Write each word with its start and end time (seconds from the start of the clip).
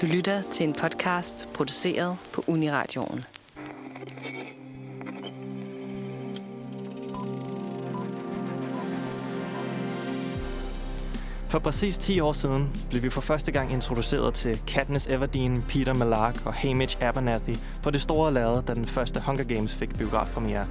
Du 0.00 0.06
lytter 0.06 0.42
til 0.42 0.68
en 0.68 0.72
podcast 0.72 1.48
produceret 1.54 2.16
på 2.32 2.44
Uniradioen. 2.46 3.24
For 11.48 11.58
præcis 11.58 11.96
10 11.96 12.20
år 12.20 12.32
siden 12.32 12.68
blev 12.90 13.02
vi 13.02 13.10
for 13.10 13.20
første 13.20 13.52
gang 13.52 13.72
introduceret 13.72 14.34
til 14.34 14.62
Katniss 14.66 15.06
Everdeen, 15.06 15.64
Peter 15.68 15.94
Malark 15.94 16.46
og 16.46 16.54
Hamish 16.54 16.96
Abernathy 17.00 17.56
på 17.82 17.90
det 17.90 18.00
store 18.00 18.32
lade, 18.32 18.62
da 18.66 18.74
den 18.74 18.86
første 18.86 19.20
Hunger 19.20 19.44
Games 19.44 19.74
fik 19.74 19.98
biografpremiere. 19.98 20.66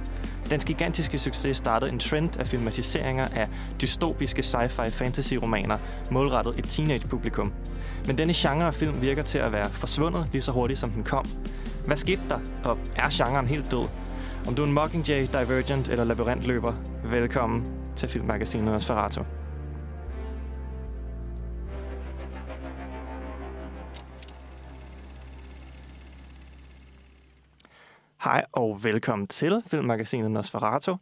Dens 0.50 0.64
gigantiske 0.64 1.18
succes 1.18 1.56
startede 1.56 1.92
en 1.92 1.98
trend 1.98 2.36
af 2.40 2.46
filmatiseringer 2.46 3.26
af 3.36 3.48
dystopiske 3.80 4.42
sci-fi 4.42 4.90
fantasy-romaner, 4.90 5.78
målrettet 6.10 6.58
et 6.58 6.64
teenage-publikum. 6.68 7.52
Men 8.06 8.18
denne 8.18 8.32
genre 8.36 8.66
af 8.66 8.74
film 8.74 9.00
virker 9.00 9.22
til 9.22 9.38
at 9.38 9.52
være 9.52 9.70
forsvundet 9.70 10.28
lige 10.32 10.42
så 10.42 10.52
hurtigt, 10.52 10.78
som 10.80 10.90
den 10.90 11.04
kom. 11.04 11.24
Hvad 11.86 11.96
skete 11.96 12.22
der, 12.28 12.38
og 12.64 12.78
er 12.96 13.08
genren 13.24 13.46
helt 13.46 13.70
død? 13.70 13.88
Om 14.46 14.54
du 14.54 14.62
er 14.62 14.66
en 14.66 14.72
Mockingjay, 14.72 15.22
Divergent 15.22 15.88
eller 15.88 16.04
Labyrintløber, 16.04 16.72
velkommen 17.04 17.64
til 17.96 18.08
filmmagasinet 18.08 18.72
Nosferatu. 18.72 19.20
Hej 28.30 28.44
og 28.52 28.84
velkommen 28.84 29.28
til 29.28 29.62
Filmmagasinet 29.66 30.30
Nosferatu. 30.30 30.96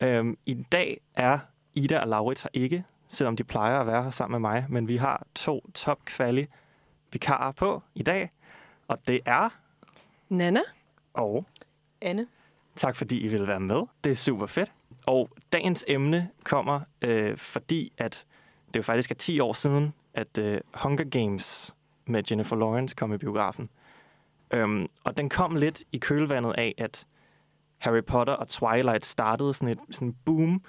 Øhm, 0.00 0.38
I 0.46 0.54
dag 0.72 1.00
er 1.14 1.38
Ida 1.74 2.00
og 2.00 2.08
Laurits 2.08 2.42
her 2.42 2.50
ikke, 2.52 2.84
selvom 3.08 3.36
de 3.36 3.44
plejer 3.44 3.80
at 3.80 3.86
være 3.86 4.02
her 4.02 4.10
sammen 4.10 4.42
med 4.42 4.50
mig, 4.50 4.66
men 4.68 4.88
vi 4.88 4.96
har 4.96 5.26
to 5.34 5.70
top-kvali 5.74 6.46
vikarer 7.12 7.52
på 7.52 7.82
i 7.94 8.02
dag, 8.02 8.30
og 8.88 8.98
det 9.06 9.20
er... 9.26 9.48
Nana 10.28 10.60
Og 11.14 11.44
Anne. 12.00 12.26
tak 12.76 12.96
fordi 12.96 13.20
I 13.20 13.28
vil 13.28 13.46
være 13.46 13.60
med. 13.60 13.82
Det 14.04 14.12
er 14.12 14.16
super 14.16 14.46
fedt. 14.46 14.72
Og 15.06 15.30
dagens 15.52 15.84
emne 15.88 16.28
kommer, 16.44 16.80
øh, 17.02 17.36
fordi 17.36 17.92
at 17.98 18.26
det 18.66 18.76
jo 18.76 18.82
faktisk 18.82 19.10
er 19.10 19.14
10 19.14 19.40
år 19.40 19.52
siden, 19.52 19.94
at 20.14 20.38
øh, 20.38 20.60
Hunger 20.74 21.04
Games 21.04 21.76
med 22.06 22.22
Jennifer 22.30 22.56
Lawrence 22.56 22.96
kom 22.96 23.12
i 23.12 23.18
biografen. 23.18 23.68
Øhm, 24.50 24.86
og 25.04 25.16
den 25.16 25.28
kom 25.28 25.56
lidt 25.56 25.82
i 25.92 25.98
kølvandet 25.98 26.52
af, 26.58 26.74
at 26.78 27.06
Harry 27.78 28.04
Potter 28.06 28.34
og 28.34 28.48
Twilight 28.48 29.04
startede 29.06 29.54
sådan 29.54 29.68
et 29.68 29.94
sådan 29.94 30.14
boom 30.24 30.62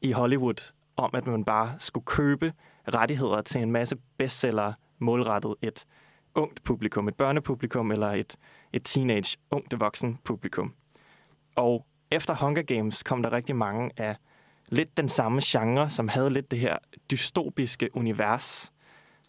i 0.00 0.12
Hollywood 0.12 0.72
om, 0.96 1.10
at 1.14 1.26
man 1.26 1.44
bare 1.44 1.74
skulle 1.78 2.04
købe 2.04 2.52
rettigheder 2.94 3.42
til 3.42 3.62
en 3.62 3.72
masse 3.72 3.96
bestseller 4.18 4.72
målrettet 4.98 5.54
et 5.62 5.84
ungt 6.34 6.62
publikum, 6.64 7.08
et 7.08 7.14
børnepublikum 7.14 7.90
eller 7.90 8.08
et, 8.08 8.36
et 8.72 8.82
teenage, 8.84 9.38
ungt 9.50 9.80
voksen 9.80 10.18
publikum. 10.24 10.74
Og 11.56 11.86
efter 12.10 12.34
Hunger 12.34 12.62
Games 12.62 13.02
kom 13.02 13.22
der 13.22 13.32
rigtig 13.32 13.56
mange 13.56 13.90
af 13.96 14.16
lidt 14.68 14.96
den 14.96 15.08
samme 15.08 15.40
genre, 15.44 15.90
som 15.90 16.08
havde 16.08 16.30
lidt 16.30 16.50
det 16.50 16.58
her 16.58 16.76
dystopiske 17.10 17.96
univers. 17.96 18.72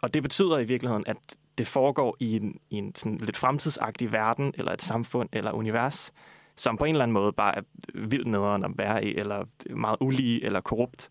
Og 0.01 0.13
det 0.13 0.23
betyder 0.23 0.57
i 0.57 0.65
virkeligheden, 0.65 1.03
at 1.07 1.17
det 1.57 1.67
foregår 1.67 2.17
i 2.19 2.35
en, 2.35 2.59
i 2.69 2.75
en 2.75 2.95
sådan 2.95 3.17
lidt 3.17 3.37
fremtidsagtig 3.37 4.11
verden, 4.11 4.53
eller 4.57 4.71
et 4.71 4.81
samfund, 4.81 5.29
eller 5.33 5.51
univers, 5.51 6.13
som 6.55 6.77
på 6.77 6.85
en 6.85 6.95
eller 6.95 7.03
anden 7.03 7.13
måde 7.13 7.33
bare 7.33 7.57
er 7.57 7.61
vildt 7.93 8.27
nederen 8.27 8.63
at 8.63 8.71
være 8.75 9.05
i, 9.05 9.15
eller 9.15 9.45
meget 9.69 9.97
ulige, 10.01 10.45
eller 10.45 10.61
korrupt. 10.61 11.09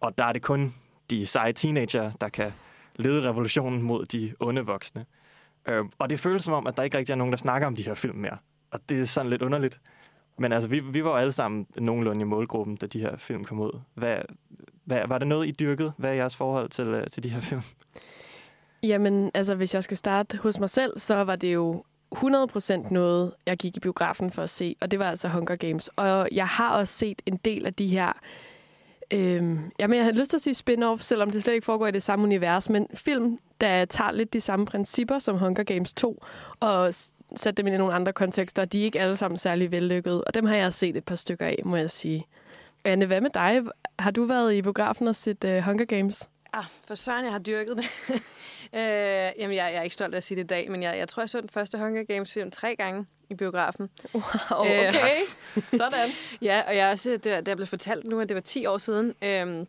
Og 0.00 0.18
der 0.18 0.24
er 0.24 0.32
det 0.32 0.42
kun 0.42 0.74
de 1.10 1.26
seje 1.26 1.52
teenager, 1.52 2.12
der 2.20 2.28
kan 2.28 2.52
lede 2.96 3.28
revolutionen 3.28 3.82
mod 3.82 4.06
de 4.06 4.34
onde 4.40 4.66
voksne. 4.66 5.06
Øh, 5.68 5.84
og 5.98 6.10
det 6.10 6.20
føles 6.20 6.42
som 6.42 6.54
om, 6.54 6.66
at 6.66 6.76
der 6.76 6.82
ikke 6.82 6.98
rigtig 6.98 7.12
er 7.12 7.16
nogen, 7.16 7.32
der 7.32 7.38
snakker 7.38 7.66
om 7.66 7.76
de 7.76 7.82
her 7.82 7.94
film 7.94 8.18
mere. 8.18 8.36
Og 8.70 8.80
det 8.88 9.00
er 9.00 9.04
sådan 9.04 9.30
lidt 9.30 9.42
underligt. 9.42 9.80
Men 10.38 10.52
altså, 10.52 10.68
vi, 10.68 10.80
vi 10.80 11.04
var 11.04 11.10
jo 11.10 11.16
alle 11.16 11.32
sammen 11.32 11.66
nogenlunde 11.76 12.20
i 12.20 12.24
målgruppen, 12.24 12.76
da 12.76 12.86
de 12.86 13.00
her 13.00 13.16
film 13.16 13.44
kom 13.44 13.60
ud. 13.60 13.80
Hvad, 13.94 14.16
hvad, 14.84 15.02
var 15.08 15.18
det 15.18 15.28
noget, 15.28 15.46
I 15.46 15.50
dyrkede? 15.50 15.92
Hvad 15.96 16.10
er 16.10 16.14
jeres 16.14 16.36
forhold 16.36 16.68
til, 16.68 16.86
øh, 16.86 17.06
til 17.10 17.22
de 17.22 17.28
her 17.28 17.40
film? 17.40 17.62
Jamen, 18.84 19.30
altså, 19.34 19.54
hvis 19.54 19.74
jeg 19.74 19.84
skal 19.84 19.96
starte 19.96 20.36
hos 20.36 20.58
mig 20.58 20.70
selv, 20.70 20.98
så 20.98 21.14
var 21.14 21.36
det 21.36 21.54
jo 21.54 21.84
100% 22.14 22.92
noget, 22.92 23.34
jeg 23.46 23.56
gik 23.56 23.76
i 23.76 23.80
biografen 23.80 24.30
for 24.30 24.42
at 24.42 24.50
se, 24.50 24.76
og 24.80 24.90
det 24.90 24.98
var 24.98 25.10
altså 25.10 25.28
Hunger 25.28 25.56
Games. 25.56 25.90
Og 25.96 26.28
jeg 26.32 26.46
har 26.46 26.76
også 26.76 26.94
set 26.94 27.22
en 27.26 27.36
del 27.36 27.66
af 27.66 27.74
de 27.74 27.86
her... 27.86 28.12
Øhm, 29.10 29.70
jamen, 29.78 29.96
jeg 29.96 30.04
har 30.04 30.12
lyst 30.12 30.30
til 30.30 30.36
at 30.36 30.40
sige 30.40 30.54
spin-off, 30.54 31.02
selvom 31.02 31.30
det 31.30 31.42
slet 31.42 31.54
ikke 31.54 31.64
foregår 31.64 31.86
i 31.86 31.90
det 31.90 32.02
samme 32.02 32.24
univers, 32.24 32.70
men 32.70 32.86
film, 32.94 33.38
der 33.60 33.84
tager 33.84 34.12
lidt 34.12 34.32
de 34.32 34.40
samme 34.40 34.66
principper 34.66 35.18
som 35.18 35.38
Hunger 35.38 35.62
Games 35.62 35.94
2, 35.94 36.24
og 36.60 36.94
sætte 36.94 37.12
sætter 37.36 37.62
dem 37.62 37.66
ind 37.66 37.74
i 37.74 37.78
nogle 37.78 37.94
andre 37.94 38.12
kontekster. 38.12 38.64
De 38.64 38.80
er 38.80 38.84
ikke 38.84 39.00
alle 39.00 39.16
sammen 39.16 39.38
særlig 39.38 39.70
vellykkede, 39.70 40.24
og 40.24 40.34
dem 40.34 40.44
har 40.44 40.54
jeg 40.54 40.74
set 40.74 40.96
et 40.96 41.04
par 41.04 41.14
stykker 41.14 41.46
af, 41.46 41.60
må 41.64 41.76
jeg 41.76 41.90
sige. 41.90 42.26
Anne, 42.84 43.06
hvad 43.06 43.20
med 43.20 43.30
dig? 43.34 43.62
Har 43.98 44.10
du 44.10 44.24
været 44.24 44.54
i 44.54 44.62
biografen 44.62 45.08
og 45.08 45.16
set 45.16 45.44
uh, 45.44 45.58
Hunger 45.58 45.84
Games? 45.84 46.28
Ah, 46.52 46.64
for 46.86 46.94
søren, 46.94 47.24
jeg 47.24 47.32
har 47.32 47.38
dyrket 47.38 47.76
det. 47.76 47.84
øh, 48.74 49.32
jamen, 49.38 49.56
jeg, 49.56 49.72
jeg 49.72 49.74
er 49.74 49.82
ikke 49.82 49.94
stolt 49.94 50.14
af 50.14 50.16
at 50.16 50.24
sige 50.24 50.36
det 50.36 50.44
i 50.44 50.46
dag, 50.46 50.70
men 50.70 50.82
jeg, 50.82 50.98
jeg 50.98 51.08
tror, 51.08 51.22
jeg 51.22 51.30
så 51.30 51.40
den 51.40 51.48
første 51.48 51.78
Hunger 51.78 52.04
Games-film 52.04 52.50
tre 52.50 52.76
gange 52.76 53.06
i 53.30 53.34
biografen. 53.34 53.90
Wow, 54.14 54.22
okay. 54.60 55.20
Sådan. 55.80 56.10
Ja, 56.42 56.62
og 56.66 56.76
jeg 56.76 56.88
er 56.88 56.92
også, 56.92 57.10
det, 57.10 57.24
det 57.24 57.48
er 57.48 57.54
blevet 57.54 57.68
fortalt 57.68 58.06
nu, 58.06 58.20
at 58.20 58.28
det 58.28 58.34
var 58.34 58.40
10 58.40 58.66
år 58.66 58.78
siden, 58.78 59.14
øhm, 59.22 59.66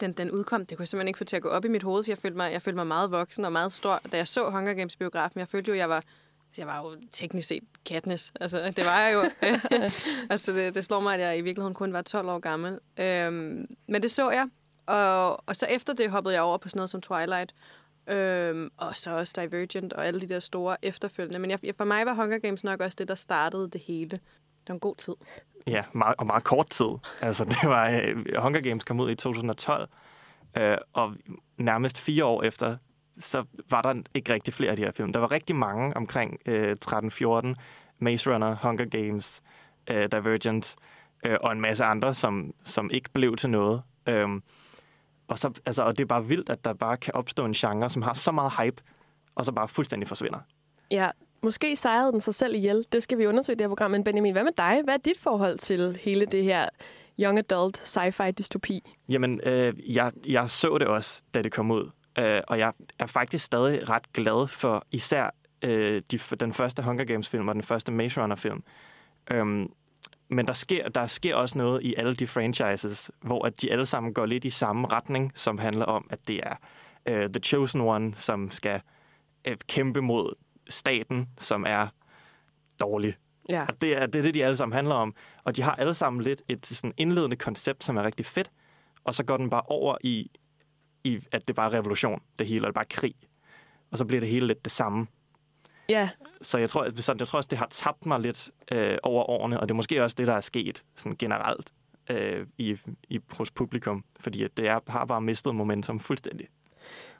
den, 0.00 0.12
den 0.12 0.30
udkom. 0.30 0.66
Det 0.66 0.76
kunne 0.76 0.82
jeg 0.82 0.88
simpelthen 0.88 1.08
ikke 1.08 1.18
få 1.18 1.24
til 1.24 1.36
at 1.36 1.42
gå 1.42 1.48
op 1.48 1.64
i 1.64 1.68
mit 1.68 1.82
hoved, 1.82 2.04
for 2.04 2.10
jeg 2.10 2.18
følte 2.18 2.36
mig, 2.36 2.52
jeg 2.52 2.62
følte 2.62 2.76
mig 2.76 2.86
meget 2.86 3.10
voksen 3.10 3.44
og 3.44 3.52
meget 3.52 3.72
stor, 3.72 4.00
da 4.12 4.16
jeg 4.16 4.28
så 4.28 4.50
Hunger 4.50 4.74
Games 4.74 4.96
biografen. 4.96 5.40
Jeg 5.40 5.48
følte 5.48 5.70
jo, 5.70 5.76
jeg 5.76 5.88
var 5.88 6.04
jeg 6.58 6.66
var 6.66 6.78
jo 6.78 6.96
teknisk 7.12 7.48
set 7.48 7.62
Katniss. 7.86 8.32
Altså, 8.40 8.72
det 8.76 8.84
var 8.84 9.00
jeg 9.00 9.14
jo. 9.14 9.48
altså, 10.30 10.52
det, 10.52 10.74
det 10.74 10.84
slår 10.84 11.00
mig, 11.00 11.14
at 11.14 11.20
jeg 11.20 11.38
i 11.38 11.40
virkeligheden 11.40 11.74
kun 11.74 11.92
var 11.92 12.02
12 12.02 12.28
år 12.28 12.38
gammel. 12.38 12.78
Øhm, 12.98 13.66
men 13.88 14.02
det 14.02 14.10
så 14.10 14.30
jeg, 14.30 14.48
og, 14.86 15.48
og 15.48 15.56
så 15.56 15.66
efter 15.66 15.92
det 15.92 16.10
hoppede 16.10 16.34
jeg 16.34 16.42
over 16.42 16.58
på 16.58 16.68
sådan 16.68 16.78
noget 16.78 16.90
som 16.90 17.00
Twilight, 17.00 17.54
øhm, 18.10 18.70
og 18.76 18.96
så 18.96 19.18
også 19.18 19.40
Divergent 19.40 19.92
og 19.92 20.06
alle 20.06 20.20
de 20.20 20.28
der 20.28 20.40
store 20.40 20.76
efterfølgende. 20.82 21.38
Men 21.38 21.50
jeg, 21.50 21.58
for 21.76 21.84
mig 21.84 22.06
var 22.06 22.14
Hunger 22.14 22.38
Games 22.38 22.64
nok 22.64 22.80
også 22.80 22.96
det, 22.98 23.08
der 23.08 23.14
startede 23.14 23.70
det 23.70 23.80
hele. 23.80 24.10
Det 24.10 24.68
var 24.68 24.74
en 24.74 24.80
god 24.80 24.94
tid. 24.94 25.14
Ja, 25.66 25.84
meget, 25.92 26.14
og 26.18 26.26
meget 26.26 26.44
kort 26.44 26.70
tid. 26.70 26.90
Altså, 27.20 27.44
det 27.44 27.58
var, 27.62 27.86
uh, 27.88 28.42
Hunger 28.42 28.60
Games 28.60 28.84
kom 28.84 29.00
ud 29.00 29.10
i 29.10 29.14
2012, 29.14 29.88
uh, 30.56 30.62
øh, 30.62 30.78
og 30.92 31.14
nærmest 31.58 32.00
fire 32.00 32.24
år 32.24 32.42
efter, 32.42 32.76
så 33.18 33.44
var 33.70 33.82
der 33.82 33.94
ikke 34.14 34.32
rigtig 34.32 34.54
flere 34.54 34.70
af 34.70 34.76
de 34.76 34.82
her 34.82 34.92
film. 34.92 35.12
Der 35.12 35.20
var 35.20 35.32
rigtig 35.32 35.56
mange 35.56 35.96
omkring 35.96 36.38
øh, 36.46 36.76
uh, 36.92 36.94
13-14, 36.94 37.54
Maze 37.98 38.34
Runner, 38.34 38.56
Hunger 38.62 38.84
Games, 38.84 39.42
uh, 39.90 39.96
Divergent, 39.96 40.76
uh, 41.28 41.34
og 41.40 41.52
en 41.52 41.60
masse 41.60 41.84
andre, 41.84 42.14
som, 42.14 42.54
som 42.64 42.90
ikke 42.90 43.10
blev 43.12 43.36
til 43.36 43.50
noget. 43.50 43.82
Um, 44.10 44.42
og, 45.30 45.38
så, 45.38 45.50
altså, 45.66 45.82
og 45.82 45.98
det 45.98 46.04
er 46.04 46.08
bare 46.08 46.26
vildt, 46.26 46.50
at 46.50 46.64
der 46.64 46.72
bare 46.72 46.96
kan 46.96 47.14
opstå 47.14 47.44
en 47.44 47.52
genre, 47.52 47.90
som 47.90 48.02
har 48.02 48.14
så 48.14 48.32
meget 48.32 48.52
hype, 48.60 48.82
og 49.34 49.44
så 49.44 49.52
bare 49.52 49.68
fuldstændig 49.68 50.08
forsvinder. 50.08 50.38
Ja, 50.90 51.10
måske 51.42 51.76
sejrede 51.76 52.12
den 52.12 52.20
sig 52.20 52.34
selv 52.34 52.54
ihjel. 52.54 52.84
Det 52.92 53.02
skal 53.02 53.18
vi 53.18 53.26
undersøge 53.26 53.54
i 53.54 53.56
det 53.56 53.64
her 53.64 53.68
program. 53.68 53.90
Men 53.90 54.04
Benjamin, 54.04 54.32
hvad 54.32 54.44
med 54.44 54.52
dig? 54.56 54.80
Hvad 54.84 54.94
er 54.94 54.98
dit 54.98 55.18
forhold 55.18 55.58
til 55.58 55.98
hele 56.00 56.26
det 56.26 56.44
her 56.44 56.68
young 57.20 57.38
adult 57.38 57.78
sci-fi 57.78 58.30
dystopi? 58.30 58.80
Jamen, 59.08 59.40
øh, 59.44 59.94
jeg, 59.96 60.12
jeg 60.26 60.50
så 60.50 60.78
det 60.78 60.86
også, 60.86 61.22
da 61.34 61.42
det 61.42 61.52
kom 61.52 61.70
ud. 61.70 61.90
Øh, 62.18 62.40
og 62.48 62.58
jeg 62.58 62.72
er 62.98 63.06
faktisk 63.06 63.44
stadig 63.44 63.88
ret 63.88 64.12
glad 64.12 64.48
for 64.48 64.86
især 64.92 65.30
øh, 65.62 66.02
de, 66.10 66.18
den 66.18 66.52
første 66.52 66.82
Hunger 66.82 67.04
Games-film 67.04 67.48
og 67.48 67.54
den 67.54 67.62
første 67.62 67.92
Maze 67.92 68.22
Runner-film. 68.22 68.62
Øhm, 69.30 69.66
men 70.30 70.46
der 70.46 70.52
sker, 70.52 70.88
der 70.88 71.06
sker 71.06 71.34
også 71.34 71.58
noget 71.58 71.82
i 71.82 71.94
alle 71.94 72.14
de 72.14 72.26
franchises, 72.26 73.10
hvor 73.20 73.46
at 73.46 73.62
de 73.62 73.72
alle 73.72 73.86
sammen 73.86 74.14
går 74.14 74.26
lidt 74.26 74.44
i 74.44 74.50
samme 74.50 74.88
retning, 74.88 75.32
som 75.34 75.58
handler 75.58 75.84
om, 75.84 76.06
at 76.10 76.18
det 76.28 76.40
er 76.42 76.54
øh, 77.06 77.30
The 77.30 77.40
Chosen 77.42 77.80
One, 77.80 78.14
som 78.14 78.50
skal 78.50 78.80
øh, 79.44 79.56
kæmpe 79.68 80.00
mod 80.00 80.34
staten, 80.68 81.28
som 81.38 81.64
er 81.68 81.86
dårlig. 82.80 83.14
Ja. 83.48 83.64
Og 83.68 83.80
det 83.80 83.96
er, 83.96 84.06
det 84.06 84.18
er 84.18 84.22
det, 84.22 84.34
de 84.34 84.44
alle 84.44 84.56
sammen 84.56 84.74
handler 84.76 84.94
om. 84.94 85.14
Og 85.44 85.56
de 85.56 85.62
har 85.62 85.74
alle 85.74 85.94
sammen 85.94 86.22
lidt 86.22 86.42
et 86.48 86.66
sådan 86.66 86.94
indledende 86.96 87.36
koncept, 87.36 87.84
som 87.84 87.96
er 87.96 88.02
rigtig 88.02 88.26
fedt. 88.26 88.50
Og 89.04 89.14
så 89.14 89.24
går 89.24 89.36
den 89.36 89.50
bare 89.50 89.62
over 89.62 89.96
i, 90.00 90.30
i 91.04 91.20
at 91.32 91.48
det 91.48 91.56
bare 91.56 91.70
er 91.70 91.74
revolution, 91.74 92.22
det 92.38 92.46
hele, 92.46 92.60
og 92.60 92.66
det 92.66 92.70
er 92.70 92.80
bare 92.80 92.84
krig. 92.84 93.14
Og 93.90 93.98
så 93.98 94.04
bliver 94.04 94.20
det 94.20 94.28
hele 94.28 94.46
lidt 94.46 94.64
det 94.64 94.72
samme. 94.72 95.06
Ja, 95.90 96.08
Så 96.42 96.58
jeg 96.58 96.70
tror, 96.70 96.88
så 96.96 97.14
jeg 97.18 97.28
tror 97.28 97.36
også, 97.36 97.48
det 97.48 97.58
har 97.58 97.66
tabt 97.70 98.06
mig 98.06 98.20
lidt 98.20 98.50
øh, 98.72 98.98
over 99.02 99.30
årene, 99.30 99.60
og 99.60 99.68
det 99.68 99.70
er 99.74 99.76
måske 99.76 100.02
også 100.04 100.14
det, 100.18 100.26
der 100.26 100.34
er 100.34 100.40
sket 100.40 100.82
sådan 100.96 101.16
generelt 101.18 101.70
øh, 102.10 102.46
i, 102.58 102.76
i, 103.08 103.20
hos 103.30 103.50
publikum. 103.50 104.04
Fordi 104.20 104.42
at 104.44 104.56
det 104.56 104.68
er, 104.68 104.80
har 104.88 105.04
bare 105.04 105.20
mistet 105.20 105.54
momentum 105.54 106.00
fuldstændig. 106.00 106.46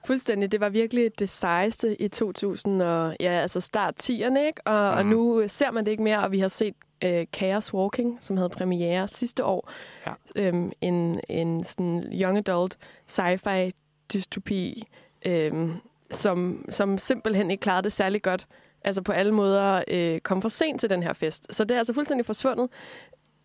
fuldstændig. 0.07 0.53
Det 0.53 0.61
var 0.61 0.69
virkelig 0.69 1.11
det 1.19 1.29
sejeste 1.29 2.03
i 2.03 2.09
2000 2.09 2.83
og 2.83 3.17
ja, 3.21 3.31
altså 3.33 3.61
start 3.61 4.11
10'erne, 4.11 4.39
ikke? 4.39 4.63
Og, 4.67 4.93
mm. 4.93 4.99
og 4.99 5.07
Mhm. 5.07 5.15
nu 5.15 5.45
ser 5.49 5.71
man 5.71 5.85
det 5.85 5.91
ikke 5.91 6.03
mere, 6.03 6.23
og 6.25 6.33
vi 6.33 6.39
har 6.39 6.49
set 6.49 6.75
øh, 7.05 7.27
Chaos 7.37 7.75
Walking, 7.75 8.19
som 8.21 8.37
havde 8.37 8.49
premiere 8.49 9.09
sidste 9.09 9.45
år. 9.45 9.71
Ja. 10.07 10.13
Øhm, 10.37 10.73
en, 10.81 11.21
en 11.29 11.65
sådan 11.65 12.05
young 12.13 12.39
adult 12.39 12.79
sci-fi 13.11 13.71
dystopi, 14.13 14.85
øhm, 15.27 15.73
som, 16.11 16.65
som 16.69 16.99
simpelthen 16.99 17.51
ikke 17.51 17.61
klarede 17.61 17.83
det 17.83 17.93
særlig 17.93 18.23
godt. 18.23 18.47
Altså 18.85 19.03
på 19.03 19.13
alle 19.13 19.33
måder 19.33 19.85
øh, 19.89 20.21
kom 20.21 20.43
for 20.43 20.49
sent 20.49 20.81
til 20.81 20.91
den 20.91 21.03
her 21.03 21.13
fest. 21.13 21.55
Så 21.55 21.65
det 21.65 21.75
er 21.75 21.79
altså 21.79 21.95
fuldstændig 21.95 22.27
forsvundet. 22.27 22.69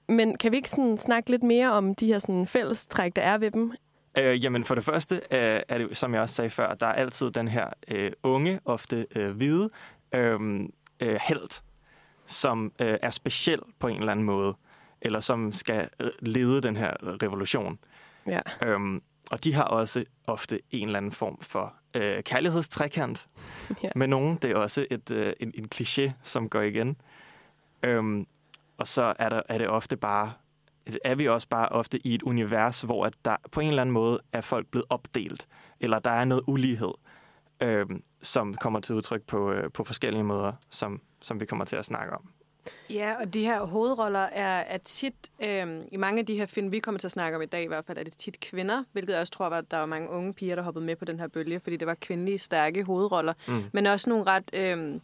Men 0.09 0.37
kan 0.37 0.51
vi 0.51 0.57
ikke 0.57 0.69
sådan 0.69 0.97
snakke 0.97 1.29
lidt 1.29 1.43
mere 1.43 1.71
om 1.71 1.95
de 1.95 2.07
her 2.07 2.19
sådan 2.19 2.47
fællestræk, 2.47 3.15
der 3.15 3.21
er 3.21 3.37
ved 3.37 3.51
dem? 3.51 3.73
Øh, 4.17 4.43
jamen 4.43 4.63
for 4.63 4.75
det 4.75 4.83
første 4.83 5.15
øh, 5.15 5.61
er 5.69 5.77
det, 5.77 5.97
som 5.97 6.13
jeg 6.13 6.21
også 6.21 6.35
sagde 6.35 6.49
før, 6.49 6.73
der 6.73 6.85
er 6.85 6.93
altid 6.93 7.31
den 7.31 7.47
her 7.47 7.69
øh, 7.87 8.11
unge, 8.23 8.59
ofte 8.65 9.05
øh, 9.15 9.31
hvide 9.35 9.69
øh, 10.13 10.59
øh, 10.99 11.19
held, 11.27 11.61
som 12.25 12.71
øh, 12.81 12.97
er 13.01 13.09
speciel 13.09 13.59
på 13.79 13.87
en 13.87 13.99
eller 13.99 14.11
anden 14.11 14.25
måde, 14.25 14.53
eller 15.01 15.19
som 15.19 15.51
skal 15.51 15.89
øh, 15.99 16.09
lede 16.19 16.61
den 16.61 16.75
her 16.75 16.93
revolution. 17.23 17.79
Ja. 18.27 18.41
Øhm, 18.63 19.01
og 19.31 19.43
de 19.43 19.53
har 19.53 19.63
også 19.63 20.03
ofte 20.27 20.59
en 20.71 20.87
eller 20.87 20.97
anden 20.97 21.11
form 21.11 21.37
for 21.41 21.73
øh, 21.95 22.23
kærlighedstrækant 22.23 23.27
Ja. 23.83 23.89
med 23.95 24.07
nogen. 24.07 24.37
Det 24.41 24.51
er 24.51 24.55
også 24.55 24.85
et, 24.91 25.11
øh, 25.11 25.33
en, 25.39 25.51
en 25.55 25.67
kliché, 25.75 26.11
som 26.21 26.49
går 26.49 26.61
igen. 26.61 26.97
Øhm, 27.83 28.27
og 28.77 28.87
så 28.87 29.13
er, 29.19 29.29
der, 29.29 29.41
er 29.49 29.57
det 29.57 29.67
ofte 29.69 29.97
bare, 29.97 30.31
er 31.03 31.15
vi 31.15 31.27
også 31.27 31.47
bare 31.49 31.69
ofte 31.69 32.07
i 32.07 32.15
et 32.15 32.23
univers, 32.23 32.81
hvor 32.81 33.05
at 33.05 33.13
der 33.25 33.35
på 33.51 33.59
en 33.59 33.67
eller 33.67 33.81
anden 33.81 33.93
måde 33.93 34.19
er 34.33 34.41
folk 34.41 34.67
blevet 34.67 34.85
opdelt, 34.89 35.47
eller 35.79 35.99
der 35.99 36.09
er 36.09 36.25
noget 36.25 36.43
ulighed, 36.47 36.93
øhm, 37.61 38.03
som 38.21 38.53
kommer 38.53 38.79
til 38.79 38.95
udtryk 38.95 39.21
på, 39.23 39.51
øh, 39.51 39.71
på 39.71 39.83
forskellige 39.83 40.23
måder, 40.23 40.53
som, 40.69 41.01
som 41.21 41.39
vi 41.39 41.45
kommer 41.45 41.65
til 41.65 41.75
at 41.75 41.85
snakke 41.85 42.13
om. 42.13 42.29
Ja, 42.89 43.15
og 43.21 43.33
de 43.33 43.41
her 43.45 43.63
hovedroller 43.63 44.19
er, 44.19 44.59
er 44.59 44.77
tit, 44.77 45.15
øh, 45.43 45.81
i 45.91 45.97
mange 45.97 46.19
af 46.19 46.25
de 46.25 46.35
her 46.37 46.45
film, 46.45 46.71
vi 46.71 46.79
kommer 46.79 46.99
til 46.99 47.07
at 47.07 47.11
snakke 47.11 47.35
om 47.35 47.41
i 47.41 47.45
dag 47.45 47.63
i 47.63 47.67
hvert 47.67 47.85
fald, 47.85 47.97
er 47.97 48.03
det 48.03 48.17
tit 48.17 48.39
kvinder, 48.39 48.83
hvilket 48.91 49.13
jeg 49.13 49.21
også 49.21 49.33
tror, 49.33 49.45
at 49.49 49.71
der 49.71 49.77
var 49.77 49.85
mange 49.85 50.09
unge 50.09 50.33
piger, 50.33 50.55
der 50.55 50.61
hoppede 50.63 50.85
med 50.85 50.95
på 50.95 51.05
den 51.05 51.19
her 51.19 51.27
bølge, 51.27 51.59
fordi 51.59 51.77
det 51.77 51.87
var 51.87 51.93
kvindelige, 52.01 52.37
stærke 52.39 52.83
hovedroller, 52.83 53.33
Mm. 53.47 53.63
men 53.73 53.85
også 53.85 54.09
nogle 54.09 54.23
ret, 54.25 54.49
øh, 54.53 54.99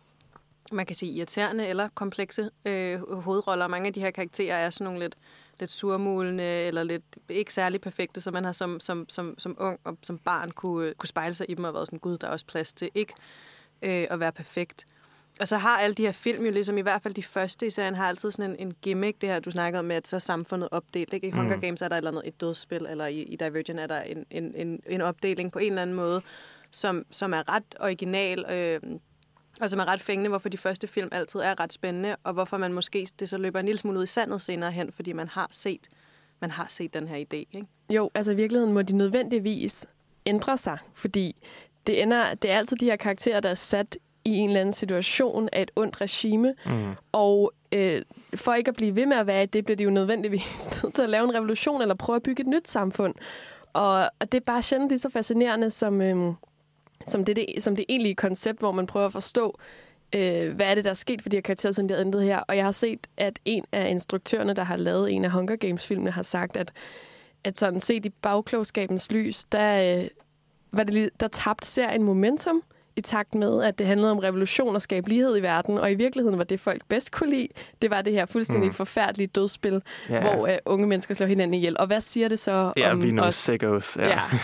man 0.72 0.86
kan 0.86 0.96
sige, 0.96 1.12
irriterende 1.12 1.68
eller 1.68 1.90
komplekse 1.96 2.50
øh, 2.66 3.20
hovedroller. 3.22 3.68
Mange 3.68 3.88
af 3.88 3.94
de 3.94 4.00
her 4.00 4.12
karakterer 4.12 4.56
er 4.56 4.70
sådan 4.70 4.86
nogle 4.86 5.00
lidt, 5.00 5.16
lidt 5.60 5.72
surmulende, 5.72 6.44
eller 6.44 6.84
lidt 6.84 7.04
ikke 7.30 7.54
særlig 7.54 7.82
perfekte, 7.82 8.22
så 8.22 8.32
man 8.32 8.44
har 8.46 8.52
som, 8.52 8.80
som, 8.80 9.06
som, 9.10 9.36
som 9.38 9.56
ung 9.60 9.80
og 9.84 9.98
som 10.04 10.18
barn 10.18 10.52
kunne, 10.52 10.94
kunne 10.94 11.08
spejle 11.08 11.36
sig 11.36 11.46
i 11.50 11.54
dem 11.54 11.64
og 11.64 11.74
været 11.74 11.88
sådan, 11.88 12.00
gud, 12.00 12.18
der 12.18 12.28
er 12.28 12.32
også 12.32 12.46
plads 12.46 12.74
til 12.74 12.90
ikke 12.96 13.14
øh, 13.82 14.08
at 14.10 14.20
være 14.20 14.32
perfekt. 14.32 14.86
Og 15.42 15.48
så 15.48 15.58
har 15.58 15.78
alle 15.78 15.94
de 15.94 16.06
her 16.06 16.12
film 16.12 16.46
jo 16.46 16.52
ligesom, 16.52 16.78
i 16.78 16.82
hvert 16.82 17.02
fald 17.02 17.14
de 17.14 17.24
første 17.24 17.68
i 17.68 17.70
serien, 17.70 17.96
har 17.96 18.08
altid 18.08 18.32
sådan 18.32 18.52
en, 18.52 18.56
en 18.68 18.74
gimmick, 18.82 19.22
det 19.22 19.30
her, 19.30 19.40
du 19.40 19.52
snakkede 19.52 19.80
om, 19.80 19.86
med 19.86 19.96
at 19.96 20.08
så 20.08 20.16
er 20.16 20.20
samfundet 20.20 20.70
opdelt. 20.72 21.14
Ikke? 21.14 21.28
I 21.28 21.32
Hunger 21.32 21.56
Mm. 21.56 21.62
Games 21.62 21.82
er 21.82 21.88
der 21.88 21.96
et 21.96 21.98
eller 21.98 22.12
andet 22.12 22.28
et 22.28 22.42
dødsspil, 22.42 22.86
eller 22.90 23.06
i, 23.06 23.22
i 23.22 23.36
Divergent 23.36 23.80
er 23.80 23.88
der 23.88 24.02
en, 24.02 24.26
en, 24.32 24.54
en, 24.56 24.80
en 24.90 25.02
opdeling 25.02 25.52
på 25.52 25.60
en 25.60 25.72
eller 25.72 25.82
anden 25.82 25.96
måde, 25.96 26.22
som, 26.72 27.06
som 27.12 27.34
er 27.34 27.56
ret 27.56 27.64
original, 27.80 28.46
øh, 28.52 28.80
og 29.62 29.70
som 29.70 29.80
er 29.80 29.86
ret 29.86 30.02
fængende, 30.02 30.30
hvorfor 30.30 30.50
de 30.50 30.58
første 30.58 30.88
film 30.88 31.10
altid 31.12 31.40
er 31.40 31.60
ret 31.60 31.74
spændende, 31.74 32.16
og 32.24 32.34
hvorfor 32.34 32.58
man 32.58 32.74
måske 32.74 33.08
det 33.20 33.30
så 33.30 33.38
løber 33.38 33.60
en 33.60 33.66
lille 33.66 33.80
smule 33.80 34.00
ud 34.00 34.04
i 34.04 34.08
sandet 34.08 34.42
senere 34.42 34.72
hen, 34.72 34.92
fordi 34.92 35.14
man 35.14 35.28
har 35.28 35.48
set, 35.52 35.88
man 36.40 36.52
har 36.52 36.66
set 36.70 36.94
den 36.94 37.08
her 37.08 37.18
idé. 37.18 37.36
Ikke? 37.36 37.66
Jo, 37.90 38.12
altså 38.16 38.32
i 38.32 38.36
virkeligheden 38.36 38.74
må 38.74 38.82
de 38.82 38.94
nødvendigvis 38.94 39.86
ændre 40.26 40.58
sig, 40.58 40.78
fordi 40.94 41.36
det, 41.88 42.02
ender, 42.02 42.34
det 42.34 42.52
er 42.52 42.58
altid 42.58 42.78
de 42.78 42.86
her 42.86 42.96
karakterer, 42.96 43.40
der 43.40 43.50
er 43.50 43.56
sat 43.56 43.98
i 44.26 44.36
en 44.36 44.50
eller 44.50 44.62
anden 44.62 44.74
situation 44.74 45.50
af 45.52 45.62
et 45.62 45.72
ondt 45.76 46.02
regime, 46.02 46.54
Mm. 46.66 46.86
og 47.12 47.54
øh, 47.72 48.02
for 48.36 48.54
ikke 48.54 48.70
at 48.70 48.76
blive 48.76 48.96
ved 48.96 49.06
med 49.06 49.18
at 49.18 49.28
være 49.28 49.44
i 49.44 49.46
det, 49.46 49.66
bliver 49.66 49.78
de 49.78 49.84
jo 49.84 49.90
nødvendigvis 49.90 50.70
nødt 50.84 50.96
til 50.96 51.02
at 51.02 51.10
lave 51.10 51.24
en 51.24 51.34
revolution 51.36 51.82
eller 51.82 51.96
prøve 51.96 52.16
at 52.16 52.24
bygge 52.24 52.42
et 52.42 52.48
nyt 52.48 52.68
samfund. 52.70 53.14
Og, 53.74 54.10
og 54.20 54.32
det 54.32 54.34
er 54.36 54.46
bare 54.46 54.62
sjældent 54.64 54.90
lige 54.90 55.00
så 55.00 55.10
fascinerende 55.10 55.70
som, 55.70 56.02
øh, 56.02 56.34
som, 57.06 57.26
det, 57.26 57.36
det, 57.36 57.46
som 57.60 57.76
det 57.76 57.86
egentlige 57.90 58.16
koncept, 58.16 58.60
hvor 58.60 58.72
man 58.72 58.88
prøver 58.88 59.06
at 59.06 59.14
forstå, 59.14 59.60
øh, 60.16 60.56
hvad 60.56 60.66
er 60.66 60.76
det, 60.76 60.84
der 60.84 60.90
er 60.90 60.94
sket 60.96 61.22
for 61.22 61.30
de 61.30 61.36
her 61.38 61.42
karakterer, 61.42 61.74
siden 61.74 61.90
de 61.90 61.94
har 61.94 62.02
ændret 62.02 62.24
her. 62.24 62.40
Og 62.40 62.56
jeg 62.58 62.66
har 62.66 62.72
set, 62.72 63.08
at 63.18 63.40
en 63.46 63.66
af 63.72 63.90
instruktørerne, 63.90 64.54
der 64.54 64.64
har 64.64 64.76
lavet 64.76 65.12
en 65.12 65.26
af 65.26 65.32
Hunger 65.32 65.56
Games-filmene, 65.56 66.12
har 66.12 66.24
sagt, 66.24 66.58
at, 66.58 66.72
at 67.44 67.58
sådan 67.58 67.80
set 67.80 68.06
i 68.06 68.10
bagklogskabens 68.10 69.12
lys, 69.12 69.44
der, 69.44 69.98
øh, 70.02 70.08
var 70.72 70.84
det 70.84 70.94
lige, 70.94 71.10
der 71.20 71.28
tabte 71.28 71.68
serien 71.68 72.04
momentum 72.04 72.64
i 72.96 73.02
takt 73.02 73.36
med, 73.36 73.64
at 73.64 73.78
det 73.80 73.88
handlede 73.88 74.12
om 74.12 74.20
revolution 74.20 74.76
og 74.76 74.82
skabe 74.82 75.10
lighed 75.10 75.38
i 75.38 75.42
verden, 75.42 75.78
og 75.78 75.92
i 75.92 75.96
virkeligheden 75.96 76.38
var 76.38 76.44
det, 76.44 76.60
folk 76.60 76.82
bedst 76.88 77.12
kunne 77.12 77.30
lide, 77.30 77.48
det 77.82 77.90
var 77.90 78.02
det 78.02 78.14
her 78.14 78.26
fuldstændig 78.26 78.68
Mm. 78.68 78.74
forfærdelige 78.74 79.28
dødsspil, 79.28 79.82
ja. 80.10 80.22
hvor 80.36 80.48
øh, 80.48 80.58
unge 80.66 80.88
mennesker 80.88 81.14
slår 81.16 81.28
hinanden 81.28 81.54
ihjel. 81.54 81.78
Og 81.80 81.88
hvad 81.88 82.02
siger 82.02 82.28
det 82.28 82.40
så 82.40 82.74
ja, 82.78 82.92
om 82.92 83.04
vi 83.04 83.10
er 83.10 83.22
os? 83.22 83.36
sickos. 83.36 83.98
Ja. 83.98 84.08
Ja. 84.08 84.22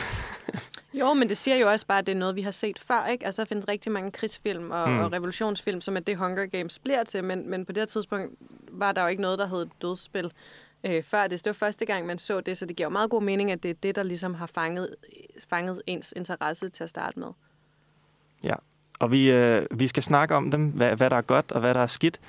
Jo, 0.93 1.13
men 1.13 1.29
det 1.29 1.37
siger 1.37 1.57
jo 1.57 1.69
også 1.69 1.85
bare, 1.87 1.97
at 1.99 2.05
det 2.07 2.11
er 2.11 2.17
noget, 2.17 2.35
vi 2.35 2.41
har 2.41 2.51
set 2.51 2.79
før. 2.79 3.05
Ikke? 3.05 3.25
Altså, 3.25 3.41
der 3.41 3.45
findes 3.45 3.67
rigtig 3.67 3.91
mange 3.91 4.11
krigsfilm 4.11 4.71
og, 4.71 4.89
Mm. 4.89 4.99
og 4.99 5.11
revolutionsfilm, 5.13 5.81
som 5.81 5.95
er 5.95 5.99
det 5.99 6.17
Hunger 6.17 6.45
Games 6.45 6.79
bliver 6.79 7.03
til, 7.03 7.23
men, 7.23 7.49
men 7.49 7.65
på 7.65 7.71
det 7.71 7.81
her 7.81 7.85
tidspunkt 7.85 8.33
var 8.71 8.91
der 8.91 9.01
jo 9.01 9.07
ikke 9.07 9.21
noget, 9.21 9.39
der 9.39 9.47
hed 9.47 9.65
dødsspil 9.81 10.31
øh, 10.83 11.03
før 11.03 11.27
det. 11.27 11.39
Så 11.39 11.43
det 11.43 11.49
var 11.49 11.65
første 11.67 11.85
gang, 11.85 12.05
man 12.05 12.17
så 12.19 12.41
det, 12.41 12.57
så 12.57 12.65
det 12.65 12.75
giver 12.75 12.85
jo 12.87 12.91
meget 12.91 13.09
god 13.09 13.21
mening, 13.23 13.51
at 13.51 13.63
det 13.63 13.69
er 13.71 13.75
det, 13.83 13.95
der 13.95 14.03
ligesom 14.03 14.33
har 14.33 14.45
fanget, 14.47 14.95
fanget 15.49 15.81
ens 15.87 16.13
interesse 16.15 16.69
til 16.69 16.83
at 16.83 16.89
starte 16.89 17.19
med. 17.19 17.27
Ja, 18.43 18.55
Og 18.99 19.11
vi, 19.11 19.31
øh, 19.31 19.65
vi 19.71 19.87
skal 19.87 20.03
snakke 20.03 20.35
om 20.35 20.51
dem, 20.51 20.69
hvad, 20.69 20.95
hvad 20.95 21.09
der 21.09 21.15
er 21.17 21.21
godt 21.21 21.51
og 21.51 21.59
hvad 21.59 21.73
der 21.73 21.79
er 21.79 21.87
skidt. 21.87 22.19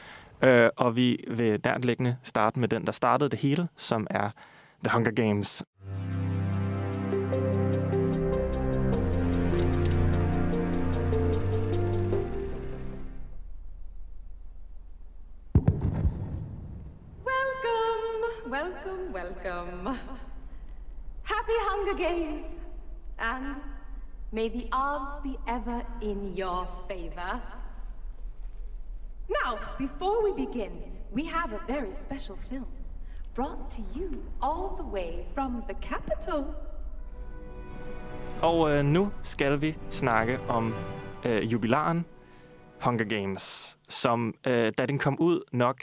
Øh, 0.42 0.70
og 0.76 0.96
vi 0.96 1.24
vil 1.30 1.60
nærtlæggende 1.64 2.16
starte 2.22 2.58
med 2.60 2.68
den, 2.68 2.86
der 2.86 2.92
startede 2.92 3.30
det 3.30 3.38
hele, 3.38 3.68
som 3.76 4.06
er 4.10 4.30
The 4.84 4.92
Hunger 4.92 5.10
Games. 5.12 5.62
Welcome, 17.26 18.42
welcome, 18.50 19.14
welcome. 19.14 19.98
Happy 21.22 21.56
Hunger 21.68 21.94
Games. 21.98 22.52
And 23.18 23.56
may 24.30 24.48
the 24.48 24.68
odds 24.72 25.20
be 25.22 25.36
ever 25.46 25.82
in 26.02 26.36
your 26.38 26.68
favor. 26.88 27.40
Now, 29.28 29.58
before 29.78 30.22
we 30.24 30.46
begin, 30.46 30.72
we 31.12 31.24
have 31.24 31.52
a 31.52 31.60
very 31.72 31.92
special 31.92 32.36
film 32.50 32.66
brought 33.34 33.70
to 33.70 33.82
you 33.96 34.22
all 34.42 34.76
the 34.76 34.84
way 34.84 35.24
from 35.34 35.62
the 35.68 35.76
capital. 35.82 36.44
Og 38.42 38.70
øh, 38.70 38.84
nu 38.84 39.12
skal 39.22 39.60
vi 39.60 39.76
snakke 39.90 40.40
om 40.48 40.74
øh, 41.24 41.52
jubilaren 41.52 42.04
Hunger 42.84 43.04
Games, 43.04 43.78
som 43.88 44.34
øh, 44.46 44.72
da 44.78 44.86
den 44.86 44.98
kom 44.98 45.16
ud 45.20 45.40
nok 45.52 45.82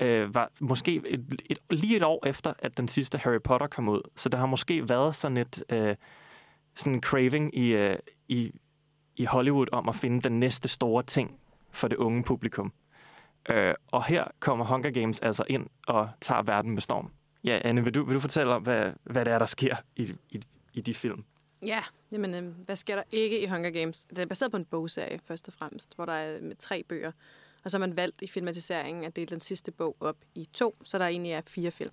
øh, 0.00 0.34
var 0.34 0.50
måske 0.60 1.02
et, 1.06 1.42
et, 1.50 1.58
lige 1.70 1.96
et 1.96 2.02
år 2.02 2.26
efter, 2.26 2.52
at 2.58 2.76
den 2.76 2.88
sidste 2.88 3.18
Harry 3.18 3.40
Potter 3.44 3.66
kom 3.66 3.88
ud. 3.88 4.00
Så 4.16 4.28
der 4.28 4.38
har 4.38 4.46
måske 4.46 4.88
været 4.88 5.16
sådan 5.16 5.36
et 5.36 5.64
øh, 5.72 5.96
sådan 6.74 6.94
en 6.94 7.02
craving 7.02 7.58
i, 7.58 7.72
øh, 7.72 7.96
i, 8.28 8.52
i 9.16 9.24
Hollywood 9.24 9.66
om 9.72 9.88
at 9.88 9.96
finde 9.96 10.20
den 10.20 10.40
næste 10.40 10.68
store 10.68 11.02
ting 11.02 11.38
for 11.70 11.88
det 11.88 11.96
unge 11.96 12.22
publikum. 12.22 12.72
Øh, 13.50 13.74
og 13.92 14.04
her 14.04 14.24
kommer 14.40 14.64
Hunger 14.64 14.90
Games 14.90 15.20
altså 15.20 15.44
ind 15.48 15.66
og 15.86 16.10
tager 16.20 16.42
verden 16.42 16.70
med 16.70 16.80
storm. 16.80 17.10
Ja, 17.44 17.60
Anne, 17.64 17.84
vil 17.84 17.94
du, 17.94 18.04
vil 18.04 18.14
du 18.14 18.20
fortælle 18.20 18.52
om, 18.52 18.62
hvad, 18.62 18.92
hvad 19.04 19.24
det 19.24 19.32
er, 19.32 19.38
der 19.38 19.46
sker 19.46 19.76
i, 19.96 20.14
i, 20.30 20.42
i 20.72 20.80
de 20.80 20.94
film? 20.94 21.24
Ja, 21.66 21.82
jamen, 22.12 22.34
øh, 22.34 22.44
hvad 22.64 22.76
sker 22.76 22.94
der 22.94 23.02
ikke 23.12 23.40
i 23.40 23.46
Hunger 23.46 23.70
Games? 23.70 24.06
Det 24.10 24.18
er 24.18 24.26
baseret 24.26 24.50
på 24.50 24.56
en 24.56 24.64
bogserie, 24.64 25.18
først 25.26 25.48
og 25.48 25.54
fremmest, 25.54 25.96
hvor 25.96 26.04
der 26.04 26.12
er 26.12 26.40
med 26.40 26.56
tre 26.56 26.82
bøger. 26.82 27.12
Og 27.64 27.70
så 27.70 27.78
har 27.78 27.86
man 27.86 27.96
valgt 27.96 28.22
i 28.22 28.26
filmatiseringen 28.26 29.04
at 29.04 29.16
dele 29.16 29.26
den 29.26 29.40
sidste 29.40 29.70
bog 29.70 29.96
op 30.00 30.16
i 30.34 30.48
to, 30.52 30.76
så 30.84 30.98
der 30.98 31.06
egentlig 31.06 31.32
er 31.32 31.40
fire 31.46 31.70
film. 31.70 31.90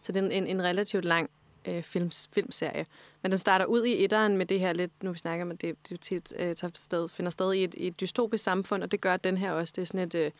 Så 0.00 0.12
det 0.12 0.24
er 0.24 0.30
en, 0.30 0.46
en 0.46 0.62
relativt 0.62 1.04
lang 1.04 1.30
øh, 1.66 1.82
films, 1.82 2.28
filmserie. 2.32 2.86
Men 3.22 3.30
den 3.30 3.38
starter 3.38 3.64
ud 3.64 3.84
i 3.84 4.04
etteren 4.04 4.36
med 4.36 4.46
det 4.46 4.60
her 4.60 4.72
lidt, 4.72 5.02
nu 5.02 5.12
vi 5.12 5.18
snakker 5.18 5.44
om, 5.44 5.50
at 5.50 5.60
det, 5.60 5.76
det 5.88 6.00
tit 6.00 6.32
øh, 6.38 6.54
tager 6.54 6.70
sted, 6.74 7.08
finder 7.08 7.30
sted 7.30 7.52
i 7.52 7.64
et, 7.64 7.74
i 7.74 7.86
et 7.86 8.00
dystopisk 8.00 8.44
samfund, 8.44 8.82
og 8.82 8.90
det 8.90 9.00
gør 9.00 9.16
den 9.16 9.36
her 9.36 9.52
også. 9.52 9.72
Det 9.76 9.82
er 9.82 9.86
sådan 9.86 10.06
et 10.06 10.14
øh, 10.14 10.30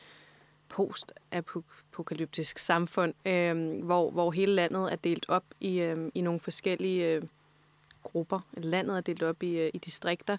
post-apokalyptisk 0.69 2.59
samfund, 2.59 3.15
øh, 3.27 3.85
hvor, 3.85 4.11
hvor 4.11 4.31
hele 4.31 4.55
landet 4.55 4.93
er 4.93 4.97
delt 4.97 5.27
op 5.29 5.45
i, 5.61 5.81
øh, 5.81 6.11
i 6.15 6.21
nogle 6.21 6.41
forskellige 6.41 7.15
øh, 7.15 7.23
grupper. 8.03 8.41
Landet 8.57 8.97
er 8.97 9.01
delt 9.01 9.23
op 9.23 9.43
i, 9.43 9.59
øh, 9.59 9.71
i 9.75 9.79
distrikter. 9.79 10.37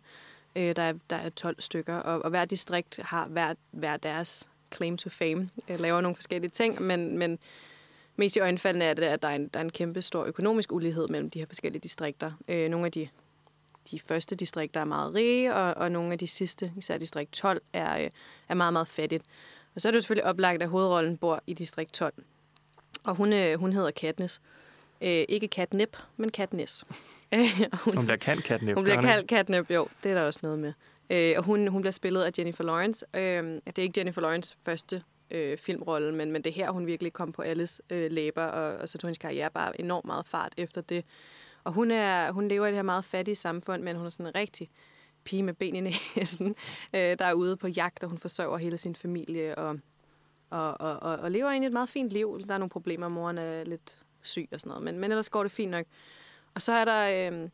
Øh, 0.55 0.75
der, 0.75 0.81
er, 0.81 0.93
der 1.09 1.15
er 1.15 1.29
12 1.29 1.61
stykker, 1.61 1.95
og, 1.95 2.21
og 2.21 2.29
hver 2.29 2.45
distrikt 2.45 2.99
har 3.03 3.27
hver, 3.27 3.53
hver 3.71 3.97
deres 3.97 4.49
claim 4.75 4.97
to 4.97 5.09
fame, 5.09 5.49
øh, 5.69 5.79
laver 5.79 6.01
nogle 6.01 6.15
forskellige 6.15 6.51
ting, 6.51 6.81
men, 6.81 7.17
men 7.17 7.39
mest 8.17 8.35
i 8.35 8.39
øjenfaldene 8.39 8.85
er 8.85 8.93
det, 8.93 9.03
at 9.03 9.21
der 9.21 9.27
er, 9.27 9.35
en, 9.35 9.47
der 9.47 9.59
er 9.59 9.63
en 9.63 9.69
kæmpe 9.69 10.01
stor 10.01 10.25
økonomisk 10.25 10.71
ulighed 10.71 11.07
mellem 11.07 11.29
de 11.29 11.39
her 11.39 11.45
forskellige 11.45 11.79
distrikter. 11.79 12.31
Øh, 12.47 12.69
nogle 12.69 12.85
af 12.85 12.91
de, 12.91 13.07
de 13.91 13.99
første 14.07 14.35
distrikter 14.35 14.81
er 14.81 14.85
meget 14.85 15.13
rige, 15.13 15.55
og, 15.55 15.73
og 15.73 15.91
nogle 15.91 16.11
af 16.11 16.19
de 16.19 16.27
sidste, 16.27 16.71
især 16.77 16.97
distrikt 16.97 17.31
12, 17.31 17.61
er, 17.73 17.99
øh, 18.03 18.09
er 18.49 18.53
meget, 18.53 18.73
meget 18.73 18.87
fattigt. 18.87 19.23
Og 19.75 19.81
så 19.81 19.87
er 19.87 19.91
det 19.91 19.95
jo 19.95 20.01
selvfølgelig 20.01 20.25
oplagt, 20.25 20.63
at 20.63 20.69
hovedrollen 20.69 21.17
bor 21.17 21.43
i 21.47 21.53
distrikt 21.53 21.93
12. 21.93 22.13
Og 23.03 23.15
hun, 23.15 23.33
øh, 23.33 23.59
hun 23.59 23.73
hedder 23.73 23.91
Katniss. 23.91 24.41
Øh, 25.01 25.25
ikke 25.29 25.47
Katnip, 25.47 25.97
men 26.17 26.31
Katniss. 26.31 26.85
Og 27.71 27.77
Hun 27.95 28.05
bliver 28.05 28.17
kaldt 28.17 28.43
Katnip. 28.43 28.75
hun 28.75 28.83
bliver 28.83 29.01
kaldt 29.01 29.27
Katnip, 29.27 29.71
jo. 29.71 29.87
Det 30.03 30.11
er 30.11 30.15
der 30.15 30.21
også 30.21 30.39
noget 30.43 30.59
med. 30.59 30.73
Øh, 31.09 31.33
og 31.37 31.43
hun, 31.43 31.67
hun 31.67 31.81
bliver 31.81 31.91
spillet 31.91 32.23
af 32.23 32.31
Jennifer 32.37 32.63
Lawrence. 32.63 33.05
Øh, 33.13 33.43
det 33.65 33.79
er 33.79 33.81
ikke 33.81 33.99
Jennifer 33.99 34.21
Lawrence 34.21 34.55
første 34.65 35.03
øh, 35.31 35.57
filmrolle, 35.57 36.11
men, 36.11 36.31
men 36.31 36.41
det 36.41 36.49
er 36.49 36.53
her, 36.53 36.71
hun 36.71 36.87
virkelig 36.87 37.13
kom 37.13 37.31
på 37.31 37.41
alles 37.41 37.81
øh, 37.89 38.11
læber, 38.11 38.43
og, 38.43 38.77
og 38.77 38.89
så 38.89 38.97
tog 38.97 39.07
hendes 39.07 39.17
karriere 39.17 39.51
bare 39.51 39.81
enormt 39.81 40.05
meget 40.05 40.25
fart 40.25 40.53
efter 40.57 40.81
det. 40.81 41.05
Og 41.63 41.73
hun, 41.73 41.91
er, 41.91 42.31
hun 42.31 42.47
lever 42.47 42.65
i 42.65 42.69
det 42.69 42.75
her 42.75 42.83
meget 42.83 43.05
fattige 43.05 43.35
samfund, 43.35 43.83
men 43.83 43.95
hun 43.95 44.05
er 44.05 44.09
sådan 44.09 44.25
en 44.25 44.35
rigtig 44.35 44.69
pige 45.23 45.43
med 45.43 45.53
ben 45.53 45.75
i 45.75 45.81
næsen, 46.15 46.47
øh, 46.95 47.17
der 47.19 47.25
er 47.25 47.33
ude 47.33 47.57
på 47.57 47.67
jagt, 47.67 48.03
og 48.03 48.09
hun 48.09 48.17
forsørger 48.17 48.57
hele 48.57 48.77
sin 48.77 48.95
familie, 48.95 49.57
og, 49.57 49.79
og, 50.49 50.81
og, 50.81 50.99
og, 50.99 51.17
og 51.17 51.31
lever 51.31 51.49
egentlig 51.49 51.67
et 51.67 51.73
meget 51.73 51.89
fint 51.89 52.09
liv. 52.09 52.41
Der 52.47 52.53
er 52.53 52.57
nogle 52.57 52.69
problemer, 52.69 53.07
moren 53.07 53.37
er 53.37 53.63
lidt 53.63 53.97
syg 54.21 54.49
og 54.51 54.59
sådan 54.59 54.69
noget, 54.69 54.83
men, 54.83 54.99
men 54.99 55.11
ellers 55.11 55.29
går 55.29 55.43
det 55.43 55.51
fint 55.51 55.71
nok. 55.71 55.85
Og 56.53 56.61
så 56.61 56.73
er 56.73 56.85
der... 56.85 57.31
Øh, 57.31 57.49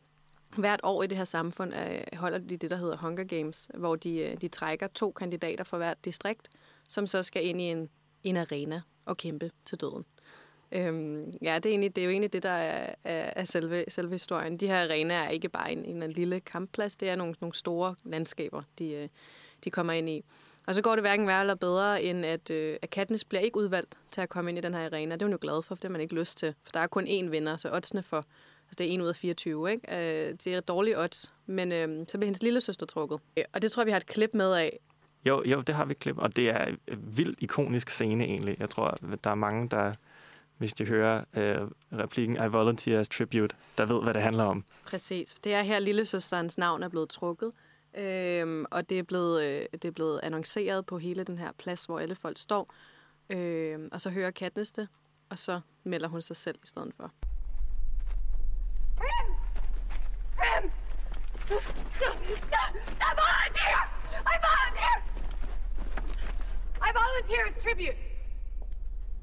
hvert 0.56 0.80
år 0.82 1.02
i 1.02 1.06
det 1.06 1.16
her 1.16 1.24
samfund 1.24 1.74
øh, 1.74 2.18
holder 2.18 2.38
de 2.38 2.56
det, 2.56 2.70
der 2.70 2.76
hedder 2.76 2.96
Hunger 2.96 3.24
Games, 3.24 3.68
hvor 3.74 3.96
de, 3.96 4.18
øh, 4.18 4.40
de 4.40 4.48
trækker 4.48 4.86
to 4.86 5.12
kandidater 5.12 5.64
fra 5.64 5.76
hvert 5.76 6.04
distrikt, 6.04 6.48
som 6.88 7.06
så 7.06 7.22
skal 7.22 7.46
ind 7.46 7.60
i 7.60 7.64
en, 7.64 7.88
en 8.22 8.36
arena 8.36 8.80
og 9.04 9.16
kæmpe 9.16 9.50
til 9.64 9.80
døden. 9.80 10.04
Øhm, 10.72 11.32
ja, 11.42 11.54
det 11.54 11.66
er, 11.66 11.70
egentlig, 11.70 11.96
det 11.96 12.02
er 12.02 12.04
jo 12.04 12.10
egentlig 12.10 12.32
det, 12.32 12.42
der 12.42 12.50
er, 12.50 12.94
er, 13.04 13.30
er 13.36 13.44
selve, 13.44 13.84
selve 13.88 14.12
historien. 14.12 14.56
De 14.56 14.66
her 14.66 14.82
arenaer 14.82 15.22
er 15.22 15.28
ikke 15.28 15.48
bare 15.48 15.72
en, 15.72 15.84
en 15.84 16.02
en 16.02 16.12
lille 16.12 16.40
kampplads, 16.40 16.96
det 16.96 17.08
er 17.08 17.16
nogle, 17.16 17.34
nogle 17.40 17.54
store 17.54 17.94
landskaber, 18.04 18.62
de, 18.78 18.90
øh, 18.90 19.08
de 19.64 19.70
kommer 19.70 19.92
ind 19.92 20.08
i. 20.08 20.24
Og 20.66 20.74
så 20.74 20.82
går 20.82 20.92
det 20.92 21.02
hverken 21.02 21.26
værre 21.26 21.40
eller 21.40 21.54
bedre, 21.54 22.02
end 22.02 22.26
at, 22.26 22.50
øh, 22.50 22.76
at 22.82 22.90
Katniss 22.90 23.24
bliver 23.24 23.42
ikke 23.42 23.56
udvalgt 23.56 23.98
til 24.10 24.20
at 24.20 24.28
komme 24.28 24.50
ind 24.50 24.58
i 24.58 24.60
den 24.60 24.74
her 24.74 24.84
arena. 24.84 25.14
Det 25.14 25.22
er 25.22 25.26
hun 25.26 25.32
jo 25.32 25.38
glad 25.40 25.62
for, 25.62 25.74
for 25.74 25.74
det 25.74 25.84
har 25.84 25.92
man 25.92 26.00
ikke 26.00 26.14
lyst 26.14 26.38
til. 26.38 26.54
For 26.64 26.72
der 26.72 26.80
er 26.80 26.86
kun 26.86 27.06
én 27.06 27.28
vinder, 27.28 27.56
så 27.56 27.70
oddsene 27.72 28.02
for, 28.02 28.16
altså 28.16 28.74
det 28.78 28.90
er 28.90 28.94
1 28.94 29.00
ud 29.00 29.08
af 29.08 29.16
24, 29.16 29.70
ikke? 29.70 29.96
Øh, 29.96 30.34
det 30.44 30.46
er 30.46 30.60
dårlige 30.60 30.98
odds. 30.98 31.32
Men 31.46 31.72
øh, 31.72 32.06
så 32.08 32.18
bliver 32.18 32.26
hendes 32.26 32.42
lille 32.42 32.60
søster 32.60 32.86
trukket. 32.86 33.20
Øh, 33.36 33.44
og 33.52 33.62
det 33.62 33.72
tror 33.72 33.82
jeg, 33.82 33.86
vi 33.86 33.90
har 33.90 33.96
et 33.96 34.06
klip 34.06 34.34
med 34.34 34.52
af. 34.52 34.78
Jo, 35.24 35.42
jo, 35.46 35.60
det 35.60 35.74
har 35.74 35.84
vi 35.84 35.90
et 35.90 35.98
klip, 35.98 36.18
og 36.18 36.36
det 36.36 36.50
er 36.50 36.64
en 36.64 36.76
vildt 37.16 37.38
ikonisk 37.42 37.90
scene 37.90 38.24
egentlig. 38.24 38.56
Jeg 38.60 38.70
tror, 38.70 38.96
der 39.24 39.30
er 39.30 39.34
mange, 39.34 39.68
der, 39.68 39.92
hvis 40.58 40.74
de 40.74 40.84
hører 40.84 41.24
øh, 41.36 41.68
replikken 41.92 42.36
I 42.36 42.48
volunteer 42.48 43.00
as 43.00 43.08
tribute, 43.08 43.56
der 43.78 43.86
ved, 43.86 44.02
hvad 44.02 44.14
det 44.14 44.22
handler 44.22 44.44
om. 44.44 44.64
Præcis. 44.86 45.34
Det 45.44 45.54
er 45.54 45.62
her, 45.62 45.78
lille 45.78 46.06
søsterens 46.06 46.58
navn 46.58 46.82
er 46.82 46.88
blevet 46.88 47.08
trukket. 47.08 47.52
Øhm, 47.96 48.64
og 48.70 48.90
det 48.90 48.98
er, 48.98 49.02
blevet, 49.02 49.44
øh, 49.44 49.66
det 49.72 49.84
er 49.84 49.90
blevet 49.90 50.20
annonceret 50.22 50.86
på 50.86 50.98
hele 50.98 51.24
den 51.24 51.38
her 51.38 51.52
plads, 51.58 51.84
hvor 51.84 51.98
alle 51.98 52.14
folk 52.14 52.38
står. 52.38 52.74
Øhm, 53.30 53.88
og 53.92 54.00
så 54.00 54.10
hører 54.10 54.30
Katniss 54.30 54.72
det, 54.72 54.88
og 55.30 55.38
så 55.38 55.60
melder 55.84 56.08
hun 56.08 56.22
sig 56.22 56.36
selv 56.36 56.58
i 56.64 56.66
stedet 56.66 56.92
for. 56.96 57.12
Rim! 59.00 59.34
Rim! 60.38 60.70
I 63.00 63.10
volunteer! 63.20 63.82
I 64.12 64.36
volunteer! 64.46 64.63
I 66.84 66.92
volunteer 66.92 67.46
as 67.46 67.62
tribute. 67.62 67.96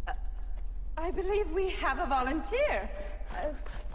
Uh, 0.08 0.14
I 0.98 1.12
believe 1.12 1.52
we 1.52 1.70
have 1.70 2.00
a 2.00 2.08
volunteer. 2.08 2.90
Uh, 3.32 3.54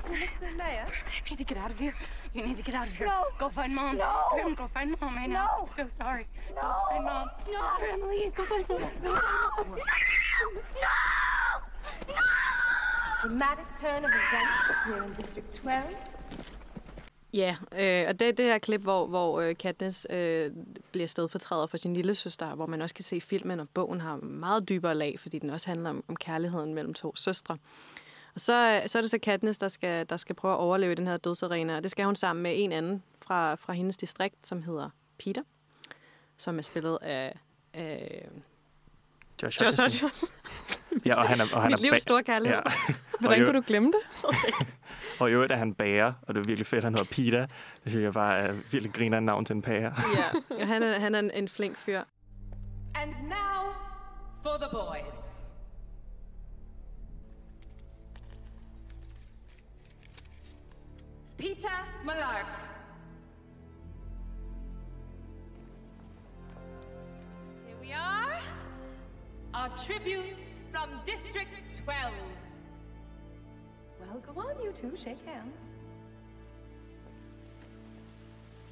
Mr. 0.08 0.56
Mayor? 0.56 0.86
I 0.86 1.28
need 1.28 1.38
to 1.38 1.44
get 1.44 1.58
out 1.58 1.72
of 1.72 1.78
here. 1.78 1.92
You 2.32 2.46
need 2.46 2.56
to 2.58 2.62
get 2.62 2.76
out 2.76 2.86
of 2.86 2.96
here. 2.96 3.08
No. 3.08 3.24
Go 3.38 3.48
find 3.48 3.74
mom. 3.74 3.98
No. 3.98 4.22
Grim, 4.34 4.54
go 4.54 4.68
find 4.68 4.94
mom. 5.00 5.18
I 5.18 5.26
know. 5.26 5.34
No. 5.34 5.66
I'm 5.66 5.74
so 5.74 5.88
sorry. 5.98 6.28
No. 6.54 6.62
Go 6.62 6.74
find 6.90 7.04
mom. 7.04 7.28
No. 7.52 7.68
Grim, 7.80 8.08
leave. 8.08 8.34
Go 8.36 8.44
find 8.44 8.68
mom. 8.68 8.82
No! 9.02 9.12
No! 9.12 9.20
No! 12.08 12.16
Dramatic 13.22 13.66
turn 13.76 14.04
of 14.04 14.10
events 14.12 14.86
here 14.86 15.02
in 15.02 15.12
District 15.14 15.54
12. 15.56 15.84
Ja, 17.36 17.56
øh, 17.72 18.08
og 18.08 18.20
det 18.20 18.28
er 18.28 18.32
det 18.32 18.44
her 18.44 18.58
klip, 18.58 18.80
hvor, 18.80 19.06
hvor 19.06 19.40
øh, 19.40 19.56
Katniss 19.56 20.06
øh, 20.10 20.50
bliver 20.92 21.06
stedfortræder 21.06 21.66
for 21.66 21.76
sin 21.76 21.94
lille 21.94 22.14
søster, 22.14 22.54
hvor 22.54 22.66
man 22.66 22.82
også 22.82 22.94
kan 22.94 23.04
se 23.04 23.20
filmen, 23.20 23.60
og 23.60 23.68
bogen 23.74 24.00
har 24.00 24.16
meget 24.16 24.68
dybere 24.68 24.94
lag, 24.94 25.20
fordi 25.20 25.38
den 25.38 25.50
også 25.50 25.68
handler 25.68 25.90
om, 25.90 26.04
om 26.08 26.16
kærligheden 26.16 26.74
mellem 26.74 26.94
to 26.94 27.16
søstre. 27.16 27.58
Og 28.34 28.40
så, 28.40 28.80
øh, 28.82 28.88
så 28.88 28.98
er 28.98 29.02
det 29.02 29.10
så 29.10 29.18
Katniss, 29.18 29.58
der 29.58 29.68
skal, 29.68 30.06
der 30.08 30.16
skal 30.16 30.34
prøve 30.34 30.54
at 30.54 30.58
overleve 30.58 30.92
i 30.92 30.94
den 30.94 31.06
her 31.06 31.16
dødsarena, 31.16 31.76
og 31.76 31.82
det 31.82 31.90
skal 31.90 32.04
hun 32.04 32.16
sammen 32.16 32.42
med 32.42 32.52
en 32.54 32.72
anden 32.72 33.02
fra, 33.22 33.54
fra 33.54 33.72
hendes 33.72 33.96
distrikt, 33.96 34.46
som 34.48 34.62
hedder 34.62 34.90
Peter, 35.18 35.42
som 36.36 36.58
er 36.58 36.62
spillet 36.62 36.98
af... 37.02 37.38
af 37.74 38.28
Josh 39.42 39.62
Josh. 39.62 39.80
Hodges. 39.80 40.32
Ja, 41.06 41.14
og 41.14 41.28
han 41.28 41.40
er, 41.40 41.44
og 41.52 41.62
han 41.62 41.70
Mit 41.70 41.78
er 41.78 41.82
livs 41.82 41.94
ba- 41.94 41.98
store 41.98 42.22
kærlighed. 42.22 42.56
Ja. 42.56 42.94
Hvordan 43.20 43.44
kunne 43.44 43.56
du 43.56 43.64
glemme 43.66 43.92
det? 43.92 44.00
og 45.20 45.30
i 45.30 45.32
øvrigt 45.32 45.52
er 45.52 45.56
han 45.56 45.74
bager, 45.74 46.12
og 46.22 46.34
det 46.34 46.40
er 46.40 46.48
virkelig 46.48 46.66
fedt, 46.66 46.84
han 46.84 46.94
hedder 46.94 47.08
Peter. 47.10 47.46
Det 47.84 47.92
synes 47.92 48.02
jeg 48.04 48.12
bare 48.12 48.38
er 48.38 48.52
virkelig 48.52 48.92
griner 48.92 49.18
en 49.18 49.24
navn 49.24 49.44
til 49.44 49.56
en 49.56 49.62
bager. 49.62 49.92
ja, 50.16 50.56
og 50.60 50.66
han 50.66 50.82
er, 50.82 50.98
han 50.98 51.14
er 51.14 51.18
en, 51.18 51.30
en 51.30 51.48
flink 51.48 51.78
fyr. 51.78 52.02
And 52.94 53.12
now 53.22 53.74
for 54.42 54.56
the 54.58 54.68
boys. 54.72 55.22
Peter 61.38 61.68
Malark. 62.04 62.46
Here 67.66 67.76
we 67.80 67.92
are. 67.92 68.40
Our 69.54 69.68
tributes 69.76 70.40
from 70.72 70.88
District 71.04 71.62
12. 71.84 72.12
Well, 74.10 74.22
go 74.34 74.40
on, 74.40 74.66
you 74.66 74.72
two. 74.72 74.96
Shake 74.96 75.18
hands. 75.26 75.76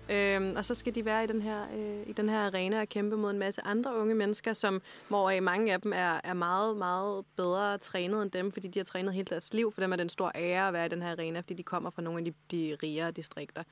Øhm, 0.09 0.57
og 0.57 0.65
så 0.65 0.75
skal 0.75 0.95
de 0.95 1.05
være 1.05 1.25
i 1.25 1.27
den 1.27 1.43
her 1.43 1.67
øh, 1.75 2.09
i 2.09 2.13
den 2.13 2.29
her 2.29 2.47
arena 2.47 2.81
og 2.81 2.89
kæmpe 2.89 3.17
mod 3.17 3.31
en 3.31 3.39
masse 3.39 3.63
andre 3.65 3.97
unge 3.97 4.15
mennesker, 4.15 4.53
som 4.53 4.83
hvor 5.09 5.41
mange 5.41 5.73
af 5.73 5.81
dem 5.81 5.93
er, 5.95 6.21
er 6.25 6.35
meget 6.35 6.77
meget 6.77 7.25
bedre 7.37 7.79
trænet 7.79 8.23
end 8.23 8.31
dem, 8.31 8.53
fordi 8.53 8.69
de 8.69 8.79
har 8.79 8.85
trænet 8.85 9.15
hele 9.15 9.25
deres 9.25 9.55
liv. 9.55 9.73
For 9.73 9.81
dem 9.81 9.93
er 9.93 9.97
den 9.97 10.09
stor 10.09 10.33
ære 10.35 10.67
at 10.69 10.73
være 10.73 10.87
i 10.87 10.89
den 10.89 11.03
her 11.03 11.11
arena, 11.11 11.41
fordi 11.41 11.55
de 11.55 11.63
kommer 11.63 11.91
fra 11.91 12.03
nogle 12.03 12.19
af 12.19 12.25
de, 12.25 12.33
de 12.51 12.77
rigere 12.83 13.11
distrikter. 13.11 13.63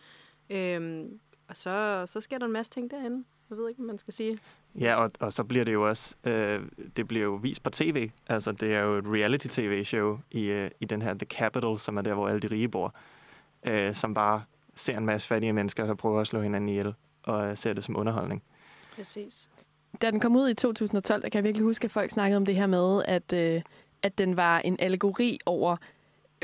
Øhm, 0.50 1.20
og 1.48 1.56
så, 1.56 2.04
så 2.06 2.20
sker 2.20 2.38
der 2.38 2.46
en 2.46 2.52
masse 2.52 2.72
ting 2.72 2.90
derinde. 2.90 3.24
Jeg 3.52 3.58
ved 3.58 3.68
ikke, 3.68 3.78
hvad 3.78 3.86
man 3.86 3.98
skal 3.98 4.14
sige. 4.14 4.38
Ja, 4.80 4.94
og, 4.94 5.10
og 5.20 5.32
så 5.32 5.44
bliver 5.44 5.64
det 5.64 5.72
jo 5.72 5.88
også, 5.88 6.14
øh, 6.24 6.60
det 6.96 7.08
bliver 7.08 7.24
jo 7.24 7.34
vist 7.34 7.62
på 7.62 7.70
tv. 7.70 8.10
Altså, 8.28 8.52
det 8.52 8.74
er 8.74 8.80
jo 8.80 8.98
et 8.98 9.04
reality-tv-show 9.06 10.18
i, 10.30 10.44
øh, 10.46 10.70
i 10.80 10.84
den 10.84 11.02
her 11.02 11.14
The 11.14 11.26
Capital, 11.26 11.78
som 11.78 11.96
er 11.96 12.02
der, 12.02 12.14
hvor 12.14 12.28
alle 12.28 12.40
de 12.40 12.46
rige 12.50 12.68
bor, 12.68 12.94
øh, 13.66 13.94
som 13.94 14.14
bare 14.14 14.42
ser 14.74 14.98
en 14.98 15.06
masse 15.06 15.28
fattige 15.28 15.52
mennesker, 15.52 15.86
der 15.86 15.94
prøver 15.94 16.20
at 16.20 16.26
slå 16.26 16.40
hinanden 16.40 16.68
ihjel, 16.68 16.94
og 17.22 17.46
øh, 17.50 17.56
ser 17.56 17.72
det 17.72 17.84
som 17.84 17.96
underholdning. 17.96 18.42
Præcis. 18.96 19.50
Da 20.02 20.10
den 20.10 20.20
kom 20.20 20.36
ud 20.36 20.48
i 20.48 20.54
2012, 20.54 21.22
der 21.22 21.28
kan 21.28 21.38
jeg 21.38 21.44
virkelig 21.44 21.64
huske, 21.64 21.84
at 21.84 21.90
folk 21.90 22.10
snakkede 22.10 22.36
om 22.36 22.46
det 22.46 22.54
her 22.54 22.66
med, 22.66 23.02
at, 23.04 23.32
øh, 23.32 23.62
at 24.02 24.18
den 24.18 24.36
var 24.36 24.58
en 24.58 24.76
allegori 24.80 25.38
over 25.46 25.76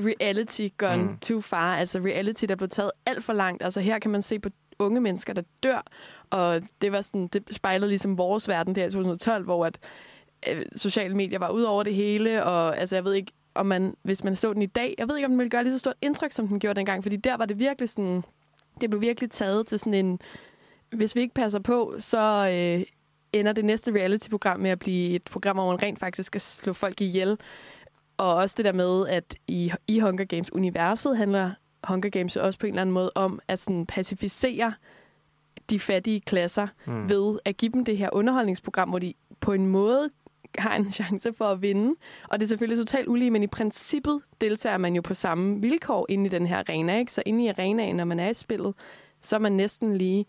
reality 0.00 0.68
gone 0.76 1.02
Mm. 1.02 1.18
too 1.18 1.40
far. 1.40 1.76
Altså 1.76 1.98
reality, 1.98 2.44
der 2.48 2.54
blev 2.54 2.68
taget 2.68 2.90
alt 3.06 3.24
for 3.24 3.32
langt. 3.32 3.62
Altså 3.62 3.80
her 3.80 3.98
kan 3.98 4.10
man 4.10 4.22
se 4.22 4.38
på 4.38 4.48
unge 4.78 5.00
mennesker, 5.00 5.32
der 5.32 5.42
dør. 5.62 5.82
Og 6.30 6.62
det 6.80 6.92
var 6.92 7.00
sådan, 7.00 7.26
det 7.26 7.42
spejlede 7.50 7.88
ligesom 7.88 8.18
vores 8.18 8.48
verden 8.48 8.74
der 8.74 8.86
i 8.86 8.90
2012, 8.90 9.44
hvor 9.44 9.66
at 9.66 9.78
øh, 10.48 10.62
sociale 10.76 11.16
medier 11.16 11.38
var 11.38 11.48
ud 11.48 11.62
over 11.62 11.82
det 11.82 11.94
hele. 11.94 12.44
Og 12.44 12.78
altså 12.78 12.96
jeg 12.96 13.04
ved 13.04 13.14
ikke, 13.14 13.32
om 13.54 13.66
man, 13.66 13.96
hvis 14.02 14.24
man 14.24 14.36
så 14.36 14.52
den 14.52 14.62
i 14.62 14.66
dag, 14.66 14.94
jeg 14.98 15.08
ved 15.08 15.16
ikke, 15.16 15.26
om 15.26 15.32
den 15.32 15.38
ville 15.38 15.50
gøre 15.50 15.62
lige 15.64 15.72
så 15.72 15.78
stort 15.78 15.94
indtryk, 16.02 16.32
som 16.32 16.48
den 16.48 16.60
gjorde 16.60 16.76
dengang. 16.76 17.02
Fordi 17.02 17.16
der 17.16 17.36
var 17.36 17.46
det 17.46 17.58
virkelig 17.58 17.88
sådan, 17.88 18.22
det 18.80 18.90
blev 18.90 19.00
virkelig 19.00 19.30
taget 19.30 19.66
til 19.66 19.78
sådan 19.78 19.94
en, 19.94 20.20
hvis 20.90 21.16
vi 21.16 21.20
ikke 21.20 21.34
passer 21.34 21.58
på, 21.58 21.94
så 21.98 22.48
øh, 22.52 22.86
ender 23.32 23.52
det 23.52 23.64
næste 23.64 23.92
reality-program 23.92 24.60
med 24.60 24.70
at 24.70 24.78
blive 24.78 25.14
et 25.14 25.24
program, 25.24 25.56
hvor 25.56 25.70
man 25.70 25.82
rent 25.82 25.98
faktisk 25.98 26.26
skal 26.26 26.40
slå 26.40 26.72
folk 26.72 27.00
ihjel. 27.00 27.38
Og 28.16 28.34
også 28.34 28.54
det 28.56 28.64
der 28.64 28.72
med, 28.72 29.08
at 29.08 29.36
i, 29.48 29.72
i 29.86 29.98
Hunger 29.98 30.24
Games-universet 30.24 31.16
handler 31.16 31.50
Hunger 31.84 32.10
Games 32.10 32.36
jo 32.36 32.44
også 32.44 32.58
på 32.58 32.66
en 32.66 32.72
eller 32.72 32.82
anden 32.82 32.94
måde 32.94 33.10
om 33.14 33.40
at 33.48 33.58
sådan 33.58 33.86
pacificere 33.86 34.74
de 35.70 35.78
fattige 35.78 36.20
klasser 36.20 36.66
mm. 36.86 37.08
ved 37.08 37.38
at 37.44 37.56
give 37.56 37.72
dem 37.72 37.84
det 37.84 37.98
her 37.98 38.08
underholdningsprogram, 38.12 38.88
hvor 38.88 38.98
de 38.98 39.14
på 39.40 39.52
en 39.52 39.66
måde 39.66 40.10
har 40.58 40.76
en 40.76 40.92
chance 41.02 41.32
for 41.32 41.44
at 41.44 41.62
vinde. 41.62 41.94
Og 42.28 42.40
det 42.40 42.46
er 42.46 42.48
selvfølgelig 42.48 42.86
totalt 42.86 43.08
ulige, 43.08 43.30
men 43.30 43.42
i 43.42 43.46
princippet 43.46 44.20
deltager 44.40 44.78
man 44.78 44.94
jo 44.94 45.02
på 45.02 45.14
samme 45.14 45.60
vilkår 45.60 46.06
inde 46.08 46.26
i 46.26 46.28
den 46.28 46.46
her 46.46 46.58
arena. 46.58 46.98
Ikke? 46.98 47.12
Så 47.12 47.22
inde 47.26 47.44
i 47.44 47.48
arenaen, 47.48 47.96
når 47.96 48.04
man 48.04 48.20
er 48.20 48.28
i 48.28 48.34
spillet, 48.34 48.74
så 49.22 49.36
er 49.36 49.40
man 49.40 49.52
næsten 49.52 49.96
lige. 49.96 50.26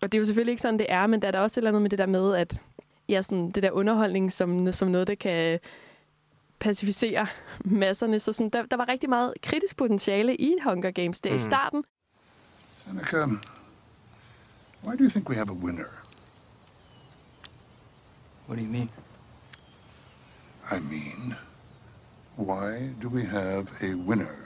Og 0.00 0.12
det 0.12 0.18
er 0.18 0.20
jo 0.20 0.24
selvfølgelig 0.26 0.52
ikke 0.52 0.62
sådan, 0.62 0.78
det 0.78 0.86
er, 0.88 1.06
men 1.06 1.22
der 1.22 1.28
er 1.28 1.32
der 1.32 1.40
også 1.40 1.60
et 1.60 1.62
eller 1.62 1.70
andet 1.70 1.82
med 1.82 1.90
det 1.90 1.98
der 1.98 2.06
med, 2.06 2.34
at 2.34 2.60
ja, 3.08 3.22
sådan, 3.22 3.50
det 3.50 3.62
der 3.62 3.70
underholdning 3.70 4.32
som, 4.32 4.72
som 4.72 4.88
noget, 4.88 5.06
der 5.06 5.14
kan 5.14 5.58
pacificere 6.60 7.26
masserne. 7.64 8.20
Så 8.20 8.32
sådan, 8.32 8.50
der, 8.50 8.66
der 8.66 8.76
var 8.76 8.88
rigtig 8.88 9.08
meget 9.08 9.34
kritisk 9.42 9.76
potentiale 9.76 10.36
i 10.36 10.54
Hunger 10.64 10.90
Games 10.90 11.20
der 11.20 11.30
mm. 11.30 11.36
i 11.36 11.38
starten. 11.38 11.84
Seneca, 12.86 13.26
why 14.84 14.96
do 14.96 15.04
you 15.04 15.10
think 15.10 15.28
we 15.28 15.34
have 15.34 15.50
a 15.50 15.54
winner? 15.64 15.88
What 18.46 18.58
do 18.58 18.64
you 18.64 18.72
mean? 18.72 18.90
I 20.70 20.78
mean, 20.80 21.34
why 22.36 22.94
do 23.02 23.08
we 23.08 23.24
have 23.24 23.66
a 23.82 23.94
winner? 23.94 24.36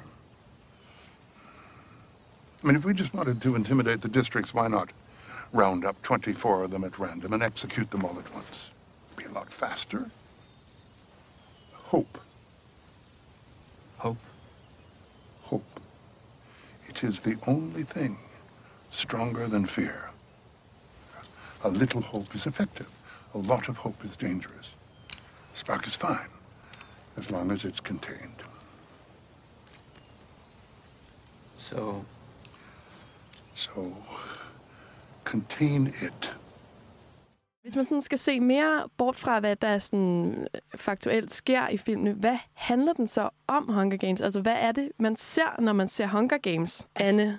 I 2.62 2.66
mean, 2.66 2.76
if 2.76 2.84
we 2.84 2.94
just 2.94 3.14
wanted 3.14 3.42
to 3.42 3.56
intimidate 3.56 4.00
the 4.00 4.08
districts, 4.08 4.54
why 4.54 4.68
not 4.68 4.90
round 5.52 5.84
up 5.84 6.00
24 6.02 6.64
of 6.64 6.70
them 6.70 6.84
at 6.84 6.98
random 6.98 7.32
and 7.32 7.42
execute 7.42 7.90
them 7.90 8.04
all 8.04 8.18
at 8.18 8.34
once? 8.34 8.70
Be 9.16 9.24
a 9.24 9.30
lot 9.30 9.52
faster. 9.52 10.10
Hope. 11.92 12.18
Hope. 13.98 14.16
Hope. 15.42 15.80
It 16.88 17.04
is 17.04 17.20
the 17.20 17.36
only 17.46 17.82
thing 17.82 18.16
stronger 18.90 19.46
than 19.46 19.66
fear. 19.66 20.08
A 21.64 21.68
little 21.68 22.00
hope 22.00 22.34
is 22.34 22.46
effective. 22.46 22.88
A 23.34 23.38
lot 23.38 23.68
of 23.68 23.76
hope 23.76 24.02
is 24.06 24.16
dangerous. 24.16 24.70
Spark 25.52 25.86
is 25.86 25.94
fine, 25.94 26.30
as 27.18 27.30
long 27.30 27.50
as 27.50 27.66
it's 27.66 27.80
contained. 27.80 28.42
So, 31.58 32.06
So, 33.54 33.94
contain 35.24 35.92
it. 36.00 36.30
Hvis 37.62 37.76
man 37.76 37.84
sådan 37.84 38.02
skal 38.02 38.18
se 38.18 38.40
mere 38.40 38.88
bort 38.96 39.16
fra, 39.16 39.40
hvad 39.40 39.56
der 39.56 39.78
sådan 39.78 40.46
faktuelt 40.76 41.32
sker 41.32 41.68
i 41.68 41.76
filmene, 41.76 42.12
hvad 42.12 42.36
handler 42.54 42.92
den 42.92 43.06
så 43.06 43.28
om 43.46 43.68
Hunger 43.68 43.96
Games? 43.96 44.20
Altså, 44.20 44.40
hvad 44.40 44.56
er 44.56 44.72
det, 44.72 44.92
man 44.98 45.16
ser, 45.16 45.60
når 45.60 45.72
man 45.72 45.88
ser 45.88 46.06
Hunger 46.06 46.38
Games, 46.38 46.86
Anne? 46.94 47.38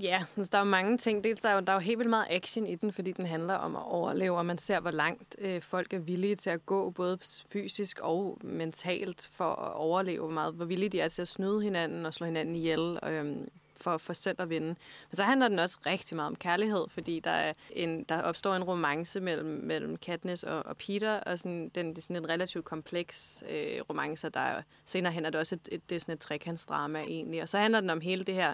Ja, 0.00 0.24
altså, 0.36 0.50
der 0.52 0.58
er 0.58 0.62
jo 0.62 0.70
mange 0.70 0.98
ting. 0.98 1.24
Dels 1.24 1.40
der 1.40 1.48
er 1.48 1.54
jo, 1.54 1.60
der 1.60 1.72
er 1.72 1.76
jo 1.76 1.80
helt 1.80 1.98
vildt 1.98 2.10
meget 2.10 2.26
action 2.30 2.66
i 2.66 2.74
den, 2.74 2.92
fordi 2.92 3.12
den 3.12 3.26
handler 3.26 3.54
om 3.54 3.76
at 3.76 3.82
overleve, 3.82 4.36
og 4.38 4.46
man 4.46 4.58
ser, 4.58 4.80
hvor 4.80 4.90
langt 4.90 5.36
øh, 5.38 5.62
folk 5.62 5.92
er 5.92 5.98
villige 5.98 6.36
til 6.36 6.50
at 6.50 6.66
gå, 6.66 6.90
både 6.90 7.18
fysisk 7.52 8.00
og 8.00 8.38
mentalt, 8.44 9.30
for 9.32 9.44
at 9.44 9.74
overleve. 9.74 10.20
Hvor, 10.20 10.30
meget, 10.30 10.54
hvor 10.54 10.64
villige 10.64 10.88
de 10.88 11.00
er 11.00 11.08
til 11.08 11.22
at 11.22 11.28
snyde 11.28 11.62
hinanden 11.62 12.06
og 12.06 12.14
slå 12.14 12.26
hinanden 12.26 12.56
ihjel. 12.56 12.98
Øh, 13.02 13.36
for, 13.80 13.98
for 13.98 14.12
selv 14.12 14.36
at 14.38 14.50
vinde. 14.50 14.66
Men 14.66 15.16
så 15.16 15.22
handler 15.22 15.48
den 15.48 15.58
også 15.58 15.78
rigtig 15.86 16.16
meget 16.16 16.28
om 16.28 16.36
kærlighed, 16.36 16.84
fordi 16.88 17.20
der, 17.20 17.30
er 17.30 17.52
en, 17.70 18.04
der 18.04 18.22
opstår 18.22 18.54
en 18.54 18.64
romance 18.64 19.20
mellem, 19.20 19.48
mellem 19.48 19.96
Katniss 19.96 20.42
og, 20.42 20.66
og 20.66 20.76
Peter, 20.76 21.20
og 21.20 21.38
sådan, 21.38 21.68
den, 21.74 21.88
det 21.88 21.98
er 21.98 22.02
sådan 22.02 22.16
en 22.16 22.28
relativt 22.28 22.64
kompleks 22.64 23.44
øh, 23.50 23.80
romance, 23.90 24.28
der 24.28 24.40
er, 24.40 24.62
senere 24.84 25.12
hen 25.12 25.24
er 25.24 25.30
det 25.30 25.40
også 25.40 25.54
et, 25.54 25.68
et, 25.72 25.90
det 25.90 25.96
er 25.96 26.00
sådan 26.00 26.14
et 26.14 26.20
trekantsdrama 26.20 27.00
egentlig. 27.00 27.42
Og 27.42 27.48
så 27.48 27.58
handler 27.58 27.80
den 27.80 27.90
om 27.90 28.00
hele 28.00 28.24
det 28.24 28.34
her 28.34 28.52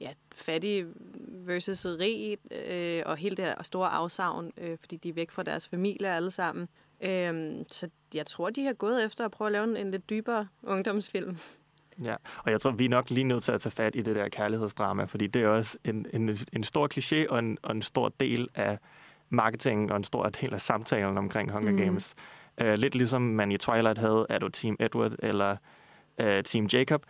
ja, 0.00 0.12
fattige 0.34 0.86
versus 1.28 1.86
rig, 1.86 2.38
øh, 2.68 3.02
og 3.06 3.16
hele 3.16 3.36
det 3.36 3.44
her 3.44 3.62
store 3.62 3.88
afsavn, 3.88 4.52
øh, 4.56 4.78
fordi 4.80 4.96
de 4.96 5.08
er 5.08 5.12
væk 5.12 5.30
fra 5.30 5.42
deres 5.42 5.68
familie 5.68 6.08
alle 6.08 6.30
sammen. 6.30 6.68
Øh, 7.00 7.64
så 7.70 7.88
jeg 8.14 8.26
tror, 8.26 8.50
de 8.50 8.64
har 8.64 8.72
gået 8.72 9.04
efter 9.04 9.24
at 9.24 9.30
prøve 9.30 9.48
at 9.48 9.52
lave 9.52 9.64
en, 9.64 9.76
en 9.76 9.90
lidt 9.90 10.10
dybere 10.10 10.48
ungdomsfilm. 10.62 11.36
Ja, 12.04 12.14
og 12.44 12.50
jeg 12.50 12.60
tror, 12.60 12.70
vi 12.70 12.84
er 12.84 12.88
nok 12.88 13.10
lige 13.10 13.24
nødt 13.24 13.44
til 13.44 13.52
at 13.52 13.60
tage 13.60 13.70
fat 13.70 13.96
i 13.96 14.02
det 14.02 14.16
der 14.16 14.28
kærlighedsdrama, 14.28 15.04
fordi 15.04 15.26
det 15.26 15.42
er 15.42 15.48
også 15.48 15.78
en, 15.84 16.06
en, 16.12 16.36
en 16.52 16.64
stor 16.64 16.88
kliché 16.94 17.30
og 17.30 17.38
en, 17.38 17.58
og 17.62 17.74
en 17.74 17.82
stor 17.82 18.08
del 18.20 18.48
af 18.54 18.78
marketing 19.30 19.90
og 19.90 19.96
en 19.96 20.04
stor 20.04 20.28
del 20.28 20.54
af 20.54 20.60
samtalen 20.60 21.18
omkring 21.18 21.52
Hunger 21.52 21.72
Mm. 21.72 21.78
Games. 21.78 22.14
Uh, 22.62 22.72
lidt 22.72 22.94
ligesom 22.94 23.22
man 23.22 23.52
i 23.52 23.56
Twilight 23.56 23.98
havde, 23.98 24.26
er 24.28 24.38
du 24.38 24.48
Team 24.48 24.76
Edward 24.80 25.12
eller 25.18 25.56
uh, 26.22 26.40
Team 26.44 26.66
Jacob, 26.72 27.02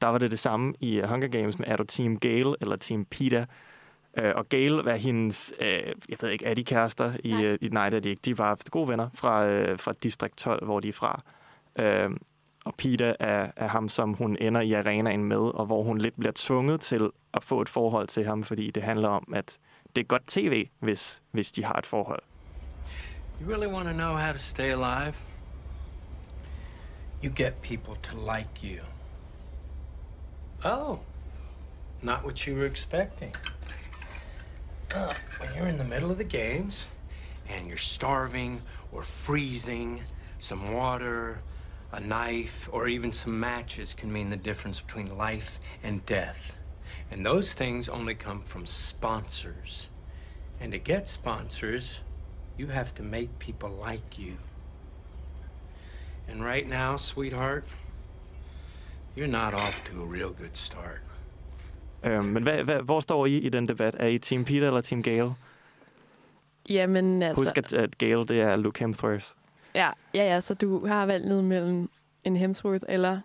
der 0.00 0.06
var 0.06 0.18
det 0.18 0.30
det 0.30 0.38
samme 0.38 0.74
i 0.80 1.02
uh, 1.02 1.08
Hunger 1.08 1.28
Games 1.28 1.58
med, 1.58 1.68
er 1.68 1.76
du 1.76 1.84
Team 1.84 2.18
Gale 2.18 2.54
eller 2.60 2.76
Team 2.76 3.04
Peter. 3.04 3.44
Uh, 4.22 4.30
og 4.34 4.48
Gale 4.48 4.84
var 4.84 4.96
hendes, 4.96 5.52
uh, 5.60 5.66
jeg 6.08 6.16
ved 6.20 6.30
ikke, 6.30 6.44
er 6.46 6.54
de 6.54 6.64
kærester 6.64 7.12
i, 7.24 7.32
Nej. 7.32 7.58
i 7.60 7.68
nej, 7.72 7.90
det 7.90 7.96
er 7.96 8.00
de 8.00 8.08
ikke. 8.08 8.22
De 8.24 8.38
var 8.38 8.58
gode 8.70 8.88
venner 8.88 9.08
fra, 9.14 9.46
uh, 9.46 9.78
fra 9.78 9.92
Distrikt 10.02 10.36
12, 10.36 10.64
hvor 10.64 10.80
de 10.80 10.88
er 10.88 10.92
fra. 10.92 11.20
Uh, 11.80 12.14
og 12.64 12.74
Peter 12.74 13.14
er, 13.20 13.50
er 13.56 13.68
ham, 13.68 13.88
som 13.88 14.14
hun 14.14 14.36
ender 14.40 14.60
i 14.60 14.72
arenaen 14.72 15.24
med, 15.24 15.38
og 15.38 15.66
hvor 15.66 15.82
hun 15.82 15.98
lidt 15.98 16.14
bliver 16.18 16.32
tvunget 16.34 16.80
til 16.80 17.10
at 17.34 17.44
få 17.44 17.60
et 17.60 17.68
forhold 17.68 18.08
til 18.08 18.24
ham, 18.24 18.44
fordi 18.44 18.70
det 18.70 18.82
handler 18.82 19.08
om, 19.08 19.32
at 19.34 19.58
det 19.96 20.00
er 20.02 20.06
godt 20.06 20.26
tv, 20.26 20.68
hvis, 20.80 21.22
hvis 21.30 21.52
de 21.52 21.64
har 21.64 21.74
et 21.74 21.86
forhold. 21.86 22.22
you 23.40 23.46
really 23.46 23.66
want 23.66 23.88
to 23.88 23.92
know 23.92 24.16
how 24.16 24.32
to 24.32 24.38
stay 24.38 24.70
alive? 24.70 25.14
You 27.22 27.30
get 27.30 27.60
people 27.62 27.96
to 28.02 28.16
like 28.16 28.62
you. 28.62 28.80
Oh, 30.64 30.98
not 32.02 32.24
what 32.24 32.46
you 32.46 32.54
were 32.54 32.66
expecting. 32.66 33.32
Uh, 34.94 35.12
when 35.40 35.54
you're 35.54 35.66
in 35.66 35.78
the 35.78 35.84
middle 35.84 36.10
of 36.10 36.18
the 36.18 36.24
games 36.24 36.86
and 37.48 37.66
you're 37.66 37.76
starving 37.76 38.62
or 38.92 39.02
freezing, 39.02 40.02
some 40.38 40.72
water, 40.72 41.38
a 41.94 42.00
knife, 42.00 42.68
or 42.72 42.88
even 42.88 43.12
some 43.12 43.38
matches 43.38 43.94
can 43.94 44.12
mean 44.12 44.28
the 44.30 44.36
difference 44.36 44.80
between 44.80 45.16
life 45.16 45.60
and 45.82 46.04
death. 46.06 46.56
And 47.10 47.24
those 47.24 47.54
things 47.54 47.88
only 47.88 48.14
come 48.14 48.42
from 48.44 48.66
sponsors. 48.66 49.90
And 50.60 50.72
to 50.72 50.78
get 50.78 51.08
sponsors, 51.08 52.00
you 52.58 52.66
have 52.68 52.94
to 52.94 53.02
make 53.02 53.28
people 53.38 53.70
like 53.70 54.18
you. 54.18 54.36
And 56.28 56.44
right 56.44 56.68
now, 56.68 56.96
sweetheart, 56.96 57.64
you're 59.16 59.28
not 59.28 59.54
off 59.54 59.84
to 59.84 60.02
a 60.02 60.06
real 60.06 60.30
good 60.30 60.56
start. 60.56 61.00
Øhm, 62.04 62.24
men 62.24 62.42
hvad, 62.42 62.64
hvad, 62.64 62.82
hvor 62.82 63.00
står 63.00 63.26
I 63.26 63.36
i 63.36 63.48
den 63.48 63.68
debat? 63.68 63.94
Er 63.98 64.06
I 64.06 64.18
Team 64.18 64.44
Peter 64.44 64.66
eller 64.66 64.80
Team 64.80 65.02
Gale? 65.02 65.34
Jamen, 66.70 67.22
altså... 67.22 67.40
Husk, 67.42 67.58
at, 67.58 67.72
at 67.72 67.98
Gale, 67.98 68.26
det 68.26 68.40
er 68.40 68.56
Luke 68.56 68.80
Hemsworth. 68.80 69.34
Ja, 69.74 69.90
ja, 70.14 70.24
ja, 70.24 70.40
så 70.40 70.54
du 70.54 70.86
har 70.86 71.06
valget 71.06 71.44
mellem 71.44 71.90
en 72.24 72.36
Hemsworth 72.36 72.84
eller 72.88 73.20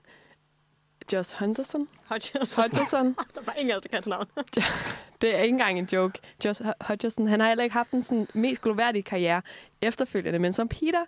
Josh 1.13 1.35
Hunterson. 1.39 1.87
Hodgson. 2.05 2.41
Hodgson. 2.63 3.05
der 3.35 3.41
var 3.45 3.53
ingen 3.53 3.71
af 3.71 3.97
os, 3.99 4.07
navn. 4.07 4.25
Det 5.21 5.35
er 5.35 5.41
ikke 5.41 5.53
engang 5.53 5.79
en 5.79 5.89
joke. 5.93 6.19
Josh 6.45 6.61
Hodgson, 6.81 7.27
han 7.27 7.39
har 7.39 7.47
heller 7.47 7.63
ikke 7.63 7.73
haft 7.73 7.91
en 7.91 8.03
sådan 8.03 8.27
mest 8.33 8.61
gloværdig 8.61 9.05
karriere 9.05 9.41
efterfølgende, 9.81 10.39
men 10.39 10.53
som 10.53 10.67
Peter 10.67 11.05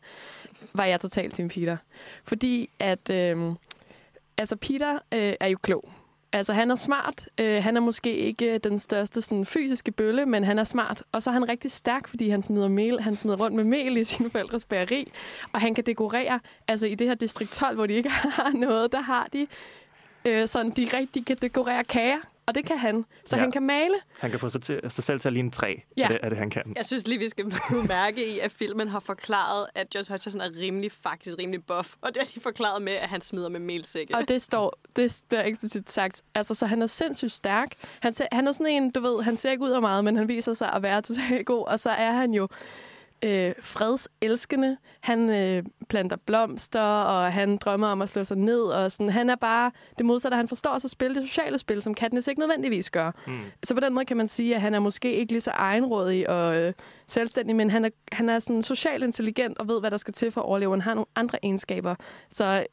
var 0.73 0.85
jeg 0.85 0.99
totalt 0.99 1.35
Team 1.35 1.49
Peter. 1.49 1.77
Fordi 2.23 2.69
at, 2.79 3.09
øh, 3.09 3.53
altså 4.37 4.55
Peter 4.55 4.93
øh, 4.93 5.33
er 5.39 5.47
jo 5.47 5.57
klog. 5.57 5.89
Altså, 6.33 6.53
han 6.53 6.71
er 6.71 6.75
smart. 6.75 7.27
Øh, 7.37 7.63
han 7.63 7.77
er 7.77 7.81
måske 7.81 8.15
ikke 8.15 8.53
øh, 8.53 8.59
den 8.63 8.79
største 8.79 9.21
sådan, 9.21 9.45
fysiske 9.45 9.91
bølle, 9.91 10.25
men 10.25 10.43
han 10.43 10.59
er 10.59 10.63
smart. 10.63 11.03
Og 11.11 11.21
så 11.21 11.29
er 11.29 11.33
han 11.33 11.49
rigtig 11.49 11.71
stærk, 11.71 12.07
fordi 12.07 12.29
han 12.29 12.43
smider, 12.43 12.67
mel, 12.67 13.01
han 13.01 13.15
smider 13.15 13.37
rundt 13.37 13.55
med 13.55 13.63
mel 13.63 13.97
i 13.97 14.03
sine 14.03 14.29
forældres 14.29 14.65
bageri. 14.65 15.11
Og 15.53 15.61
han 15.61 15.73
kan 15.73 15.83
dekorere. 15.83 16.39
Altså, 16.67 16.85
i 16.85 16.95
det 16.95 17.07
her 17.07 17.15
distrikt 17.15 17.51
12, 17.51 17.75
hvor 17.75 17.85
de 17.85 17.93
ikke 17.93 18.09
har 18.37 18.51
noget, 18.57 18.91
der 18.91 19.01
har 19.01 19.27
de 19.33 19.47
øh, 20.25 20.47
sådan, 20.47 20.71
de 20.71 20.87
rigtig 20.93 21.25
kan 21.25 21.37
dekorere 21.41 21.83
kager. 21.83 22.17
Og 22.45 22.55
det 22.55 22.65
kan 22.65 22.77
han. 22.77 23.05
Så 23.25 23.35
Ja. 23.35 23.41
han 23.41 23.51
kan 23.51 23.63
male. 23.63 23.95
Han 24.19 24.31
kan 24.31 24.39
få 24.39 24.49
sig, 24.49 24.61
til, 24.61 24.81
sig 24.87 25.03
selv 25.03 25.19
til 25.19 25.29
at 25.29 25.33
ligne 25.33 25.51
træ. 25.51 25.75
Ja. 25.97 26.03
Er, 26.03 26.07
det, 26.07 26.19
er 26.23 26.29
det, 26.29 26.37
han 26.37 26.49
kan. 26.49 26.73
Jeg 26.75 26.85
synes 26.85 27.07
lige, 27.07 27.19
vi 27.19 27.29
skal 27.29 27.45
mærke 27.87 28.35
i, 28.35 28.39
at 28.39 28.51
filmen 28.51 28.87
har 28.87 28.99
forklaret, 28.99 29.65
at 29.75 29.95
Josh 29.95 30.11
Hutcherson 30.11 30.41
er 30.41 30.49
rimelig, 30.59 30.91
faktisk 30.91 31.37
rimelig 31.39 31.65
buff. 31.65 31.93
Og 32.01 32.09
det 32.13 32.17
har 32.17 32.29
de 32.35 32.39
forklaret 32.39 32.81
med, 32.81 32.93
at 32.93 33.09
han 33.09 33.21
smider 33.21 33.49
med 33.49 33.59
melsække. 33.59 34.15
Og 34.15 34.27
det 34.27 34.41
står, 34.41 34.73
det 34.95 35.21
bliver 35.29 35.43
eksplicit 35.43 35.89
sagt. 35.89 36.21
Altså, 36.35 36.53
så 36.53 36.65
han 36.65 36.81
er 36.81 36.87
sindssygt 36.87 37.31
stærk. 37.31 37.69
Han, 37.99 38.13
ser, 38.13 38.25
han 38.31 38.47
er 38.47 38.51
sådan 38.51 38.67
en, 38.67 38.91
du 38.91 38.99
ved, 39.01 39.23
han 39.23 39.37
ser 39.37 39.51
ikke 39.51 39.63
ud 39.63 39.71
af 39.71 39.81
meget, 39.81 40.03
men 40.03 40.15
han 40.15 40.27
viser 40.27 40.53
sig 40.53 40.73
at 40.73 40.81
være 40.83 41.01
totalt 41.01 41.45
god. 41.45 41.67
Og 41.67 41.79
så 41.79 41.89
er 41.89 42.11
han 42.11 42.33
jo 42.33 42.47
øh, 43.23 43.53
fredselskende. 43.61 44.77
Han 44.99 45.29
øh, 45.29 45.63
planter 45.89 46.17
blomster, 46.25 46.81
og 46.81 47.33
han 47.33 47.57
drømmer 47.57 47.87
om 47.87 48.01
at 48.01 48.09
slå 48.09 48.23
sig 48.23 48.37
ned. 48.37 48.63
Og 48.63 48.91
sådan. 48.91 49.09
Han 49.09 49.29
er 49.29 49.35
bare 49.35 49.71
det 49.97 50.05
modsatte. 50.05 50.35
Han 50.35 50.47
forstår 50.47 50.71
også 50.71 50.87
at 50.87 50.91
spille 50.91 51.15
det 51.15 51.29
sociale 51.29 51.57
spil, 51.57 51.81
som 51.81 51.93
Katniss 51.93 52.27
ikke 52.27 52.39
nødvendigvis 52.39 52.89
gør. 52.89 53.11
Mm. 53.27 53.39
Så 53.63 53.73
på 53.73 53.79
den 53.79 53.93
måde 53.93 54.05
kan 54.05 54.17
man 54.17 54.27
sige, 54.27 54.55
at 54.55 54.61
han 54.61 54.73
er 54.73 54.79
måske 54.79 55.13
ikke 55.13 55.31
lige 55.31 55.41
så 55.41 55.51
egenrådig 55.51 56.29
og 56.29 56.55
øh, 56.55 56.73
selvstændig, 57.07 57.55
men 57.55 57.69
han 57.69 57.85
er, 57.85 57.89
han 58.11 58.29
er 58.29 58.39
sådan 58.39 58.63
socialt 58.63 59.03
intelligent 59.03 59.59
og 59.59 59.67
ved, 59.67 59.79
hvad 59.79 59.91
der 59.91 59.97
skal 59.97 60.13
til 60.13 60.31
for 60.31 60.41
at 60.41 60.45
overleve. 60.45 60.71
Han 60.71 60.81
har 60.81 60.93
nogle 60.93 61.07
andre 61.15 61.39
egenskaber. 61.45 61.95
Så 62.29 62.65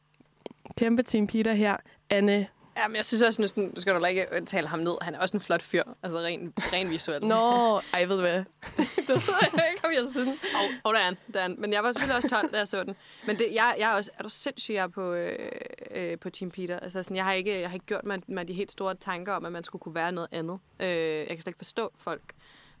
kæmpe 0.77 1.03
Team 1.03 1.27
Peter 1.27 1.53
her. 1.53 1.77
Anne. 2.09 2.47
Ja, 2.79 2.87
men 2.87 2.95
jeg 2.95 3.05
synes 3.05 3.23
også, 3.23 3.47
skal 3.77 3.93
du 3.93 3.97
heller 3.97 4.07
ikke 4.07 4.45
tale 4.45 4.67
ham 4.67 4.79
ned. 4.79 4.97
Han 5.01 5.15
er 5.15 5.19
også 5.19 5.37
en 5.37 5.41
flot 5.41 5.61
fyr. 5.61 5.83
Altså 6.03 6.19
ren, 6.19 6.53
ren 6.57 6.89
visuelt. 6.89 7.23
Nå, 7.23 7.75
ej, 7.93 8.05
ved 8.05 8.15
du 8.15 8.21
hvad? 8.21 8.43
det 8.77 9.09
ved 9.09 9.33
jeg 9.53 9.67
ikke, 9.71 9.85
om 9.85 9.91
jeg 9.93 10.07
synes. 10.11 10.39
Der 10.83 10.91
er 10.91 10.97
han, 10.97 11.17
der 11.33 11.39
er 11.39 11.41
han. 11.41 11.55
Men 11.57 11.73
jeg 11.73 11.83
var 11.83 11.91
selvfølgelig 11.91 12.15
også 12.15 12.29
12, 12.29 12.51
da 12.51 12.57
jeg 12.57 12.67
så 12.67 12.83
den. 12.83 12.95
Men 13.27 13.39
det, 13.39 13.47
jeg, 13.53 13.75
jeg 13.79 13.91
er 13.91 13.95
også, 13.95 14.11
er 14.17 14.23
du 14.23 14.29
sindssyg, 14.29 14.73
jeg 14.73 14.83
er 14.83 14.87
på, 14.87 15.13
øh, 15.13 15.49
øh, 15.91 16.19
på 16.19 16.29
Team 16.29 16.51
Peter. 16.51 16.79
Altså, 16.79 17.03
sådan, 17.03 17.17
jeg, 17.17 17.25
har 17.25 17.33
ikke, 17.33 17.59
jeg 17.59 17.69
har 17.69 17.73
ikke 17.73 17.85
gjort 17.85 18.05
mig, 18.05 18.19
mig 18.27 18.47
de 18.47 18.53
helt 18.53 18.71
store 18.71 18.95
tanker 18.95 19.33
om, 19.33 19.45
at 19.45 19.51
man 19.51 19.63
skulle 19.63 19.79
kunne 19.79 19.95
være 19.95 20.11
noget 20.11 20.27
andet. 20.31 20.59
Øh, 20.79 20.87
jeg 20.87 21.27
kan 21.27 21.41
slet 21.41 21.47
ikke 21.47 21.57
forstå 21.57 21.91
folk, 21.97 22.33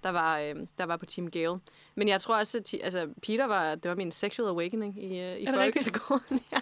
der 0.03 0.09
var, 0.09 0.39
øh, 0.39 0.55
der 0.77 0.83
var 0.85 0.97
på 0.97 1.05
Team 1.05 1.31
Gale. 1.31 1.59
Men 1.95 2.07
jeg 2.07 2.21
tror 2.21 2.39
også, 2.39 2.57
at 2.57 2.73
altså, 2.83 3.07
Peter 3.21 3.45
var, 3.45 3.75
det 3.75 3.89
var 3.89 3.95
min 3.95 4.11
sexual 4.11 4.49
awakening 4.49 5.03
i, 5.03 5.21
øh, 5.21 5.37
i 5.37 5.47
folkeskolen. 5.47 6.43
ja. 6.53 6.59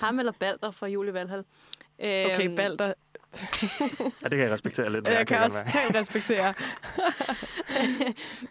Ham 0.00 0.18
eller 0.18 0.32
Balder 0.32 0.70
fra 0.70 0.86
Julie 0.86 1.14
Valhall. 1.14 1.44
Okay, 1.98 2.46
Øhm, 2.48 2.56
Balder. 2.56 2.92
Ja, 4.22 4.28
det 4.28 4.30
kan 4.30 4.40
jeg 4.40 4.50
respektere 4.50 4.92
lidt. 4.92 5.04
mere, 5.04 5.16
Jeg 5.16 5.26
kan 5.26 5.38
godt 5.38 5.52
også 5.52 5.64
totalt 5.64 5.96
respektere. 6.00 6.54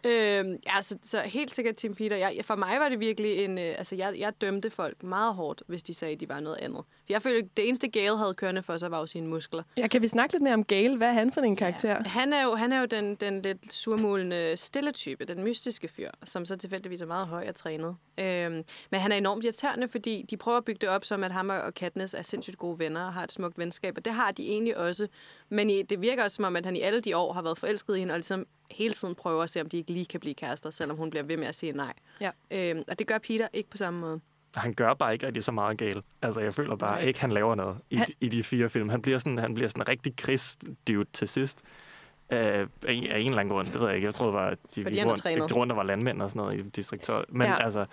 øhm, 0.08 0.58
ja, 0.68 0.82
så, 0.82 0.98
så 1.04 1.22
helt 1.26 1.54
sikkert 1.54 1.76
Team 1.76 1.96
Peter. 1.96 2.16
Jeg, 2.16 2.40
for 2.44 2.56
mig 2.56 2.80
var 2.80 2.90
det 2.90 3.00
virkelig 3.00 3.38
en... 3.44 3.58
Øh, 3.58 3.76
altså, 3.78 3.96
jeg, 3.96 4.14
jeg 4.18 4.34
dømte 4.42 4.70
folk 4.70 5.04
meget 5.04 5.34
hårdt, 5.34 5.64
hvis 5.68 5.84
de 5.84 5.94
sagde, 5.94 6.14
at 6.14 6.20
de 6.20 6.30
var 6.30 6.40
noget 6.40 6.58
andet. 6.58 6.82
For 6.88 7.06
jeg 7.10 7.22
følte, 7.22 7.50
det 7.58 7.68
eneste 7.68 7.88
Gale 7.88 8.18
havde 8.18 8.34
kørende 8.34 8.64
for 8.64 8.78
sig, 8.78 8.92
var 8.92 9.00
jo 9.00 9.06
sine 9.06 9.28
muskler. 9.28 9.64
Ja, 9.78 9.88
kan 9.88 10.02
vi 10.02 10.08
snakke 10.08 10.34
lidt 10.34 10.44
mere 10.44 10.54
om 10.54 10.64
Gale? 10.64 10.98
Hvad 10.98 11.08
er 11.08 11.14
han 11.14 11.32
for 11.32 11.42
en 11.42 11.56
karakter? 11.56 12.04
Han 12.04 12.34
er 12.34 12.44
jo, 12.44 12.56
han 12.56 12.74
er 12.74 12.80
jo 12.80 12.86
den, 12.86 13.16
den 13.16 13.42
lidt 13.42 13.74
surmulende 13.74 14.58
stille 14.58 14.92
type, 14.92 15.26
den 15.26 15.44
mystiske 15.44 15.88
fyr, 15.88 16.10
som 16.24 16.46
så 16.46 16.56
tilfældigvis 16.56 17.02
er 17.02 17.06
meget 17.06 17.28
høj 17.28 17.46
og 17.50 17.56
trænet. 17.56 17.96
Øhm, 18.18 18.64
men 18.92 19.00
han 19.00 19.12
er 19.12 19.16
enormt 19.16 19.44
irriterende, 19.44 19.88
fordi 19.88 20.26
de 20.30 20.38
prøver 20.38 20.58
at 20.58 20.66
bygge 20.66 20.80
det 20.82 20.90
op 20.90 21.06
som, 21.06 21.24
at 21.24 21.32
ham 21.32 21.50
og 21.50 21.74
Katniss 21.74 22.14
er 22.14 22.22
sindssygt 22.22 22.58
gode 22.58 22.80
venner 22.80 23.06
og 23.06 23.14
har 23.14 23.24
et 23.24 23.32
smukt 23.32 23.58
venskab, 23.58 23.94
og 23.98 24.06
det 24.06 24.14
har 24.14 24.32
de 24.32 24.48
egentlig 24.48 24.73
også. 24.78 25.08
Men 25.50 25.70
i, 25.70 25.82
det 25.82 26.02
virker 26.02 26.24
også 26.24 26.36
som 26.36 26.46
om, 26.46 26.56
at 26.56 26.66
han 26.66 26.76
i 26.76 26.82
alle 26.82 27.02
de 27.02 27.18
år 27.18 27.34
har 27.34 27.42
været 27.42 27.58
forelsket 27.58 27.96
i 27.96 28.00
hende, 28.00 28.12
og 28.14 28.18
ligesom 28.18 28.48
hele 28.72 28.94
tiden 28.94 29.16
prøver 29.16 29.44
at 29.44 29.50
se, 29.50 29.62
om 29.62 29.70
de 29.70 29.78
ikke 29.78 29.92
lige 29.92 30.06
kan 30.06 30.20
blive 30.20 30.34
kærester, 30.36 30.70
selvom 30.70 30.98
hun 30.98 31.10
bliver 31.10 31.24
ved 31.24 31.38
med 31.38 31.48
at 31.48 31.56
sige 31.56 31.72
nej. 31.72 31.94
Ja. 32.22 32.32
Øhm, 32.52 32.84
og 32.88 33.00
det 33.00 33.08
gør 33.08 33.18
Peter 33.18 33.48
ikke 33.54 33.70
på 33.70 33.78
samme 33.78 34.00
måde. 34.00 34.20
Han 34.56 34.74
gør 34.74 34.94
bare 34.94 35.14
ikke 35.14 35.26
rigtig 35.28 35.44
så 35.44 35.52
meget 35.52 35.78
gale. 35.78 36.02
Altså, 36.22 36.40
jeg 36.42 36.54
føler 36.54 36.76
bare 36.76 36.96
Nej. 37.00 37.08
ikke, 37.08 37.22
han 37.22 37.32
laver 37.32 37.56
noget 37.56 37.78
i, 37.90 37.96
Han- 37.96 38.08
i 38.22 38.30
de 38.30 38.44
fire 38.44 38.70
film. 38.70 38.90
Han 38.90 39.02
bliver 39.02 39.18
sådan, 39.20 39.38
han 39.38 39.54
bliver 39.54 39.68
sådan 39.68 39.82
en 39.82 39.88
rigtig 39.88 40.16
krigsdude 40.16 41.06
til 41.14 41.28
sidst. 41.28 41.60
Øh, 42.30 42.40
af, 42.40 42.68
en, 42.90 43.08
af 43.08 43.20
en 43.20 43.26
eller 43.28 43.40
anden 43.40 43.50
grund, 43.50 43.68
det 43.68 43.80
ved 43.80 43.88
jeg 43.88 43.96
ikke. 43.96 44.06
Jeg 44.06 44.14
troede 44.14 44.34
bare, 44.34 44.52
at 44.52 44.58
de, 44.76 44.84
gik 44.84 45.06
rundt, 45.06 45.24
gik 45.24 45.56
rundt 45.56 45.72
og 45.72 45.78
var 45.78 45.84
landmænd 45.84 46.22
og 46.22 46.30
sådan 46.30 46.40
noget 46.40 46.60
i 46.60 46.70
Distrikt 46.70 47.04
12. 47.04 47.28
Men 47.30 47.48
Ja. 47.48 47.64
altså, 47.66 47.86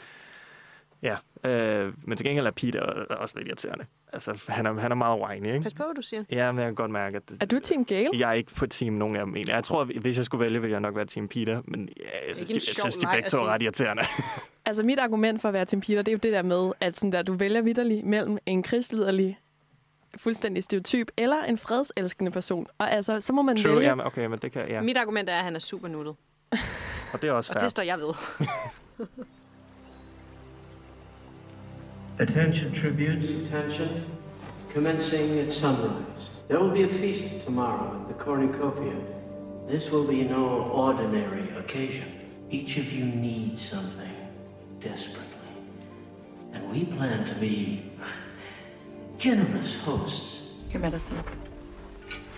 ja. 1.02 1.16
Øh, 1.44 1.92
men 2.02 2.16
til 2.18 2.26
gengæld 2.26 2.46
er 2.46 2.50
Peter 2.50 2.80
også 3.10 3.38
lidt 3.38 3.48
irriterende. 3.48 3.86
Altså, 4.12 4.40
han 4.48 4.66
er, 4.66 4.80
han 4.80 4.90
er 4.90 4.94
meget 4.94 5.20
whiny, 5.20 5.46
ikke? 5.46 5.60
Pas 5.60 5.74
på, 5.74 5.82
hvad 5.82 5.94
du 5.94 6.02
siger. 6.02 6.24
Ja, 6.30 6.52
men 6.52 6.58
jeg 6.58 6.66
kan 6.66 6.74
godt 6.74 6.90
mærke, 6.90 7.16
at... 7.16 7.22
Er 7.40 7.46
du 7.46 7.58
Team 7.58 7.84
Gale? 7.84 8.08
Jeg 8.18 8.28
er 8.28 8.32
ikke 8.32 8.54
på 8.54 8.66
team 8.66 8.92
nogen 8.94 9.16
af 9.16 9.24
dem 9.26 9.36
egentlig. 9.36 9.52
Jeg 9.54 9.64
tror, 9.64 9.84
hvis 9.84 10.16
jeg 10.16 10.24
skulle 10.24 10.44
vælge, 10.44 10.60
ville 10.60 10.72
jeg 10.72 10.80
nok 10.80 10.96
være 10.96 11.06
team 11.06 11.28
Peter. 11.28 11.62
Men 11.64 11.88
ja, 11.96 12.02
jeg 12.28 12.34
synes, 12.36 12.50
jeg 12.50 12.74
synes, 12.78 12.96
de 12.96 13.06
begge 13.14 13.28
to 13.28 13.36
er 13.36 13.46
ret 13.46 13.62
irriterende. 13.62 14.02
Altså, 14.66 14.82
mit 14.82 14.98
argument 14.98 15.40
for 15.40 15.48
at 15.48 15.54
være 15.54 15.64
Team 15.64 15.80
Peter, 15.80 16.02
det 16.02 16.08
er 16.08 16.12
jo 16.12 16.18
det 16.22 16.32
der 16.32 16.42
med, 16.42 16.72
at 16.80 16.96
sådan 16.98 17.12
der, 17.12 17.22
du 17.22 17.32
vælger 17.34 17.60
vidderlig 17.62 18.06
mellem 18.06 18.38
en 18.46 18.62
krigsliderlig, 18.62 19.38
fuldstændig 20.16 20.64
stereotyp, 20.64 21.10
eller 21.16 21.42
en 21.42 21.58
fredselskende 21.58 22.30
person. 22.30 22.66
Og 22.78 22.92
altså, 22.92 23.20
så 23.20 23.32
må 23.32 23.42
man 23.42 23.56
True, 23.56 23.74
vælge. 23.76 23.88
ja, 23.88 24.06
okay, 24.06 24.26
men 24.26 24.38
det 24.38 24.52
kan... 24.52 24.68
Ja. 24.68 24.80
Mit 24.80 24.96
argument 24.96 25.28
er, 25.30 25.36
at 25.38 25.44
han 25.44 25.56
er 25.56 25.60
super 25.60 25.88
nuttet. 25.88 26.14
Og 27.12 27.22
det 27.22 27.28
er 27.28 27.32
også 27.32 27.52
Og 27.52 27.54
fair. 27.54 27.62
det 27.62 27.70
står 27.70 27.82
jeg 27.82 27.98
ved. 27.98 28.14
Attention, 32.20 32.70
tributes, 32.74 33.30
attention. 33.30 34.04
Commencing 34.74 35.38
at 35.38 35.50
sunrise. 35.50 36.28
There 36.48 36.60
will 36.60 36.70
be 36.70 36.82
a 36.82 36.88
feast 36.88 37.46
tomorrow 37.46 37.98
at 37.98 38.08
the 38.08 38.22
cornucopia. 38.22 38.94
This 39.66 39.88
will 39.88 40.06
be 40.06 40.24
no 40.24 40.70
ordinary 40.70 41.48
occasion. 41.56 42.20
Each 42.50 42.76
of 42.76 42.92
you 42.92 43.06
needs 43.06 43.66
something 43.66 44.12
desperately. 44.80 45.24
And 46.52 46.70
we 46.70 46.84
plan 46.84 47.24
to 47.24 47.34
be 47.40 47.90
generous 49.16 49.76
hosts. 49.76 50.42
Your 50.72 50.82
medicine. 50.82 51.24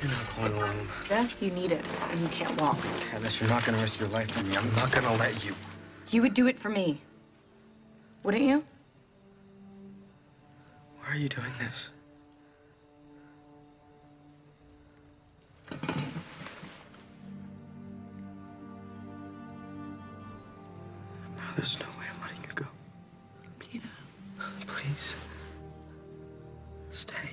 You're 0.00 0.12
not 0.12 0.36
going 0.36 0.52
alone. 0.52 0.88
Yeah, 1.10 1.26
you 1.40 1.50
need 1.50 1.72
it, 1.72 1.84
and 2.12 2.20
you 2.20 2.28
can't 2.28 2.60
walk. 2.60 2.78
Unless 3.16 3.40
you're 3.40 3.50
not 3.50 3.64
going 3.64 3.76
to 3.76 3.82
risk 3.82 3.98
your 3.98 4.10
life 4.10 4.30
for 4.30 4.44
me, 4.44 4.56
I'm 4.56 4.72
not 4.76 4.92
going 4.92 5.06
to 5.06 5.14
let 5.14 5.44
you. 5.44 5.56
You 6.10 6.22
would 6.22 6.34
do 6.34 6.46
it 6.46 6.60
for 6.60 6.68
me. 6.68 7.00
Wouldn't 8.22 8.44
you? 8.44 8.62
Why 11.02 11.14
are 11.14 11.16
you 11.18 11.28
doing 11.28 11.52
this? 11.58 11.90
Now 21.36 21.50
there's 21.56 21.78
no 21.80 21.86
way 21.98 22.06
I'm 22.08 22.20
letting 22.22 22.44
you 22.48 22.54
go. 22.54 22.66
Peter. 23.58 23.88
Please. 24.66 25.16
Stay. 26.92 27.31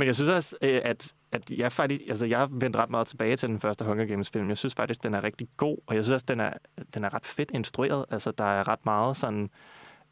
Men 0.00 0.06
jeg 0.06 0.14
synes 0.14 0.30
også, 0.30 0.56
øh, 0.62 0.80
at, 0.84 1.14
at 1.32 1.50
jeg 1.50 1.72
faktisk, 1.72 2.02
altså 2.08 2.26
jeg 2.26 2.48
vendte 2.50 2.78
ret 2.78 2.90
meget 2.90 3.06
tilbage 3.06 3.36
til 3.36 3.48
den 3.48 3.60
første 3.60 3.84
Hunger 3.84 4.04
Games 4.04 4.30
film. 4.30 4.48
Jeg 4.48 4.58
synes 4.58 4.74
faktisk, 4.74 5.02
den 5.02 5.14
er 5.14 5.24
rigtig 5.24 5.48
god, 5.56 5.76
og 5.86 5.96
jeg 5.96 6.04
synes 6.04 6.14
også, 6.14 6.26
den 6.28 6.40
er, 6.40 6.52
den 6.94 7.04
er 7.04 7.14
ret 7.14 7.26
fedt 7.26 7.50
instrueret. 7.54 8.04
Altså, 8.10 8.30
der 8.30 8.44
er 8.44 8.68
ret 8.68 8.84
meget 8.84 9.16
sådan... 9.16 9.50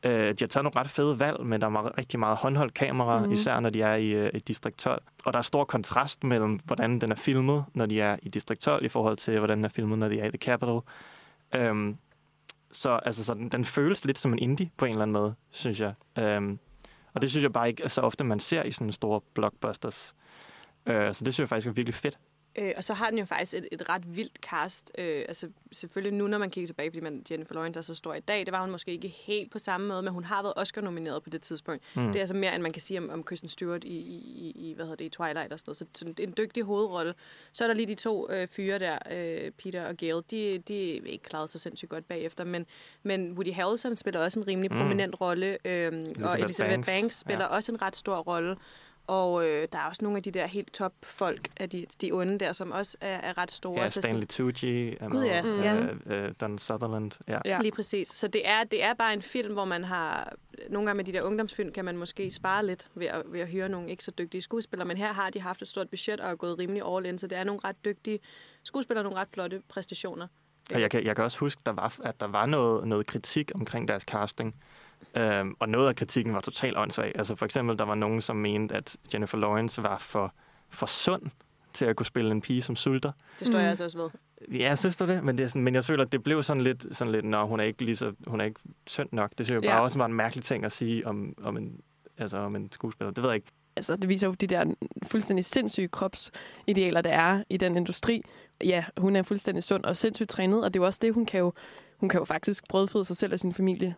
Øh, 0.03 0.13
de 0.13 0.37
har 0.41 0.47
taget 0.47 0.65
nogle 0.65 0.81
ret 0.81 0.91
fede 0.91 1.21
valg, 1.21 1.47
men 1.47 1.61
der 1.61 1.67
er 1.67 1.71
meget, 1.71 1.99
rigtig 1.99 2.21
meget 2.21 2.37
håndholdt 2.37 2.75
kamera, 2.75 3.27
mm. 3.27 3.33
især 3.33 3.61
når 3.61 3.71
de 3.71 3.83
er 3.83 3.95
i, 3.95 4.11
øh, 4.11 4.41
Distrikt 4.49 4.79
12. 4.79 5.03
Og 5.25 5.33
der 5.33 5.39
er 5.39 5.43
stor 5.43 5.65
kontrast 5.65 6.25
mellem, 6.25 6.61
hvordan 6.65 6.99
den 6.99 7.11
er 7.11 7.17
filmet, 7.17 7.65
når 7.75 7.87
de 7.87 8.01
er 8.01 8.17
i 8.23 8.29
Distrikt 8.29 8.61
12, 8.61 8.85
i 8.85 8.89
forhold 8.89 9.17
til, 9.17 9.39
hvordan 9.39 9.59
den 9.59 9.65
er 9.65 9.69
filmet, 9.69 9.99
når 9.99 10.09
de 10.09 10.21
er 10.21 10.25
i 10.25 10.31
The 10.31 10.39
Capital. 10.39 10.81
Øhm, 11.55 11.97
så 12.73 12.91
altså, 12.91 13.25
så 13.25 13.35
den, 13.35 13.49
den 13.49 13.65
føles 13.65 14.05
lidt 14.05 14.19
som 14.19 14.33
en 14.33 14.39
indie 14.39 14.71
på 14.77 14.85
en 14.85 14.91
eller 14.91 15.03
anden 15.03 15.13
måde, 15.13 15.35
synes 15.51 15.81
jeg. 15.81 15.95
Øhm, 16.19 16.59
og 17.15 17.23
det 17.23 17.31
synes 17.31 17.43
jeg 17.43 17.53
bare 17.53 17.69
ikke 17.69 17.85
er 17.85 17.89
så 17.89 18.01
ofte, 18.01 18.25
man 18.25 18.41
ser 18.41 18.63
i 18.63 18.73
sådan 18.73 18.93
store 18.93 19.21
blockbusters. 19.35 20.15
Øh, 20.87 21.15
så 21.15 21.25
det 21.25 21.35
synes 21.35 21.39
jeg 21.39 21.49
faktisk 21.49 21.69
er 21.69 21.73
virkelig 21.73 21.95
fedt. 21.95 22.19
Øh, 22.59 22.73
og 22.77 22.85
så 22.85 22.95
har 22.95 23.11
den 23.11 23.19
jo 23.19 23.25
faktisk 23.25 23.55
et, 23.55 23.69
et 23.73 23.89
ret 23.89 24.17
vildt 24.17 24.39
cast. 24.43 24.93
Øh, 24.99 25.25
altså 25.29 25.49
selvfølgelig 25.73 26.19
nu, 26.19 26.27
når 26.27 26.39
man 26.39 26.51
kigger 26.51 26.67
tilbage, 26.67 26.91
fordi 26.91 27.01
man, 27.01 27.25
Jennifer 27.31 27.55
Lawrence 27.55 27.79
er 27.79 27.83
så 27.83 27.95
stor 27.95 28.15
i 28.15 28.21
dag, 28.21 28.47
det 28.47 28.53
var 28.53 28.61
hun 28.61 28.71
måske 28.71 28.93
ikke 28.93 29.09
helt 29.09 29.53
på 29.53 29.59
samme 29.59 29.89
måde, 29.89 30.03
men 30.03 30.13
hun 30.13 30.25
har 30.25 30.43
været 30.43 30.53
Oscar-nomineret 30.57 31.23
på 31.23 31.31
det 31.31 31.43
tidspunkt. 31.43 31.83
Mm. 31.97 32.07
Det 32.07 32.17
er 32.17 32.21
altså 32.21 32.35
mere, 32.37 32.55
end 32.55 32.63
man 32.63 32.73
kan 32.73 32.83
sige 32.83 32.99
om, 32.99 33.11
om 33.11 33.23
Kristen 33.23 33.49
Stewart 33.49 33.85
i, 33.85 33.89
i, 33.89 34.53
i, 34.57 34.73
hvad 34.75 34.85
hedder 34.85 34.97
det, 34.97 35.05
i 35.05 35.09
Twilight 35.09 35.53
og 35.53 35.61
sådan 35.61 35.69
noget. 35.71 35.77
Så, 35.77 35.85
så 35.95 36.15
en 36.19 36.35
dygtig 36.37 36.63
hovedrolle. 36.63 37.15
Så 37.53 37.65
er 37.65 37.69
der 37.69 37.75
lige 37.75 37.87
de 37.87 37.95
to 37.95 38.31
øh, 38.31 38.49
fyre 38.49 38.79
der, 38.79 38.99
øh, 39.11 39.51
Peter 39.51 39.87
og 39.87 39.97
Gale. 39.97 40.23
De, 40.31 40.59
de 40.59 40.97
er 40.97 41.03
ikke 41.07 41.25
klaret 41.25 41.51
sig 41.51 41.61
sindssygt 41.61 41.89
godt 41.91 42.09
bagefter, 42.09 42.45
men, 42.45 42.67
men 43.03 43.33
Woody 43.33 43.53
Harrelson 43.53 43.97
spiller 43.97 44.21
også 44.21 44.41
en 44.41 44.49
rimelig 44.49 44.73
Mm. 44.73 44.79
prominent 44.79 45.21
rolle, 45.21 45.59
øh, 45.65 45.93
og 46.23 46.41
Elizabeth 46.41 46.75
Banks. 46.75 46.87
Banks, 46.87 47.21
spiller 47.21 47.45
ja. 47.45 47.51
også 47.51 47.73
en 47.73 47.83
ret 47.83 47.97
stor 47.97 48.17
rolle. 48.17 48.57
Og 49.09 49.47
øh, 49.47 49.69
der 49.73 49.79
er 49.79 49.83
også 49.83 50.05
nogle 50.05 50.17
af 50.17 50.23
de 50.23 50.31
der 50.31 50.47
helt 50.47 50.73
top 50.73 50.93
folk 51.03 51.49
af 51.57 51.71
de, 51.71 51.87
de 52.01 52.13
onde 52.13 52.39
der, 52.39 52.53
som 52.53 52.73
også 52.73 52.97
er, 53.01 53.09
er 53.17 53.39
ret 53.39 53.51
store. 53.51 53.81
Ja, 53.83 53.89
Så 53.89 54.01
Stanley 54.01 54.27
Tucci 54.27 54.97
er 55.01 55.09
Gud, 55.09 55.25
ja. 55.25 55.43
øh, 55.47 55.59
Ja. 55.65 55.87
øh, 56.17 56.35
Don 56.41 56.59
Sutherland. 56.59 57.11
Ja. 57.29 57.39
Ja. 57.45 57.59
Lige 57.63 57.73
præcis. 57.73 58.09
Så 58.09 58.29
det 58.29 58.49
er, 58.49 58.65
det 58.65 58.85
er 58.85 58.95
bare 58.95 59.13
en 59.15 59.23
film, 59.23 59.53
hvor 59.53 59.65
man 59.65 59.85
har... 59.85 60.33
Nogle 60.71 60.87
gange 60.87 60.97
med 60.97 61.05
de 61.05 61.13
der 61.13 61.23
ungdomsfilm 61.23 61.73
kan 61.73 61.85
man 61.85 61.97
måske 61.97 62.31
spare 62.31 62.67
lidt 62.67 62.89
ved 62.95 63.07
at, 63.07 63.23
ved 63.27 63.41
at 63.41 63.49
hyre 63.49 63.69
nogle 63.69 63.91
ikke 63.91 64.05
så 64.05 64.11
dygtige 64.11 64.43
skuespillere, 64.43 64.89
men 64.89 64.97
her 64.97 65.13
har 65.13 65.31
de 65.31 65.41
haft 65.41 65.63
et 65.63 65.69
stort 65.69 65.89
budget 65.89 66.21
og 66.21 66.31
er 66.31 66.35
gået 66.37 66.59
rimelig 66.59 66.83
all 66.97 67.07
in, 67.07 67.19
så 67.19 67.27
det 67.27 67.39
er 67.39 67.45
nogle 67.45 67.61
ret 67.65 67.77
dygtige 67.85 68.19
skuespillere 68.65 69.01
og 69.01 69.05
nogle 69.05 69.21
ret 69.21 69.29
flotte 69.35 69.63
præstationer. 69.69 70.27
Og 70.75 70.81
jeg 70.81 70.91
kan, 70.91 71.05
jeg 71.05 71.15
kan 71.17 71.25
også 71.25 71.39
huske, 71.39 71.63
der 71.67 71.73
var, 71.73 71.97
at 72.05 72.21
der 72.21 72.27
var 72.27 72.47
noget, 72.47 72.89
noget 72.89 73.07
kritik 73.07 73.51
omkring 73.55 73.89
deres 73.89 74.03
casting. 74.03 74.55
Øhm, 75.17 75.55
og 75.59 75.69
noget 75.69 75.89
af 75.89 75.97
kritikken 75.97 76.35
var 76.35 76.41
totalt 76.41 76.77
åndssvag. 76.79 77.13
Altså 77.15 77.35
for 77.35 77.45
eksempel, 77.45 77.79
der 77.79 77.85
var 77.85 77.95
nogen, 77.95 78.21
som 78.21 78.37
mente, 78.37 78.75
at 78.75 78.97
Jennifer 79.15 79.39
Lawrence 79.39 79.83
var 79.83 79.99
for, 79.99 80.35
for 80.71 80.87
sund 80.87 81.23
til 81.73 81.85
at 81.85 81.97
kunne 81.97 82.07
spille 82.07 82.31
en 82.31 82.41
pige 82.41 82.63
som 82.63 82.77
sulter. 82.77 83.13
Det 83.39 83.47
står 83.47 83.53
mm. 83.53 83.59
Mm. 83.59 83.61
jeg 83.61 83.69
altså 83.69 83.85
også 83.85 83.99
ved. 83.99 84.11
Ja, 84.59 84.75
synes 84.77 84.97
du 84.97 85.07
det? 85.07 85.25
Men, 85.25 85.39
det 85.39 85.45
er 85.45 85.49
sådan, 85.49 85.63
men 85.63 85.75
jeg 85.75 85.85
føler, 85.85 86.05
at 86.05 86.13
det 86.13 86.23
blev 86.23 86.43
sådan 86.43 86.61
lidt, 86.61 86.97
sådan 86.97 87.13
lidt 87.13 87.25
når 87.25 87.45
hun 87.45 87.61
er 87.61 87.65
ikke 87.65 87.85
lige 87.85 87.97
så, 87.97 88.13
hun 88.27 88.41
er 88.41 88.45
ikke 88.45 88.61
tynd 88.87 89.09
nok. 89.13 89.31
Det 89.39 89.47
synes 89.47 89.63
jeg 89.63 89.71
bare 89.71 89.77
Ja. 89.79 89.83
også 89.83 89.99
var 89.99 90.07
en 90.07 90.15
mærkelig 90.15 90.45
ting 90.45 90.65
at 90.65 90.73
sige 90.73 91.07
om, 91.07 91.35
om, 91.43 91.57
en, 91.57 91.81
altså 92.19 92.37
om 92.37 92.57
en 92.57 92.73
skuespiller. 92.73 93.13
Det 93.13 93.23
ved 93.23 93.31
jeg 93.31 93.37
ikke. 93.37 93.49
Altså, 93.77 93.97
det 93.97 94.09
viser 94.09 94.27
jo 94.27 94.33
de 94.33 94.47
der 94.47 94.65
fuldstændig 95.07 95.45
sindssyge 95.45 95.89
kropsidealer, 95.89 97.01
der 97.01 97.11
er 97.11 97.43
i 97.51 97.57
den 97.57 97.77
industri. 97.77 98.23
Ja, 98.65 98.85
hun 98.97 99.17
er 99.17 99.23
fuldstændig 99.23 99.65
sund 99.65 99.85
og 99.85 99.97
sindssygt 99.97 100.31
trænet, 100.31 100.65
og 100.65 100.75
det 100.75 100.81
er 100.81 100.83
jo 100.83 100.87
også 100.87 100.99
det, 101.03 101.15
hun 101.15 101.27
kan 101.27 101.41
jo, 101.41 101.53
hun 101.97 102.09
kan 102.09 102.19
jo 102.21 102.25
faktisk 102.25 102.69
brødføde 102.69 103.05
sig 103.05 103.17
selv 103.17 103.33
og 103.33 103.41
sin 103.41 103.55
familie. 103.55 103.95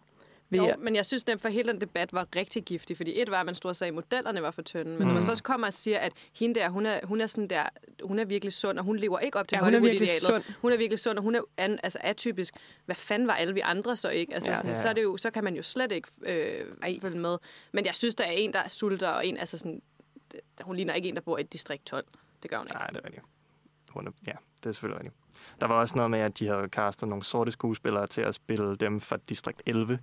Jo, 0.59 0.65
at- 0.65 0.79
men 0.79 0.97
jeg 0.97 1.07
synes, 1.07 1.25
at 1.29 1.41
for 1.41 1.49
hele 1.49 1.73
den 1.73 1.81
debat 1.81 2.13
var 2.13 2.27
rigtig 2.37 2.65
giftig, 2.65 2.97
fordi 2.97 3.21
et 3.23 3.31
var, 3.31 3.41
at 3.41 3.47
man 3.47 3.55
stod 3.55 3.69
og 3.69 3.77
sagde, 3.77 3.89
at 3.89 3.95
modellerne 3.95 4.43
var 4.43 4.51
for 4.51 4.63
tynde, 4.63 4.85
men 4.91 4.99
mm. 4.99 5.05
når 5.07 5.15
man 5.15 5.23
så 5.23 5.31
også 5.31 5.43
kommer 5.43 5.67
og 5.67 5.73
siger, 5.73 5.99
at 5.99 6.13
hende 6.35 6.61
der, 6.61 6.69
hun 6.69 6.87
er, 6.87 7.01
hun 7.07 7.21
er 7.21 7.27
sådan 7.27 7.49
der, 7.49 7.63
hun 8.03 8.19
er 8.19 8.25
virkelig 8.25 8.53
sund, 8.53 8.79
og 8.79 8.85
hun 8.85 8.97
lever 8.97 9.19
ikke 9.19 9.39
op 9.39 9.49
til 9.49 9.57
Ja, 9.57 9.65
hun 9.65 9.75
er 9.75 9.81
virkelig 9.81 10.09
sund. 10.21 10.43
Hun 10.63 10.73
er 10.73 10.77
virkelig 10.77 10.99
sund, 10.99 11.19
og 11.19 11.25
hun 11.25 11.35
er 11.35 11.41
an, 11.57 11.81
altså 11.83 11.99
atypisk. 12.03 12.55
Hvad 12.87 12.97
fanden 12.97 13.29
var 13.29 13.35
alle 13.35 13.55
vi 13.55 13.61
andre 13.61 13.97
så 13.97 14.09
ikke? 14.09 14.35
Altså, 14.35 14.51
Ja. 14.51 14.53
ja. 14.53 14.57
sådan, 14.57 14.71
Ja. 14.71 14.77
så, 14.77 14.89
er 14.89 14.93
det 14.93 15.03
jo, 15.03 15.17
så 15.17 15.31
kan 15.31 15.45
man 15.45 15.55
jo 15.57 15.63
slet 15.63 15.93
ikke 15.93 16.09
øh, 16.23 17.01
følge 17.03 17.19
med. 17.19 17.37
Men 17.73 17.87
jeg 17.87 17.95
synes, 17.95 18.15
der 18.15 18.25
er 18.25 18.31
en, 18.33 18.53
der 18.53 18.59
er 18.59 18.69
sulter, 18.69 19.09
og 19.09 19.27
en, 19.27 19.37
altså 19.37 19.59
sådan, 19.59 19.83
det- 20.33 20.41
hun 20.61 20.77
ligner 20.77 20.95
ikke 20.95 21.09
en, 21.09 21.15
der 21.15 21.21
bor 21.21 21.39
i 21.39 21.41
et 21.41 21.53
distrikt 21.53 21.87
12. 21.87 22.05
Det 22.43 22.51
gør 22.51 22.57
hun 22.59 22.67
ikke. 22.67 22.75
Nej, 22.75 22.87
det 22.87 22.97
er 22.97 23.05
rigtigt. 23.05 23.25
Hun 23.91 24.07
er, 24.07 24.11
ja, 24.27 24.33
det 24.63 24.67
er 24.69 24.73
selvfølgelig 24.73 25.01
rigtigt. 25.01 25.17
Der 25.61 25.67
var 25.67 25.81
også 25.81 25.97
noget 25.97 26.11
med, 26.11 26.19
at 26.19 26.39
de 26.39 26.47
havde 26.47 26.69
castet 26.69 27.09
nogle 27.09 27.25
sorte 27.25 27.53
skuespillere 27.53 28.07
til 28.07 28.21
at 28.21 28.35
spille 28.35 28.77
dem 28.77 29.01
fra 29.01 29.17
Distrikt 29.29 29.63
11, 29.67 29.99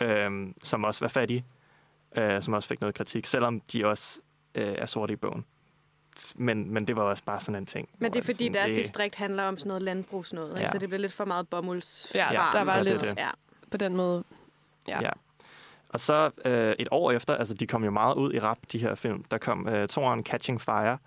øhm, 0.00 0.54
som 0.62 0.84
også 0.84 1.00
var 1.04 1.08
fattige, 1.08 1.44
øh, 2.16 2.42
som 2.42 2.54
også 2.54 2.68
fik 2.68 2.80
noget 2.80 2.94
kritik, 2.94 3.26
selvom 3.26 3.60
de 3.60 3.86
også 3.86 4.20
øh, 4.54 4.74
er 4.78 4.86
sorte 4.86 5.12
i 5.12 5.16
bogen. 5.16 5.44
men, 6.36 6.70
men 6.74 6.86
det 6.86 6.96
var 6.96 7.02
også 7.02 7.24
bare 7.24 7.40
sådan 7.40 7.54
en 7.58 7.66
ting. 7.66 7.88
Men 7.98 8.12
det 8.12 8.18
er 8.18 8.22
fordi, 8.22 8.36
sådan, 8.44 8.54
deres 8.54 8.68
det- 8.72 8.76
distrikt 8.76 9.14
handler 9.14 9.42
om 9.44 9.56
sådan 9.56 9.68
noget 9.68 9.82
landbrugsnoget, 9.82 10.60
ja. 10.60 10.66
Så 10.66 10.78
det 10.78 10.88
bliver 10.88 11.00
lidt 11.00 11.12
for 11.12 11.24
meget 11.24 11.48
bomulds. 11.48 12.10
Ja, 12.14 12.28
der 12.52 12.62
var 12.62 12.82
lidt 12.82 13.00
det. 13.00 13.14
Ja. 13.16 13.30
på 13.70 13.76
den 13.76 13.96
måde. 13.96 14.24
Ja. 14.88 15.00
Ja. 15.02 15.10
Og 15.88 16.00
så 16.00 16.30
øh, 16.44 16.74
et 16.78 16.88
år 16.90 17.12
efter, 17.12 17.36
altså 17.36 17.54
de 17.54 17.66
kom 17.66 17.84
jo 17.84 17.90
meget 17.90 18.14
ud 18.14 18.32
i 18.34 18.40
rap, 18.40 18.58
de 18.72 18.78
her 18.78 18.94
film, 18.94 19.24
der 19.24 19.38
kom 19.38 19.68
øh, 19.68 19.88
toeren 19.88 20.24
Catching 20.24 20.60
Fire, 20.60 20.98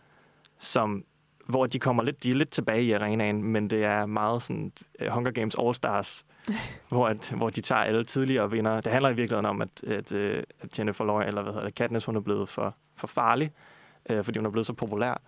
som, 0.59 1.03
hvor 1.47 1.65
de 1.65 1.79
kommer 1.79 2.03
lidt, 2.03 2.23
de 2.23 2.31
er 2.31 2.35
lidt 2.35 2.49
tilbage 2.49 2.83
i 2.83 2.91
arenaen, 2.91 3.43
men 3.43 3.69
det 3.69 3.83
er 3.83 4.05
meget 4.05 4.41
sådan 4.41 4.71
øh, 4.99 5.07
Hunger 5.07 5.31
Games 5.31 5.55
All 5.59 5.75
Stars, 5.75 6.25
hvor, 6.89 7.07
at, 7.07 7.33
hvor 7.37 7.49
de 7.49 7.61
tager 7.61 7.81
alle 7.81 8.03
tidligere 8.03 8.51
vinder. 8.51 8.81
Det 8.81 8.91
handler 8.91 9.09
i 9.09 9.15
virkeligheden 9.15 9.45
om, 9.45 9.61
at, 9.61 9.83
at, 9.83 10.11
øh, 10.11 10.43
at 10.61 10.79
Jennifer 10.79 11.05
Lawrence, 11.05 11.27
eller 11.27 11.41
hvad 11.41 11.53
hedder 11.53 11.67
det, 11.67 11.75
Katniss, 11.75 12.05
hun 12.05 12.15
er 12.15 12.21
blevet 12.21 12.49
for, 12.49 12.75
for 12.97 13.07
farlig, 13.07 13.51
øh, 14.09 14.23
fordi 14.23 14.39
hun 14.39 14.45
er 14.45 14.49
blevet 14.51 14.67
så 14.67 14.73
populær. 14.73 15.21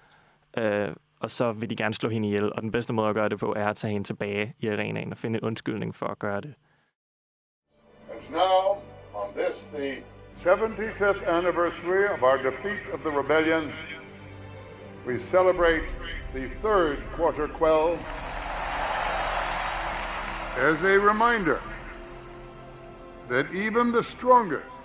Øh, 0.58 0.90
og 1.20 1.32
så 1.32 1.52
vil 1.52 1.70
de 1.70 1.76
gerne 1.76 1.94
slå 1.94 2.10
hende 2.10 2.28
ihjel, 2.28 2.54
og 2.54 2.62
den 2.62 2.72
bedste 2.72 2.94
måde 2.94 3.10
at 3.10 3.16
gøre 3.16 3.30
det 3.30 3.40
på, 3.40 3.54
er 3.58 3.68
at 3.68 3.76
tage 3.76 3.92
hende 3.92 4.08
tilbage 4.08 4.54
i 4.60 4.68
arenaen 4.68 5.12
og 5.12 5.18
finde 5.18 5.40
en 5.40 5.46
undskyldning 5.46 5.96
for 5.96 6.06
at 6.06 6.20
gøre 6.20 6.42
det. 6.42 6.54
And 8.12 8.32
now, 8.32 8.78
on 9.14 9.34
this, 9.36 9.56
the 9.74 10.04
75th 10.38 11.30
anniversary 11.30 12.06
of 12.16 12.24
our 12.24 12.38
defeat 12.38 12.90
of 12.94 13.00
the 13.00 13.12
rebellion, 13.12 13.72
we 15.08 15.20
celebrate 15.20 15.84
the 16.34 16.50
third 16.64 17.00
quarter 17.14 17.48
quell. 17.48 18.00
As 20.58 20.82
a 20.84 21.00
reminder 21.00 21.62
that 23.30 23.52
even 23.54 23.92
the 23.92 24.04
strongest 24.04 24.76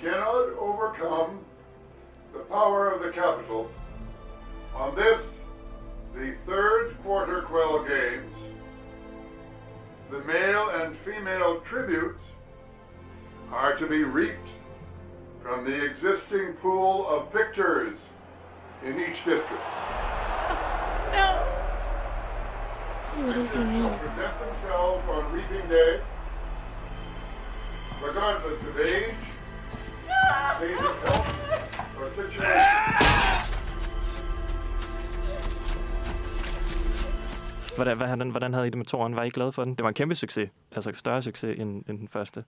cannot 0.00 0.50
overcome 0.58 1.38
the 2.32 2.40
power 2.40 2.90
of 2.90 3.02
the 3.02 3.10
capital. 3.10 3.70
On 4.74 4.94
this, 4.96 5.20
the 6.14 6.34
third 6.46 6.96
quarter 7.04 7.42
quell 7.42 7.84
games, 7.84 8.34
the 10.10 10.18
male 10.24 10.68
and 10.70 10.96
female 11.04 11.60
tributes 11.60 12.22
are 13.52 13.76
to 13.76 13.86
be 13.86 14.02
reaped 14.02 14.48
from 15.42 15.64
the 15.64 15.84
existing 15.84 16.54
pool 16.54 17.08
of 17.08 17.32
victors 17.32 17.98
in 18.86 18.98
each 19.00 19.24
district. 19.24 19.64
What 23.16 23.34
does 23.36 23.54
he 23.54 23.64
mean? 23.64 23.90
Present 23.98 24.34
themselves 24.44 25.04
on 25.08 25.32
reaping 25.32 25.68
day, 25.68 26.00
regardless 28.02 28.60
of 28.68 28.76
age, 28.80 29.16
state 30.56 30.78
of 30.78 30.96
health, 31.04 31.28
or 31.98 32.10
situation. 32.10 32.44
Hvordan, 37.76 37.96
hvordan, 37.96 38.30
hvordan 38.30 38.54
havde 38.54 38.66
I 38.66 38.70
det 38.70 38.78
med 38.78 38.86
toren? 38.86 39.16
Var 39.16 39.22
I 39.22 39.28
glade 39.28 39.52
for 39.52 39.64
den? 39.64 39.74
Det 39.74 39.82
var 39.82 39.88
en 39.88 39.94
kæmpe 39.94 40.14
succes. 40.14 40.50
Altså 40.72 40.92
større 40.94 41.22
succes 41.22 41.56
end, 41.58 41.84
end 41.88 41.98
den 41.98 42.08
første. 42.08 42.44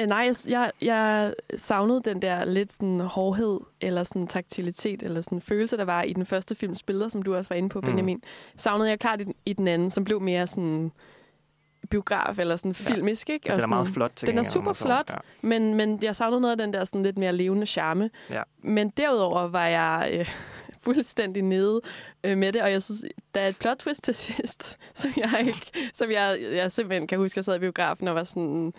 Øh, 0.00 0.06
nej, 0.06 0.18
jeg, 0.18 0.36
jeg, 0.48 0.72
jeg 0.80 1.34
savnede 1.56 2.00
den 2.04 2.22
der 2.22 2.44
lidt 2.44 2.72
sådan 2.72 3.00
hårdhed, 3.00 3.60
eller 3.80 4.04
sådan 4.04 4.26
taktilitet, 4.26 5.02
eller 5.02 5.20
sådan 5.20 5.40
følelse, 5.40 5.76
der 5.76 5.84
var 5.84 6.02
i 6.02 6.12
den 6.12 6.26
første 6.26 6.54
films 6.54 6.82
billeder, 6.82 7.08
som 7.08 7.22
du 7.22 7.34
også 7.36 7.48
var 7.48 7.56
inde 7.56 7.68
på, 7.68 7.80
Mm. 7.80 7.86
Benjamin. 7.86 8.22
Savnede 8.56 8.88
jeg 8.88 8.98
klart 8.98 9.20
i 9.20 9.24
den, 9.24 9.34
i 9.46 9.52
den 9.52 9.68
anden, 9.68 9.90
som 9.90 10.04
blev 10.04 10.20
mere 10.20 10.46
sådan 10.46 10.92
biograf, 11.90 12.38
eller 12.38 12.56
sådan 12.56 12.74
filmisk, 12.74 13.30
ikke? 13.30 13.48
Ja, 13.48 13.52
den 13.52 13.58
er 13.58 13.62
sådan, 13.62 13.70
meget 13.70 13.88
flot 13.88 14.12
til 14.16 14.28
Den 14.28 14.38
er 14.38 14.44
super 14.44 14.72
flot, 14.72 15.10
ja. 15.10 15.16
men, 15.42 15.74
men 15.74 15.98
jeg 16.02 16.16
savnede 16.16 16.40
noget 16.40 16.52
af 16.52 16.58
den 16.58 16.72
der 16.72 16.84
sådan 16.84 17.02
lidt 17.02 17.18
mere 17.18 17.32
levende 17.32 17.66
charme. 17.66 18.10
Ja. 18.30 18.42
Men 18.62 18.90
derudover 18.90 19.48
var 19.48 19.66
jeg 19.66 20.10
øh, 20.12 20.28
fuldstændig 20.84 21.42
nede 21.42 21.80
øh, 22.24 22.38
med 22.38 22.52
det, 22.52 22.62
og 22.62 22.72
jeg 22.72 22.82
synes, 22.82 23.04
der 23.34 23.40
er 23.40 23.48
et 23.48 23.56
plot 23.58 23.76
twist 23.76 24.02
til 24.04 24.14
sidst, 24.14 24.78
som 24.94 25.10
jeg 25.16 25.44
ikke, 25.46 25.90
som 25.94 26.10
jeg, 26.10 26.38
jeg 26.52 26.72
simpelthen 26.72 27.06
kan 27.06 27.18
huske, 27.18 27.38
jeg 27.38 27.44
sad 27.44 27.56
i 27.56 27.58
biografen 27.58 28.08
og 28.08 28.14
var 28.14 28.24
sådan 28.24 28.72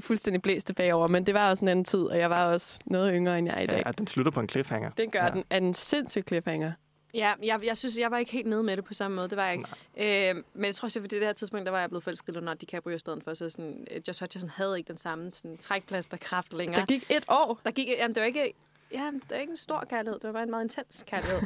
fuldstændig 0.00 0.42
blæst 0.42 0.66
tilbage 0.66 0.94
over, 0.94 1.08
men 1.08 1.26
det 1.26 1.34
var 1.34 1.50
også 1.50 1.64
en 1.64 1.68
anden 1.68 1.84
tid, 1.84 2.00
og 2.00 2.18
jeg 2.18 2.30
var 2.30 2.52
også 2.52 2.78
noget 2.86 3.12
yngre, 3.14 3.38
end 3.38 3.48
jeg 3.48 3.56
er 3.56 3.62
i 3.62 3.66
dag. 3.66 3.82
Ja, 3.86 3.92
den 3.92 4.06
slutter 4.06 4.32
på 4.32 4.40
en 4.40 4.48
cliffhanger. 4.48 4.90
Den 4.90 5.10
gør 5.10 5.24
ja. 5.24 5.30
den, 5.30 5.44
er 5.50 5.56
en 5.56 5.74
sindssyg 5.74 6.24
cliffhanger. 6.26 6.72
Ja, 7.14 7.32
jeg, 7.42 7.60
jeg 7.64 7.76
synes, 7.76 7.98
jeg 7.98 8.10
var 8.10 8.18
ikke 8.18 8.32
helt 8.32 8.46
nede 8.46 8.62
med 8.62 8.76
det 8.76 8.84
på 8.84 8.94
samme 8.94 9.14
måde. 9.14 9.28
Det 9.28 9.36
var 9.36 9.46
jeg 9.46 9.54
ikke. 9.54 10.30
Øh, 10.30 10.42
men 10.54 10.64
jeg 10.64 10.74
tror 10.74 10.86
også, 10.86 10.98
at 10.98 11.02
på 11.02 11.06
det 11.06 11.20
her 11.20 11.32
tidspunkt, 11.32 11.66
der 11.66 11.72
var 11.72 11.80
jeg 11.80 11.88
blevet 11.88 12.04
forelsket 12.04 12.28
i 12.28 12.32
Leonardo 12.32 12.58
DiCaprio 12.60 12.96
i 12.96 12.98
stedet 12.98 13.24
for. 13.24 13.34
Så 13.34 13.50
sådan, 13.50 13.86
øh, 13.90 14.02
Josh 14.08 14.22
Hutcherson 14.22 14.50
havde 14.50 14.78
ikke 14.78 14.88
den 14.88 14.96
samme 14.96 15.30
sådan, 15.34 15.58
trækplasterkraft 15.58 16.52
længere. 16.52 16.80
Der 16.80 16.86
gik 16.86 17.10
et 17.10 17.24
år. 17.28 17.60
Der 17.64 17.70
gik, 17.70 17.88
jamen, 17.88 18.14
det 18.14 18.20
var 18.20 18.26
ikke... 18.26 18.52
Ja, 18.92 19.10
det 19.14 19.30
var 19.30 19.36
ikke 19.36 19.50
en 19.50 19.56
stor 19.56 19.84
kærlighed. 19.90 20.14
Det 20.20 20.24
var 20.26 20.32
bare 20.32 20.42
en 20.42 20.50
meget 20.50 20.64
intens 20.64 21.04
kærlighed. 21.06 21.38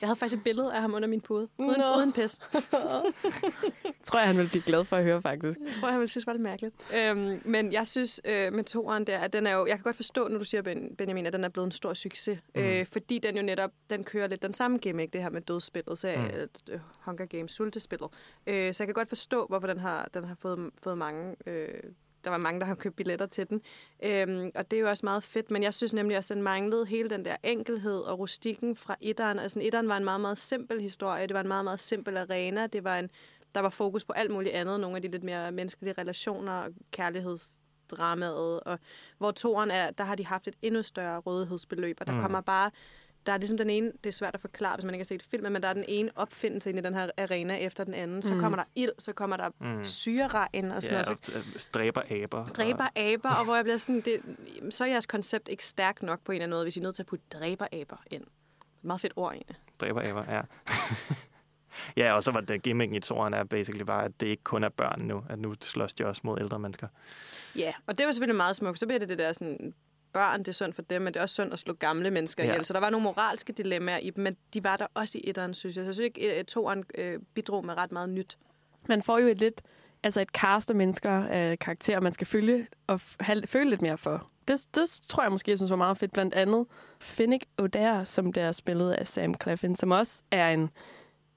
jeg 0.00 0.08
havde 0.08 0.16
faktisk 0.16 0.38
et 0.38 0.44
billede 0.44 0.74
af 0.74 0.80
ham 0.80 0.94
under 0.94 1.08
min 1.08 1.20
pude. 1.20 1.48
Uden, 1.58 1.80
Nå. 1.80 1.96
uden 1.96 2.12
pis. 2.12 2.32
tror 4.04 4.18
jeg, 4.18 4.26
han 4.26 4.38
vil 4.38 4.48
blive 4.48 4.62
glad 4.62 4.84
for 4.84 4.96
at 4.96 5.04
høre, 5.04 5.22
faktisk. 5.22 5.58
Det 5.58 5.72
tror 5.72 5.88
jeg, 5.88 5.92
han 5.92 6.00
ville 6.00 6.08
synes 6.08 6.26
var 6.26 6.32
lidt 6.32 6.42
mærkeligt. 6.42 6.74
Øhm, 6.96 7.40
men 7.44 7.72
jeg 7.72 7.86
synes 7.86 8.20
øh, 8.24 8.52
med 8.52 8.64
toeren 8.64 9.04
der, 9.04 9.18
at 9.18 9.32
den 9.32 9.46
er 9.46 9.52
jo... 9.52 9.66
Jeg 9.66 9.76
kan 9.76 9.82
godt 9.82 9.96
forstå, 9.96 10.28
når 10.28 10.38
du 10.38 10.44
siger, 10.44 10.62
Ben, 10.62 10.96
Benjamin, 10.96 11.26
at 11.26 11.32
den 11.32 11.44
er 11.44 11.48
blevet 11.48 11.66
en 11.66 11.72
stor 11.72 11.94
succes. 11.94 12.38
Mm. 12.54 12.60
Øh, 12.60 12.86
fordi 12.86 13.18
den 13.18 13.36
jo 13.36 13.42
netop, 13.42 13.70
den 13.90 14.04
kører 14.04 14.26
lidt 14.26 14.42
den 14.42 14.54
samme 14.54 14.78
gimmick, 14.78 15.12
det 15.12 15.22
her 15.22 15.30
med 15.30 15.40
dødsspillet, 15.40 15.98
så, 15.98 16.14
mm. 16.16 16.74
uh, 16.74 16.80
Hunger 17.00 17.26
Games, 17.26 17.52
sultespillet. 17.52 18.10
Øh, 18.46 18.74
så 18.74 18.82
jeg 18.82 18.88
kan 18.88 18.94
godt 18.94 19.08
forstå, 19.08 19.46
hvorfor 19.46 19.66
den 19.66 19.78
har, 19.78 20.08
den 20.14 20.24
har 20.24 20.34
fået, 20.34 20.70
fået 20.82 20.98
mange... 20.98 21.36
Øh, 21.46 21.82
der 22.24 22.30
var 22.30 22.38
mange, 22.38 22.60
der 22.60 22.66
har 22.66 22.74
købt 22.74 22.96
billetter 22.96 23.26
til 23.26 23.48
den. 23.50 23.62
Øhm, 24.02 24.50
og 24.54 24.70
det 24.70 24.76
er 24.76 24.80
jo 24.80 24.88
også 24.88 25.06
meget 25.06 25.22
fedt, 25.22 25.50
men 25.50 25.62
jeg 25.62 25.74
synes 25.74 25.92
nemlig 25.92 26.16
også, 26.16 26.34
at 26.34 26.36
den 26.36 26.42
manglede 26.42 26.86
hele 26.86 27.10
den 27.10 27.24
der 27.24 27.36
enkelhed 27.42 28.00
og 28.00 28.18
rustikken 28.18 28.76
fra 28.76 28.96
etteren. 29.00 29.38
Altså, 29.38 29.60
etteren 29.62 29.88
var 29.88 29.96
en 29.96 30.04
meget, 30.04 30.20
meget 30.20 30.38
simpel 30.38 30.80
historie. 30.80 31.26
Det 31.26 31.34
var 31.34 31.40
en 31.40 31.48
meget, 31.48 31.64
meget 31.64 31.80
simpel 31.80 32.16
arena. 32.16 32.66
Det 32.66 32.84
var 32.84 32.98
en, 32.98 33.10
der 33.54 33.60
var 33.60 33.70
fokus 33.70 34.04
på 34.04 34.12
alt 34.12 34.30
muligt 34.30 34.54
andet. 34.54 34.80
Nogle 34.80 34.96
af 34.96 35.02
de 35.02 35.08
lidt 35.08 35.24
mere 35.24 35.52
menneskelige 35.52 35.94
relationer 35.98 36.52
og 36.52 36.70
kærlighedsdramaet. 36.90 38.60
Og 38.60 38.78
hvor 39.18 39.30
toeren 39.30 39.70
er, 39.70 39.90
der 39.90 40.04
har 40.04 40.14
de 40.14 40.26
haft 40.26 40.48
et 40.48 40.54
endnu 40.62 40.82
større 40.82 41.18
rådighedsbeløb. 41.18 41.96
Og 42.00 42.06
der 42.06 42.12
mm. 42.12 42.20
kommer 42.20 42.40
bare... 42.40 42.70
Der 43.28 43.34
er 43.34 43.38
ligesom 43.38 43.58
den 43.58 43.70
ene, 43.70 43.86
det 44.04 44.06
er 44.06 44.12
svært 44.12 44.34
at 44.34 44.40
forklare, 44.40 44.76
hvis 44.76 44.84
man 44.84 44.94
ikke 44.94 45.00
har 45.00 45.06
set 45.06 45.22
filmen, 45.30 45.52
men 45.52 45.62
der 45.62 45.68
er 45.68 45.72
den 45.72 45.84
ene 45.88 46.10
opfindelse 46.16 46.70
ind 46.70 46.78
i 46.78 46.82
den 46.82 46.94
her 46.94 47.10
arena 47.18 47.56
efter 47.56 47.84
den 47.84 47.94
anden. 47.94 48.22
Så 48.22 48.34
Mm. 48.34 48.40
kommer 48.40 48.56
der 48.58 48.64
ild, 48.74 48.90
så 48.98 49.12
kommer 49.12 49.36
der 49.36 49.48
Mm. 49.60 49.84
syreregn 49.84 50.70
og 50.70 50.82
sådan 50.82 50.98
Ja, 50.98 51.02
noget. 51.02 51.26
Så 51.26 51.32
og 51.32 51.38
øh, 51.38 51.44
dræber 51.74 52.02
aber. 52.24 52.44
dræber 52.44 52.86
aber, 52.96 53.30
og 53.38 53.44
hvor 53.44 53.54
jeg 53.54 53.64
bliver 53.64 53.76
sådan, 53.76 54.00
det, 54.00 54.20
så 54.70 54.84
er 54.84 54.88
jeres 54.88 55.06
koncept 55.06 55.48
ikke 55.48 55.64
stærkt 55.64 56.02
nok 56.02 56.20
på 56.24 56.32
en 56.32 56.36
eller 56.36 56.44
anden 56.44 56.56
måde, 56.56 56.64
hvis 56.64 56.76
I 56.76 56.80
er 56.80 56.82
nødt 56.82 56.94
til 56.94 57.02
at 57.02 57.06
putte 57.06 57.24
dræber 57.32 57.66
aber 57.72 57.96
ind. 58.10 58.24
Meget 58.82 59.00
fedt 59.00 59.12
ord 59.16 59.32
egentlig. 59.32 59.56
Dræber 59.80 60.10
aber, 60.10 60.32
ja. 60.34 60.40
ja, 61.96 62.12
og 62.12 62.22
så 62.22 62.30
var 62.32 62.40
det 62.40 62.62
gimmicken 62.62 62.96
i 62.96 63.00
toren 63.00 63.34
er 63.34 63.44
basically 63.44 63.82
bare, 63.84 64.04
at 64.04 64.20
det 64.20 64.26
ikke 64.26 64.44
kun 64.44 64.64
er 64.64 64.68
børn 64.68 65.00
nu. 65.00 65.24
At 65.28 65.38
nu 65.38 65.54
slås 65.62 65.94
de 65.94 66.06
også 66.06 66.22
mod 66.24 66.38
ældre 66.40 66.58
mennesker. 66.58 66.88
Ja, 67.56 67.72
og 67.86 67.98
det 67.98 68.06
var 68.06 68.12
selvfølgelig 68.12 68.36
meget 68.36 68.56
smukt. 68.56 68.78
Så 68.78 68.86
bliver 68.86 68.98
det 68.98 69.08
det 69.08 69.18
der 69.18 69.32
sådan, 69.32 69.74
børn, 70.12 70.38
det 70.38 70.48
er 70.48 70.52
synd 70.52 70.72
for 70.72 70.82
dem, 70.82 71.02
men 71.02 71.14
det 71.14 71.18
er 71.20 71.22
også 71.22 71.32
synd 71.32 71.52
at 71.52 71.58
slå 71.58 71.72
gamle 71.74 72.10
mennesker 72.10 72.44
Ja. 72.44 72.50
ihjel. 72.50 72.64
Så 72.64 72.72
der 72.72 72.80
var 72.80 72.90
nogle 72.90 73.04
moralske 73.04 73.52
dilemmaer 73.52 73.98
i 73.98 74.10
dem, 74.10 74.24
men 74.24 74.36
de 74.54 74.64
var 74.64 74.76
der 74.76 74.86
også 74.94 75.18
i 75.18 75.20
etteren, 75.24 75.54
synes 75.54 75.76
jeg. 75.76 75.82
Så 75.82 75.86
jeg 75.86 75.94
synes 75.94 76.04
ikke, 76.04 76.32
at 76.34 76.46
toeren 76.46 76.84
øh, 76.94 77.18
bidrog 77.34 77.64
med 77.66 77.76
ret 77.76 77.92
meget 77.92 78.08
nyt. 78.08 78.38
Man 78.88 79.02
får 79.02 79.18
jo 79.18 79.26
et 79.28 79.38
lidt, 79.38 79.62
altså 80.02 80.20
et 80.20 80.28
cast 80.28 80.70
af 80.70 80.76
mennesker, 80.76 81.10
af 81.24 81.58
karakterer, 81.58 82.00
man 82.00 82.12
skal 82.12 82.26
følge 82.26 82.66
og 82.86 83.00
have, 83.20 83.46
føle 83.46 83.70
lidt 83.70 83.82
mere 83.82 83.98
for. 83.98 84.28
Det, 84.48 84.66
det 84.74 85.00
tror 85.08 85.22
jeg 85.22 85.32
måske, 85.32 85.50
jeg 85.50 85.58
synes 85.58 85.70
var 85.70 85.76
meget 85.76 85.98
fedt. 85.98 86.12
Blandt 86.12 86.34
andet 86.34 86.66
Finnick 87.00 87.44
Odair, 87.58 88.04
som 88.04 88.32
der 88.32 88.42
er 88.42 88.52
spillet 88.52 88.92
af 88.92 89.06
Sam 89.06 89.34
Claflin, 89.42 89.76
som 89.76 89.90
også 89.90 90.22
er 90.30 90.50
en, 90.50 90.70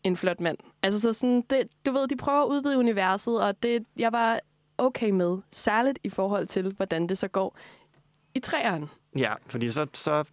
en 0.04 0.18
flot 0.18 0.40
mand. 0.40 0.58
Altså 0.84 1.00
så 1.02 1.14
sådan, 1.14 1.42
det, 1.50 1.68
du 1.86 1.92
ved, 1.92 2.08
de 2.08 2.16
prøver 2.18 2.42
at 2.42 2.48
udvide 2.48 2.78
universet, 2.78 3.42
og 3.44 3.64
det, 3.64 3.86
jeg 3.98 4.12
var 4.12 4.40
okay 4.78 5.10
med. 5.10 5.38
Særligt 5.52 6.00
i 6.04 6.10
forhold 6.10 6.48
til, 6.48 6.74
hvordan 6.78 7.08
det 7.10 7.18
så 7.18 7.28
går 7.28 7.58
i 8.36 8.40
træerne. 8.40 8.88
Ja, 9.18 9.34
fordi 9.48 9.70
så, 9.70 9.88
så 9.94 10.24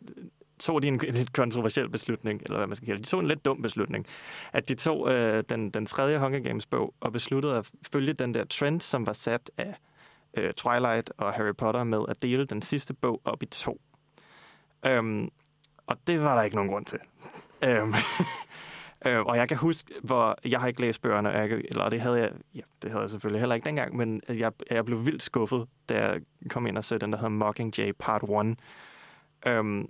tog 0.59 0.83
de 0.83 0.89
en 0.89 0.99
lidt 0.99 1.33
kontroversiel 1.33 1.89
beslutning, 1.89 2.43
eller 2.43 2.57
hvad 2.57 2.67
man 2.67 2.77
skal 2.77 2.87
kalde 2.87 2.99
det. 2.99 3.07
De 3.07 3.11
tog 3.11 3.21
en 3.21 3.29
lidt 3.29 3.45
dum 3.45 3.63
beslutning, 3.63 4.07
at 4.53 4.69
de 4.69 4.75
tog 4.75 5.13
øh, 5.13 5.45
den, 5.49 5.71
den 5.71 5.87
tredje 5.87 6.19
Hunger 6.19 6.41
Games 6.41 6.67
bog 6.67 6.95
og 7.01 7.13
besluttede 7.13 7.57
at 7.57 7.71
følge 7.93 8.13
den 8.13 8.35
der 8.35 8.45
trend, 8.45 8.81
som 8.81 9.07
var 9.07 9.13
sat 9.13 9.51
af 9.59 9.75
øh, 10.35 10.53
Twilight 10.53 11.13
og 11.17 11.33
Harry 11.33 11.55
Potter 11.59 11.85
med 11.85 12.05
at 12.09 12.23
dele 12.23 12.47
den 12.47 12.63
sidste 12.63 12.95
bog 12.95 13.21
op 13.25 13.43
i 13.43 13.47
to. 13.47 13.81
Øhm, 14.87 15.31
og 15.87 15.97
det 16.07 16.21
var 16.21 16.35
der 16.35 16.43
ikke 16.43 16.57
nogen 16.57 16.71
grund 16.71 16.87
til. 16.87 16.99
Øhm, 17.65 17.95
øh, 19.07 19.21
og 19.21 19.37
jeg 19.37 19.49
kan 19.49 19.57
huske, 19.57 19.95
hvor 20.03 20.39
jeg 20.45 20.61
har 20.61 20.69
ikke 20.69 20.81
læst 20.81 21.03
bøgerne, 21.03 21.29
og 21.29 21.35
jeg, 21.35 21.51
eller 21.51 21.89
det 21.89 22.01
havde 22.01 22.19
jeg, 22.19 22.31
ja, 22.55 22.61
det 22.83 22.91
havde 22.91 23.03
jeg 23.03 23.11
selvfølgelig 23.11 23.41
heller 23.41 23.55
ikke 23.55 23.65
dengang, 23.65 23.97
men 23.97 24.23
jeg, 24.29 24.53
jeg 24.71 24.85
blev 24.85 25.07
vildt 25.07 25.23
skuffet, 25.23 25.67
da 25.89 26.07
jeg 26.07 26.21
kom 26.49 26.67
ind 26.67 26.79
og 26.79 26.85
så 26.85 26.99
den, 26.99 27.13
der 27.13 27.19
hedder 27.19 27.29
Mockingjay 27.29 27.93
Part 27.99 28.23
1. 28.23 28.59
Øhm, 29.47 29.89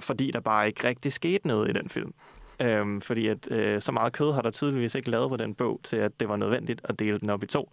fordi 0.00 0.30
der 0.30 0.40
bare 0.40 0.66
ikke 0.66 0.88
rigtig 0.88 1.12
skete 1.12 1.48
noget 1.48 1.70
i 1.70 1.72
den 1.72 1.88
film. 1.88 2.14
Øhm, 2.60 3.00
fordi 3.00 3.26
at 3.26 3.50
øh, 3.50 3.80
så 3.80 3.92
meget 3.92 4.12
kød 4.12 4.32
har 4.32 4.42
der 4.42 4.50
tydeligvis 4.50 4.94
ikke 4.94 5.10
lavet 5.10 5.30
på 5.30 5.36
den 5.36 5.54
bog, 5.54 5.80
til 5.82 5.96
at 5.96 6.20
det 6.20 6.28
var 6.28 6.36
nødvendigt 6.36 6.80
at 6.84 6.98
dele 6.98 7.18
den 7.18 7.30
op 7.30 7.44
i 7.44 7.46
to. 7.46 7.70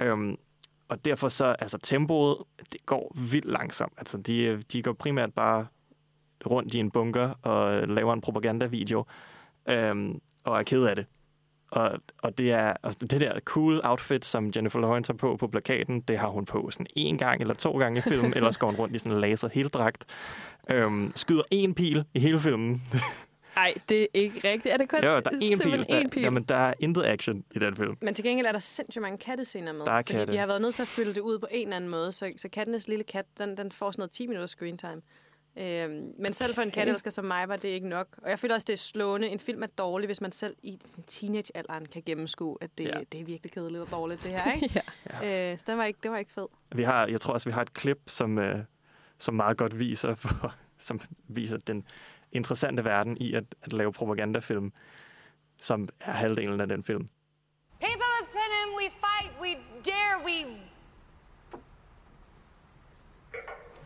Øhm, 0.00 0.36
og 0.88 1.04
derfor 1.04 1.28
så, 1.28 1.44
altså 1.44 1.78
tempoet, 1.78 2.36
det 2.72 2.86
går 2.86 3.12
vildt 3.14 3.44
langsomt. 3.44 3.92
Altså 3.96 4.18
de, 4.18 4.44
øh, 4.44 4.62
de 4.72 4.82
går 4.82 4.92
primært 4.92 5.34
bare 5.34 5.66
rundt 6.46 6.74
i 6.74 6.78
en 6.78 6.90
bunker 6.90 7.28
og 7.42 7.88
laver 7.88 8.12
en 8.12 8.20
propagandavideo, 8.20 9.04
øhm, 9.68 10.20
og 10.44 10.58
er 10.58 10.62
ked 10.62 10.84
af 10.84 10.96
det. 10.96 11.06
Og, 11.70 12.00
og 12.18 12.38
det 12.38 12.52
er 12.52 12.74
og 12.82 13.00
det 13.00 13.20
der 13.20 13.40
cool 13.40 13.80
outfit, 13.84 14.24
som 14.24 14.52
Jennifer 14.56 14.80
Lawrence 14.80 15.12
har 15.12 15.16
på 15.16 15.36
på 15.36 15.48
plakaten, 15.48 16.00
det 16.00 16.18
har 16.18 16.28
hun 16.28 16.44
på 16.44 16.70
sådan 16.70 16.86
en 16.96 17.18
gang 17.18 17.40
eller 17.40 17.54
to 17.54 17.78
gange 17.78 17.98
i 17.98 18.00
filmen, 18.00 18.34
ellers 18.36 18.58
går 18.58 18.66
hun 18.66 18.76
rundt 18.76 18.96
i 18.96 18.98
sådan 18.98 19.12
en 19.12 19.20
laser 19.20 19.48
heldragt. 19.48 20.04
Øhm, 20.70 21.12
skyder 21.14 21.42
en 21.50 21.74
pil 21.74 22.04
i 22.14 22.20
hele 22.20 22.40
filmen. 22.40 22.82
Nej, 23.56 23.74
det 23.88 24.02
er 24.02 24.06
ikke 24.14 24.48
rigtigt. 24.48 24.72
Er 24.72 24.76
det 24.76 24.88
kun 24.88 24.98
jo, 25.04 25.20
der 25.20 25.30
er 25.30 25.38
en 25.40 25.58
pil. 25.58 25.78
Der, 25.78 26.00
én 26.00 26.08
pil? 26.08 26.22
Jamen, 26.22 26.42
der 26.42 26.54
er 26.54 26.74
intet 26.80 27.04
action 27.04 27.44
i 27.54 27.58
den 27.58 27.76
film. 27.76 27.96
Men 28.02 28.14
til 28.14 28.24
gengæld 28.24 28.46
er 28.46 28.52
der 28.52 28.58
sindssygt 28.58 29.02
mange 29.02 29.18
kattescener 29.18 29.72
med. 29.72 29.84
Der 29.84 29.92
er 29.92 29.96
fordi 29.96 30.12
katte. 30.12 30.32
de 30.32 30.38
har 30.38 30.46
været 30.46 30.60
nødt 30.60 30.74
til 30.74 30.82
at 30.82 30.88
fylde 30.88 31.14
det 31.14 31.20
ud 31.20 31.38
på 31.38 31.46
en 31.50 31.66
eller 31.66 31.76
anden 31.76 31.90
måde. 31.90 32.12
Så, 32.12 32.32
så 32.36 32.48
kattenes 32.48 32.88
lille 32.88 33.04
kat, 33.04 33.24
den, 33.38 33.56
den 33.56 33.72
får 33.72 33.90
sådan 33.90 34.00
noget 34.00 34.10
10 34.10 34.26
minutters 34.26 34.50
screen 34.50 34.78
time. 34.78 35.02
Øhm, 35.58 36.12
men 36.18 36.32
selv 36.32 36.54
for 36.54 36.62
en 36.62 36.70
kattelsker 36.70 37.10
som 37.10 37.24
mig 37.24 37.48
var 37.48 37.56
det 37.56 37.68
ikke 37.68 37.88
nok. 37.88 38.06
Og 38.22 38.30
jeg 38.30 38.38
føler 38.38 38.54
også, 38.54 38.64
det 38.64 38.72
er 38.72 38.76
slående. 38.76 39.28
En 39.28 39.40
film 39.40 39.62
er 39.62 39.66
dårlig, 39.66 40.06
hvis 40.06 40.20
man 40.20 40.32
selv 40.32 40.56
i 40.62 40.80
teenagealderen 41.06 41.86
kan 41.86 42.02
gennemskue, 42.06 42.58
at 42.60 42.70
det, 42.78 42.84
Ja. 42.84 43.00
det 43.12 43.20
er 43.20 43.24
virkelig 43.24 43.52
kedeligt 43.52 43.82
og 43.82 43.90
dårligt, 43.90 44.22
det 44.22 44.30
her. 44.30 44.52
Ikke? 44.52 44.82
ja. 45.22 45.52
øh, 45.52 45.58
så 45.58 45.64
den 45.66 45.78
var 45.78 45.84
ikke, 45.84 45.98
det 46.02 46.10
var 46.10 46.18
ikke 46.18 46.32
fed. 46.32 46.46
Vi 46.74 46.82
har, 46.82 47.06
jeg 47.06 47.20
tror 47.20 47.32
også, 47.32 47.48
vi 47.48 47.52
har 47.52 47.62
et 47.62 47.72
klip, 47.74 47.98
som, 48.06 48.38
øh, 48.38 48.58
som 49.18 49.34
meget 49.34 49.56
godt 49.56 49.78
viser, 49.78 50.14
for, 50.14 50.54
som 50.78 51.00
viser 51.28 51.56
den 51.56 51.86
interessante 52.32 52.84
verden 52.84 53.16
i 53.16 53.34
at, 53.34 53.44
at 53.62 53.72
lave 53.72 53.92
propagandafilm, 53.92 54.72
som 55.56 55.88
er 56.00 56.12
halvdelen 56.12 56.60
af 56.60 56.68
den 56.68 56.84
film. 56.84 57.08
People 57.80 58.10
of 58.22 58.28
Panem, 58.28 58.74
we 58.76 58.90
fight, 58.90 59.32
we 59.40 59.48
dare, 59.84 60.24
we. 60.24 60.56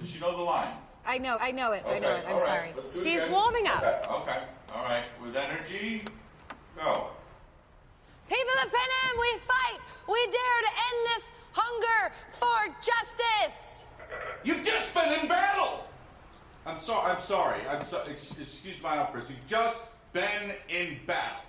Does 0.00 0.10
she 0.10 0.18
know 0.20 0.30
the 0.32 0.44
line? 0.44 0.91
I 1.06 1.18
know, 1.18 1.36
I 1.40 1.50
know 1.50 1.72
it, 1.72 1.84
I 1.86 1.98
know 1.98 2.14
it. 2.14 2.24
I'm 2.26 2.36
right, 2.36 2.46
sorry. 2.46 2.72
let's 2.76 2.94
do 2.94 3.00
it 3.00 3.02
She's 3.02 3.20
again. 3.22 3.32
warming 3.32 3.66
up. 3.66 3.82
Okay, 3.82 4.14
okay, 4.14 4.38
all 4.74 4.84
right. 4.84 5.02
With 5.20 5.36
energy, 5.36 6.04
go. 6.76 7.08
People 8.28 8.54
of 8.64 8.72
Panem, 8.72 9.20
we 9.20 9.38
fight, 9.40 9.80
we 10.08 10.24
dare 10.26 10.60
to 10.62 10.68
end 10.68 11.06
this 11.16 11.32
hunger 11.52 12.14
for 12.30 12.74
justice. 12.80 13.86
You've 14.44 14.64
just 14.64 14.94
been 14.94 15.20
in 15.20 15.28
battle. 15.28 15.86
I'm 16.66 16.80
sorry. 16.80 17.10
I'm 17.12 17.22
sorry. 17.22 17.60
I'm 17.68 17.82
so, 17.84 18.02
excuse 18.08 18.82
my 18.82 18.96
outburst. 18.98 19.30
You've 19.30 19.46
just 19.46 19.88
been 20.12 20.52
in 20.68 20.98
battle. 21.06 21.42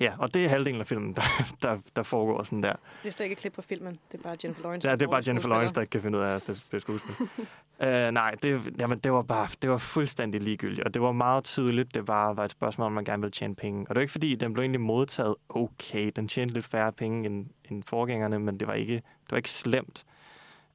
Ja, 0.00 0.12
og 0.18 0.34
det 0.34 0.44
er 0.44 0.48
halvdelen 0.48 0.80
af 0.80 0.86
filmen, 0.86 1.12
der, 1.16 1.22
der, 1.62 1.78
der 1.96 2.02
foregår 2.02 2.42
sådan 2.42 2.62
der. 2.62 2.72
Det 3.02 3.08
er 3.08 3.12
slet 3.12 3.24
ikke 3.24 3.32
et 3.32 3.38
klip 3.38 3.54
fra 3.54 3.62
filmen. 3.62 3.98
Det 4.12 4.18
er 4.18 4.22
bare 4.22 4.36
Jennifer 4.44 4.62
Lawrence. 4.62 4.88
Ja, 4.88 4.96
det 4.96 5.02
er 5.02 5.10
bare 5.10 5.22
Jennifer. 5.26 5.48
Lawrence, 5.48 5.74
der 5.74 5.80
ikke 5.80 5.90
kan 5.90 6.02
finde 6.02 6.18
ud 6.18 6.22
af 6.22 6.34
at 6.34 6.56
spille 6.56 6.80
skuespil. 6.80 7.14
uh, 7.20 7.86
nej, 8.20 8.34
det, 8.42 8.74
jamen, 8.78 8.98
det 8.98 9.12
var 9.12 9.22
bare 9.22 9.48
det 9.62 9.70
var 9.70 9.78
fuldstændig 9.78 10.40
ligegyldigt, 10.40 10.84
og 10.84 10.94
det 10.94 11.02
var 11.02 11.12
meget 11.12 11.44
tydeligt, 11.44 11.94
det 11.94 12.06
bare 12.06 12.36
var 12.36 12.44
et 12.44 12.50
spørgsmål, 12.50 12.86
om 12.86 12.92
man 12.92 13.04
gerne 13.04 13.20
ville 13.20 13.32
tjene 13.32 13.54
penge. 13.54 13.80
Og 13.80 13.88
det 13.88 13.94
var 13.94 14.00
ikke 14.00 14.12
fordi, 14.12 14.34
den 14.34 14.52
blev 14.52 14.62
egentlig 14.62 14.80
modtaget 14.80 15.34
okay. 15.48 16.12
Den 16.16 16.28
tjente 16.28 16.54
lidt 16.54 16.66
færre 16.66 16.92
penge 16.92 17.26
end, 17.26 17.46
end 17.70 17.82
forgængerne, 17.82 18.38
men 18.38 18.60
det 18.60 18.68
var 18.68 18.74
ikke, 18.74 18.94
det 18.94 19.30
var 19.30 19.36
ikke 19.36 19.50
slemt. 19.50 20.04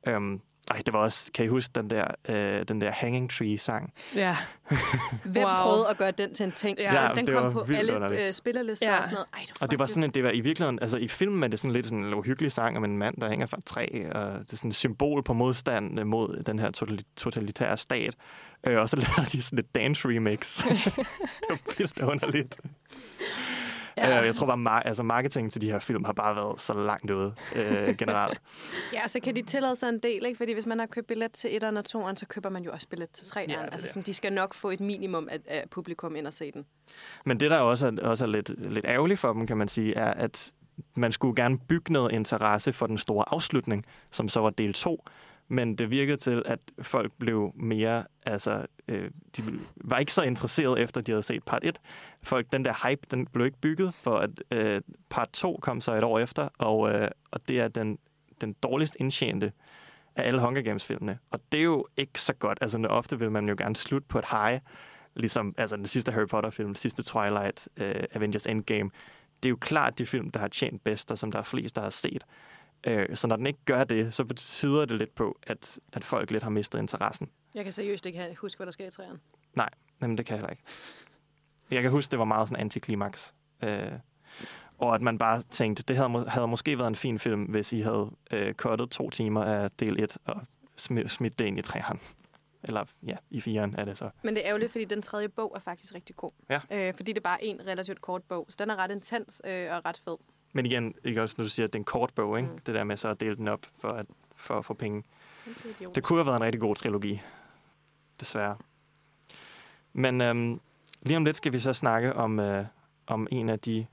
Um, 0.10 0.42
ej, 0.70 0.82
det 0.86 0.94
var 0.94 1.00
også, 1.00 1.32
kan 1.34 1.46
I 1.46 1.48
huske 1.48 1.72
den 1.76 1.90
der, 1.90 2.06
uh, 2.30 2.36
den 2.68 2.82
der 2.82 2.92
Hanging 2.92 3.30
Tree-sang? 3.32 3.94
Ja. 4.16 4.38
Hvem 5.24 5.44
Wow. 5.44 5.56
prøvede 5.64 5.88
at 5.88 5.98
gøre 5.98 6.12
den 6.12 6.34
til 6.34 6.44
en 6.44 6.52
ting? 6.52 6.78
Ja, 6.80 7.08
den 7.08 7.18
den 7.18 7.28
det 7.28 7.34
kom 7.36 7.44
var 7.44 7.52
på 7.52 7.64
vildt 7.64 7.80
alle 7.80 7.96
underligt. 7.96 8.22
øh, 8.28 8.34
spillerlister 8.34 8.88
Ja. 8.92 8.98
og 9.00 9.06
sådan 9.06 9.14
noget. 9.14 9.28
Ej, 9.34 9.40
det 9.46 9.52
var 9.60 9.66
Og 9.66 9.72
det 9.72 9.80
var 9.80 9.86
sådan, 9.86 10.04
at 10.04 10.14
det 10.14 10.24
var 10.24 10.32
i 10.32 10.40
virkeligheden, 10.40 10.80
altså 10.82 10.98
i 10.98 11.08
filmen 11.08 11.44
er 11.44 11.48
det 11.48 11.60
sådan 11.60 11.74
lidt 11.74 11.86
sådan 11.86 12.06
en 12.06 12.14
uhyggelig 12.14 12.52
sang 12.52 12.78
om 12.78 12.84
en 12.84 12.98
mand, 12.98 13.16
der 13.22 13.30
hænger 13.30 13.46
fra 13.48 13.58
et 13.58 13.66
træ, 13.66 13.88
og 14.12 14.34
det 14.40 14.52
er 14.54 14.58
sådan 14.58 14.70
et 14.70 14.76
symbol 14.76 15.24
på 15.24 15.34
modstand 15.34 16.00
øh, 16.00 16.08
mod 16.08 16.44
den 16.46 16.60
her 16.60 16.72
totali- 16.78 17.14
totalitære 17.18 17.78
stat. 17.78 18.16
Øh, 18.68 18.78
og 18.80 18.90
så 18.90 18.96
lavede 19.18 19.32
de 19.32 19.42
sådan 19.42 19.60
et 19.60 19.76
dance 19.76 20.08
remix. 20.08 20.58
det 20.64 21.50
var 21.50 21.74
vildt 21.78 22.02
underligt. 22.02 22.58
Ja. 24.08 24.20
Øh, 24.20 24.26
jeg 24.26 24.36
tror 24.36 24.48
bare, 24.56 24.58
mar- 24.80 24.88
altså 24.88 25.04
marketing 25.04 25.52
til 25.52 25.62
de 25.62 25.72
her 25.72 25.80
film 25.80 26.04
har 26.04 26.14
bare 26.14 26.36
været 26.36 26.62
så 26.62 26.74
langt 26.74 27.12
ude 27.12 27.34
øh, 27.56 27.96
generelt. 27.98 28.42
Ja, 28.94 29.08
så 29.08 29.20
kan 29.20 29.36
de 29.36 29.42
tillade 29.42 29.76
sig 29.76 29.90
en 29.90 30.00
del, 30.00 30.26
ikke? 30.26 30.38
Fordi 30.38 30.54
hvis 30.54 30.66
man 30.66 30.80
har 30.80 30.86
købt 30.86 31.08
billet 31.08 31.32
til 31.32 31.48
1'eren 31.48 31.78
og 31.78 31.84
2'eren, 32.10 32.16
så 32.16 32.26
køber 32.30 32.50
man 32.50 32.64
jo 32.64 32.72
også 32.72 32.88
billet 32.88 33.10
til 33.10 33.24
3'eren. 33.26 33.46
Ja, 33.50 33.64
altså 33.64 33.88
sådan, 33.88 34.04
de 34.04 34.14
skal 34.14 34.34
nok 34.34 34.54
få 34.54 34.70
et 34.70 34.80
minimum 34.80 35.28
af, 35.32 35.40
af 35.48 35.64
publikum 35.72 36.16
ind 36.16 36.28
og 36.28 36.34
se 36.34 36.52
den. 36.52 36.66
Men 37.26 37.40
det, 37.40 37.52
der 37.52 37.58
også 37.58 37.88
er, 37.88 38.08
også 38.08 38.26
er 38.26 38.30
lidt, 38.30 38.72
lidt 38.72 38.86
ærgerligt 38.86 39.20
for 39.20 39.34
dem, 39.34 39.48
kan 39.48 39.58
man 39.58 39.68
sige, 39.68 39.96
er, 39.96 40.14
at 40.14 40.52
man 40.96 41.12
skulle 41.12 41.36
gerne 41.44 41.58
bygge 41.58 41.94
noget 41.94 42.12
interesse 42.12 42.74
for 42.74 42.88
den 42.88 42.98
store 42.98 43.26
afslutning, 43.28 43.84
som 44.12 44.30
så 44.30 44.40
var 44.40 44.50
del 44.50 44.74
2. 44.74 45.04
Men 45.52 45.76
det 45.76 45.90
virkede 45.90 46.18
til, 46.18 46.44
at 46.46 46.60
folk 46.82 47.12
blev 47.20 47.52
mere, 47.56 48.04
altså, 48.26 48.66
øh, 48.88 49.12
de 49.38 49.44
var 49.76 49.98
ikke 49.98 50.14
så 50.14 50.22
interesserede 50.22 50.80
efter, 50.80 51.02
de 51.02 51.12
havde 51.12 51.24
set 51.24 51.44
part 51.44 51.64
1. 51.64 51.80
Folk, 52.24 52.52
den 52.52 52.66
der 52.66 52.90
hype, 52.90 53.02
den 53.12 53.26
blev 53.26 53.46
ikke 53.46 53.62
bygget, 53.62 53.94
for 53.94 54.18
at 54.18 54.30
øh, 54.52 54.82
part 55.10 55.30
2 55.34 55.60
kom 55.62 55.82
så 55.82 55.94
et 55.94 56.04
år 56.04 56.20
efter, 56.20 56.50
og, 56.58 56.92
øh, 56.94 57.08
og 57.32 57.48
det 57.48 57.60
er 57.60 57.68
den, 57.68 57.98
den 58.42 58.54
dårligst 58.64 58.98
indtjente 59.00 59.52
af 60.16 60.28
alle 60.28 60.40
Hunger 60.42 60.62
Games-filmene. 60.62 61.18
Og 61.32 61.40
det 61.52 61.60
er 61.60 61.64
jo 61.64 61.88
ikke 61.98 62.22
så 62.22 62.34
godt. 62.34 62.58
Altså, 62.62 62.78
ofte 62.90 63.20
vil 63.20 63.32
man 63.32 63.50
jo 63.50 63.56
gerne 63.58 63.76
slutte 63.76 64.08
på 64.08 64.20
et 64.20 64.26
high, 64.32 64.60
ligesom 65.16 65.56
altså, 65.58 65.76
den 65.76 65.86
sidste 65.86 66.12
Harry 66.12 66.28
Potter-film, 66.28 66.76
sidste 66.76 67.04
Twilight, 67.04 67.68
øh, 67.78 68.04
Avengers 68.14 68.46
Endgame. 68.46 68.90
Det 69.44 69.50
er 69.50 69.52
jo 69.52 69.58
klart 69.62 70.00
de 70.00 70.06
film, 70.06 70.32
der 70.32 70.40
har 70.40 70.48
tjent 70.48 70.84
bedst, 70.84 71.12
og 71.12 71.18
som 71.18 71.32
der 71.32 71.40
er 71.40 71.44
flest, 71.44 71.76
der 71.76 71.82
har 71.82 71.90
set. 71.90 72.24
Uh, 72.88 73.04
så 73.16 73.28
når 73.28 73.36
den 73.36 73.48
ikke 73.48 73.60
gør 73.66 73.84
det, 73.84 74.14
så 74.14 74.24
betyder 74.24 74.86
det 74.86 74.98
lidt 74.98 75.16
på, 75.16 75.38
at, 75.48 75.80
at 75.94 76.04
folk 76.04 76.32
lidt 76.32 76.44
har 76.44 76.50
mistet 76.50 76.80
interessen. 76.80 77.30
Jeg 77.56 77.64
kan 77.64 77.74
seriøst 77.74 78.06
ikke 78.06 78.36
huske, 78.42 78.58
hvad 78.60 78.66
der 78.66 78.72
sker 78.72 78.86
i 78.86 78.90
3'eren. 78.90 79.18
Nej, 79.54 79.70
jamen, 80.02 80.18
det 80.18 80.26
kan 80.26 80.34
jeg 80.34 80.40
heller 80.40 80.50
ikke. 80.50 80.64
Jeg 81.72 81.82
kan 81.82 81.92
huske, 81.92 82.12
det 82.12 82.20
var 82.20 82.26
meget 82.26 82.50
sådan 82.50 82.62
antiklimaks. 82.62 83.34
Uh, 83.64 83.70
og 84.78 84.96
at 84.96 85.02
man 85.02 85.18
bare 85.18 85.42
tænkte, 85.50 85.84
det 85.84 85.98
havde, 85.98 86.30
havde 86.30 86.48
måske 86.48 86.78
været 86.78 86.88
en 86.88 86.96
fin 86.96 87.20
film, 87.20 87.44
hvis 87.44 87.74
I 87.74 87.80
havde 87.80 88.12
uh, 88.34 88.52
cuttet 88.54 88.90
to 88.90 89.10
timer 89.10 89.44
af 89.44 89.72
del 89.72 90.04
1 90.04 90.18
og 90.26 90.42
smi- 90.82 91.08
smidt 91.08 91.40
det 91.40 91.46
ind 91.46 91.60
i 91.60 91.62
træerne. 91.62 92.00
Eller 92.64 92.86
ja, 93.08 93.16
i 93.30 93.42
firen 93.42 93.76
er 93.78 93.86
det 93.86 93.98
så. 93.98 94.10
Men 94.24 94.36
det 94.36 94.44
er 94.44 94.48
ærgerligt, 94.48 94.72
fordi 94.72 94.86
den 94.86 95.02
tredje 95.02 95.30
bog 95.30 95.52
er 95.56 95.60
faktisk 95.60 95.96
rigtig 95.96 96.16
god. 96.16 96.32
Ja. 96.50 96.60
Øh, 96.72 96.94
fordi 96.94 97.12
det 97.12 97.18
er 97.18 97.24
bare 97.24 97.44
en 97.44 97.62
relativt 97.68 98.02
kort 98.02 98.24
bog. 98.24 98.46
Så 98.50 98.56
den 98.60 98.70
er 98.70 98.76
ret 98.76 98.92
intens 98.92 99.42
øh, 99.46 99.72
og 99.74 99.86
ret 99.86 100.02
fed. 100.06 100.18
Men 100.54 100.66
igen, 100.66 100.96
ikke 101.04 101.22
også, 101.22 101.36
når 101.38 101.46
du 101.46 101.50
siger, 101.50 101.68
at 101.68 101.74
det 101.74 101.80
er 101.80 101.82
en 101.82 101.86
kort 101.86 102.14
bog, 102.16 102.38
ikke? 102.38 102.50
Mm. 102.50 102.60
det 102.60 102.76
der 102.76 102.84
med 102.84 102.98
så 102.98 103.08
at 103.08 103.20
dele 103.20 103.36
den 103.36 103.48
op 103.48 103.66
for 103.80 103.88
at, 103.88 104.06
for 104.36 104.58
at 104.58 104.66
få 104.66 104.74
penge. 104.74 105.04
Det 105.96 106.04
kunne 106.04 106.20
have 106.20 106.26
været 106.26 106.38
en 106.38 106.44
rigtig 106.44 106.62
god 106.62 106.76
trilogi, 106.76 107.22
desværre. 108.20 108.58
Men 109.94 110.22
øhm, 110.22 110.62
lige 111.02 111.18
om 111.18 111.26
lidt 111.26 111.38
skal 111.38 111.52
vi 111.52 111.60
så 111.60 111.74
snakke 111.74 112.16
om, 112.16 112.40
øh, 112.40 112.66
om 113.08 113.28
en 113.32 113.50
af 113.50 113.60
de 113.60 113.86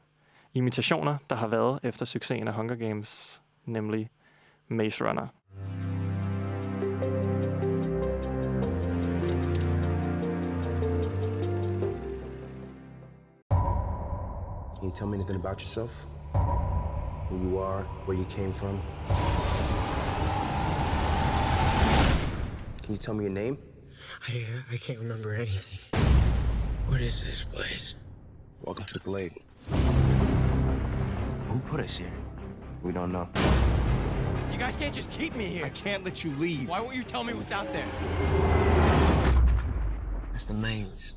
imitationer, 0.55 1.17
der 1.31 1.37
har 1.37 1.47
været 1.47 1.81
efter 1.83 2.05
succesen 2.05 2.49
af 2.49 2.55
Hunger 2.55 2.75
Games, 2.75 3.43
nemlig 3.65 4.11
Maze 4.69 5.09
Runner. 5.09 5.27
Can 14.77 14.85
you 14.85 14.91
tell 14.91 15.09
me 15.09 15.17
anything 15.17 15.37
about 15.37 15.61
yourself? 15.61 16.16
Who 17.29 17.51
you 17.51 17.59
are, 17.59 17.83
where 18.05 18.17
you 18.17 18.25
came 18.27 18.53
from? 18.53 18.81
Can 22.83 22.93
you 22.95 22.97
tell 22.97 23.15
me 23.15 23.25
your 23.25 23.33
name? 23.33 23.59
I, 24.29 24.33
uh, 24.37 24.75
I 24.75 24.77
can't 24.77 25.01
remember 25.01 25.35
anything. 25.35 26.01
What 26.87 27.01
is 27.01 27.25
this 27.25 27.43
place? 27.43 27.97
Welcome 28.63 28.85
to 28.87 29.01
the 29.01 29.11
lake. 29.11 29.43
Who 31.49 31.59
put 31.67 31.81
us 31.81 31.99
here? 31.99 32.13
We 32.85 32.93
don't 32.93 33.11
know. 33.11 33.27
You 34.53 34.59
guys 34.59 34.77
can't 34.77 34.95
just 34.95 35.11
keep 35.11 35.35
me 35.35 35.47
here. 35.47 35.67
I 35.67 35.71
can't 35.71 36.05
let 36.05 36.23
you 36.23 36.31
leave. 36.39 36.69
Why 36.69 36.81
won't 36.81 36.95
you 36.95 37.03
tell 37.03 37.25
me 37.25 37.35
what's 37.35 37.51
out 37.51 37.73
there? 37.73 37.89
That's 40.33 40.47
the 40.47 40.55
maze. 40.55 41.15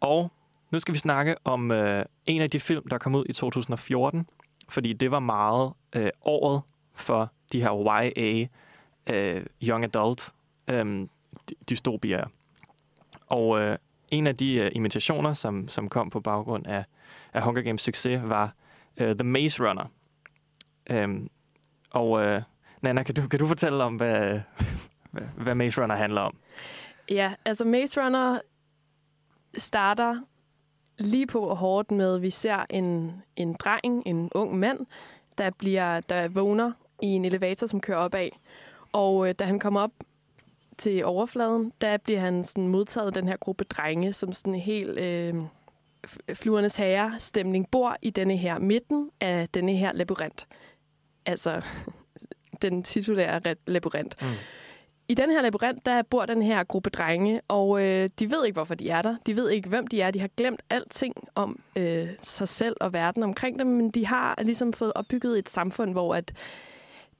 Og 0.00 0.32
nu 0.70 0.80
skal 0.80 0.94
vi 0.94 0.98
snakke 0.98 1.36
om 1.44 1.70
øh, 1.70 2.04
en 2.26 2.42
af 2.42 2.50
de 2.50 2.60
film, 2.60 2.88
der 2.90 2.98
kom 2.98 3.14
ud 3.14 3.24
i 3.28 3.32
2014, 3.32 4.26
fordi 4.68 4.92
det 4.92 5.10
var 5.10 5.20
meget 5.20 5.72
øh, 5.96 6.10
året 6.22 6.62
for 6.94 7.32
de 7.52 7.62
her 7.62 7.72
YA, 8.16 8.46
øh, 9.14 9.46
Young 9.62 9.84
Adult 9.84 10.34
øh, 10.68 11.08
dystopier. 11.70 12.24
Og 13.26 13.60
øh, 13.60 13.76
en 14.10 14.26
af 14.26 14.36
de 14.36 14.54
øh, 14.54 14.70
imitationer, 14.74 15.32
som, 15.32 15.68
som 15.68 15.88
kom 15.88 16.10
på 16.10 16.20
baggrund 16.20 16.66
af, 16.66 16.84
af 17.32 17.42
Hunger 17.42 17.62
Games 17.62 17.82
succes, 17.82 18.20
var 18.24 18.54
øh, 18.96 19.16
The 19.16 19.24
Maze 19.24 19.68
Runner. 19.68 19.84
Øh, 20.90 21.20
og 21.90 22.22
øh, 22.24 22.42
Nana, 22.82 23.02
kan 23.02 23.14
du, 23.14 23.28
kan 23.28 23.38
du 23.38 23.46
fortælle 23.46 23.84
om, 23.84 23.96
hvad, 23.96 24.40
hvad, 25.12 25.22
hvad 25.36 25.54
Maze 25.54 25.82
Runner 25.82 25.94
handler 25.94 26.20
om? 26.20 26.36
Ja, 27.10 27.34
altså 27.44 27.64
Maze 27.64 28.04
Runner 28.04 28.40
starter 29.56 30.20
lige 30.98 31.26
på 31.26 31.54
hårdt 31.54 31.90
med, 31.90 32.14
at 32.14 32.22
vi 32.22 32.30
ser 32.30 32.66
en, 32.70 33.22
en 33.36 33.54
dreng, 33.54 34.02
en 34.06 34.30
ung 34.34 34.58
mand, 34.58 34.86
der, 35.38 35.50
bliver, 35.50 36.00
der 36.00 36.28
vågner 36.28 36.72
i 37.02 37.06
en 37.06 37.24
elevator, 37.24 37.66
som 37.66 37.80
kører 37.80 37.98
opad. 37.98 38.28
Og 38.92 39.28
øh, 39.28 39.34
da 39.38 39.44
han 39.44 39.58
kommer 39.58 39.80
op 39.80 39.92
til 40.78 41.04
overfladen, 41.04 41.72
der 41.80 41.96
bliver 41.96 42.20
han 42.20 42.44
sådan 42.44 42.68
modtaget 42.68 43.06
af 43.06 43.12
den 43.12 43.28
her 43.28 43.36
gruppe 43.36 43.64
drenge, 43.64 44.12
som 44.12 44.32
sådan 44.32 44.54
helt 44.54 44.98
øh, 44.98 45.34
fluernes 46.34 46.76
herre 46.76 47.14
stemning 47.18 47.70
bor 47.70 47.96
i 48.02 48.10
denne 48.10 48.36
her 48.36 48.58
midten 48.58 49.10
af 49.20 49.48
denne 49.48 49.76
her 49.76 49.92
labyrint. 49.92 50.46
Altså 51.26 51.62
den 52.62 52.82
titulære 52.82 53.40
labyrint. 53.66 54.22
Mm. 54.22 54.28
I 55.10 55.14
den 55.14 55.30
her 55.30 55.42
labyrint, 55.42 55.86
der 55.86 56.02
bor 56.02 56.26
den 56.26 56.42
her 56.42 56.64
gruppe 56.64 56.90
drenge, 56.90 57.40
og 57.48 57.82
øh, 57.82 58.10
de 58.18 58.30
ved 58.30 58.44
ikke, 58.44 58.54
hvorfor 58.54 58.74
de 58.74 58.90
er 58.90 59.02
der. 59.02 59.16
De 59.26 59.36
ved 59.36 59.50
ikke, 59.50 59.68
hvem 59.68 59.86
de 59.86 60.00
er. 60.00 60.10
De 60.10 60.20
har 60.20 60.30
glemt 60.36 60.62
alting 60.70 61.14
om 61.34 61.60
øh, 61.76 62.08
sig 62.20 62.48
selv 62.48 62.76
og 62.80 62.92
verden 62.92 63.22
omkring 63.22 63.58
dem, 63.58 63.66
men 63.66 63.90
de 63.90 64.06
har 64.06 64.34
ligesom 64.42 64.72
fået 64.72 64.92
opbygget 64.94 65.38
et 65.38 65.48
samfund, 65.48 65.92
hvor 65.92 66.14
at 66.14 66.32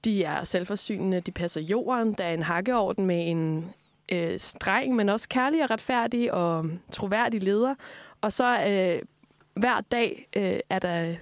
de 0.05 0.25
er 0.25 0.45
selvforsynende, 0.45 1.21
de 1.21 1.33
passer 1.33 1.61
jorden, 1.61 2.13
der 2.13 2.25
er 2.25 2.35
en 2.35 2.43
hakkeorden 2.43 3.07
med 3.07 3.31
en 3.31 3.75
øh, 4.13 4.41
streng, 4.41 4.97
men 4.97 5.09
også 5.09 5.29
kærlig 5.29 5.65
og 5.65 5.71
retfærdig 5.71 6.33
og 6.33 6.71
troværdig 6.93 7.43
leder. 7.43 7.75
Og 8.21 8.33
så 8.33 8.65
øh, 8.69 9.03
hver 9.55 9.81
dag 9.81 10.29
øh, 10.37 10.61
er 10.71 10.79
der 10.79 11.15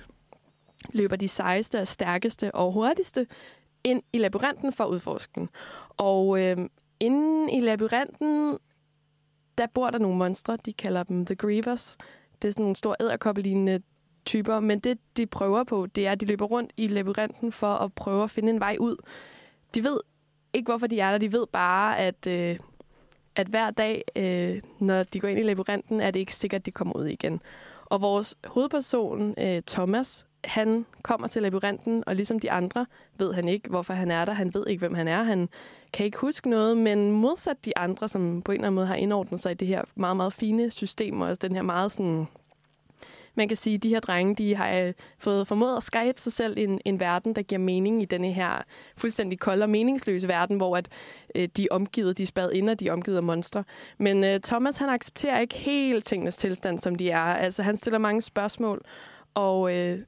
løber 0.93 1.17
de 1.17 1.29
sejeste 1.29 1.81
og 1.81 1.89
stærkeste 1.89 2.55
og 2.55 2.73
hurtigste 2.73 3.27
ind 3.85 4.03
i 4.13 4.19
labyrinten 4.19 4.73
for 4.73 4.85
at 4.85 4.89
udforske 4.89 5.33
den. 5.35 5.49
Og 5.97 6.43
øh, 6.43 6.57
inde 7.01 7.53
i 7.53 7.61
labyrinten, 7.61 8.59
der 9.59 9.67
bor 9.67 9.91
der 9.91 9.99
nogle 9.99 10.17
monstre, 10.17 10.57
de 10.65 10.73
kalder 10.73 11.03
dem 11.03 11.27
The 11.27 11.35
Grievers. 11.35 11.97
Det 12.43 12.49
er 12.49 12.53
sådan 12.53 12.63
nogle 12.63 12.77
store 12.77 12.97
æderkoppelignende 13.01 13.81
typer, 14.25 14.61
men 14.61 14.79
det, 14.79 14.99
de 15.17 15.27
prøver 15.27 15.65
på, 15.65 15.87
det 15.87 16.07
er, 16.07 16.13
at 16.13 16.21
de 16.21 16.27
løber 16.27 16.45
rundt 16.45 16.73
i 16.77 16.87
labyrinten 16.87 17.53
for 17.53 17.75
at 17.75 17.93
prøve 17.93 18.25
at 18.25 18.31
finde 18.31 18.51
en 18.51 18.61
vej 18.61 18.77
ud. 18.81 18.97
De 19.75 19.85
ved 19.85 20.01
ikke, 20.53 20.71
hvorfor 20.71 20.87
de 20.87 21.01
er 21.01 21.11
der. 21.11 21.19
De 21.19 21.33
ved 21.33 21.47
bare, 21.53 21.99
at, 21.99 22.27
øh, 22.27 22.59
at 23.37 23.47
hver 23.47 23.71
dag, 23.71 24.03
øh, 24.17 24.63
når 24.79 25.03
de 25.03 25.21
går 25.21 25.29
ind 25.29 25.41
i 25.41 25.43
labyrinten, 25.43 26.01
er 26.01 26.11
det 26.11 26.21
ikke 26.21 26.35
sikkert, 26.35 26.61
at 26.61 26.67
de 26.67 26.71
kommer 26.71 26.97
ud 26.97 27.05
igen. 27.05 27.43
Og 27.85 28.01
vores 28.01 28.37
hovedperson, 28.45 29.35
øh, 29.39 29.63
Thomas, 29.67 30.27
han 30.45 30.87
kommer 31.03 31.29
til 31.29 31.43
labyrinten, 31.43 32.05
og 32.07 32.17
ligesom 32.17 32.39
de 32.41 32.51
andre 32.51 32.87
ved 33.19 33.33
han 33.33 33.49
ikke, 33.49 33.69
hvorfor 33.69 33.95
han 33.95 34.11
er 34.11 34.25
der. 34.25 34.33
Han 34.33 34.55
ved 34.55 34.67
ikke, 34.67 34.81
hvem 34.81 34.95
han 34.95 35.09
er. 35.09 35.23
Han 35.23 35.49
kan 35.93 36.07
ikke 36.07 36.19
huske 36.19 36.51
noget, 36.51 36.77
men 36.77 37.11
modsat 37.11 37.65
de 37.65 37.79
andre, 37.79 38.09
som 38.09 38.43
på 38.43 38.53
en 38.53 38.57
eller 38.57 38.67
anden 38.67 38.75
måde 38.75 38.87
har 38.87 38.95
indordnet 38.95 39.41
sig 39.41 39.53
i 39.53 39.55
det 39.55 39.69
her 39.69 39.83
meget, 39.95 40.17
meget 40.17 40.33
fine 40.33 40.71
system, 40.71 41.21
og 41.21 41.43
den 41.43 41.55
her 41.55 41.63
meget 41.63 41.93
sådan 41.93 42.27
man 43.37 43.49
kan 43.49 43.57
sige, 43.57 43.75
at 43.75 43.83
de 43.83 43.89
her 43.89 44.01
drenge, 44.01 44.35
de 44.35 44.55
har 44.55 44.79
øh, 44.79 44.93
fået 45.19 45.47
formået 45.47 45.77
at 45.77 45.83
skabe 45.83 46.21
sig 46.21 46.33
selv 46.33 46.55
en, 46.59 46.81
en 46.85 47.01
verden, 47.01 47.35
der 47.35 47.43
giver 47.43 47.59
mening 47.59 48.03
i 48.03 48.05
denne 48.05 48.33
her 48.33 48.63
fuldstændig 48.97 49.39
kolde 49.39 49.63
og 49.63 49.71
meningsløse 49.71 50.29
verden, 50.29 50.57
hvor 50.57 50.77
at, 50.77 50.89
øh, 51.35 51.49
de 51.57 51.63
er 51.63 51.69
omgivet, 51.71 52.19
de 52.19 52.23
er 52.23 52.27
spadet 52.27 52.53
ind, 52.53 52.71
og 52.71 52.81
de 52.81 52.89
er 52.89 52.93
omgivet 52.93 53.17
af 53.17 53.23
monstre. 53.23 53.65
Men 53.99 54.25
øh, 54.25 54.41
Thomas, 54.41 54.79
han 54.79 54.89
accepterer 54.89 55.41
ikke 55.41 55.55
helt 55.55 56.05
tingenes 56.05 56.37
tilstand, 56.37 56.79
som 56.79 56.95
de 56.95 57.11
er. 57.11 57.19
Altså, 57.19 57.63
han 57.63 57.77
stiller 57.77 57.99
mange 57.99 58.23
spørgsmål, 58.23 58.85
og 59.35 59.77
øh, 59.77 59.99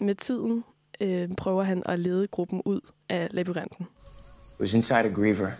med 0.00 0.14
tiden 0.14 0.64
øh, 1.00 1.28
prøver 1.36 1.62
han 1.62 1.82
at 1.86 1.98
lede 1.98 2.26
gruppen 2.26 2.62
ud 2.64 2.80
af 3.08 3.28
labyrinten. 3.30 3.86
It 4.54 4.60
was 4.62 4.74
inside 4.74 5.06
a 5.06 5.10
griever. 5.10 5.56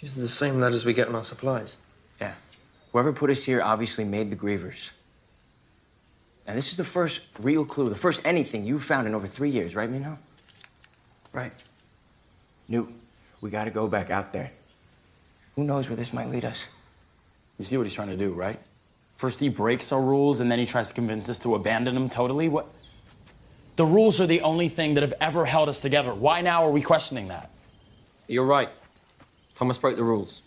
These 0.00 0.16
are 0.16 0.20
the 0.20 0.28
same 0.28 0.60
letters 0.60 0.84
we 0.84 0.94
get 0.94 1.08
in 1.08 1.14
our 1.14 1.22
supplies. 1.22 1.76
Yeah. 2.20 2.34
Whoever 2.92 3.12
put 3.12 3.30
us 3.30 3.44
here 3.44 3.62
obviously 3.62 4.04
made 4.04 4.30
the 4.30 4.36
grievers. 4.36 4.90
And 6.46 6.56
this 6.58 6.70
is 6.70 6.76
the 6.76 6.84
first 6.84 7.22
real 7.38 7.64
clue, 7.64 7.88
the 7.88 7.94
first 7.94 8.22
anything 8.24 8.64
you've 8.64 8.82
found 8.82 9.06
in 9.06 9.14
over 9.14 9.26
three 9.26 9.50
years, 9.50 9.76
right, 9.76 9.88
Minho? 9.88 10.18
Right. 11.32 11.52
Newt, 12.68 12.88
we 13.40 13.50
gotta 13.50 13.70
go 13.70 13.86
back 13.86 14.10
out 14.10 14.32
there. 14.32 14.50
Who 15.54 15.64
knows 15.64 15.88
where 15.88 15.96
this 15.96 16.12
might 16.12 16.28
lead 16.28 16.44
us? 16.44 16.66
You 17.58 17.64
see 17.64 17.76
what 17.76 17.84
he's 17.84 17.94
trying 17.94 18.08
to 18.08 18.16
do, 18.16 18.32
right? 18.32 18.58
First 19.16 19.38
he 19.38 19.50
breaks 19.50 19.92
our 19.92 20.00
rules, 20.00 20.40
and 20.40 20.50
then 20.50 20.58
he 20.58 20.64
tries 20.64 20.88
to 20.88 20.94
convince 20.94 21.28
us 21.28 21.38
to 21.40 21.54
abandon 21.54 21.94
them 21.94 22.08
totally. 22.08 22.48
What? 22.48 22.66
The 23.76 23.84
rules 23.84 24.20
are 24.20 24.26
the 24.26 24.40
only 24.40 24.70
thing 24.70 24.94
that 24.94 25.02
have 25.02 25.14
ever 25.20 25.44
held 25.44 25.68
us 25.68 25.82
together. 25.82 26.14
Why 26.14 26.40
now 26.40 26.64
are 26.64 26.70
we 26.70 26.80
questioning 26.80 27.28
that? 27.28 27.49
You're 28.30 28.46
right. 28.58 28.68
Thomas 29.56 29.76
broke 29.78 29.96
the 29.96 30.04
rules. 30.04 30.42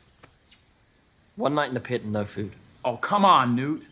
One 1.36 1.54
night 1.54 1.68
in 1.68 1.74
the 1.74 1.82
pit 1.82 2.04
and 2.04 2.14
no 2.14 2.24
food. 2.26 2.52
Oh, 2.86 2.96
come 2.96 3.26
on, 3.26 3.56
Newt. 3.56 3.84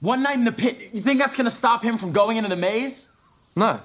One 0.00 0.22
night 0.22 0.38
in 0.38 0.44
the 0.44 0.52
pit. 0.52 0.76
You 0.92 1.00
think 1.00 1.18
that's 1.18 1.36
gonna 1.36 1.50
stop 1.50 1.82
him 1.82 1.98
from 1.98 2.12
going 2.12 2.36
into 2.36 2.48
the 2.48 2.56
maze? 2.56 3.08
No. 3.56 3.80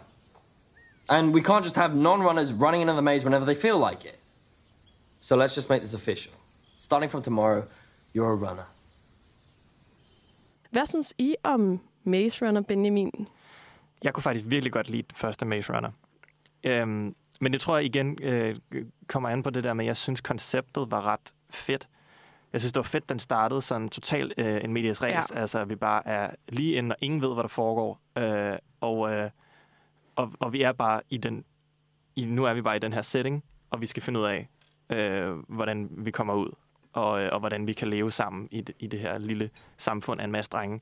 And 1.10 1.34
we 1.34 1.42
can't 1.42 1.64
just 1.64 1.76
have 1.76 1.96
non-runners 1.96 2.54
running 2.54 2.82
into 2.82 2.94
the 2.94 3.02
maze 3.02 3.24
whenever 3.24 3.46
they 3.46 3.56
feel 3.56 3.80
like 3.80 4.06
it. 4.06 4.20
So 5.22 5.36
let's 5.36 5.56
just 5.56 5.70
make 5.70 5.82
this 5.82 5.94
official. 5.96 6.34
Starting 6.78 7.10
from 7.10 7.22
tomorrow, 7.24 7.66
you're 8.14 8.32
a 8.32 8.36
runner. 8.36 8.66
Hvad 10.72 10.86
synes 10.86 11.14
I 11.20 11.36
om 11.44 11.80
Maze 12.04 12.46
Runner, 12.46 12.62
Benjamin? 12.62 13.28
Jeg 14.04 14.14
kunne 14.14 14.24
faktisk 14.24 14.46
virkelig 14.50 14.72
godt 14.74 14.90
lide 14.90 15.02
den 15.02 15.16
første 15.16 15.46
Maze 15.46 15.74
Runner. 15.74 15.92
Øhm, 16.64 17.16
men 17.44 17.54
det 17.54 17.62
tror 17.62 17.78
jeg 17.78 17.86
igen 17.86 18.18
øh, 18.22 18.56
kommer 19.08 19.30
an 19.30 19.44
på 19.44 19.50
det 19.50 19.64
der 19.64 19.74
med, 19.74 19.86
at 19.86 19.88
jeg 19.88 19.98
synes, 19.98 20.22
konceptet 20.22 20.92
var 20.92 21.06
ret 21.06 21.34
fedt. 21.50 21.88
Jeg 22.54 22.62
synes, 22.62 22.74
det 22.74 22.80
var 22.80 22.84
fedt, 22.84 23.10
den 23.10 23.20
startede 23.20 23.62
sådan 23.62 23.90
totalt 23.90 24.34
øh, 24.38 24.64
en 24.64 24.74
medias 24.74 25.04
res. 25.04 25.32
Ja. 25.32 25.40
Altså, 25.40 25.66
vi 25.66 25.76
bare 25.76 26.08
er 26.08 26.30
lige 26.50 26.74
inde, 26.74 26.94
og 26.94 26.98
ingen 27.02 27.22
ved, 27.22 27.34
hvad 27.34 27.44
der 27.44 27.48
foregår. 27.48 28.02
Øh, 28.18 28.58
og, 28.82 29.14
øh, 29.14 29.30
og, 30.16 30.32
og 30.40 30.54
vi 30.54 30.62
er 30.62 30.72
bare 30.72 31.02
i 31.10 31.18
den... 31.18 31.46
I, 32.16 32.26
nu 32.26 32.46
er 32.46 32.54
vi 32.54 32.62
bare 32.62 32.76
i 32.76 32.80
den 32.80 32.94
her 32.94 33.02
setting, 33.02 33.44
og 33.70 33.82
vi 33.82 33.86
skal 33.86 34.04
finde 34.04 34.20
ud 34.20 34.26
af, 34.26 34.50
øh, 34.90 35.38
hvordan 35.48 35.90
vi 35.92 36.12
kommer 36.12 36.34
ud, 36.34 36.52
og, 36.94 37.24
øh, 37.24 37.30
og 37.32 37.40
hvordan 37.40 37.68
vi 37.68 37.74
kan 37.74 37.88
leve 37.88 38.12
sammen 38.12 38.48
i 38.52 38.62
det, 38.62 38.76
i 38.80 38.88
det 38.88 39.00
her 39.00 39.18
lille 39.18 39.50
samfund 39.78 40.22
af 40.22 40.26
en 40.26 40.32
masse 40.32 40.50
drenge. 40.50 40.82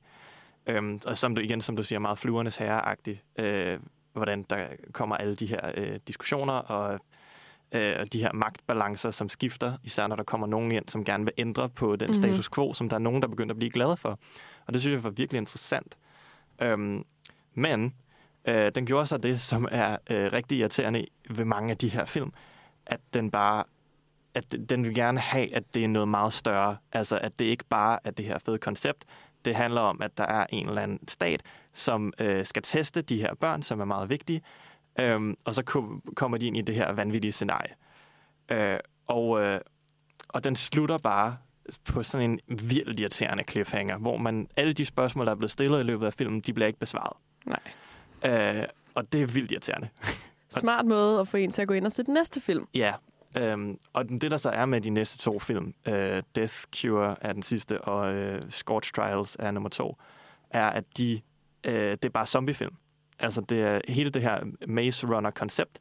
Øhm, 0.67 1.01
og 1.05 1.17
som 1.17 1.35
du 1.35 1.41
igen, 1.41 1.61
som 1.61 1.75
du 1.75 1.83
siger, 1.83 1.99
meget 1.99 2.17
flyvernes 2.17 2.57
herre-agtigt, 2.57 3.23
øh, 3.39 3.79
hvordan 4.13 4.43
der 4.49 4.67
kommer 4.91 5.15
alle 5.17 5.35
de 5.35 5.45
her 5.45 5.71
øh, 5.77 5.99
diskussioner 6.07 6.53
og, 6.53 6.99
øh, 7.71 7.95
og 7.99 8.13
de 8.13 8.19
her 8.21 8.33
magtbalancer, 8.33 9.11
som 9.11 9.29
skifter, 9.29 9.77
især 9.83 10.07
når 10.07 10.15
der 10.15 10.23
kommer 10.23 10.47
nogen 10.47 10.71
ind, 10.71 10.87
som 10.87 11.05
gerne 11.05 11.23
vil 11.23 11.33
ændre 11.37 11.69
på 11.69 11.95
den 11.95 12.07
Mhm. 12.07 12.13
status 12.13 12.49
quo, 12.49 12.73
som 12.73 12.89
der 12.89 12.95
er 12.95 12.99
nogen, 12.99 13.21
der 13.21 13.27
begynder 13.27 13.53
at 13.53 13.57
blive 13.57 13.71
glade 13.71 13.97
for. 13.97 14.19
Og 14.67 14.73
det 14.73 14.81
synes 14.81 14.93
jeg 14.93 15.03
var 15.03 15.09
virkelig 15.09 15.37
interessant. 15.37 15.97
Øhm, 16.61 17.03
men 17.53 17.93
øh, 18.45 18.71
den 18.75 18.85
gjorde 18.85 19.05
så 19.05 19.17
det, 19.17 19.41
som 19.41 19.67
er 19.71 19.97
øh, 20.09 20.33
rigtig 20.33 20.57
irriterende 20.57 21.05
ved 21.29 21.45
mange 21.45 21.71
af 21.71 21.77
de 21.77 21.89
her 21.89 22.05
film, 22.05 22.33
at 22.85 22.99
den 23.13 23.31
bare 23.31 23.63
at 24.33 24.55
den 24.69 24.83
vil 24.83 24.95
gerne 24.95 25.19
have, 25.19 25.55
at 25.55 25.63
det 25.73 25.83
er 25.83 25.87
noget 25.87 26.07
meget 26.09 26.33
større. 26.33 26.77
Altså, 26.91 27.17
at 27.17 27.39
det 27.39 27.45
ikke 27.45 27.65
bare 27.69 27.99
er 28.03 28.11
det 28.11 28.25
her 28.25 28.37
fede 28.45 28.57
koncept. 28.57 29.05
Det 29.45 29.55
handler 29.55 29.81
om, 29.81 30.01
at 30.01 30.17
der 30.17 30.23
er 30.23 30.45
en 30.49 30.69
eller 30.69 30.81
anden 30.81 31.07
stat, 31.07 31.43
som 31.73 32.13
øh, 32.19 32.45
skal 32.45 32.63
teste 32.63 33.01
de 33.01 33.21
her 33.21 33.33
børn, 33.33 33.63
som 33.63 33.79
er 33.79 33.85
meget 33.85 34.09
vigtige. 34.09 34.41
Øhm, 34.99 35.35
og 35.45 35.55
så 35.55 35.63
kom, 35.63 36.03
kommer 36.15 36.37
de 36.37 36.47
ind 36.47 36.57
i 36.57 36.61
det 36.61 36.75
her 36.75 36.91
vanvittige 36.91 37.31
scenarie. 37.31 37.73
Øh, 38.51 38.79
og, 39.07 39.41
øh, 39.41 39.59
og 40.29 40.43
den 40.43 40.55
slutter 40.55 40.97
bare 40.97 41.37
på 41.85 42.03
sådan 42.03 42.31
en 42.31 42.39
vildt 42.67 42.99
irriterende 42.99 43.43
cliffhanger, 43.49 43.97
hvor 43.97 44.17
man 44.17 44.47
alle 44.57 44.73
de 44.73 44.85
spørgsmål, 44.85 45.25
der 45.25 45.31
er 45.31 45.35
blevet 45.35 45.51
stillet 45.51 45.79
i 45.79 45.83
løbet 45.83 46.05
af 46.05 46.13
filmen, 46.13 46.41
de 46.41 46.53
bliver 46.53 46.67
ikke 46.67 46.79
besvaret. 46.79 47.17
Nej. 47.45 47.59
Øh, 48.25 48.65
og 48.95 49.13
det 49.13 49.21
er 49.21 49.25
vildt 49.25 49.51
irriterende. 49.51 49.89
Smart 50.49 50.85
måde 50.85 51.19
at 51.19 51.27
få 51.27 51.37
en 51.37 51.51
til 51.51 51.61
at 51.61 51.67
gå 51.67 51.73
ind 51.73 51.85
og 51.85 51.91
se 51.91 52.03
den 52.03 52.13
næste 52.13 52.41
film. 52.41 52.67
Ja, 52.73 52.93
øhm, 53.37 53.77
og 53.93 54.09
det 54.09 54.31
der 54.31 54.37
så 54.37 54.49
er 54.49 54.65
med 54.65 54.81
de 54.81 54.89
næste 54.89 55.17
to 55.17 55.39
film, 55.39 55.73
øh, 55.87 56.23
Death 56.35 56.55
Cure 56.75 57.15
er 57.21 57.33
den 57.33 57.43
sidste, 57.43 57.81
og 57.81 58.13
øh, 58.13 58.41
Scorch 58.49 58.93
Trials 58.93 59.37
er 59.39 59.51
nummer 59.51 59.69
to, 59.69 59.97
er, 60.49 60.67
at 60.67 60.83
de, 60.97 61.21
øh, 61.63 61.73
det 61.73 62.05
er 62.05 62.09
bare 62.09 62.25
zombiefilm. 62.25 62.75
Altså 63.19 63.41
det 63.41 63.61
er, 63.61 63.81
hele 63.87 64.09
det 64.09 64.21
her 64.21 64.39
Maze 64.67 65.07
Runner-koncept, 65.07 65.79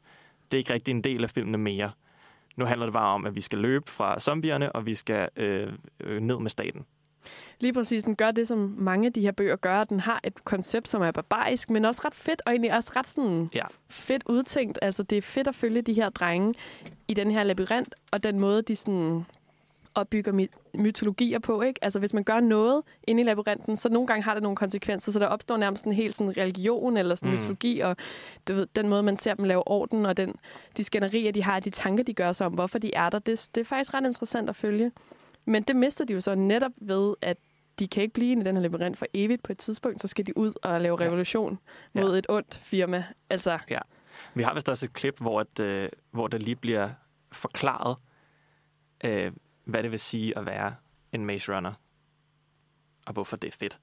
det 0.51 0.57
er 0.57 0.59
ikke 0.59 0.73
rigtig 0.73 0.91
en 0.91 1.01
del 1.01 1.23
af 1.23 1.29
filmene 1.29 1.57
mere. 1.57 1.91
Nu 2.55 2.65
handler 2.65 2.85
det 2.85 2.93
bare 2.93 3.13
om, 3.13 3.25
at 3.25 3.35
vi 3.35 3.41
skal 3.41 3.59
løbe 3.59 3.91
fra 3.91 4.19
zombierne, 4.19 4.71
og 4.71 4.85
vi 4.85 4.95
skal 4.95 5.29
øh, 5.35 5.73
øh, 5.99 6.21
ned 6.21 6.39
med 6.39 6.49
staten. 6.49 6.85
Lige 7.59 7.73
præcis, 7.73 8.03
den 8.03 8.15
gør 8.15 8.31
det, 8.31 8.47
som 8.47 8.75
mange 8.77 9.05
af 9.07 9.13
de 9.13 9.21
her 9.21 9.31
bøger 9.31 9.55
gør. 9.55 9.83
Den 9.83 9.99
har 9.99 10.19
et 10.23 10.45
koncept, 10.45 10.89
som 10.89 11.01
er 11.01 11.11
barbarisk, 11.11 11.69
men 11.69 11.85
også 11.85 12.01
ret 12.05 12.15
fedt, 12.15 12.41
og 12.45 12.51
egentlig 12.51 12.73
også 12.75 12.91
ret 12.95 13.09
sådan 13.09 13.49
Ja. 13.55 13.63
fedt 13.89 14.23
udtænkt. 14.25 14.79
Altså, 14.81 15.03
det 15.03 15.17
er 15.17 15.21
fedt 15.21 15.47
at 15.47 15.55
følge 15.55 15.81
de 15.81 15.93
her 15.93 16.09
drenge 16.09 16.53
i 17.07 17.13
den 17.13 17.31
her 17.31 17.43
labyrint, 17.43 17.95
og 18.11 18.23
den 18.23 18.39
måde, 18.39 18.61
de 18.61 18.75
sådan 18.75 19.25
opbygger 19.95 20.31
my- 20.31 20.79
mytologier 20.81 21.39
på. 21.39 21.61
Ikke? 21.61 21.83
Altså, 21.83 21.99
hvis 21.99 22.13
man 22.13 22.23
gør 22.23 22.39
noget 22.39 22.83
inde 23.07 23.21
i 23.21 23.23
labyrinten, 23.25 23.77
så 23.77 23.89
nogle 23.89 24.07
gange 24.07 24.23
har 24.23 24.33
det 24.33 24.43
nogle 24.43 24.55
konsekvenser, 24.55 25.11
så 25.11 25.19
der 25.19 25.27
opstår 25.27 25.57
nærmest 25.57 25.85
en 25.85 25.93
helt 25.93 26.15
sådan 26.15 26.37
religion 26.37 26.97
eller 26.97 27.15
sådan 27.15 27.29
Mm. 27.31 27.35
mytologi, 27.37 27.79
og 27.79 27.97
du 28.47 28.53
ved, 28.53 28.67
den 28.75 28.87
måde, 28.89 29.03
man 29.03 29.17
ser 29.17 29.33
dem 29.33 29.45
lave 29.45 29.67
orden, 29.67 30.05
og 30.05 30.17
den, 30.17 30.35
de 30.77 30.83
skænderier, 30.83 31.31
de 31.31 31.43
har, 31.43 31.59
de 31.59 31.69
tanker, 31.69 32.03
de 32.03 32.13
gør 32.13 32.31
sig 32.31 32.45
om, 32.47 32.53
hvorfor 32.53 32.79
de 32.79 32.93
er 32.93 33.09
der, 33.09 33.19
det, 33.19 33.49
det 33.55 33.61
er 33.61 33.65
faktisk 33.65 33.93
ret 33.93 34.05
interessant 34.05 34.49
at 34.49 34.55
følge. 34.55 34.91
Men 35.45 35.63
det 35.63 35.75
mister 35.75 36.05
de 36.05 36.13
jo 36.13 36.21
så 36.21 36.35
netop 36.35 36.71
ved, 36.81 37.15
at 37.21 37.37
de 37.79 37.87
kan 37.87 38.03
ikke 38.03 38.13
blive 38.13 38.31
inde 38.31 38.41
i 38.41 38.45
den 38.45 38.55
her 38.55 38.61
labyrint 38.61 38.97
for 38.97 39.05
evigt. 39.13 39.43
På 39.43 39.51
et 39.51 39.57
tidspunkt, 39.57 40.01
så 40.01 40.07
skal 40.07 40.25
de 40.25 40.37
ud 40.37 40.53
og 40.63 40.81
lave 40.81 40.99
revolution 40.99 41.59
ja. 41.95 42.01
mod 42.01 42.17
et 42.17 42.25
ondt 42.29 42.55
firma. 42.55 43.05
Altså, 43.29 43.59
Ja. 43.69 43.79
Vi 44.33 44.43
har 44.43 44.53
vist 44.53 44.69
også 44.69 44.85
et 44.85 44.93
klip, 44.93 45.19
hvor, 45.19 45.39
at, 45.39 45.59
øh, 45.59 45.89
hvor 46.11 46.27
det 46.27 46.43
lige 46.43 46.55
bliver 46.55 46.89
forklaret, 47.31 47.95
øh, 49.03 49.31
hvad 49.65 49.83
det 49.83 49.91
vil 49.91 49.99
sige 49.99 50.37
at 50.37 50.45
være 50.45 50.75
en 51.11 51.25
Maze 51.25 51.55
Runner, 51.55 51.73
og 53.05 53.13
hvorfor 53.13 53.37
det 53.37 53.47
er 53.47 53.57
fedt. 53.59 53.79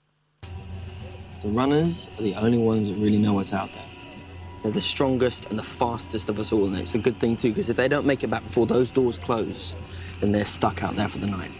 The 1.41 1.61
runners 1.61 2.09
are 2.09 2.25
the 2.27 2.45
only 2.45 2.59
ones 2.59 2.89
that 2.89 2.99
really 2.99 3.19
know 3.19 3.41
what's 3.41 3.53
out 3.63 3.71
there. 3.71 3.89
They're 4.63 4.73
the 4.73 4.81
strongest 4.81 5.47
and 5.51 5.59
the 5.59 5.65
fastest 5.65 6.31
of 6.31 6.39
us 6.39 6.53
all, 6.53 6.65
and 6.65 6.77
it's 6.77 6.95
a 6.99 7.03
good 7.03 7.17
thing 7.21 7.39
too, 7.39 7.49
because 7.49 7.71
if 7.71 7.77
they 7.77 7.89
don't 7.89 8.07
make 8.07 8.25
it 8.25 8.31
back 8.31 8.43
before 8.43 8.67
those 8.67 8.95
doors 8.95 9.19
close, 9.19 9.75
then 10.21 10.35
they're 10.35 10.45
stuck 10.45 10.83
out 10.83 10.95
there 10.97 11.09
for 11.09 11.19
the 11.19 11.31
night. 11.31 11.51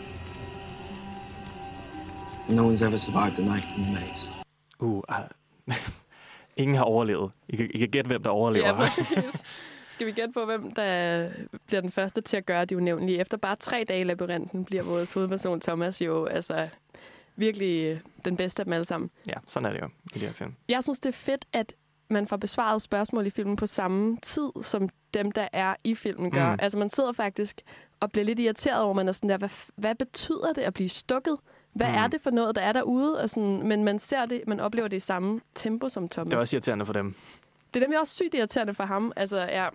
No 2.49 2.63
one's 2.63 2.83
ever 2.83 2.97
survived 2.97 3.37
the 3.37 3.45
night 3.45 3.65
in 3.77 3.83
the 3.85 3.93
maze. 3.93 4.31
Uh, 4.81 5.03
uh, 5.09 5.75
ingen 6.57 6.77
har 6.77 6.85
overlevet. 6.85 7.31
I 7.49 7.57
kan, 7.57 7.71
I 7.75 7.79
kan 7.79 7.89
gætte, 7.89 8.09
hvem 8.09 8.23
der 8.23 8.31
overlever. 8.31 8.67
Ja, 8.67 8.75
præcis. 8.75 9.45
Skal 9.89 10.07
vi 10.07 10.13
gætte 10.13 10.33
på, 10.33 10.45
hvem 10.45 10.71
der 10.73 11.29
bliver 11.67 11.81
den 11.81 11.91
første 11.91 12.21
til 12.21 12.37
at 12.37 12.47
gøre 12.47 12.65
det 12.65 12.77
unævnlige? 12.77 13.21
Efter 13.21 13.37
bare 13.37 13.57
tre 13.57 13.85
dage 13.89 14.01
i 14.01 14.05
labyrinten 14.05 14.65
bliver 14.65 14.83
vores 14.83 15.13
hovedperson 15.13 15.61
Thomas 15.61 16.03
jo 16.03 16.25
altså 16.25 16.69
virkelig 17.37 17.85
øh, 17.85 18.01
den 18.25 18.37
bedste 18.37 18.61
af 18.61 18.65
dem 18.67 18.73
alle 18.73 18.85
sammen. 18.85 19.11
ja, 19.27 19.33
sådan 19.47 19.67
er 19.67 19.73
det 19.73 19.81
jo 19.81 19.89
i 20.15 20.19
de 20.19 20.27
her 20.27 20.33
film. 20.33 20.55
Jeg 20.69 20.83
synes, 20.83 21.01
det 21.01 21.09
er 21.09 21.13
fedt, 21.13 21.45
at 21.53 21.75
man 22.11 22.27
får 22.27 22.37
besvaret 22.37 22.83
spørgsmål 22.83 23.27
i 23.27 23.31
filmen 23.31 23.57
på 23.57 23.67
samme 23.67 24.17
tid, 24.23 24.51
som 24.63 24.89
dem, 25.15 25.33
der 25.33 25.49
er 25.53 25.75
i 25.85 25.95
filmen, 25.95 26.31
gør. 26.31 26.53
Mm. 26.53 26.59
Altså, 26.63 26.79
man 26.79 26.91
sidder 26.91 27.13
faktisk 27.13 27.61
og 28.01 28.13
bliver 28.13 28.25
lidt 28.25 28.39
irriteret 28.39 28.83
over, 28.83 28.95
man 28.95 29.09
er 29.09 29.13
sådan 29.13 29.31
der, 29.31 29.37
hvad, 29.37 29.49
hvad 29.77 29.95
betyder 29.95 30.53
det 30.53 30.63
at 30.63 30.75
blive 30.75 30.89
stukket? 30.89 31.37
Hvad 31.73 31.89
Mm. 31.89 31.95
er 31.95 32.07
det 32.07 32.21
for 32.21 32.31
noget, 32.31 32.57
der 32.57 32.63
er 32.63 32.73
derude? 32.73 33.21
Og 33.21 33.31
sådan, 33.31 33.69
men 33.69 33.85
man 33.85 33.99
ser 33.99 34.27
det, 34.27 34.43
man 34.47 34.61
oplever 34.61 34.89
det 34.89 34.97
i 34.97 35.01
samme 35.01 35.41
tempo 35.55 35.89
som 35.89 36.09
Thomas. 36.09 36.31
Det 36.31 36.37
er 36.37 36.41
også 36.41 36.57
irriterende 36.57 36.87
for 36.87 36.93
dem. 36.93 37.15
det 37.75 37.81
er 37.83 37.85
nemlig 37.85 38.01
også 38.01 38.15
sygt 38.15 38.35
irriterende 38.35 38.75
for 38.75 38.85
ham. 38.85 39.13
Altså, 39.17 39.39
ja, 39.39 39.69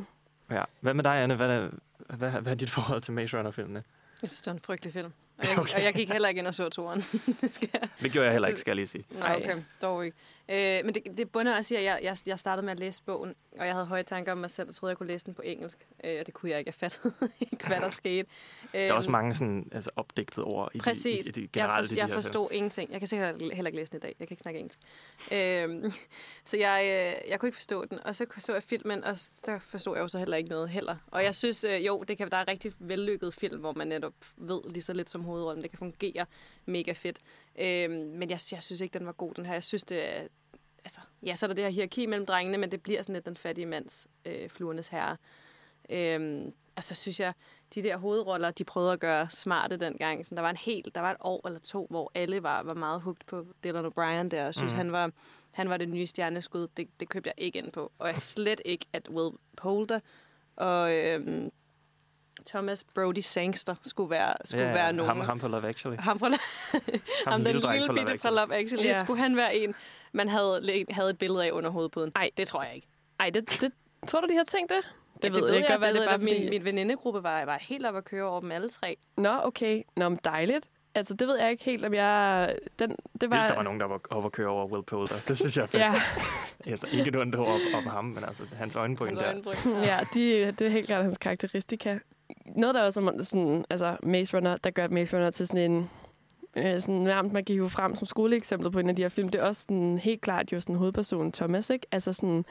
Ja. 0.52 0.64
Hvad 0.82 0.94
med 0.94 1.04
dig, 1.04 1.24
Anne? 1.24 1.36
Hvad 1.36 1.50
er, 1.50 1.70
hvad, 2.16 2.32
hvad 2.32 2.52
er 2.52 2.56
dit 2.56 2.70
forhold 2.70 3.02
til 3.02 3.14
Maze 3.14 3.38
Runner-filmene? 3.38 3.84
Jeg 4.22 4.30
synes, 4.30 4.42
det 4.42 4.48
var 4.48 4.54
en 4.54 4.60
frygtelig 4.66 4.94
film. 4.94 5.14
Og 5.38 5.46
jeg, 5.50 5.60
okay. 5.60 5.76
og 5.76 5.84
jeg 5.84 5.94
gik 5.94 6.10
heller 6.10 6.30
ikke 6.30 6.40
ind 6.40 6.48
og 6.48 6.56
så 6.56 6.70
toren. 6.70 7.04
det 7.42 7.54
skal 7.54 7.70
jeg. 7.74 7.90
Det 8.02 8.12
gjorde 8.12 8.26
jeg 8.26 8.32
heller 8.34 8.48
ikke, 8.48 8.60
skal 8.60 8.72
jeg 8.72 8.76
lige 8.76 8.88
sige. 8.88 9.06
Nej, 9.12 9.36
okay. 9.36 9.62
Dog 9.82 10.06
ikke. 10.06 10.18
Øh, 10.50 10.86
men 10.86 10.96
det, 10.96 11.04
det 11.18 11.32
bunder 11.32 11.58
også 11.58 11.74
i, 11.74 11.78
at 11.78 11.84
jeg, 11.84 12.00
jeg, 12.04 12.18
jeg 12.26 12.40
startede 12.40 12.66
med 12.66 12.72
at 12.72 12.80
læse 12.80 13.04
bogen, 13.04 13.34
og 13.60 13.66
jeg 13.66 13.74
havde 13.74 13.86
høje 13.86 14.04
tanker 14.04 14.32
om 14.32 14.38
mig 14.38 14.52
selv, 14.52 14.70
og 14.70 14.76
troede, 14.76 14.92
jeg 14.92 14.98
kunne 14.98 15.08
læse 15.08 15.26
den 15.26 15.34
på 15.34 15.42
engelsk. 15.42 15.88
Øh, 16.04 16.18
og 16.20 16.26
det 16.26 16.34
kunne 16.34 16.52
jeg 16.52 16.60
ikke. 16.60 16.70
Jeg 16.70 16.74
fattede 16.74 17.14
ikke, 17.52 17.68
hvad 17.68 17.80
der 17.80 17.90
skete. 17.90 18.30
Der 18.74 18.80
er 18.80 18.94
også 18.94 19.12
mange 19.12 19.36
sådan, 19.36 19.70
altså, 19.72 19.90
opdigtede 19.96 20.46
ord 20.46 20.72
i, 20.74 20.78
Præcis. 20.78 21.26
i, 21.26 21.30
i 21.30 21.32
de 21.32 21.42
jeg, 21.42 21.50
generelle 21.54 21.80
forstod, 21.80 21.94
i 21.94 21.96
de 21.96 22.00
jeg 22.00 22.08
her 22.08 22.14
forstod 22.14 22.50
ingenting. 22.52 22.92
Jeg 22.92 23.00
kan 23.02 23.08
sikkert 23.08 23.42
heller 23.42 23.66
ikke 23.66 23.78
læse 23.78 23.92
den 23.92 23.98
i 23.98 24.00
dag. 24.00 24.16
Jeg 24.20 24.28
kan 24.28 24.34
ikke 24.34 24.42
snakke 24.42 24.60
engelsk. 24.60 24.80
Øhm, 25.34 25.92
så 26.50 26.58
jeg, 26.58 26.82
øh, 26.84 27.30
jeg 27.32 27.40
kunne 27.40 27.48
ikke 27.48 27.58
forstå 27.58 27.86
den. 27.86 28.00
Og 28.06 28.16
så 28.16 28.26
så 28.38 28.54
jeg 28.54 28.64
filmen, 28.64 29.04
og 29.04 29.18
så 29.18 29.60
forstod 29.70 29.96
jeg 29.96 30.02
jo 30.02 30.08
så 30.08 30.18
heller 30.18 30.38
ikke 30.38 30.50
noget 30.50 30.70
heller. 30.70 30.96
Og 31.08 31.24
jeg 31.24 31.36
synes, 31.36 31.64
øh, 31.64 31.86
jo, 31.86 32.04
det 32.08 32.18
kan, 32.18 32.30
der 32.30 32.38
er 32.38 32.48
rigtig 32.48 32.74
vellykket 32.80 33.34
film, 33.34 33.60
hvor 33.60 33.74
man 33.74 33.88
netop 33.88 34.14
ved 34.38 34.62
lige 34.70 34.84
så 34.84 34.94
lidt 34.94 35.10
som 35.10 35.23
hovedrollen. 35.24 35.62
Det 35.62 35.70
kan 35.70 35.80
fungere 35.80 36.26
mega 36.66 36.92
fedt. 36.92 37.20
Øhm, 37.60 37.94
men 37.94 38.30
jeg, 38.30 38.40
jeg 38.52 38.64
synes 38.64 38.82
ikke, 38.82 39.00
den 39.00 39.06
var 39.06 39.12
god, 39.12 39.34
den 39.34 39.46
her. 39.46 39.54
Jeg 39.54 39.64
synes, 39.64 39.84
det 39.84 40.18
er... 40.18 40.28
Altså, 40.86 41.00
ja, 41.26 41.36
så 41.36 41.46
er 41.46 41.48
der 41.48 41.56
det 41.56 41.64
her 41.64 41.72
hierarki 41.72 42.06
mellem 42.06 42.26
drengene, 42.26 42.58
men 42.58 42.72
det 42.72 42.82
bliver 42.82 43.02
sådan 43.02 43.14
lidt 43.14 43.26
den 43.26 43.36
fattige 43.36 43.66
mands 43.66 44.08
øh, 44.26 44.50
fluernes 44.50 44.88
herre. 44.88 45.18
Øhm, 45.90 46.54
og 46.76 46.84
så 46.84 46.96
synes 46.96 47.20
jeg, 47.20 47.34
de 47.76 47.84
der 47.84 47.98
hovedroller, 47.98 48.52
de 48.52 48.64
prøvede 48.64 48.94
at 48.94 49.00
gøre 49.00 49.30
smarte 49.30 49.78
dengang. 49.78 50.26
Så 50.26 50.36
der 50.36 50.42
var 50.42 50.50
en 50.50 50.58
helt, 50.58 50.96
der 50.96 51.02
var 51.02 51.12
et 51.12 51.18
år 51.20 51.48
eller 51.48 51.60
to, 51.60 51.88
hvor 51.90 52.12
alle 52.16 52.44
var, 52.44 52.64
var 52.64 52.74
meget 52.74 53.02
hugt 53.02 53.26
på 53.26 53.46
Dylan 53.64 53.86
O'Brien 53.86 54.28
der, 54.28 54.48
og 54.48 54.54
synes, 54.54 54.74
mm. 54.74 54.78
han, 54.78 54.92
var, 54.92 55.12
han 55.52 55.70
var 55.70 55.78
det 55.78 55.90
nye 55.90 56.06
stjerneskud. 56.06 56.68
Det, 56.78 56.88
det 57.00 57.10
købte 57.10 57.28
jeg 57.28 57.46
ikke 57.46 57.60
ind 57.60 57.72
på. 57.72 57.92
Og 58.00 58.08
jeg 58.08 58.16
slet 58.16 58.62
ikke, 58.66 58.86
at 58.94 59.10
Will 59.10 59.36
Poulter 59.58 60.00
og 60.56 60.94
øhm, 60.94 61.52
Thomas 62.48 62.84
Brody 62.96 63.20
Sangster 63.20 63.76
skulle 63.84 64.10
være, 64.10 64.34
skulle 64.46 64.64
Ja, 64.66 64.74
være 64.74 64.94
nogen. 64.94 65.10
ham, 65.10 65.20
ham 65.26 65.40
på 65.40 65.48
Love 65.48 65.68
Actually. 65.68 65.98
Ham, 66.00 66.20
fra, 66.20 66.30
ham 67.32 67.44
den 67.44 67.54
lille 67.54 67.72
lille 67.72 67.88
Love 67.88 67.98
bitte 67.98 68.06
fra 68.08 68.12
Actually. 68.14 68.36
Love 68.38 68.56
Actually. 68.56 68.86
Ja. 68.86 69.00
Skulle 69.00 69.22
han 69.22 69.36
være 69.38 69.56
en, 69.56 69.76
man 70.12 70.30
havde, 70.30 70.86
havde 70.90 71.10
et 71.10 71.18
billede 71.18 71.46
af 71.46 71.52
under 71.52 71.70
hovedpuden? 71.70 72.12
Nej, 72.16 72.30
det 72.38 72.48
tror 72.48 72.64
jeg 72.64 72.76
ikke. 72.76 72.88
Ej, 73.20 73.30
det, 73.30 73.62
det, 73.62 73.72
tror 74.08 74.22
du, 74.22 74.28
de 74.28 74.36
har 74.38 74.44
tænkt 74.44 74.72
det? 74.72 74.80
Det, 75.14 75.24
det 75.24 75.42
ved 75.42 75.48
jeg, 75.48 75.58
ikke. 75.58 75.72
jeg, 75.72 75.80
Godt 75.80 75.82
være, 75.82 75.94
det 75.94 76.00
det 76.02 76.10
bare 76.10 76.18
min, 76.18 76.28
fordi- 76.36 76.50
min 76.50 76.64
venindegruppe 76.66 77.24
var, 77.24 77.46
var 77.46 77.58
helt 77.62 77.86
op 77.86 77.96
at 77.96 78.06
køre 78.06 78.24
over 78.24 78.40
dem 78.40 78.52
alle 78.52 78.70
tre. 78.70 78.98
Nå, 79.18 79.30
okay. 79.44 79.84
Nå, 79.96 80.10
men 80.10 80.20
dejligt. 80.26 80.70
Altså, 80.96 81.14
det 81.14 81.28
ved 81.28 81.38
jeg 81.40 81.52
ikke 81.52 81.64
helt, 81.64 81.86
om 81.86 81.94
jeg... 81.94 82.56
Den, 82.80 82.96
det 83.22 83.30
var... 83.30 83.48
Der 83.48 83.56
var 83.56 83.64
nogen, 83.64 83.80
der 83.80 83.86
var 83.86 84.00
oppe 84.10 84.26
at 84.26 84.32
køre 84.32 84.48
over 84.48 84.66
Will 84.68 84.84
Poulter. 84.84 85.16
Det 85.28 85.38
synes 85.38 85.58
jeg 85.58 85.64
er 85.64 85.68
fedt. 85.68 85.82
Ja. 85.84 85.94
altså, 86.72 86.88
ikke 86.92 87.12
noget 87.12 87.26
ondt 87.28 87.36
op, 87.36 87.60
op 87.76 87.84
ham, 87.84 88.06
men 88.06 88.24
altså 88.24 88.44
hans 88.56 88.76
øjenbryn 88.76 89.16
der. 89.16 89.34
ja, 89.66 90.00
de, 90.14 90.52
det 90.52 90.68
er 90.68 90.70
helt 90.70 90.88
klart 90.88 91.04
hans 91.04 91.18
karakteristika. 91.18 91.98
Noget, 92.56 92.76
der 92.76 92.82
også 92.82 93.02
er 93.02 93.22
sådan, 93.22 93.66
altså 93.70 93.98
Maze 94.04 94.38
Runner, 94.38 94.58
der 94.58 94.70
gør 94.70 94.88
Maze 94.88 95.18
Runner 95.18 95.32
til 95.32 95.48
sådan 95.48 95.72
en 95.72 95.90
øh, 96.58 96.82
sådan 96.82 96.96
nærmest, 96.96 97.34
man 97.34 97.46
kan 97.46 97.54
hive 97.54 97.70
frem 97.70 97.96
som 97.96 98.08
skoleeksempel 98.08 98.72
på 98.72 98.80
en 98.80 98.90
af 98.90 98.96
de 98.96 99.02
her 99.02 99.10
film. 99.10 99.30
Det 99.30 99.42
er 99.42 99.46
også 99.46 99.62
sådan, 99.62 99.98
helt 99.98 100.22
klart 100.22 100.52
jo 100.52 100.60
sådan 100.60 100.76
hovedpersonen 100.76 101.32
Thomas, 101.32 101.70
ikke? 101.70 101.88
Altså 101.92 102.14
sådan, 102.14 102.46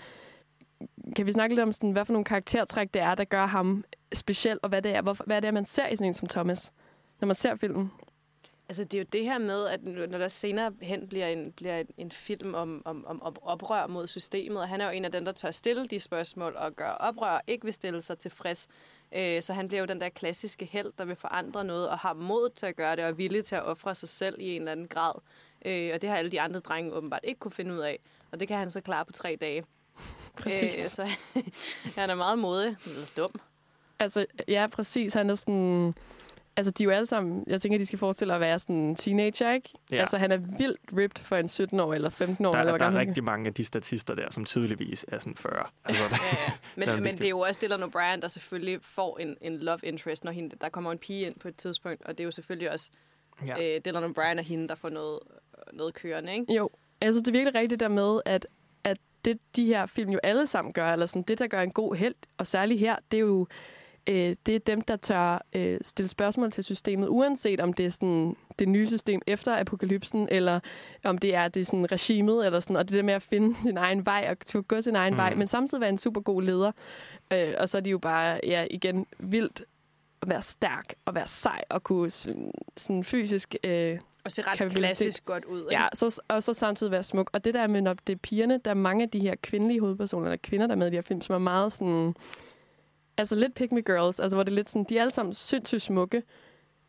kan 1.17 1.27
vi 1.27 1.33
snakke 1.33 1.55
lidt 1.55 1.63
om, 1.63 1.73
sådan, 1.73 1.91
hvad 1.91 2.05
for 2.05 2.13
nogle 2.13 2.25
karaktertræk 2.25 2.95
det 2.95 3.03
er, 3.03 3.15
der 3.15 3.25
gør 3.25 3.47
ham 3.47 3.85
speciel, 4.13 4.59
og 4.63 4.69
hvad 4.69 4.83
det 4.83 4.95
er, 4.95 5.03
hvorfor, 5.03 5.25
hvad 5.25 5.43
det 5.43 5.49
er, 5.49 5.53
man 5.53 5.67
ser 5.67 5.89
i 5.89 5.97
sådan 5.97 6.07
en 6.07 6.15
som 6.15 6.29
Thomas, 6.29 6.73
når 7.21 7.27
man 7.27 7.35
ser 7.35 7.55
filmen? 7.55 7.91
Altså, 8.73 8.85
det 8.85 8.95
er 8.95 8.99
jo 8.99 9.07
det 9.13 9.25
her 9.25 9.39
med, 9.39 9.67
at 9.67 9.85
når 9.85 10.19
der 10.19 10.29
senere 10.29 10.73
hen 10.83 11.09
bliver 11.09 11.27
en, 11.27 11.53
bliver 11.53 11.83
en, 11.97 12.11
film 12.11 12.55
om, 12.55 12.83
om, 12.85 13.05
om, 13.07 13.37
oprør 13.43 13.87
mod 13.87 14.09
systemet, 14.09 14.63
og 14.63 14.69
han 14.69 14.81
er 14.81 14.85
jo 14.85 14.91
en 14.91 15.05
af 15.05 15.13
dem, 15.13 15.25
der 15.25 15.33
tør 15.33 15.51
stille 15.51 15.87
de 15.87 16.01
spørgsmål 16.01 16.57
og 16.57 16.77
gøre 16.77 16.99
oprør, 16.99 17.41
ikke 17.47 17.65
vil 17.65 17.75
stille 17.75 18.03
sig 18.03 18.19
tilfreds. 18.19 18.69
Øh, 19.15 19.43
så 19.43 19.53
han 19.53 19.69
bliver 19.69 19.81
jo 19.81 19.87
den 19.87 20.01
der 20.01 20.09
klassiske 20.09 20.65
held, 20.65 20.93
der 20.99 21.05
vil 21.05 21.17
forandre 21.17 21.65
noget, 21.65 21.89
og 21.89 21.99
har 21.99 22.13
mod 22.15 22.51
til 22.51 22.67
at 22.67 22.77
gøre 22.77 22.97
det, 22.97 23.05
og 23.05 23.11
er 23.11 23.15
villig 23.15 23.45
til 23.45 23.55
at 23.55 23.65
ofre 23.65 23.95
sig 23.95 24.09
selv 24.09 24.37
i 24.39 24.57
en 24.57 24.63
eller 24.63 24.73
anden 24.73 24.89
grad. 24.89 25.15
Øh, 25.65 25.91
og 25.95 26.03
det 26.03 26.11
har 26.11 26.17
alle 26.17 26.31
de 26.31 26.41
andre 26.41 26.61
drenge 26.61 26.93
åbenbart 26.93 27.21
ikke 27.25 27.39
kunne 27.39 27.53
finde 27.53 27.75
ud 27.75 27.81
af. 27.81 27.99
Og 28.31 28.41
det 28.41 28.49
kan 28.49 28.57
han 28.57 28.71
så 28.71 28.81
klare 28.81 29.05
på 29.05 29.13
tre 29.13 29.39
dage. 29.41 29.65
Præcis. 30.43 30.75
Øh, 30.75 30.81
så 30.81 31.05
han 32.01 32.11
er 32.11 32.15
meget 32.15 32.39
modig, 32.39 32.77
eller 32.87 33.07
dum. 33.17 33.31
Altså, 33.99 34.27
ja, 34.49 34.67
præcis. 34.67 35.15
Han 35.15 35.31
er 35.31 35.35
sådan... 35.35 35.95
Altså, 36.57 36.71
de 36.73 36.83
er 36.83 36.85
jo 36.85 36.91
alle 36.91 37.07
sammen... 37.07 37.45
Jeg 37.47 37.61
tænker, 37.61 37.79
de 37.79 37.87
skal 37.87 37.99
forestille 37.99 38.35
at 38.35 38.41
være 38.41 38.59
sådan 38.59 38.77
en 38.77 38.97
teenager, 38.97 39.53
ikke? 39.53 39.69
Ja. 39.91 39.97
Altså, 39.97 40.19
han 40.19 40.33
er 40.33 40.37
vildt 40.37 40.81
ripped 40.97 41.25
for 41.25 41.37
en 41.37 41.45
17-år 41.47 41.95
eller 41.95 42.11
15-år. 42.11 42.25
Der, 42.53 42.59
eller 42.59 42.65
der 42.65 42.73
er 42.73 42.79
gammel 42.79 42.99
rigtig 43.07 43.25
mange 43.25 43.47
af 43.47 43.55
de 43.55 43.65
statister 43.65 44.15
der, 44.15 44.31
som 44.31 44.45
tydeligvis 44.45 45.05
er 45.09 45.19
sådan 45.19 45.35
40. 45.37 45.67
Altså, 45.85 46.03
Men, 46.77 46.83
selvom 46.85 46.97
de 46.97 47.03
men 47.03 47.11
skal- 47.11 47.19
det 47.19 47.27
er 47.27 47.31
jo 47.31 47.39
også 47.41 47.61
Dylan 47.63 47.83
O'Brien, 47.83 48.21
der 48.21 48.29
selvfølgelig 48.29 48.79
får 48.83 49.19
en, 49.19 49.37
en 49.41 49.59
love 49.59 49.79
interest, 49.83 50.25
når 50.25 50.33
hende, 50.33 50.57
der 50.61 50.69
kommer 50.69 50.93
en 50.93 50.99
pige 50.99 51.27
ind 51.27 51.35
på 51.41 51.49
et 51.49 51.57
tidspunkt, 51.57 52.03
og 52.05 52.19
det 52.19 52.21
er 52.21 52.25
jo 52.25 52.31
selvfølgelig 52.31 52.71
også 52.71 52.91
Ja. 53.47 53.61
ja. 53.63 53.75
øh, 53.77 53.81
Dylan 53.85 54.05
O'Brien 54.05 54.39
og 54.39 54.45
hende, 54.45 54.69
der 54.69 54.75
får 54.75 54.89
noget, 54.89 55.19
noget 55.73 55.95
kørende, 55.95 56.33
ikke? 56.35 56.55
Jo, 56.55 56.71
jeg 57.01 57.13
synes, 57.13 57.23
det 57.23 57.29
er 57.29 57.33
virkelig 57.39 57.55
rigtigt 57.61 57.81
der 57.81 57.89
med, 57.89 58.21
at, 58.25 58.47
at 58.85 58.97
det, 59.25 59.39
de 59.57 59.67
her 59.67 59.87
film 59.87 60.11
jo 60.11 60.19
alle 60.23 60.47
sammen 60.47 60.73
gør, 60.73 60.93
eller 60.93 61.07
sådan, 61.07 61.23
det, 61.23 61.39
der 61.39 61.47
gør 61.47 61.61
en 61.61 61.71
god 61.71 61.95
held, 61.95 62.15
og 62.39 62.47
særligt 62.47 62.81
her, 62.81 62.97
det 63.11 63.17
er 63.17 63.21
jo 63.21 63.47
øh, 64.07 64.37
det 64.47 64.55
er 64.55 64.59
dem, 64.59 64.81
der 64.81 64.97
tør 64.97 65.43
øh, 65.53 65.79
stille 65.83 66.09
spørgsmål 66.09 66.51
til 66.51 66.65
systemet, 66.65 67.09
uanset 67.09 67.61
om 67.61 67.73
det 67.73 67.87
er 67.87 67.91
sådan 67.91 68.37
det 68.59 68.69
nye 68.69 68.87
system 68.87 69.21
efter 69.27 69.61
apokalypsen, 69.61 70.29
eller 70.31 70.61
om 71.05 71.19
det 71.19 71.35
er 71.35 71.49
det 71.49 71.61
er 71.61 71.65
sådan 71.65 71.93
regimet, 71.93 72.47
eller 72.47 72.61
sådan, 72.61 72.77
og 72.77 72.89
det 72.89 72.97
der 72.97 73.03
med 73.03 73.15
at 73.15 73.23
finde 73.23 73.57
sin 73.67 73.77
egen 73.77 74.07
vej, 74.07 74.27
og 74.31 74.47
turde 74.47 74.63
gå 74.65 74.81
sin 74.81 74.97
egen 74.97 75.15
Mm. 75.15 75.19
vej, 75.19 75.35
men 75.35 75.47
samtidig 75.47 75.81
være 75.81 75.91
en 75.91 75.99
super 75.99 76.21
god 76.21 76.43
leder. 76.43 76.73
Øh, 77.33 77.55
og 77.59 77.69
så 77.69 77.77
er 77.77 77.81
de 77.83 77.91
jo 77.91 77.99
bare, 77.99 78.41
ja, 78.45 78.67
igen, 78.71 79.07
vildt 79.19 79.63
at 80.23 80.29
være 80.29 80.43
stærk 80.43 80.95
og 81.05 81.15
være 81.15 81.27
sej 81.27 81.65
og 81.69 81.83
kunne 81.83 82.11
sådan, 82.77 83.05
fysisk... 83.05 83.55
Øh, 83.65 83.99
Og 84.25 84.33
se 84.33 84.43
ret 84.43 84.73
klassisk 84.73 85.25
godt 85.25 85.45
ud, 85.45 85.61
ikke? 85.61 85.73
Ja, 85.83 85.89
så, 85.95 86.21
og 86.29 86.43
så 86.43 86.55
samtidig 86.55 86.91
være 86.91 87.03
smuk. 87.03 87.31
Og 87.33 87.45
det 87.45 87.55
der 87.55 87.67
med, 87.67 87.81
når 87.83 87.95
det 88.07 88.13
er 88.13 88.17
pigerne, 88.17 88.61
der 88.65 88.71
er 88.71 88.75
mange 88.75 89.03
af 89.03 89.11
de 89.11 89.21
her 89.21 89.35
kvindelige 89.43 89.81
hovedpersoner, 89.81 90.27
eller 90.27 90.37
kvinder, 90.43 90.67
der 90.67 90.75
er 90.75 90.79
med 90.79 90.87
i 90.87 90.91
de 90.91 90.97
her 90.97 91.03
film, 91.03 91.21
som 91.21 91.35
er 91.35 91.39
meget 91.39 91.73
sådan... 91.73 92.15
Altså 93.17 93.35
lidt 93.35 93.55
pick 93.55 93.73
me 93.73 93.83
girls, 93.83 94.21
altså 94.21 94.37
hvor 94.37 94.43
det 94.43 94.53
er 94.53 94.57
lidt 94.57 94.71
sådan, 94.71 94.85
de 94.85 94.97
er 94.97 95.01
alle 95.01 95.11
sammen 95.11 95.35
sindssygt 95.35 95.83
smukke, 95.83 96.23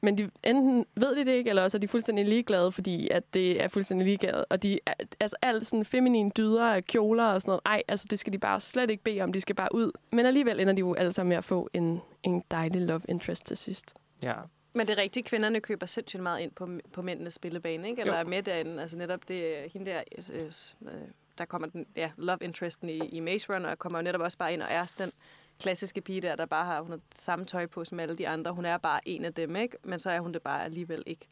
men 0.02 0.18
de, 0.18 0.30
enten 0.44 0.86
ved 0.96 1.16
de 1.16 1.26
det 1.26 1.32
ikke, 1.32 1.50
eller 1.50 1.64
også 1.64 1.78
er 1.78 1.80
de 1.80 1.88
fuldstændig 1.88 2.26
ligeglade, 2.26 2.72
fordi 2.72 3.08
at 3.12 3.34
det 3.34 3.64
er 3.64 3.68
fuldstændig 3.68 4.06
ligeglade. 4.08 4.46
Og 4.46 4.64
de, 4.64 4.80
er- 4.86 4.94
altså 5.20 5.36
alt 5.42 5.68
sådan 5.68 5.86
feminine 5.86 6.32
dyder, 6.38 6.80
kjoler 6.82 7.26
og 7.26 7.42
sådan 7.42 7.50
noget, 7.50 7.62
ej, 7.66 7.84
altså 7.88 8.08
det 8.10 8.20
skal 8.20 8.34
de 8.34 8.38
bare 8.38 8.62
slet 8.62 8.90
ikke 8.90 9.04
bede 9.04 9.22
om, 9.22 9.34
de 9.34 9.42
skal 9.42 9.56
bare 9.56 9.76
ud. 9.76 9.92
Men 10.12 10.26
alligevel 10.26 10.60
ender 10.60 10.74
de 10.74 10.80
jo 10.80 10.94
alle 10.94 11.14
sammen 11.14 11.30
med 11.30 11.38
at 11.38 11.44
få 11.44 11.70
en, 11.74 12.02
en 12.24 12.44
dejlig 12.52 12.82
love 12.82 13.02
interest 13.10 13.46
til 13.46 13.58
sidst. 13.58 13.94
Ja. 14.24 14.34
Men 14.76 14.88
det 14.88 14.98
er 14.98 15.02
rigtigt, 15.02 15.26
kvinderne 15.26 15.60
køber 15.60 15.86
sindssygt 15.86 16.24
meget 16.24 16.42
ind 16.42 16.52
på, 16.52 16.70
på 16.94 17.02
mændenes 17.02 17.34
spillebane, 17.34 17.90
ikke? 17.90 18.02
Eller 18.02 18.14
Jo. 18.14 18.20
er 18.20 18.26
med 18.26 18.44
derinde. 18.44 18.82
Altså 18.82 18.98
netop 18.98 19.28
det, 19.28 19.58
er 19.58 19.70
hende 19.74 19.92
der, 19.92 20.02
øh, 20.34 20.46
øh, 20.82 20.92
der 21.38 21.46
kommer 21.46 21.68
den, 21.68 21.86
ja, 21.96 22.12
love 22.18 22.38
interesten 22.42 22.90
i, 22.90 22.98
i 22.98 23.20
Maze 23.20 23.54
Runner, 23.56 23.70
og 23.70 23.80
kommer 23.80 24.00
jo 24.00 24.04
netop 24.04 24.22
også 24.22 24.38
bare 24.38 24.54
ind 24.54 24.62
og 24.62 24.68
er 24.72 24.86
den 24.98 25.12
klassiske 25.60 26.01
pige 26.01 26.22
der, 26.22 26.36
der 26.36 26.45
bare 26.45 26.66
har 26.66 26.82
hun 26.82 26.91
har 26.91 26.99
samme 27.16 27.45
tøj 27.45 27.66
på 27.66 27.86
som 27.86 27.99
alle 27.99 28.18
de 28.18 28.28
andre. 28.28 28.51
Hun 28.51 28.66
er 28.66 28.78
bare 28.78 29.08
en 29.08 29.26
af 29.26 29.34
dem, 29.34 29.56
ikke? 29.56 29.78
Men 29.84 29.99
så 29.99 30.10
er 30.10 30.20
hun 30.20 30.34
det 30.34 30.41
bare 30.41 30.66
alligevel 30.66 31.04
ikke. 31.06 31.28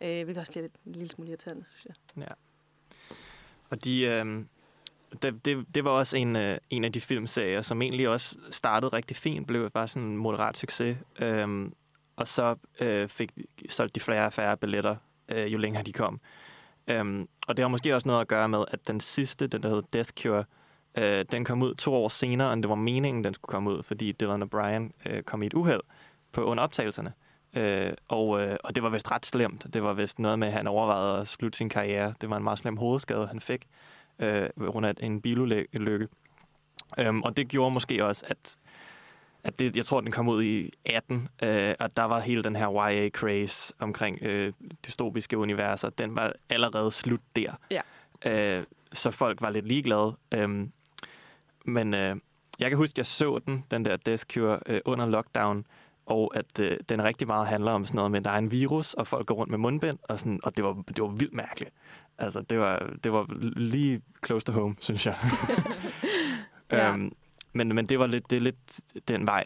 Øh, 0.00 0.24
hvilket 0.24 0.38
også 0.38 0.52
bliver 0.52 0.62
lidt, 0.62 0.74
en 0.86 0.92
lille 0.92 1.10
smule 1.10 1.30
irriterende, 1.30 1.64
synes 1.70 1.84
jeg. 2.16 2.22
Ja. 2.22 2.34
Og 3.70 3.84
de, 3.84 4.02
øh, 4.02 4.44
det, 5.22 5.44
det, 5.44 5.74
det 5.74 5.84
var 5.84 5.90
også 5.90 6.16
en, 6.16 6.36
øh, 6.36 6.58
en 6.70 6.84
af 6.84 6.92
de 6.92 7.00
filmserier, 7.00 7.62
som 7.62 7.82
egentlig 7.82 8.08
også 8.08 8.36
startede 8.50 8.92
rigtig 8.92 9.16
fint, 9.16 9.46
blev 9.46 9.70
bare 9.70 9.88
sådan 9.88 10.08
en 10.08 10.16
moderat 10.16 10.56
succes. 10.56 10.98
Øh, 11.20 11.70
og 12.16 12.28
så 12.28 12.56
øh, 12.80 13.08
fik 13.08 13.32
solgt 13.68 13.94
de 13.94 14.00
flere 14.00 14.26
og 14.26 14.32
færre 14.32 14.56
billetter, 14.56 14.96
øh, 15.28 15.52
jo 15.52 15.58
længere 15.58 15.82
de 15.82 15.92
kom. 15.92 16.20
Øhm, 16.88 17.28
og 17.48 17.56
det 17.56 17.62
har 17.62 17.68
måske 17.68 17.94
også 17.94 18.08
noget 18.08 18.20
at 18.20 18.28
gøre 18.28 18.48
med, 18.48 18.64
at 18.70 18.88
den 18.88 19.00
sidste, 19.00 19.46
den 19.46 19.62
der 19.62 19.68
hedder 19.68 19.82
Death 19.92 20.10
Cure, 20.22 20.44
øh, 20.94 21.24
den 21.32 21.44
kom 21.44 21.62
ud 21.62 21.74
to 21.74 21.94
år 21.94 22.08
senere, 22.08 22.52
end 22.52 22.62
det 22.62 22.68
var 22.68 22.74
meningen, 22.74 23.24
den 23.24 23.34
skulle 23.34 23.50
komme 23.50 23.70
ud, 23.70 23.82
fordi 23.82 24.12
Dylan 24.12 24.42
og 24.42 24.50
Brian 24.50 24.92
øh, 25.06 25.22
kom 25.22 25.42
i 25.42 25.46
et 25.46 25.54
uheld 25.54 25.80
på 26.32 26.44
under 26.44 26.64
optagelserne. 26.64 27.12
Øh, 27.54 27.92
og, 28.08 28.40
øh, 28.42 28.56
og 28.64 28.74
det 28.74 28.82
var 28.82 28.88
vist 28.88 29.10
ret 29.10 29.26
slemt. 29.26 29.66
Det 29.74 29.82
var 29.82 29.92
vist 29.92 30.18
noget 30.18 30.38
med, 30.38 30.48
at 30.48 30.54
han 30.54 30.66
overvejede 30.66 31.20
at 31.20 31.28
slutte 31.28 31.56
sin 31.56 31.68
karriere. 31.68 32.14
Det 32.20 32.30
var 32.30 32.36
en 32.36 32.44
meget 32.44 32.58
slem 32.58 32.76
hovedskade, 32.76 33.26
han 33.26 33.40
fik 33.40 33.66
øh, 34.18 34.48
under 34.56 34.92
en 35.00 35.20
bilulykke. 35.20 36.08
Øhm, 36.98 37.22
og 37.22 37.36
det 37.36 37.48
gjorde 37.48 37.70
måske 37.70 38.04
også, 38.04 38.24
at, 38.28 38.56
at 39.44 39.58
det, 39.58 39.76
jeg 39.76 39.84
tror, 39.84 40.00
den 40.00 40.10
kom 40.10 40.28
ud 40.28 40.42
i 40.42 40.70
18, 40.84 41.28
øh, 41.42 41.74
og 41.80 41.96
der 41.96 42.04
var 42.04 42.20
hele 42.20 42.44
den 42.44 42.56
her 42.56 42.68
YA-craze 42.68 43.72
omkring 43.78 44.18
øh, 44.22 44.52
dystopiske 44.86 45.38
universer. 45.38 45.90
Den 45.90 46.16
var 46.16 46.32
allerede 46.50 46.90
slut 46.90 47.20
der. 47.36 47.52
Ja. 47.70 47.80
Øh, 48.26 48.64
så 48.92 49.10
folk 49.10 49.40
var 49.40 49.50
lidt 49.50 49.68
ligeglade. 49.68 50.16
Øhm, 50.32 50.70
men 51.68 51.94
øh, 51.94 52.16
jeg 52.58 52.70
kan 52.70 52.76
huske, 52.76 52.94
at 52.94 52.98
jeg 52.98 53.06
så 53.06 53.40
den, 53.46 53.64
den 53.70 53.84
der 53.84 53.96
Death 53.96 54.24
Cure, 54.32 54.60
øh, 54.66 54.80
under 54.84 55.06
lockdown, 55.06 55.66
og 56.06 56.32
at 56.36 56.60
øh, 56.60 56.76
den 56.88 57.04
rigtig 57.04 57.26
meget 57.26 57.46
handler 57.46 57.72
om 57.72 57.84
sådan 57.84 57.96
noget 57.96 58.10
med, 58.10 58.18
at 58.18 58.24
der 58.24 58.30
er 58.30 58.38
en 58.38 58.50
virus, 58.50 58.94
og 58.94 59.06
folk 59.06 59.26
går 59.26 59.34
rundt 59.34 59.50
med 59.50 59.58
mundbind, 59.58 59.98
og, 60.02 60.18
sådan, 60.18 60.40
og 60.42 60.56
det, 60.56 60.64
var, 60.64 60.82
det 60.88 61.02
var 61.02 61.08
vildt 61.08 61.34
mærkeligt. 61.34 61.72
Altså, 62.18 62.42
det 62.42 62.58
var, 62.58 62.90
det 63.04 63.12
var 63.12 63.26
lige 63.56 64.02
close 64.26 64.46
to 64.46 64.52
home, 64.52 64.76
synes 64.80 65.06
jeg. 65.06 65.16
Ja. 66.70 66.92
øhm, 66.92 67.12
men, 67.52 67.74
men 67.74 67.86
det 67.86 67.98
var 67.98 68.06
lidt, 68.06 68.30
det 68.30 68.36
er 68.36 68.40
lidt 68.40 68.80
den 69.08 69.26
vej, 69.26 69.44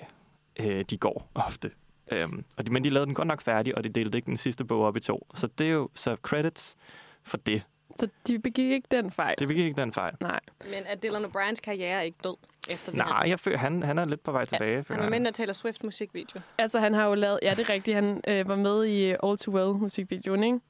øh, 0.61 0.85
de 0.91 0.97
går 0.97 1.31
ofte. 1.35 1.71
Øhm, 2.13 2.45
og 2.57 2.67
de, 2.67 2.73
men 2.73 2.85
de 2.85 2.91
lavede 2.91 3.07
den 3.07 3.15
godt 3.15 3.29
nok 3.29 3.43
færdig, 3.43 3.77
og 3.77 3.85
de 3.85 3.89
delte 3.89 4.19
ikke 4.19 4.27
den 4.27 4.37
sidste 4.37 4.65
bog 4.65 4.85
op 4.85 4.97
i 4.97 5.01
to. 5.01 5.27
Så 5.35 5.47
det 5.47 5.67
er 5.67 5.71
jo 5.71 5.89
så 5.95 6.17
credits 6.23 6.77
for 7.23 7.37
det. 7.37 7.63
Så 7.99 8.09
de 8.27 8.39
begik 8.39 8.71
ikke 8.71 8.89
den 8.91 9.11
fejl? 9.11 9.35
Det 9.39 9.49
begik 9.49 9.65
ikke 9.65 9.81
den 9.81 9.93
fejl. 9.93 10.15
Nej. 10.21 10.41
Men 10.65 10.75
er 10.87 10.95
Dylan 10.97 11.25
O'Briens 11.25 11.61
karriere 11.63 12.05
ikke 12.07 12.19
død 12.25 12.37
efter 12.71 12.91
det 12.93 12.99
Nej, 12.99 13.25
jeg 13.29 13.41
føler, 13.41 13.59
han, 13.59 13.83
han 13.83 13.99
er 13.99 14.05
lidt 14.05 14.23
på 14.23 14.33
vej 14.33 14.45
tilbage. 14.45 14.75
Han 14.75 14.85
føler 14.85 14.99
var 15.03 15.11
jeg. 15.11 15.23
med 15.23 15.31
i 15.31 15.33
Taylor 15.33 15.53
Swift 15.53 15.85
musikvideo. 15.85 16.41
Altså, 16.59 16.81
han 16.81 16.95
har 16.95 17.07
jo 17.09 17.15
lavet... 17.15 17.39
Ja, 17.43 17.51
det 17.51 17.59
er 17.69 17.71
rigtigt. 17.71 17.95
Han 17.95 18.21
øh, 18.29 18.49
var 18.49 18.57
med 18.57 18.85
i 18.87 19.11
All 19.23 19.39
Too 19.39 19.55
Well 19.55 19.75
musikvideoen, 19.81 20.45
ikke? 20.45 20.61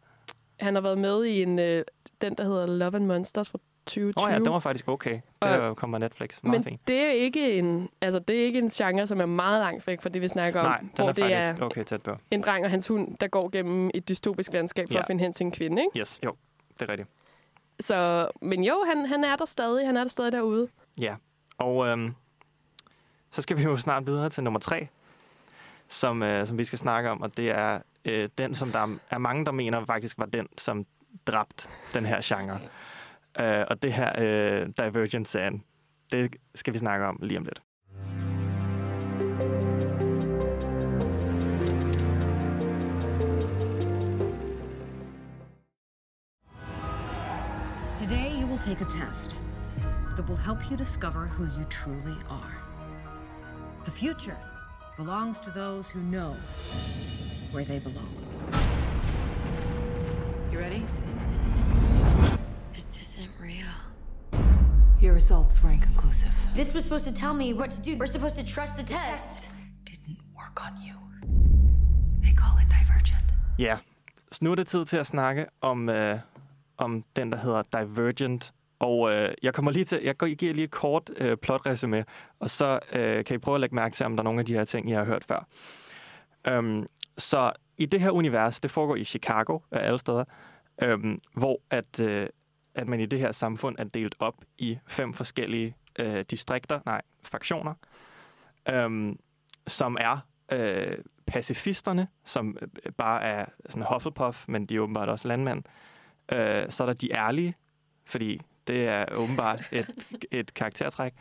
Han 0.60 0.74
har 0.74 0.82
været 0.82 0.98
med 0.98 1.24
i 1.24 1.42
en, 1.42 1.58
øh, 1.58 1.84
den, 2.20 2.34
der 2.34 2.44
hedder 2.44 2.66
Love 2.66 2.96
and 2.96 3.06
Monsters 3.06 3.50
fra 3.50 3.58
2020. 3.86 4.12
Åh 4.16 4.24
oh, 4.28 4.32
ja, 4.32 4.38
den 4.38 4.52
var 4.52 4.58
faktisk 4.58 4.88
okay. 4.88 5.20
Det 5.42 5.50
Og- 5.60 5.60
og, 5.68 5.76
kommer 5.76 5.98
Netflix. 5.98 6.42
Meget 6.42 6.58
Men 6.58 6.64
fint. 6.64 6.88
det 6.88 6.98
er 7.00 7.10
ikke 7.10 7.52
en, 7.58 7.88
altså 8.00 8.18
det 8.18 8.40
er 8.40 8.44
ikke 8.44 8.58
en 8.58 8.68
genre, 8.70 9.06
som 9.06 9.20
er 9.20 9.26
meget 9.26 9.60
langt 9.60 9.86
væk 9.86 10.00
fra 10.02 10.08
det, 10.08 10.22
vi 10.22 10.28
snakker 10.28 10.60
om. 10.60 10.66
Nej, 10.66 10.78
den 10.78 10.88
hvor 10.94 11.08
er 11.08 11.12
det 11.12 11.24
faktisk 11.24 11.60
er 11.62 11.64
okay 11.66 11.84
tæt 11.84 12.02
på. 12.02 12.16
en 12.30 12.40
dreng 12.42 12.64
og 12.64 12.70
hans 12.70 12.88
hund, 12.88 13.16
der 13.20 13.26
går 13.28 13.48
gennem 13.52 13.90
et 13.94 14.08
dystopisk 14.08 14.52
landskab 14.52 14.86
for 14.88 14.94
Ja. 14.94 15.00
at 15.00 15.06
finde 15.06 15.22
hen 15.22 15.32
til 15.32 15.44
en 15.44 15.50
kvinde, 15.52 15.82
ikke? 15.82 15.98
Yes, 16.00 16.20
jo, 16.24 16.34
det 16.80 16.88
er 16.88 16.88
rigtigt. 16.88 17.08
Så, 17.80 18.28
men 18.42 18.64
jo, 18.64 18.84
han, 18.86 19.06
han 19.06 19.24
er 19.24 19.36
der 19.36 19.44
stadig. 19.44 19.86
Han 19.86 19.96
er 19.96 20.00
der 20.00 20.08
stadig 20.08 20.32
derude. 20.32 20.68
Ja, 20.98 21.16
og 21.58 21.86
øhm, 21.86 22.14
så 23.30 23.42
skal 23.42 23.56
vi 23.56 23.62
jo 23.62 23.76
snart 23.76 24.06
videre 24.06 24.30
til 24.30 24.44
nummer 24.44 24.60
tre, 24.60 24.88
som, 25.88 26.22
øh, 26.22 26.46
som 26.46 26.58
vi 26.58 26.64
skal 26.64 26.78
snakke 26.78 27.10
om, 27.10 27.22
og 27.22 27.36
det 27.36 27.50
er 27.50 27.78
øh, 28.04 28.28
den, 28.38 28.54
som 28.54 28.72
der 28.72 28.96
er 29.10 29.18
mange, 29.18 29.44
der 29.44 29.52
mener 29.52 29.84
faktisk 29.84 30.18
var 30.18 30.26
den, 30.26 30.48
som 30.58 30.86
dræbte 31.26 31.68
den 31.94 32.06
her 32.06 32.20
genre. 32.22 32.60
Øh, 33.40 33.66
og 33.70 33.82
det 33.82 33.92
her 33.92 34.12
øh, 34.18 34.66
Divergent 34.78 35.28
Sand, 35.28 35.60
det 36.12 36.36
skal 36.54 36.72
vi 36.72 36.78
snakke 36.78 37.06
om 37.06 37.18
lige 37.22 37.38
om 37.38 37.44
lidt. 37.44 37.62
You 39.42 39.71
take 48.64 48.80
a 48.80 48.84
test 48.84 49.34
that 50.16 50.28
will 50.28 50.36
help 50.36 50.58
you 50.70 50.76
discover 50.76 51.26
who 51.26 51.44
you 51.58 51.64
truly 51.68 52.16
are. 52.30 52.56
The 53.84 53.90
future 53.90 54.36
belongs 54.96 55.40
to 55.40 55.50
those 55.50 55.90
who 55.90 56.00
know 56.00 56.36
where 57.50 57.64
they 57.64 57.80
belong. 57.80 58.14
You 60.52 60.58
ready? 60.60 60.84
This 62.72 62.96
isn't 63.00 63.30
real. 63.40 63.72
Your 65.00 65.14
results 65.14 65.60
were 65.62 65.70
inconclusive. 65.70 66.30
This 66.54 66.72
was 66.72 66.84
supposed 66.84 67.06
to 67.06 67.12
tell 67.12 67.34
me 67.34 67.54
what 67.54 67.70
to 67.72 67.80
do. 67.82 67.96
We're 67.98 68.06
supposed 68.06 68.36
to 68.36 68.44
trust 68.44 68.76
the 68.76 68.84
test. 68.84 69.02
Test. 69.02 69.48
Didn't 69.84 70.18
work 70.36 70.64
on 70.64 70.80
you. 70.86 70.94
They 72.22 72.32
call 72.34 72.58
it 72.58 72.68
divergent. 72.68 73.24
Ja, 73.58 73.78
så 74.32 74.38
nu 74.44 74.50
er 74.50 74.54
det 74.54 74.66
tid 74.66 74.84
til 74.84 74.96
at 74.96 75.06
snakke 75.06 75.46
om, 75.60 75.88
øh, 75.88 76.18
om 76.82 77.04
den, 77.16 77.32
der 77.32 77.38
hedder 77.38 77.62
Divergent. 77.62 78.52
Og 78.78 79.12
øh, 79.12 79.34
jeg 79.42 79.54
kommer 79.54 79.70
lige 79.70 79.84
til, 79.84 80.00
jeg 80.02 80.16
giver 80.16 80.54
lige 80.54 80.64
et 80.64 80.70
kort 80.70 81.10
øh, 81.16 81.36
plotresume, 81.36 82.04
og 82.40 82.50
så 82.50 82.80
øh, 82.92 83.24
kan 83.24 83.34
I 83.34 83.38
prøve 83.38 83.54
at 83.54 83.60
lægge 83.60 83.74
mærke 83.74 83.94
til, 83.94 84.06
om 84.06 84.16
der 84.16 84.22
er 84.22 84.24
nogle 84.24 84.40
af 84.40 84.46
de 84.46 84.54
her 84.54 84.64
ting, 84.64 84.90
I 84.90 84.92
har 84.92 85.04
hørt 85.04 85.24
før. 85.24 85.46
Øhm, 86.46 86.86
så 87.18 87.52
i 87.78 87.86
det 87.86 88.00
her 88.00 88.10
univers, 88.10 88.60
det 88.60 88.70
foregår 88.70 88.96
i 88.96 89.04
Chicago 89.04 89.58
af 89.70 89.86
alle 89.86 89.98
steder, 89.98 90.24
øhm, 90.82 91.18
hvor 91.34 91.60
at, 91.70 92.00
øh, 92.00 92.26
at 92.74 92.88
man 92.88 93.00
i 93.00 93.06
det 93.06 93.18
her 93.18 93.32
samfund 93.32 93.76
er 93.78 93.84
delt 93.84 94.14
op 94.18 94.34
i 94.58 94.78
fem 94.86 95.14
forskellige 95.14 95.76
øh, 95.98 96.24
distrikter, 96.30 96.80
nej, 96.86 97.00
fraktioner, 97.22 97.74
øhm, 98.68 99.18
som 99.66 99.96
er 100.00 100.18
øh, 100.52 100.98
pacifisterne, 101.26 102.08
som 102.24 102.56
øh, 102.62 102.92
bare 102.92 103.22
er 103.22 103.46
sådan 103.68 103.86
Hufflepuff, 103.92 104.44
men 104.48 104.66
de 104.66 104.76
er 104.76 104.80
åbenbart 104.80 105.08
også 105.08 105.28
landmænd. 105.28 105.58
Øh, 105.58 105.91
så 106.68 106.76
er 106.80 106.86
der 106.86 106.92
de 106.92 107.12
ærlige, 107.12 107.54
fordi 108.06 108.40
det 108.66 108.88
er 108.88 109.04
åbenbart 109.14 109.68
et, 109.72 110.08
et 110.30 110.54
karaktertræk. 110.54 111.12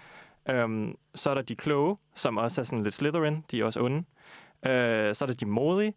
Øhm, 0.50 0.96
så 1.16 1.30
er 1.30 1.34
der 1.34 1.42
de 1.42 1.56
kloge, 1.56 1.98
som 2.16 2.38
også 2.38 2.62
er 2.62 2.66
sådan 2.66 2.84
lidt 2.84 2.94
Slytherin, 2.94 3.46
de 3.52 3.62
er 3.62 3.66
også 3.66 3.82
onde. 3.82 3.98
Øh, 4.66 5.16
så 5.16 5.26
er 5.26 5.28
der 5.28 5.34
de 5.34 5.46
modige, 5.46 5.94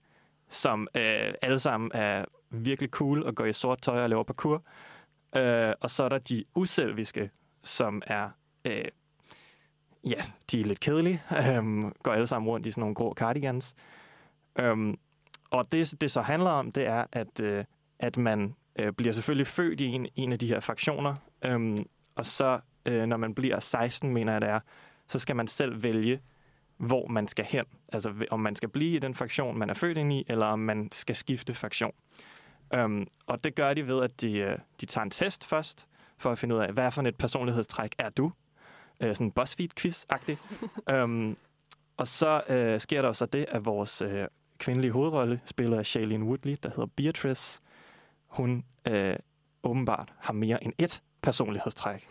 som 0.49 0.89
øh, 0.95 1.35
alle 1.43 1.59
sammen 1.59 1.91
er 1.95 2.25
virkelig 2.51 2.91
cool 2.91 3.23
og 3.23 3.35
går 3.35 3.45
i 3.45 3.53
sort 3.53 3.83
tøj 3.83 4.03
og 4.03 4.09
laver 4.09 4.23
parkour. 4.23 4.63
Øh, 5.37 5.73
og 5.81 5.91
så 5.91 6.05
er 6.05 6.09
der 6.09 6.19
de 6.19 6.45
uselviske, 6.55 7.31
som 7.63 8.03
er 8.07 8.31
øh, 8.65 8.85
ja, 10.05 10.23
de 10.51 10.61
er 10.61 10.65
lidt 10.65 10.81
kedelige. 10.81 11.23
Øhm, 11.49 11.93
går 12.03 12.13
alle 12.13 12.27
sammen 12.27 12.49
rundt 12.49 12.67
i 12.67 12.71
sådan 12.71 12.81
nogle 12.81 12.95
grå 12.95 13.15
cardigans. 13.15 13.75
Øhm, 14.59 14.99
og 15.51 15.73
det, 15.73 15.95
det 16.01 16.11
så 16.11 16.23
handler 16.23 16.51
om, 16.51 16.73
det 16.73 16.87
er, 16.87 17.05
at, 17.13 17.41
øh, 17.41 17.65
at 17.99 18.17
man 18.17 18.55
øh, 18.79 18.93
bliver 18.93 19.13
selvfølgelig 19.13 19.47
født 19.47 19.81
i 19.81 19.87
en, 19.87 20.07
en 20.17 20.33
af 20.33 20.39
de 20.39 20.47
her 20.47 20.61
fraktioner. 20.61 21.15
Øhm, 21.45 21.87
og 22.15 22.27
så, 22.27 22.61
øh, 22.87 23.07
når 23.07 23.17
man 23.17 23.35
bliver 23.35 23.61
16, 23.61 24.15
mener 24.15 24.33
jeg 24.33 24.41
det 24.41 24.49
er, 24.51 24.61
så 25.09 25.19
skal 25.19 25.37
man 25.37 25.47
selv 25.47 25.83
vælge, 25.83 26.21
hvor 26.77 27.07
man 27.09 27.29
skal 27.29 27.45
hen. 27.45 27.65
Altså 27.93 28.13
om 28.31 28.41
man 28.41 28.57
skal 28.57 28.69
blive 28.69 28.97
i 28.97 28.99
den 28.99 29.15
fraktion, 29.15 29.59
man 29.59 29.71
er 29.71 29.75
født 29.75 29.99
ind 29.99 30.13
i, 30.13 30.25
eller 30.29 30.47
om 30.47 30.59
man 30.59 30.89
skal 30.93 31.17
skifte 31.17 31.55
fraktion. 31.55 31.93
Øhm, 32.75 33.07
og 33.27 33.45
det 33.45 33.55
gør 33.55 33.75
de 33.75 33.89
ved, 33.89 34.03
at 34.03 34.21
de, 34.21 34.39
øh, 34.39 34.59
de 34.81 34.87
tager 34.87 35.03
en 35.03 35.11
test 35.11 35.47
først, 35.47 35.89
for 36.19 36.33
at 36.33 36.39
finde 36.39 36.55
ud 36.55 36.61
af, 36.61 36.73
hvad 36.73 36.93
for 36.93 37.03
et 37.03 37.17
personlighedstræk 37.17 37.91
er 37.99 38.09
du? 38.09 38.33
Øh, 39.01 39.15
sådan 39.15 39.27
en 39.27 39.33
BuzzFeed-quiz-agtig. 39.41 40.37
øhm, 40.95 41.37
og 41.97 42.09
så 42.09 42.43
øh, 42.49 42.81
sker 42.81 43.03
der 43.03 43.09
jo 43.09 43.13
så 43.13 43.27
det, 43.27 43.47
at 43.49 43.65
vores 43.65 44.03
øh, 44.03 44.25
kvindelige 44.59 44.93
hovedrolle, 44.93 45.41
spiller 45.45 45.83
Shailene 45.83 46.25
Woodley, 46.25 46.57
der 46.63 46.69
hedder 46.69 46.87
Beatrice, 46.97 47.61
hun 48.37 48.65
øh, 48.89 49.17
åbenbart 49.63 50.13
har 50.19 50.33
mere 50.33 50.65
end 50.65 50.73
ét 50.83 51.01
personlighedstræk. 51.23 52.09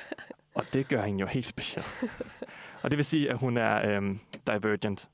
og 0.56 0.64
det 0.72 0.88
gør 0.88 1.02
hende 1.02 1.20
jo 1.20 1.26
helt 1.26 1.46
speciel. 1.46 1.84
og 2.82 2.90
det 2.90 2.96
vil 2.96 3.04
sige, 3.04 3.30
at 3.30 3.38
hun 3.38 3.56
er 3.56 3.96
øhm, 3.96 4.20
divergent. 4.46 5.10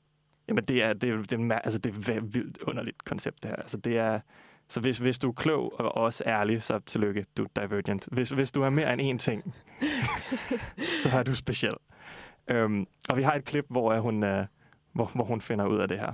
Jamen, 0.47 0.63
det 0.63 0.83
er, 0.83 0.93
det, 0.93 1.09
er, 1.09 1.21
det, 1.21 1.51
er, 1.51 1.59
altså, 1.59 1.79
det 1.79 2.09
er 2.09 2.17
et 2.17 2.33
vildt 2.33 2.57
underligt 2.57 3.05
koncept, 3.05 3.43
det 3.43 3.49
her. 3.49 3.55
Altså, 3.55 3.77
det 3.77 3.97
er, 3.97 4.19
så 4.69 4.79
hvis, 4.79 4.97
hvis 4.97 5.19
du 5.19 5.29
er 5.29 5.33
klog 5.33 5.79
og 5.79 5.95
også 5.95 6.23
ærlig, 6.27 6.63
så 6.63 6.79
tillykke, 6.79 7.25
du 7.37 7.43
er 7.43 7.61
divergent. 7.61 8.07
Hvis, 8.11 8.29
hvis 8.29 8.51
du 8.51 8.61
er 8.61 8.69
mere 8.69 8.93
end 8.93 9.01
én 9.01 9.23
ting, 9.23 9.55
så 11.03 11.09
er 11.13 11.23
du 11.23 11.35
speciel. 11.35 11.73
Øhm, 12.47 12.87
og 13.09 13.17
vi 13.17 13.23
har 13.23 13.33
et 13.33 13.45
klip, 13.45 13.65
hvor, 13.69 13.93
er 13.93 13.99
hun, 13.99 14.23
øh, 14.23 14.45
hvor, 14.93 15.11
hvor 15.15 15.23
hun 15.23 15.41
finder 15.41 15.65
ud 15.65 15.77
af 15.77 15.87
det 15.87 15.99
her. 15.99 16.11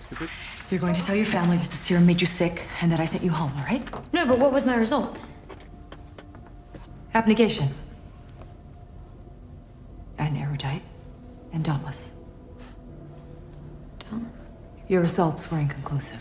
Skal 0.00 0.16
vi? 0.20 0.26
You're 0.70 0.80
going 0.80 0.94
to 0.94 1.02
tell 1.04 1.16
your 1.16 1.24
family 1.24 1.56
that 1.56 1.70
the 1.70 1.76
serum 1.76 2.04
made 2.06 2.20
you 2.20 2.26
sick 2.26 2.62
and 2.82 2.92
that 2.92 3.00
I 3.00 3.06
sent 3.06 3.24
you 3.24 3.30
home, 3.30 3.52
all 3.56 3.64
right? 3.64 3.82
No, 4.12 4.26
but 4.26 4.38
what 4.38 4.52
was 4.52 4.66
my 4.66 4.76
result? 4.76 5.16
Abnegation. 7.14 7.70
And 10.18 10.36
erudite. 10.36 10.82
And 11.52 11.64
dauntless. 11.64 12.12
Dauntless? 13.98 14.32
Your 14.88 15.00
results 15.00 15.50
were 15.50 15.58
inconclusive. 15.58 16.20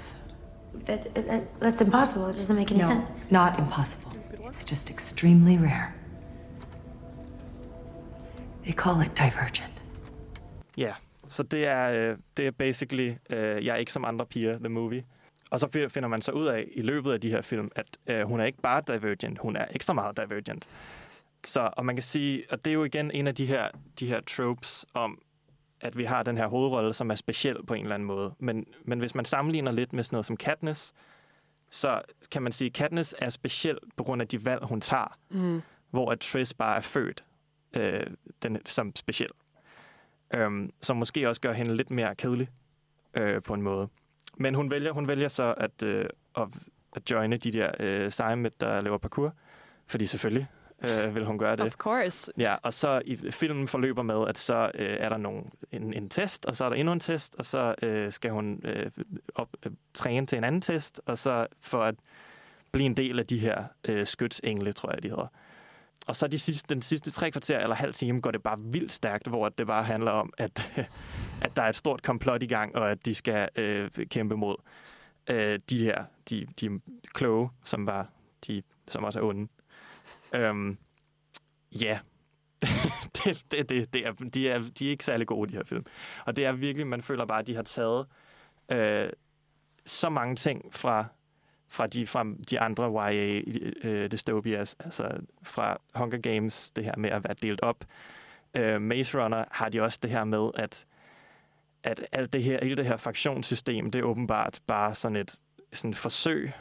That, 0.85 1.07
uh, 1.07 1.21
that, 1.21 1.59
that's 1.59 1.81
impossible. 1.81 2.29
It 2.29 2.33
doesn't 2.33 2.55
make 2.55 2.71
any 2.71 2.79
no, 2.79 2.87
sense. 2.87 3.11
not 3.29 3.59
impossible. 3.59 4.13
It's 4.45 4.63
just 4.63 4.89
extremely 4.89 5.57
rare. 5.57 5.93
They 8.65 8.71
call 8.71 9.01
it 9.01 9.13
divergent. 9.13 9.73
Ja, 10.75 10.93
Så 11.27 11.43
det 11.43 11.65
er, 11.67 12.11
øh, 12.11 12.17
det 12.37 12.47
er 12.47 12.51
basically, 12.51 13.13
øh, 13.29 13.65
jeg 13.65 13.73
er 13.73 13.75
ikke 13.75 13.93
som 13.93 14.05
andre 14.05 14.25
piger, 14.25 14.57
the 14.59 14.69
movie. 14.69 15.03
Og 15.51 15.59
så 15.59 15.67
fi- 15.75 15.87
finder 15.87 16.09
man 16.09 16.21
så 16.21 16.31
ud 16.31 16.45
af 16.47 16.67
i 16.75 16.81
løbet 16.81 17.11
af 17.11 17.21
de 17.21 17.29
her 17.29 17.41
film, 17.41 17.71
at 17.75 17.85
øh, 18.07 18.27
hun 18.27 18.39
er 18.39 18.45
ikke 18.45 18.61
bare 18.61 18.81
divergent, 18.87 19.39
hun 19.39 19.55
er 19.55 19.65
ekstra 19.71 19.93
meget 19.93 20.17
divergent. 20.17 20.67
Så, 21.43 21.69
og 21.77 21.85
man 21.85 21.95
kan 21.95 22.03
sige, 22.03 22.43
og 22.49 22.65
det 22.65 22.71
er 22.71 22.75
jo 22.75 22.83
igen 22.83 23.11
en 23.11 23.27
af 23.27 23.35
de 23.35 23.45
her, 23.45 23.67
de 23.99 24.07
her 24.07 24.21
tropes 24.21 24.85
om, 24.93 25.21
at 25.81 25.97
vi 25.97 26.03
har 26.03 26.23
den 26.23 26.37
her 26.37 26.47
hovedrolle, 26.47 26.93
som 26.93 27.11
er 27.11 27.15
speciel 27.15 27.65
på 27.67 27.73
en 27.73 27.81
eller 27.81 27.95
anden 27.95 28.07
måde. 28.07 28.33
Men, 28.39 28.65
men 28.85 28.99
hvis 28.99 29.15
man 29.15 29.25
sammenligner 29.25 29.71
lidt 29.71 29.93
med 29.93 30.03
sådan 30.03 30.15
noget 30.15 30.25
som 30.25 30.37
Katniss, 30.37 30.93
så 31.71 32.01
kan 32.31 32.41
man 32.41 32.51
sige, 32.51 32.65
at 32.67 32.73
Katniss 32.73 33.15
er 33.19 33.29
speciel 33.29 33.77
på 33.97 34.03
grund 34.03 34.21
af 34.21 34.27
de 34.27 34.45
valg, 34.45 34.63
hun 34.63 34.81
tager, 34.81 35.17
Mm. 35.29 35.61
hvor 35.91 36.11
at 36.11 36.19
Triss 36.19 36.53
bare 36.53 36.77
er 36.77 36.81
født 36.81 37.23
øh, 37.77 38.03
den, 38.43 38.57
som 38.65 38.95
speciel. 38.95 39.29
Øhm, 40.33 40.71
som 40.81 40.97
måske 40.97 41.29
også 41.29 41.41
gør 41.41 41.53
hende 41.53 41.75
lidt 41.75 41.91
mere 41.91 42.15
kedelig 42.15 42.49
øh, 43.13 43.43
på 43.43 43.53
en 43.53 43.61
måde. 43.61 43.87
Men 44.37 44.55
hun 44.55 44.71
vælger, 44.71 44.91
hun 44.91 45.07
vælger 45.07 45.27
så 45.27 45.53
at, 45.57 45.83
øh, 45.83 46.05
at, 46.37 46.47
at 46.95 47.11
joine 47.11 47.37
de 47.37 47.51
der 47.51 47.71
øh, 47.79 48.11
seje 48.11 48.49
der 48.59 48.81
laver 48.81 48.97
parkour, 48.97 49.33
fordi 49.87 50.05
selvfølgelig 50.05 50.47
øh, 50.83 51.15
vil 51.15 51.25
hun 51.25 51.37
gøre 51.37 51.55
det. 51.55 51.65
Of 51.65 51.75
course. 51.75 52.31
Ja, 52.37 52.55
og 52.63 52.73
så 52.73 53.01
i 53.05 53.31
filmen 53.31 53.67
forløber 53.67 54.03
med, 54.03 54.27
at 54.27 54.37
så 54.37 54.71
øh, 54.73 54.97
er 54.99 55.09
der 55.09 55.17
nogle, 55.17 55.43
en, 55.71 55.93
en 55.93 56.09
test, 56.09 56.45
og 56.45 56.55
så 56.55 56.65
er 56.65 56.69
der 56.69 56.75
endnu 56.75 56.93
en 56.93 56.99
test, 56.99 57.35
og 57.39 57.45
så 57.45 57.75
øh, 57.81 58.11
skal 58.11 58.31
hun 58.31 58.61
øh, 58.63 58.91
op, 59.35 59.49
øh, 59.65 59.71
træne 59.93 60.25
til 60.25 60.37
en 60.37 60.43
anden 60.43 60.61
test, 60.61 61.01
og 61.05 61.17
så 61.17 61.47
for 61.61 61.83
at 61.83 61.95
blive 62.71 62.85
en 62.85 62.97
del 62.97 63.19
af 63.19 63.25
de 63.25 63.39
her 63.39 63.63
øh, 63.87 64.05
skytsengle, 64.07 64.73
tror 64.73 64.91
jeg, 64.91 65.03
de 65.03 65.09
hedder. 65.09 65.27
Og 66.07 66.15
så 66.15 66.27
de 66.27 66.39
sidste, 66.39 66.73
den 66.73 66.81
sidste 66.81 67.11
tre 67.11 67.31
kvarter 67.31 67.59
eller 67.59 67.75
halv 67.75 67.93
time 67.93 68.21
går 68.21 68.31
det 68.31 68.43
bare 68.43 68.59
vildt 68.59 68.91
stærkt, 68.91 69.27
hvor 69.27 69.49
det 69.49 69.67
bare 69.67 69.83
handler 69.83 70.11
om, 70.11 70.33
at, 70.37 70.71
at 71.45 71.55
der 71.55 71.61
er 71.61 71.69
et 71.69 71.75
stort 71.75 72.03
komplot 72.03 72.43
i 72.43 72.47
gang, 72.47 72.75
og 72.75 72.91
at 72.91 73.05
de 73.05 73.15
skal 73.15 73.49
øh, 73.55 73.89
kæmpe 74.09 74.35
mod 74.35 74.55
øh, 75.29 75.59
de 75.69 75.83
her, 75.83 76.05
de, 76.29 76.47
de 76.61 76.79
kloge, 77.13 77.49
som 77.63 77.85
var 77.85 78.07
de, 78.47 78.63
som 78.87 79.03
også 79.03 79.19
er 79.19 79.23
onde. 79.23 79.47
Øhm, 80.33 80.77
ja, 81.71 81.99
det, 83.15 83.43
det, 83.51 83.69
det, 83.69 83.93
det 83.93 84.05
er, 84.07 84.11
de, 84.11 84.49
er, 84.49 84.63
de 84.79 84.87
er 84.87 84.91
ikke 84.91 85.03
særlig 85.03 85.27
gode, 85.27 85.49
de 85.49 85.55
her 85.55 85.63
film. 85.63 85.85
Og 86.25 86.35
det 86.35 86.45
er 86.45 86.51
virkelig, 86.51 86.87
man 86.87 87.01
føler 87.01 87.25
bare, 87.25 87.39
at 87.39 87.47
de 87.47 87.55
har 87.55 87.63
taget 87.63 88.05
øh, 88.71 89.09
så 89.85 90.09
mange 90.09 90.35
ting 90.35 90.73
fra, 90.73 91.05
fra, 91.69 91.87
de, 91.87 92.07
fra 92.07 92.25
de 92.49 92.59
andre 92.59 92.91
YA 93.13 93.41
øh, 93.83 94.11
dystopias, 94.11 94.75
altså 94.79 95.09
fra 95.43 95.77
Hunger 95.95 96.17
Games, 96.17 96.71
det 96.71 96.83
her 96.83 96.93
med 96.97 97.09
at 97.09 97.23
være 97.23 97.35
delt 97.41 97.61
op. 97.61 97.85
Øh, 98.57 98.81
Maze 98.81 99.23
Runner 99.23 99.45
har 99.51 99.69
de 99.69 99.81
også 99.81 99.99
det 100.01 100.11
her 100.11 100.23
med, 100.23 100.49
at, 100.55 100.85
at 101.83 102.07
alt 102.11 102.33
det 102.33 102.43
her, 102.43 102.59
hele 102.63 102.75
det 102.75 102.85
her 102.85 102.97
fraktionssystem, 102.97 103.91
det 103.91 103.99
er 103.99 104.03
åbenbart 104.03 104.59
bare 104.67 104.95
sådan 104.95 105.15
et 105.15 105.35
sådan 105.73 105.91
et 105.91 105.97
forsøg, 105.97 106.51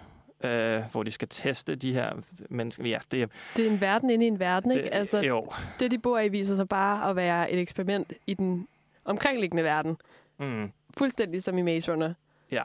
øh, 0.45 0.83
hvor 0.93 1.03
de 1.03 1.11
skal 1.11 1.29
teste 1.29 1.75
de 1.75 1.93
her 1.93 2.13
mennesker. 2.51 2.85
Ja, 2.85 2.99
det 3.11 3.23
er, 3.23 3.27
Det 3.57 3.67
er 3.67 3.71
en 3.71 3.81
verden 3.81 4.11
inde 4.11 4.25
i 4.25 4.29
en 4.29 4.39
verden, 4.41 4.71
ikke? 4.71 4.83
Det- 4.85 4.91
altså, 4.95 5.19
jo. 5.21 5.47
det, 5.81 5.91
de 5.91 5.99
bor 5.99 6.19
i, 6.19 6.29
viser 6.29 6.57
sig 6.57 6.69
bare 6.69 7.11
at 7.11 7.17
være 7.17 7.51
et 7.51 7.61
eksperiment 7.61 8.13
i 8.27 8.35
den 8.35 8.69
omkringliggende 9.05 9.65
verden. 9.65 9.97
mm, 10.39 10.73
Fuldstændig 10.99 11.43
som 11.43 11.59
i 11.59 11.63
Maze 11.63 11.93
Runner. 11.93 12.15
Ja. 12.51 12.63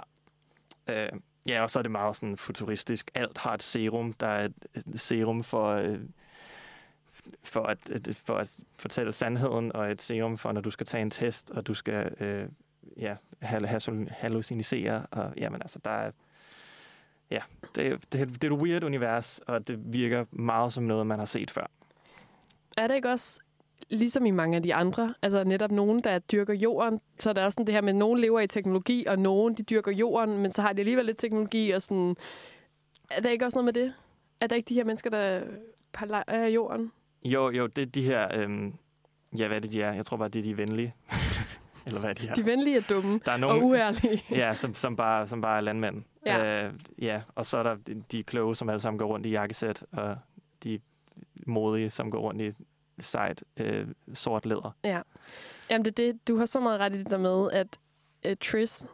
Øh, 0.89 1.09
ja, 1.47 1.61
og 1.61 1.69
så 1.69 1.79
er 1.79 1.83
det 1.83 1.91
meget 1.91 2.15
sådan 2.15 2.37
futuristisk. 2.37 3.11
Alt 3.15 3.37
har 3.37 3.53
et 3.53 3.63
serum. 3.63 4.13
Der 4.13 4.27
er 4.27 4.49
et, 4.75 5.01
serum 5.01 5.43
for, 5.43 5.71
øh, 5.73 5.99
for, 7.43 7.63
at, 7.63 7.77
for 8.25 8.35
at 8.35 8.59
fortælle 8.77 9.11
sandheden, 9.11 9.75
og 9.75 9.91
et 9.91 10.01
serum 10.01 10.37
for, 10.37 10.51
når 10.51 10.61
du 10.61 10.71
skal 10.71 10.85
tage 10.85 11.01
en 11.01 11.09
test, 11.09 11.51
og 11.51 11.67
du 11.67 11.73
skal 11.73 12.15
øh, 12.19 12.47
ja, 12.97 13.15
hal- 13.41 13.65
hal- 13.65 14.09
hallucinisere. 14.11 15.05
Og, 15.11 15.33
jamen, 15.37 15.61
altså, 15.61 15.79
der 15.85 15.91
er... 15.91 16.11
Ja, 17.31 17.41
det, 17.75 18.13
det, 18.13 18.41
det 18.41 18.43
er 18.43 18.55
et 18.55 18.61
weird 18.61 18.83
univers, 18.83 19.39
og 19.47 19.67
det 19.67 19.93
virker 19.93 20.25
meget 20.31 20.73
som 20.73 20.83
noget, 20.83 21.07
man 21.07 21.19
har 21.19 21.25
set 21.25 21.51
før. 21.51 21.67
Er 22.77 22.87
det 22.87 22.95
ikke 22.95 23.09
også 23.09 23.39
ligesom 23.91 24.25
i 24.25 24.31
mange 24.31 24.55
af 24.57 24.63
de 24.63 24.73
andre, 24.73 25.13
altså 25.21 25.43
netop 25.43 25.71
nogen, 25.71 26.01
der 26.03 26.19
dyrker 26.19 26.53
jorden, 26.53 27.01
så 27.19 27.29
er 27.29 27.33
der 27.33 27.45
også 27.45 27.55
sådan 27.55 27.67
det 27.67 27.73
her 27.73 27.81
med, 27.81 27.89
at 27.89 27.95
nogen 27.95 28.19
lever 28.19 28.39
i 28.39 28.47
teknologi, 28.47 29.05
og 29.05 29.19
nogen, 29.19 29.53
de 29.53 29.63
dyrker 29.63 29.91
jorden, 29.91 30.37
men 30.37 30.51
så 30.51 30.61
har 30.61 30.73
de 30.73 30.79
alligevel 30.79 31.05
lidt 31.05 31.17
teknologi, 31.17 31.71
og 31.71 31.81
sådan, 31.81 32.15
er 33.09 33.21
der 33.21 33.29
ikke 33.29 33.45
også 33.45 33.57
noget 33.57 33.65
med 33.65 33.83
det? 33.83 33.93
Er 34.41 34.47
der 34.47 34.55
ikke 34.55 34.69
de 34.69 34.73
her 34.73 34.83
mennesker, 34.83 35.09
der 35.09 35.41
parlerer 35.93 36.47
jorden? 36.47 36.91
Jo, 37.25 37.49
jo, 37.49 37.67
det 37.67 37.81
er 37.81 37.85
de 37.85 38.01
her... 38.01 38.27
Øhm, 38.33 38.73
ja, 39.37 39.47
hvad 39.47 39.57
er 39.57 39.61
det, 39.61 39.71
de 39.71 39.81
er? 39.81 39.93
Jeg 39.93 40.05
tror 40.05 40.17
bare, 40.17 40.29
det 40.29 40.39
er 40.39 40.43
de 40.43 40.57
venlige. 40.57 40.95
Eller 41.85 41.99
hvad 41.99 42.09
er 42.09 42.13
de 42.13 42.27
her? 42.27 42.33
De 42.33 42.45
venlige 42.45 42.77
er 42.77 42.81
dumme 42.81 43.19
Der 43.25 43.31
er 43.31 43.35
og 43.35 43.39
nogen, 43.39 43.63
uærlige. 43.63 44.23
ja, 44.41 44.53
som, 44.53 44.75
som, 44.75 44.95
bare, 44.95 45.27
som 45.27 45.41
bare 45.41 45.57
er 45.57 45.61
landmænd. 45.61 46.03
Ja. 46.25 46.67
Øh, 46.67 46.73
ja, 47.01 47.21
og 47.35 47.45
så 47.45 47.57
er 47.57 47.63
der 47.63 47.75
de, 47.75 48.03
de 48.11 48.23
kloge, 48.23 48.55
som 48.55 48.69
alle 48.69 48.79
sammen 48.79 48.97
går 48.99 49.07
rundt 49.07 49.25
i 49.25 49.29
jakkesæt, 49.29 49.83
og 49.91 50.17
de 50.63 50.79
modige, 51.47 51.89
som 51.89 52.11
går 52.11 52.19
rundt 52.19 52.41
i 52.41 52.51
sejt 52.99 53.43
øh, 53.57 53.87
sort 54.13 54.45
læder. 54.45 54.75
Ja. 54.83 55.01
Jamen, 55.69 55.85
det 55.85 55.97
det. 55.97 56.27
Du 56.27 56.37
har 56.37 56.45
så 56.45 56.59
meget 56.59 56.79
ret 56.79 56.95
i 56.95 56.97
det 56.97 57.09
der 57.09 57.17
med, 57.17 57.51
at 57.51 57.67
uh, 58.27 58.31
Triss 58.43 58.85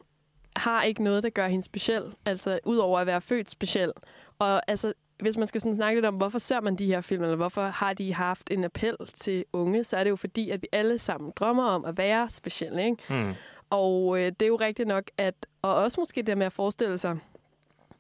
har 0.55 0.83
ikke 0.83 1.03
noget, 1.03 1.23
der 1.23 1.29
gør 1.29 1.47
hende 1.47 1.63
speciel. 1.63 2.03
Altså, 2.25 2.59
udover 2.65 2.99
at 2.99 3.07
være 3.07 3.21
født 3.21 3.49
speciel. 3.49 3.91
Og 4.39 4.61
altså, 4.69 4.93
hvis 5.19 5.37
man 5.37 5.47
skal 5.47 5.61
sådan 5.61 5.75
snakke 5.75 5.97
lidt 5.97 6.05
om, 6.05 6.15
hvorfor 6.15 6.39
ser 6.39 6.61
man 6.61 6.75
de 6.75 6.85
her 6.85 7.01
film, 7.01 7.23
eller 7.23 7.35
hvorfor 7.35 7.61
har 7.61 7.93
de 7.93 8.13
haft 8.13 8.51
en 8.51 8.63
appel 8.63 8.95
til 9.13 9.45
unge, 9.53 9.83
så 9.83 9.97
er 9.97 10.03
det 10.03 10.09
jo 10.09 10.15
fordi, 10.15 10.49
at 10.49 10.61
vi 10.61 10.67
alle 10.71 10.99
sammen 10.99 11.31
drømmer 11.35 11.63
om 11.63 11.85
at 11.85 11.97
være 11.97 12.29
specielle, 12.29 12.85
ikke? 12.85 12.97
Mm. 13.09 13.33
Og 13.69 14.19
øh, 14.19 14.25
det 14.25 14.41
er 14.41 14.47
jo 14.47 14.55
rigtigt 14.55 14.87
nok, 14.87 15.03
at, 15.17 15.45
og 15.61 15.75
også 15.75 16.01
måske 16.01 16.21
det 16.21 16.37
med 16.37 16.45
at 16.45 16.53
forestille 16.53 16.97
sig, 16.97 17.19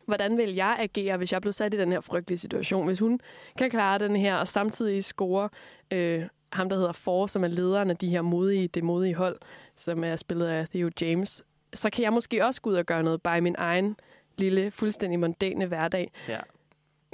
hvordan 0.07 0.37
vil 0.37 0.53
jeg 0.53 0.75
agere, 0.79 1.17
hvis 1.17 1.31
jeg 1.31 1.41
blev 1.41 1.53
sat 1.53 1.73
i 1.73 1.77
den 1.77 1.91
her 1.91 2.01
frygtelige 2.01 2.37
situation? 2.37 2.85
Hvis 2.85 2.99
hun 2.99 3.19
kan 3.57 3.69
klare 3.69 3.99
den 3.99 4.15
her, 4.15 4.35
og 4.35 4.47
samtidig 4.47 5.03
score 5.03 5.49
øh, 5.91 6.23
ham, 6.51 6.69
der 6.69 6.75
hedder 6.75 6.91
For, 6.91 7.27
som 7.27 7.43
er 7.43 7.47
lederen 7.47 7.89
af 7.89 7.97
de 7.97 8.07
her 8.07 8.21
modige, 8.21 8.67
det 8.67 8.83
modige 8.83 9.15
hold, 9.15 9.37
som 9.75 10.03
er 10.03 10.15
spillet 10.15 10.47
af 10.47 10.67
Theo 10.69 10.89
James, 11.01 11.43
så 11.73 11.89
kan 11.89 12.03
jeg 12.03 12.13
måske 12.13 12.45
også 12.45 12.61
gå 12.61 12.69
ud 12.69 12.75
og 12.75 12.85
gøre 12.85 13.03
noget 13.03 13.21
bare 13.21 13.37
i 13.37 13.41
min 13.41 13.55
egen 13.57 13.95
lille, 14.37 14.71
fuldstændig 14.71 15.19
mondæne 15.19 15.65
hverdag. 15.65 16.11
Ja. 16.27 16.39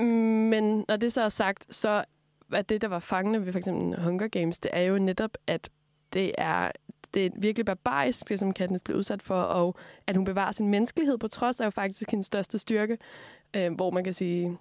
Men 0.06 0.86
når 0.88 0.96
det 0.96 1.14
så 1.14 1.22
er 1.22 1.30
sagt, 1.30 1.76
så 1.76 2.04
er 2.54 2.62
det, 2.62 2.82
der 2.82 2.88
var 2.88 3.00
fangende 3.00 3.46
ved 3.46 3.52
for 3.52 3.60
eksempel 3.60 4.04
Hunger 4.04 4.28
Games, 4.28 4.60
det 4.60 4.72
er 4.74 4.82
jo 4.82 5.00
netop, 5.00 5.38
at 5.48 5.70
det 6.14 6.32
er, 6.38 6.72
det 7.14 7.26
er 7.26 7.30
virkelig 7.36 7.66
barbarisk, 7.66 8.30
det 8.30 8.40
som 8.40 8.54
Katniss 8.54 8.84
blev 8.84 8.98
udsat 8.98 9.22
for, 9.22 9.42
og 9.42 9.76
at 10.08 10.16
hun 10.16 10.26
bevarer 10.26 10.52
sin 10.52 10.70
menneskelighed 10.70 11.18
på 11.18 11.28
trods 11.28 11.60
er 11.60 11.64
jo 11.64 11.70
faktisk 11.70 12.12
hendes 12.12 12.26
største 12.26 12.60
styrke, 12.60 12.98
øh, 13.56 13.74
hvor 13.74 13.92
man 13.92 14.04
kan 14.04 14.14
sige, 14.14 14.58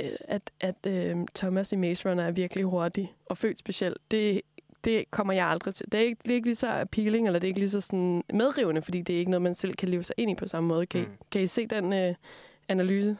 øh, 0.00 0.08
at, 0.20 0.50
at 0.60 0.86
øh, 0.86 1.16
Thomas 1.34 1.72
i 1.72 1.76
Maze 1.76 2.10
Runner 2.10 2.24
er 2.24 2.30
virkelig 2.30 2.64
hurtig 2.64 3.14
og 3.26 3.38
født 3.38 3.58
specielt. 3.58 3.98
Det, 4.10 4.40
det 4.84 5.10
kommer 5.10 5.32
jeg 5.32 5.46
aldrig 5.46 5.74
til. 5.74 5.92
Det 5.92 6.00
er, 6.00 6.04
ikke, 6.04 6.20
det 6.24 6.30
er 6.30 6.34
ikke 6.34 6.48
lige 6.48 6.56
så 6.56 6.68
appealing, 6.68 7.26
eller 7.26 7.38
det 7.38 7.46
er 7.46 7.50
ikke 7.50 7.60
lige 7.60 7.70
så 7.70 7.80
sådan 7.80 8.24
medrivende, 8.32 8.82
fordi 8.82 9.02
det 9.02 9.14
er 9.14 9.18
ikke 9.18 9.30
noget, 9.30 9.42
man 9.42 9.54
selv 9.54 9.74
kan 9.74 9.88
leve 9.88 10.04
sig 10.04 10.14
ind 10.18 10.30
i 10.30 10.34
på 10.34 10.46
samme 10.46 10.68
måde. 10.68 10.86
Kan, 10.86 11.00
mm. 11.00 11.06
kan 11.30 11.42
I 11.42 11.46
se 11.46 11.66
den 11.66 11.92
øh, 11.92 12.14
analyse? 12.68 13.16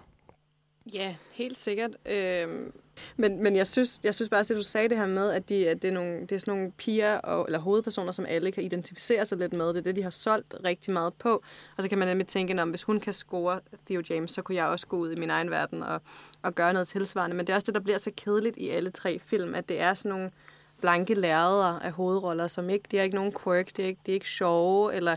Ja, 0.92 1.14
helt 1.32 1.58
sikkert. 1.58 1.90
Øhm, 2.06 2.72
men, 3.16 3.42
men 3.42 3.56
jeg 3.56 3.66
synes, 3.66 4.00
jeg 4.04 4.14
synes 4.14 4.28
bare, 4.28 4.40
at 4.40 4.48
du 4.48 4.62
sagde 4.62 4.88
det 4.88 4.98
her 4.98 5.06
med, 5.06 5.30
at, 5.30 5.48
de, 5.48 5.68
at 5.68 5.82
det, 5.82 5.88
er 5.88 5.92
nogle, 5.92 6.20
det 6.20 6.32
er 6.32 6.38
sådan 6.38 6.54
nogle 6.54 6.72
piger 6.72 7.18
og, 7.18 7.44
eller 7.46 7.58
hovedpersoner, 7.58 8.12
som 8.12 8.26
alle 8.28 8.52
kan 8.52 8.62
identificere 8.62 9.26
sig 9.26 9.38
lidt 9.38 9.52
med. 9.52 9.68
Det 9.68 9.76
er 9.76 9.82
det, 9.82 9.96
de 9.96 10.02
har 10.02 10.10
solgt 10.10 10.54
rigtig 10.64 10.92
meget 10.92 11.14
på. 11.14 11.42
Og 11.76 11.82
så 11.82 11.88
kan 11.88 11.98
man 11.98 12.08
nemlig 12.08 12.26
tænke, 12.26 12.62
om 12.62 12.70
hvis 12.70 12.82
hun 12.82 13.00
kan 13.00 13.12
score 13.12 13.60
Theo 13.86 14.02
James, 14.10 14.30
så 14.30 14.42
kunne 14.42 14.56
jeg 14.56 14.66
også 14.66 14.86
gå 14.86 14.96
ud 14.96 15.12
i 15.12 15.20
min 15.20 15.30
egen 15.30 15.50
verden 15.50 15.82
og, 15.82 16.00
og 16.42 16.54
gøre 16.54 16.72
noget 16.72 16.88
tilsvarende. 16.88 17.36
Men 17.36 17.46
det 17.46 17.52
er 17.52 17.56
også 17.56 17.66
det, 17.66 17.74
der 17.74 17.80
bliver 17.80 17.98
så 17.98 18.10
kedeligt 18.16 18.56
i 18.56 18.70
alle 18.70 18.90
tre 18.90 19.18
film, 19.18 19.54
at 19.54 19.68
det 19.68 19.80
er 19.80 19.94
sådan 19.94 20.18
nogle 20.18 20.30
blanke 20.80 21.14
lærreder 21.14 21.78
af 21.80 21.92
hovedroller, 21.92 22.46
som 22.46 22.70
ikke, 22.70 22.84
de 22.90 22.96
har 22.96 23.04
ikke 23.04 23.16
nogen 23.16 23.32
quirks, 23.44 23.72
de 23.72 23.82
er 23.82 23.86
ikke, 23.86 24.00
de 24.06 24.10
er 24.10 24.14
ikke 24.14 24.28
sjove, 24.28 24.94
eller 24.94 25.16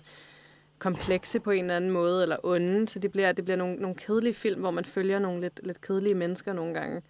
komplekse 0.80 1.40
på 1.40 1.52
en 1.52 1.64
eller 1.64 1.76
anden 1.76 1.92
måde, 1.92 2.24
eller 2.24 2.38
onde, 2.44 2.88
så 2.88 3.00
det 3.00 3.12
bliver, 3.12 3.32
det 3.32 3.46
bliver 3.46 3.58
nogle, 3.58 3.76
nogle 3.76 3.96
kedelige 3.96 4.34
film, 4.34 4.62
hvor 4.62 4.72
man 4.72 4.86
følger 4.86 5.20
nogle 5.20 5.42
lidt, 5.42 5.60
lidt 5.64 5.82
kedelige 5.82 6.16
mennesker 6.16 6.54
nogle 6.54 6.74
gange. 6.74 7.02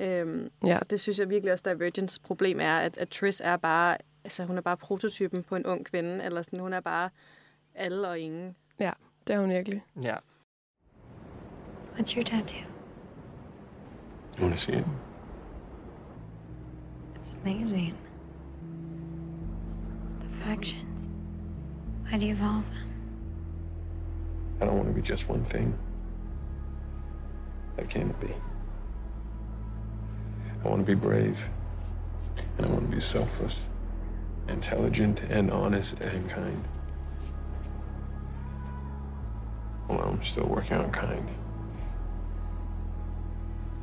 Øhm, 0.00 0.50
Ja. 0.64 0.78
Og 0.78 0.90
det 0.90 1.00
synes 1.00 1.18
jeg 1.18 1.28
virkelig 1.30 1.52
også, 1.52 1.64
Divergence 1.74 2.20
problem 2.20 2.60
er, 2.60 2.76
at, 2.78 2.96
at 2.96 3.08
Triss 3.08 3.42
er 3.44 3.56
bare, 3.56 3.96
altså 4.24 4.44
hun 4.44 4.56
er 4.56 4.60
bare 4.60 4.76
prototypen 4.76 5.42
på 5.42 5.56
en 5.56 5.66
ung 5.66 5.84
kvinde, 5.86 6.24
eller 6.24 6.42
sådan, 6.42 6.60
hun 6.60 6.72
er 6.72 6.80
bare 6.80 7.10
alle 7.74 8.08
og 8.08 8.18
ingen. 8.18 8.56
Ja, 8.80 8.92
det 9.26 9.34
er 9.34 9.40
hun 9.40 9.50
virkelig. 9.50 9.84
Ja. 10.02 10.16
What's 11.94 12.16
your 12.16 12.24
tattoo? 12.24 12.58
You 14.38 14.42
want 14.42 14.54
to 14.54 14.60
see 14.60 14.74
it? 14.78 14.84
It's 17.18 17.34
amazing. 17.42 17.94
The 20.20 20.28
factions. 20.44 21.10
Why 22.04 22.18
do 22.20 22.26
you 22.26 22.32
evolve 22.36 22.64
them? 22.70 22.92
I 24.60 24.64
don't 24.64 24.76
want 24.76 24.88
to 24.88 24.94
be 24.94 25.02
just 25.02 25.28
one 25.30 25.44
thing. 25.44 25.74
I 27.78 27.82
can't 27.82 28.20
be. 28.20 28.28
I 30.66 30.70
want 30.70 30.86
to 30.86 30.94
be 30.94 31.00
brave. 31.00 31.36
And 32.58 32.66
I 32.66 32.70
want 32.70 32.84
to 32.90 32.90
be 32.90 33.00
selfless. 33.00 33.68
intelligent 34.48 35.22
and 35.30 35.50
honest 35.50 36.00
and 36.00 36.28
kind. 36.30 36.64
Well, 39.88 40.00
I'm 40.00 40.22
still 40.22 40.44
working 40.44 40.78
on 40.78 40.92
kind. 40.92 41.28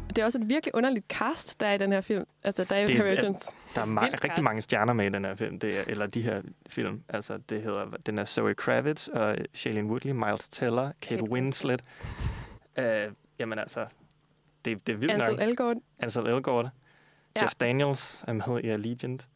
Det 0.09 0.21
er 0.21 0.25
også 0.25 0.39
et 0.41 0.49
virkelig 0.49 0.75
underligt 0.75 1.05
cast, 1.07 1.59
der 1.59 1.65
er 1.67 1.73
i 1.73 1.77
den 1.77 1.91
her 1.91 2.01
film. 2.01 2.25
Altså, 2.43 2.63
der 2.63 2.75
er 2.75 2.85
Det 2.87 2.97
er-. 2.99 3.51
Der 3.75 3.81
er 3.81 3.85
ma- 3.85 4.23
rigtig 4.23 4.43
mange 4.43 4.61
stjerner 4.61 4.93
med 4.93 5.05
i 5.05 5.09
den 5.09 5.25
her 5.25 5.35
film, 5.35 5.59
det 5.59 5.79
er, 5.79 5.83
eller 5.87 6.05
de 6.07 6.21
her 6.21 6.41
film. 6.67 7.01
Altså, 7.09 7.37
det 7.49 7.61
hedder, 7.61 7.85
den 8.05 8.19
er 8.19 8.25
Zoe 8.25 8.53
Kravitz 8.53 9.07
og 9.07 9.37
Shailene 9.53 9.89
Woodley, 9.89 10.11
Miles 10.11 10.49
Teller, 10.49 10.91
Kate, 11.01 11.15
Kate 11.17 11.31
Winslet. 11.31 11.83
Uh, 12.77 12.83
jamen 13.39 13.59
altså, 13.59 13.85
det, 14.65 14.87
det 14.87 14.93
er 14.93 14.97
vildt 14.97 15.13
Ansel 15.13 15.35
nok. 15.35 15.41
Elgort. 15.41 15.77
Ansel 15.99 16.27
Elgort. 16.27 16.65
Ja. 17.35 17.43
Jeff 17.43 17.55
Daniels 17.55 18.23
er 18.27 18.33
med 18.33 18.63
i 18.63 18.67
Allegiant. 18.67 19.27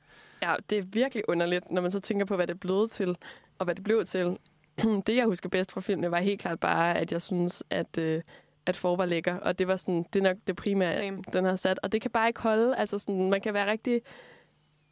Ja, 0.42 0.56
det 0.70 0.78
er 0.78 0.84
virkelig 0.86 1.24
underligt, 1.28 1.72
når 1.72 1.82
man 1.82 1.92
så 1.92 2.00
tænker 2.00 2.26
på, 2.26 2.36
hvad 2.36 2.48
det 2.48 2.60
blevet 2.60 2.92
til, 2.92 3.18
og 3.60 3.66
hvad 3.66 3.76
det 3.76 3.84
blev 3.84 4.06
til. 4.06 4.38
det, 5.08 5.16
jeg 5.16 5.26
husker 5.26 5.50
bedst 5.50 5.72
fra 5.72 5.82
filmen, 5.82 6.12
var 6.12 6.20
helt 6.20 6.42
klart 6.42 6.60
bare, 6.60 6.98
at 6.98 7.12
jeg 7.12 7.22
synes, 7.22 7.64
at, 7.70 7.98
øh, 7.98 8.22
at 8.66 8.76
for 8.76 8.96
var 8.96 9.06
lækker. 9.06 9.40
Og 9.40 9.60
det 9.60 9.68
var 9.68 9.76
sådan, 9.76 10.06
det 10.14 10.20
er 10.20 10.24
nok 10.24 10.38
det 10.48 10.56
primære, 10.56 10.96
Same. 10.96 11.24
den 11.34 11.46
har 11.46 11.56
sat. 11.56 11.80
Og 11.84 11.92
det 11.92 12.02
kan 12.02 12.12
bare 12.12 12.28
ikke 12.28 12.42
holde. 12.42 12.78
Altså 12.78 13.00
sådan, 13.00 13.30
man 13.30 13.42
kan 13.42 13.54
være 13.54 13.72
rigtig 13.72 14.02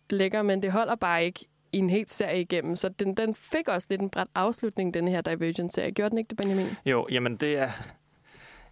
lækker, 0.10 0.42
men 0.42 0.62
det 0.62 0.72
holder 0.72 0.96
bare 0.96 1.26
ikke 1.26 1.46
i 1.72 1.78
en 1.78 1.90
helt 1.90 2.12
serie 2.12 2.42
igennem. 2.42 2.76
Så 2.76 2.90
den, 2.90 3.18
den 3.18 3.36
fik 3.36 3.68
også 3.68 3.88
lidt 3.90 4.02
en 4.02 4.10
bræt 4.10 4.28
afslutning, 4.36 4.94
den 4.94 5.08
her 5.08 5.22
Divergent-serie. 5.22 5.92
Gjorde 5.92 6.10
den 6.10 6.18
ikke 6.18 6.30
det, 6.30 6.38
Benjamin? 6.38 6.68
Jo, 6.86 7.08
jamen 7.12 7.38
det 7.38 7.58
er... 7.58 7.70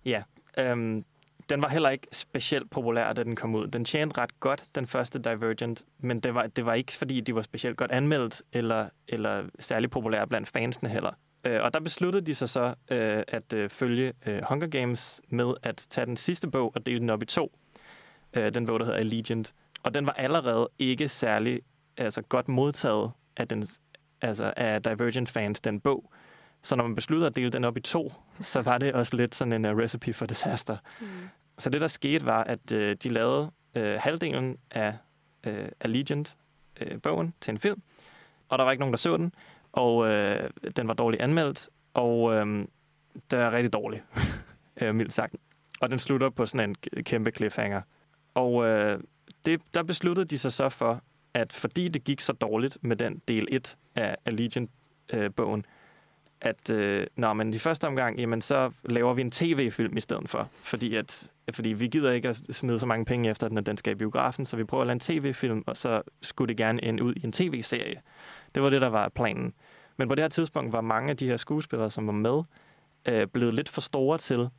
Ja, 0.06 0.24
øhm, 0.58 1.06
den 1.54 1.62
var 1.62 1.70
heller 1.70 1.90
ikke 1.90 2.08
specielt 2.12 2.70
populær, 2.70 3.14
da 3.14 3.24
den 3.24 3.36
kom 3.36 3.56
ud. 3.56 3.68
Den 3.68 3.86
tjente 3.86 4.22
ret 4.22 4.40
godt, 4.40 4.64
den 4.76 4.88
første 4.88 5.20
Divergent, 5.20 5.84
men 6.00 6.20
det 6.20 6.36
var, 6.36 6.48
det 6.48 6.66
var 6.66 6.74
ikke, 6.74 6.92
fordi 6.92 7.22
de 7.22 7.36
var 7.36 7.42
specielt 7.42 7.78
godt 7.78 7.92
anmeldt, 7.92 8.42
eller, 8.54 8.90
eller 9.08 9.44
særlig 9.60 9.90
populære 9.90 10.28
blandt 10.28 10.48
fansene 10.48 10.90
heller. 10.90 11.12
Øh, 11.44 11.64
og 11.64 11.74
der 11.74 11.80
besluttede 11.80 12.26
de 12.26 12.36
sig 12.36 12.50
så 12.50 12.66
øh, 12.92 13.24
at 13.28 13.54
øh, 13.54 13.70
følge 13.70 14.14
øh, 14.26 14.42
Hunger 14.50 14.68
Games 14.68 15.22
med 15.30 15.54
at 15.64 15.86
tage 15.90 16.06
den 16.06 16.18
sidste 16.18 16.48
bog 16.48 16.72
og 16.76 16.86
dele 16.86 17.00
den 17.00 17.10
op 17.10 17.24
i 17.24 17.26
to. 17.26 17.58
Øh, 18.34 18.54
den 18.54 18.66
bog, 18.66 18.80
der 18.80 18.86
hedder 18.86 19.00
Allegiant. 19.00 19.54
Og 19.84 19.94
den 19.94 20.06
var 20.06 20.14
allerede 20.14 20.70
ikke 20.80 21.10
særlig 21.10 21.62
altså, 21.98 22.22
godt 22.22 22.48
modtaget 22.48 23.12
af, 23.38 23.48
den, 23.48 23.68
altså, 24.22 24.54
af 24.58 24.84
Divergent-fans, 24.84 25.62
den 25.62 25.80
bog. 25.80 26.12
Så 26.64 26.76
når 26.76 26.84
man 26.84 26.96
besluttede 26.96 27.28
at 27.28 27.36
dele 27.36 27.50
den 27.50 27.64
op 27.64 27.78
i 27.78 27.80
to, 27.80 28.14
så 28.42 28.62
var 28.62 28.78
det 28.78 28.94
også 28.94 29.16
lidt 29.16 29.36
sådan 29.36 29.54
en 29.54 29.66
uh, 29.66 29.78
recipe 29.78 30.14
for 30.14 30.26
disaster. 30.26 30.78
Mm. 31.02 31.08
Så 31.60 31.70
det, 31.70 31.82
der 31.82 31.88
skete, 31.88 32.26
var, 32.26 32.44
at 32.44 32.72
øh, 32.72 32.96
de 33.04 33.10
lavede 33.10 33.52
øh, 33.76 34.00
halvdelen 34.00 34.58
af 34.72 34.94
øh, 35.48 35.68
Allegiant-bogen 35.80 37.28
øh, 37.28 37.34
til 37.42 37.52
en 37.52 37.60
film, 37.60 37.82
og 38.50 38.58
der 38.58 38.64
var 38.64 38.72
ikke 38.72 38.80
nogen, 38.80 38.94
der 38.94 38.98
så 38.98 39.18
den, 39.18 39.34
og 39.72 40.08
øh, 40.08 40.50
den 40.76 40.88
var 40.88 40.94
dårligt 40.94 41.22
anmeldt, 41.22 41.70
og 41.94 42.34
øh, 42.34 42.46
den 43.32 43.40
er 43.40 43.54
rigtig 43.54 43.74
dårlig, 43.74 44.04
øh, 44.82 44.96
mildt 44.96 45.14
sagt. 45.14 45.36
Og 45.82 45.90
den 45.90 46.00
slutter 46.00 46.30
på 46.30 46.46
sådan 46.46 46.70
en 46.70 47.04
kæmpe 47.04 47.32
cliffhanger. 47.32 47.82
Og 48.34 48.66
øh, 48.66 49.00
det, 49.46 49.62
der 49.74 49.84
besluttede 49.84 50.26
de 50.26 50.38
sig 50.38 50.54
så 50.54 50.70
for, 50.70 51.02
at 51.34 51.54
fordi 51.54 51.88
det 51.88 52.04
gik 52.04 52.22
så 52.22 52.34
dårligt 52.34 52.78
med 52.82 52.96
den 52.96 53.22
del 53.28 53.48
1 53.52 53.78
af 53.96 54.16
Allegiant-bogen, 54.26 55.66
at 56.44 56.70
øh, 56.70 57.08
når 57.16 57.34
man 57.34 57.54
i 57.54 57.60
første 57.60 57.88
omgang, 57.88 58.20
jamen 58.20 58.42
så 58.42 58.72
laver 58.84 59.14
vi 59.14 59.22
en 59.22 59.32
tv-film 59.32 59.98
i 59.98 60.00
stedet 60.00 60.30
for. 60.30 60.50
Fordi, 60.62 60.96
at, 60.96 61.32
fordi 61.54 61.70
vi 61.70 61.88
gider 61.88 62.12
ikke 62.12 62.30
at 62.30 62.42
smide 62.52 62.80
så 62.80 62.86
mange 62.86 63.06
penge 63.06 63.30
efter 63.30 63.48
den, 63.48 63.58
at 63.58 63.66
den 63.66 63.78
skal 63.78 63.92
i 63.92 63.96
biografen, 63.96 64.46
så 64.46 64.58
vi 64.58 64.64
prøver 64.64 64.82
at 64.82 64.88
lave 64.88 64.94
en 64.94 65.00
tv-film, 65.00 65.64
og 65.68 65.78
så 65.78 66.02
skulle 66.22 66.48
det 66.48 66.58
gerne 66.58 66.84
ende 66.84 67.04
ud 67.04 67.14
i 67.16 67.22
en 67.24 67.32
tv-serie. 67.32 68.02
Det 68.56 68.64
var 68.64 68.70
det, 68.70 68.82
der 68.82 68.88
var 68.88 69.10
planen. 69.10 69.54
Men 69.98 70.08
på 70.08 70.16
det 70.16 70.24
her 70.24 70.30
tidspunkt 70.30 70.74
var 70.74 70.82
mange 70.82 71.10
af 71.10 71.18
de 71.18 71.28
her 71.28 71.38
skuespillere, 71.38 71.92
som 71.92 72.08
var 72.08 72.14
med, 72.14 72.44
øh, 73.08 73.28
blevet 73.28 73.54
lidt 73.54 73.70
for 73.70 73.82
store 73.82 74.18
til, 74.18 74.50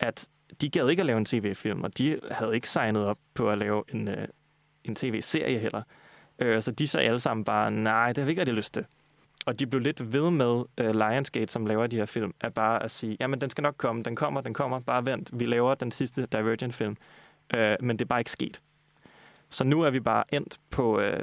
at 0.00 0.28
de 0.60 0.70
gad 0.70 0.88
ikke 0.88 1.00
at 1.00 1.06
lave 1.06 1.18
en 1.18 1.24
tv-film, 1.24 1.84
og 1.84 1.98
de 1.98 2.20
havde 2.30 2.54
ikke 2.54 2.68
signet 2.68 3.04
op 3.04 3.18
på 3.34 3.50
at 3.50 3.58
lave 3.58 3.84
en, 3.88 4.08
øh, 4.08 4.28
en 4.84 4.94
tv-serie 4.94 5.58
heller. 5.58 5.82
Øh, 6.38 6.62
så 6.62 6.70
de 6.70 6.86
sagde 6.86 7.06
alle 7.06 7.20
sammen 7.20 7.44
bare, 7.44 7.70
nej, 7.70 8.08
det 8.08 8.18
har 8.18 8.24
vi 8.24 8.30
ikke 8.30 8.40
rigtig 8.40 8.54
lyst 8.54 8.74
til. 8.74 8.84
Og 9.46 9.58
de 9.58 9.66
blev 9.66 9.80
lidt 9.80 10.12
ved 10.12 10.30
med 10.30 10.54
uh, 10.54 10.64
Lionsgate, 10.78 11.52
som 11.52 11.66
laver 11.66 11.86
de 11.86 11.96
her 11.96 12.06
film, 12.06 12.34
at 12.40 12.54
bare 12.54 12.82
at 12.82 12.90
sige, 12.90 13.16
jamen 13.20 13.40
den 13.40 13.50
skal 13.50 13.62
nok 13.62 13.74
komme, 13.76 14.02
den 14.02 14.16
kommer, 14.16 14.40
den 14.40 14.54
kommer, 14.54 14.80
bare 14.80 15.04
vent, 15.04 15.30
vi 15.32 15.46
laver 15.46 15.74
den 15.74 15.90
sidste 15.90 16.26
Divergent-film. 16.26 16.96
Uh, 17.56 17.60
men 17.60 17.90
det 17.90 18.00
er 18.00 18.08
bare 18.08 18.20
ikke 18.20 18.30
sket. 18.30 18.60
Så 19.50 19.64
nu 19.64 19.82
er 19.82 19.90
vi 19.90 20.00
bare 20.00 20.24
endt 20.34 20.60
på, 20.70 21.00
uh, 21.00 21.20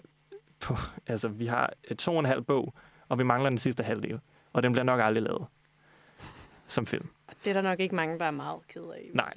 på 0.60 0.76
altså 1.08 1.28
vi 1.28 1.46
har 1.46 1.74
to 1.98 2.12
og 2.12 2.20
en 2.20 2.26
halv 2.26 2.42
bog, 2.42 2.74
og 3.10 3.20
vi 3.20 3.24
mangler 3.24 3.50
den 3.50 3.58
sidste 3.58 3.84
halvdel. 3.84 4.20
Og 4.54 4.64
den 4.64 4.72
bliver 4.72 4.84
nok 4.84 5.00
aldrig 5.02 5.24
lavet 5.24 5.48
som 6.68 6.86
film. 6.86 7.10
Det 7.44 7.50
er 7.50 7.54
der 7.54 7.62
nok 7.62 7.80
ikke 7.80 7.96
mange, 7.96 8.20
der 8.20 8.26
er 8.26 8.32
meget 8.32 8.68
ked 8.68 8.82
af. 8.82 9.02
i 9.04 9.10
Nej. 9.14 9.34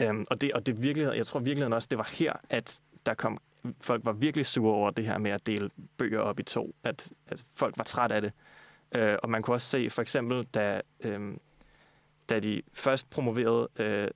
Øhm, 0.00 0.26
og 0.30 0.40
det, 0.40 0.52
og 0.52 0.66
det 0.66 0.82
virkelig, 0.82 1.16
jeg 1.16 1.26
tror 1.26 1.40
virkelig 1.40 1.74
også, 1.74 1.88
det 1.90 1.98
var 1.98 2.08
her, 2.12 2.32
at 2.50 2.80
der 3.06 3.14
kom, 3.14 3.38
folk 3.80 4.04
var 4.04 4.12
virkelig 4.12 4.46
sure 4.46 4.74
over 4.74 4.90
det 4.90 5.06
her 5.06 5.18
med 5.18 5.30
at 5.30 5.46
dele 5.46 5.70
bøger 5.96 6.20
op 6.20 6.40
i 6.40 6.42
to. 6.42 6.74
At, 6.84 7.10
at 7.26 7.44
folk 7.54 7.78
var 7.78 7.84
træt 7.84 8.12
af 8.12 8.20
det. 8.20 8.32
Øh, 8.94 9.16
og 9.22 9.30
man 9.30 9.42
kunne 9.42 9.54
også 9.56 9.66
se, 9.66 9.90
for 9.90 10.02
eksempel, 10.02 10.44
da, 10.44 10.80
øhm, 11.00 11.40
da 12.28 12.40
de 12.40 12.62
først 12.72 13.10
promoverede 13.10 13.68
øh, 13.76 14.08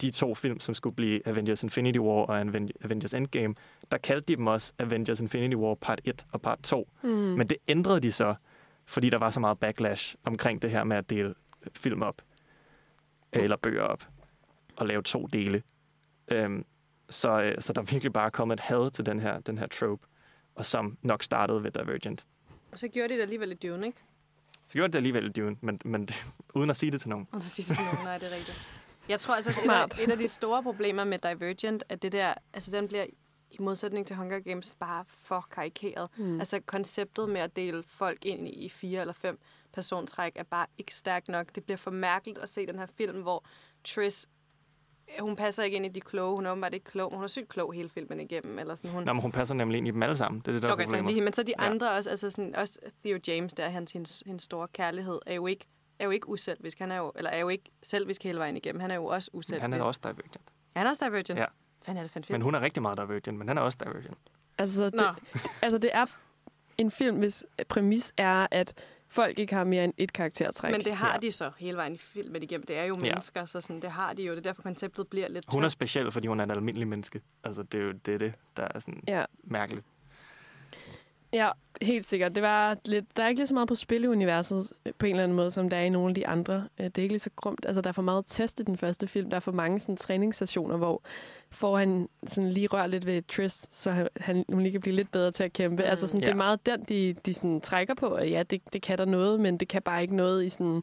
de 0.00 0.10
to 0.10 0.34
film, 0.34 0.60
som 0.60 0.74
skulle 0.74 0.96
blive 0.96 1.28
Avengers 1.28 1.62
Infinity 1.62 1.98
War 1.98 2.26
og 2.26 2.40
Aven- 2.40 2.70
Avengers 2.84 3.14
Endgame, 3.14 3.54
der 3.92 3.98
kaldte 3.98 4.32
de 4.32 4.36
dem 4.36 4.46
også 4.46 4.72
Avengers 4.78 5.20
Infinity 5.20 5.54
War 5.54 5.74
part 5.74 6.00
1 6.04 6.26
og 6.32 6.42
part 6.42 6.58
2. 6.62 6.88
Mm. 7.02 7.08
Men 7.08 7.48
det 7.48 7.56
ændrede 7.68 8.00
de 8.00 8.12
så, 8.12 8.34
fordi 8.86 9.10
der 9.10 9.18
var 9.18 9.30
så 9.30 9.40
meget 9.40 9.58
backlash 9.58 10.14
omkring 10.24 10.62
det 10.62 10.70
her 10.70 10.84
med 10.84 10.96
at 10.96 11.10
dele 11.10 11.34
film 11.76 12.02
op. 12.02 12.22
Eller 13.32 13.56
bøger 13.56 13.82
op. 13.82 14.06
Og 14.76 14.86
lave 14.86 15.02
to 15.02 15.26
dele. 15.26 15.62
Øhm, 16.28 16.64
så, 17.08 17.42
øh, 17.42 17.54
så 17.58 17.72
der 17.72 17.80
er 17.80 17.84
virkelig 17.84 18.12
bare 18.12 18.30
kommet 18.30 18.56
et 18.56 18.60
had 18.60 18.90
til 18.90 19.06
den 19.06 19.20
her, 19.20 19.40
den 19.40 19.58
her 19.58 19.66
trope, 19.66 20.06
og 20.54 20.66
som 20.66 20.98
nok 21.02 21.22
startede 21.22 21.62
ved 21.62 21.70
Divergent. 21.70 22.26
Og 22.72 22.78
så 22.78 22.88
gjorde 22.88 23.08
de 23.08 23.14
det 23.14 23.22
alligevel 23.22 23.52
i 23.52 23.54
Dune, 23.54 23.86
ikke? 23.86 23.98
Så 24.66 24.72
gjorde 24.72 24.92
det 24.92 24.98
alligevel 24.98 25.26
i 25.26 25.28
Dune, 25.28 25.56
men, 25.60 25.80
men 25.84 26.06
det, 26.06 26.24
uden 26.54 26.70
at 26.70 26.76
sige 26.76 26.92
det 26.92 27.00
til 27.00 27.08
nogen. 27.08 27.28
Og 27.32 27.42
så 27.42 27.48
sidste 27.48 27.74
til 27.74 27.84
nogen, 27.84 28.04
nej, 28.04 28.18
det 28.18 28.32
er 28.32 28.36
rigtigt. 28.36 28.78
Jeg 29.08 29.20
tror 29.20 29.34
altså, 29.34 29.50
at 29.50 29.98
et 29.98 30.04
et 30.04 30.12
af 30.12 30.18
de 30.18 30.28
store 30.28 30.62
problemer 30.62 31.04
med 31.04 31.18
Divergent, 31.18 31.84
at 31.88 32.02
det 32.02 32.12
der, 32.12 32.34
altså 32.52 32.70
den 32.70 32.88
bliver 32.88 33.06
i 33.50 33.56
modsætning 33.60 34.06
til 34.06 34.16
Hunger 34.16 34.40
Games 34.40 34.76
bare 34.80 35.04
for 35.08 35.46
karikeret. 35.50 36.08
Mm. 36.16 36.40
Altså 36.40 36.60
konceptet 36.60 37.28
med 37.28 37.40
at 37.40 37.56
dele 37.56 37.84
folk 37.86 38.24
ind 38.24 38.48
i, 38.48 38.68
fire 38.68 39.00
eller 39.00 39.14
fem 39.14 39.38
persontræk 39.72 40.32
er 40.36 40.42
bare 40.42 40.66
ikke 40.78 40.94
stærkt 40.94 41.28
nok. 41.28 41.54
Det 41.54 41.64
bliver 41.64 41.76
for 41.76 41.90
mærkeligt 41.90 42.38
at 42.38 42.48
se 42.48 42.66
den 42.66 42.78
her 42.78 42.86
film, 42.86 43.22
hvor 43.22 43.44
Triss 43.84 44.28
hun 45.20 45.36
passer 45.36 45.62
ikke 45.62 45.76
ind 45.76 45.86
i 45.86 45.88
de 45.88 46.00
kloge. 46.00 46.36
Hun 46.36 46.46
er 46.46 46.50
åbenbart 46.50 46.74
ikke 46.74 46.84
klog. 46.84 47.14
Hun 47.14 47.24
er 47.24 47.28
sygt 47.28 47.48
klog 47.48 47.72
hele 47.72 47.88
filmen 47.88 48.20
igennem. 48.20 48.58
Eller 48.58 48.74
sådan, 48.74 48.90
hun... 48.90 49.04
Nå, 49.04 49.12
men 49.12 49.22
hun 49.22 49.32
passer 49.32 49.54
nemlig 49.54 49.78
ind 49.78 49.88
i 49.88 49.90
dem 49.90 50.02
alle 50.02 50.16
sammen. 50.16 50.40
Det 50.40 50.48
er 50.48 50.52
det, 50.52 50.62
der 50.62 50.72
okay, 50.72 50.82
er 50.82 50.86
så 50.86 50.90
problemet. 50.90 51.12
lige, 51.14 51.24
men 51.24 51.32
så 51.32 51.42
de 51.42 51.52
Ja. 51.58 51.70
andre 51.70 51.90
også, 51.90 52.10
altså 52.10 52.30
sådan, 52.30 52.56
også 52.56 52.78
Theo 53.04 53.18
James, 53.28 53.54
der 53.54 53.64
er 53.64 53.68
hans, 53.68 53.92
hendes, 53.92 54.22
hendes 54.26 54.42
store 54.42 54.68
kærlighed, 54.68 55.18
er 55.26 55.34
jo 55.34 55.46
ikke 55.46 55.66
er 55.98 56.04
jo 56.04 56.10
ikke 56.10 56.28
uselvisk. 56.28 56.78
Han 56.78 56.92
er 56.92 56.96
jo, 56.96 57.12
eller 57.16 57.30
er 57.30 57.38
jo 57.38 57.48
ikke 57.48 57.70
selvisk 57.82 58.22
hele 58.22 58.38
vejen 58.38 58.56
igennem. 58.56 58.80
Han 58.80 58.90
er 58.90 58.94
jo 58.94 59.04
også 59.06 59.30
uselvisk. 59.32 59.60
Han 59.62 59.72
er 59.72 59.82
også 59.82 60.00
Divergent. 60.04 60.52
Er 60.74 60.78
han 60.78 60.86
også 60.86 61.04
Divergent? 61.04 61.38
Ja. 61.38 61.44
Fanden 61.82 61.98
er 61.98 62.02
det 62.02 62.12
fandt 62.12 62.30
Men 62.30 62.42
hun 62.42 62.54
er 62.54 62.60
rigtig 62.60 62.82
meget 62.82 62.98
Divergent, 62.98 63.38
men 63.38 63.48
han 63.48 63.58
er 63.58 63.62
også 63.62 63.78
Divergent. 63.84 64.18
Altså, 64.58 64.90
Nå. 64.94 65.02
det, 65.02 65.42
altså, 65.62 65.78
det 65.78 65.90
er 65.94 66.16
en 66.78 66.90
film, 66.90 67.18
hvis 67.18 67.44
præmis 67.68 68.12
er, 68.16 68.46
at 68.50 68.74
folk 69.08 69.38
ikke 69.38 69.54
har 69.54 69.64
mere 69.64 69.84
end 69.84 69.92
et 69.96 70.12
karaktertræk. 70.12 70.72
Men 70.72 70.80
det 70.80 70.92
har 70.96 71.12
ja. 71.12 71.18
de 71.26 71.32
så 71.32 71.50
hele 71.58 71.76
vejen 71.76 71.94
i 71.94 71.96
filmen 71.98 72.42
igennem. 72.42 72.66
Det 72.66 72.78
er 72.78 72.84
jo 72.84 72.94
Ja. 72.94 73.00
mennesker, 73.10 73.44
så 73.44 73.60
sådan, 73.60 73.82
det 73.82 73.90
har 73.90 74.12
de 74.12 74.22
jo. 74.22 74.32
Det 74.32 74.38
er 74.38 74.42
derfor, 74.42 74.62
konceptet 74.62 75.08
bliver 75.08 75.28
lidt 75.28 75.44
Hun 75.52 75.64
er 75.64 75.68
speciel, 75.68 76.12
fordi 76.12 76.26
hun 76.26 76.40
er 76.40 76.44
en 76.44 76.50
almindelig 76.50 76.88
menneske. 76.88 77.20
Altså, 77.44 77.62
det 77.62 77.80
er 77.80 77.84
jo 77.84 77.92
det, 77.92 78.14
er 78.14 78.18
det 78.18 78.34
der 78.56 78.68
er 78.74 78.78
sådan 78.80 79.02
Ja. 79.08 79.24
mærkeligt. 79.44 79.86
Ja, 81.32 81.50
helt 81.82 82.04
sikkert. 82.04 82.34
Det 82.34 82.42
var 82.42 82.76
lidt, 82.84 83.16
der 83.16 83.22
er 83.22 83.28
ikke 83.28 83.38
lige 83.38 83.46
så 83.46 83.54
meget 83.54 83.68
på 83.68 83.74
spilleuniverset 83.74 84.72
øh, 84.86 84.92
på 84.98 85.06
en 85.06 85.10
eller 85.10 85.22
anden 85.22 85.36
måde, 85.36 85.50
som 85.50 85.68
der 85.70 85.76
er 85.76 85.82
i 85.82 85.88
nogle 85.88 86.08
af 86.08 86.14
de 86.14 86.26
andre. 86.26 86.68
Øh, 86.80 86.86
Det 86.86 86.98
er 86.98 87.02
ikke 87.02 87.12
lige 87.12 87.20
så 87.20 87.30
grumt. 87.36 87.66
Altså, 87.66 87.80
der 87.80 87.88
er 87.88 87.92
for 87.92 88.02
meget 88.02 88.24
test 88.26 88.60
i 88.60 88.62
den 88.62 88.76
første 88.76 89.06
film. 89.06 89.30
Der 89.30 89.36
er 89.36 89.40
for 89.40 89.52
mange 89.52 89.80
sådan, 89.80 89.96
træningssessioner, 89.96 90.76
hvor 90.76 91.02
får 91.50 91.78
han 91.78 92.08
sådan, 92.26 92.50
lige 92.50 92.66
rører 92.66 92.86
lidt 92.86 93.06
ved 93.06 93.22
Triss, 93.28 93.68
så 93.70 93.90
han, 93.90 94.08
han 94.16 94.44
hun 94.48 94.60
lige 94.62 94.72
kan 94.72 94.80
blive 94.80 94.96
lidt 94.96 95.12
bedre 95.12 95.30
til 95.30 95.44
at 95.44 95.52
kæmpe. 95.52 95.82
Mm. 95.82 95.88
Altså, 95.88 96.06
sådan, 96.06 96.20
ja. 96.20 96.26
det 96.26 96.32
er 96.32 96.36
meget 96.36 96.66
den, 96.66 96.84
de, 96.88 97.14
de 97.26 97.34
sådan, 97.34 97.60
trækker 97.60 97.94
på. 97.94 98.06
Og 98.06 98.28
ja, 98.28 98.42
det, 98.42 98.60
det 98.72 98.82
kan 98.82 98.98
der 98.98 99.04
noget, 99.04 99.40
men 99.40 99.58
det 99.58 99.68
kan 99.68 99.82
bare 99.82 100.02
ikke 100.02 100.16
noget 100.16 100.44
i 100.44 100.48
sådan, 100.48 100.82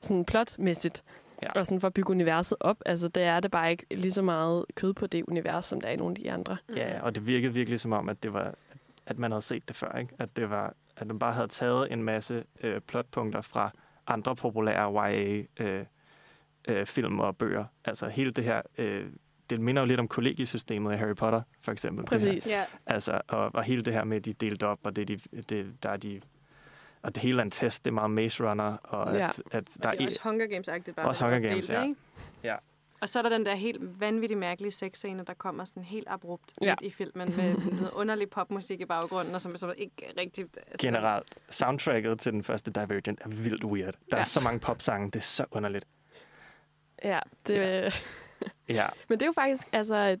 sådan 0.00 0.24
plotmæssigt. 0.24 1.02
Ja. 1.42 1.52
Og 1.52 1.66
sådan 1.66 1.80
for 1.80 1.86
at 1.86 1.94
bygge 1.94 2.10
universet 2.10 2.58
op. 2.60 2.76
Altså, 2.86 3.08
der 3.08 3.20
er 3.20 3.40
det 3.40 3.50
bare 3.50 3.70
ikke 3.70 3.86
lige 3.90 4.12
så 4.12 4.22
meget 4.22 4.64
kød 4.74 4.92
på 4.92 5.06
det 5.06 5.22
univers, 5.22 5.66
som 5.66 5.80
der 5.80 5.88
er 5.88 5.92
i 5.92 5.96
nogle 5.96 6.12
af 6.12 6.22
de 6.22 6.32
andre. 6.32 6.56
Ja, 6.76 7.02
og 7.02 7.14
det 7.14 7.26
virkede 7.26 7.52
virkelig 7.52 7.80
som 7.80 7.92
om, 7.92 8.08
at 8.08 8.22
det 8.22 8.32
var 8.32 8.54
at 9.06 9.18
man 9.18 9.30
havde 9.30 9.42
set 9.42 9.68
det 9.68 9.76
før, 9.76 9.98
ikke? 9.98 10.14
At 10.18 10.36
det 10.36 10.50
var 10.50 10.74
at 10.96 11.06
man 11.06 11.18
bare 11.18 11.32
havde 11.32 11.48
taget 11.48 11.92
en 11.92 12.02
masse 12.02 12.44
øh, 12.62 12.80
plotpunkter 12.80 13.40
fra 13.40 13.70
andre 14.06 14.36
populære 14.36 14.92
YA 15.12 15.42
øh, 15.60 15.84
øh, 16.68 16.86
film 16.86 17.20
og 17.20 17.36
bøger. 17.36 17.64
Altså 17.84 18.08
hele 18.08 18.30
det 18.30 18.44
her 18.44 18.62
øh, 18.78 19.06
det 19.50 19.60
minder 19.60 19.82
jo 19.82 19.86
lidt 19.86 20.00
om 20.00 20.08
kollegiesystemet 20.08 20.92
i 20.94 20.96
Harry 20.96 21.14
Potter, 21.14 21.42
for 21.62 21.72
eksempel. 21.72 22.04
Præcis. 22.04 22.46
Ja. 22.50 22.64
Altså, 22.86 23.20
og, 23.28 23.50
og 23.54 23.62
hele 23.64 23.82
det 23.82 23.92
her 23.92 24.04
med, 24.04 24.16
at 24.16 24.24
de 24.24 24.30
er 24.30 24.34
delt 24.34 24.62
op, 24.62 24.78
og 24.84 24.96
det, 24.96 25.10
er 25.10 25.16
de, 25.16 25.42
det, 25.42 25.82
der 25.82 25.88
er 25.90 25.96
de, 25.96 26.20
og 27.02 27.14
det 27.14 27.22
hele 27.22 27.38
er 27.38 27.42
en 27.42 27.50
test, 27.50 27.84
det 27.84 27.90
er 27.90 27.94
meget 27.94 28.10
Maze 28.10 28.50
Runner, 28.50 28.76
og 28.82 29.14
Ja. 29.16 29.26
at, 29.28 29.42
at 29.52 29.68
Der 29.82 29.88
og 29.88 29.92
det 29.92 30.02
er 30.02 30.06
også 30.06 30.20
Hunger 30.22 30.46
Games-agtigt. 30.46 30.92
Bare 30.94 31.06
Også 31.06 31.24
Hunger 31.24 31.38
er 31.48 31.48
Games, 31.52 31.70
ja. 31.70 31.82
ikke? 31.82 31.94
Ja. 32.44 32.56
Og 33.02 33.08
så 33.08 33.18
er 33.18 33.22
der 33.22 33.30
den 33.30 33.46
der 33.46 33.54
helt 33.54 34.00
vanvittigt 34.00 34.40
mærkelige 34.40 34.72
sexscene, 34.72 35.24
der 35.24 35.34
kommer 35.34 35.64
sådan 35.64 35.82
helt 35.84 36.06
abrupt 36.10 36.52
Ja. 36.62 36.74
i 36.82 36.90
filmen 36.90 37.36
med 37.36 37.54
noget 37.78 37.90
underlig 37.94 38.30
popmusik 38.30 38.80
i 38.80 38.84
baggrunden, 38.84 39.34
og 39.34 39.40
som, 39.40 39.56
som 39.56 39.72
ikke 39.78 40.12
rigtig... 40.18 40.44
Altså, 40.56 40.86
generelt, 40.86 41.34
soundtracket 41.50 42.18
til 42.20 42.32
den 42.32 42.42
første 42.44 42.70
Divergent 42.70 43.20
er 43.24 43.28
vildt 43.28 43.64
weird. 43.64 43.92
Der 43.94 43.98
ja. 44.12 44.16
Ja. 44.16 44.20
er 44.20 44.24
så 44.24 44.40
mange 44.40 44.60
popsange, 44.60 45.06
det 45.10 45.16
er 45.16 45.20
så 45.22 45.44
underligt. 45.50 45.84
Ja, 47.04 47.18
det, 47.46 47.54
ja. 47.54 47.90
Ja, 48.68 48.86
Men 49.08 49.18
det 49.18 49.22
er 49.22 49.26
jo 49.26 49.32
faktisk, 49.32 49.68
altså, 49.72 50.16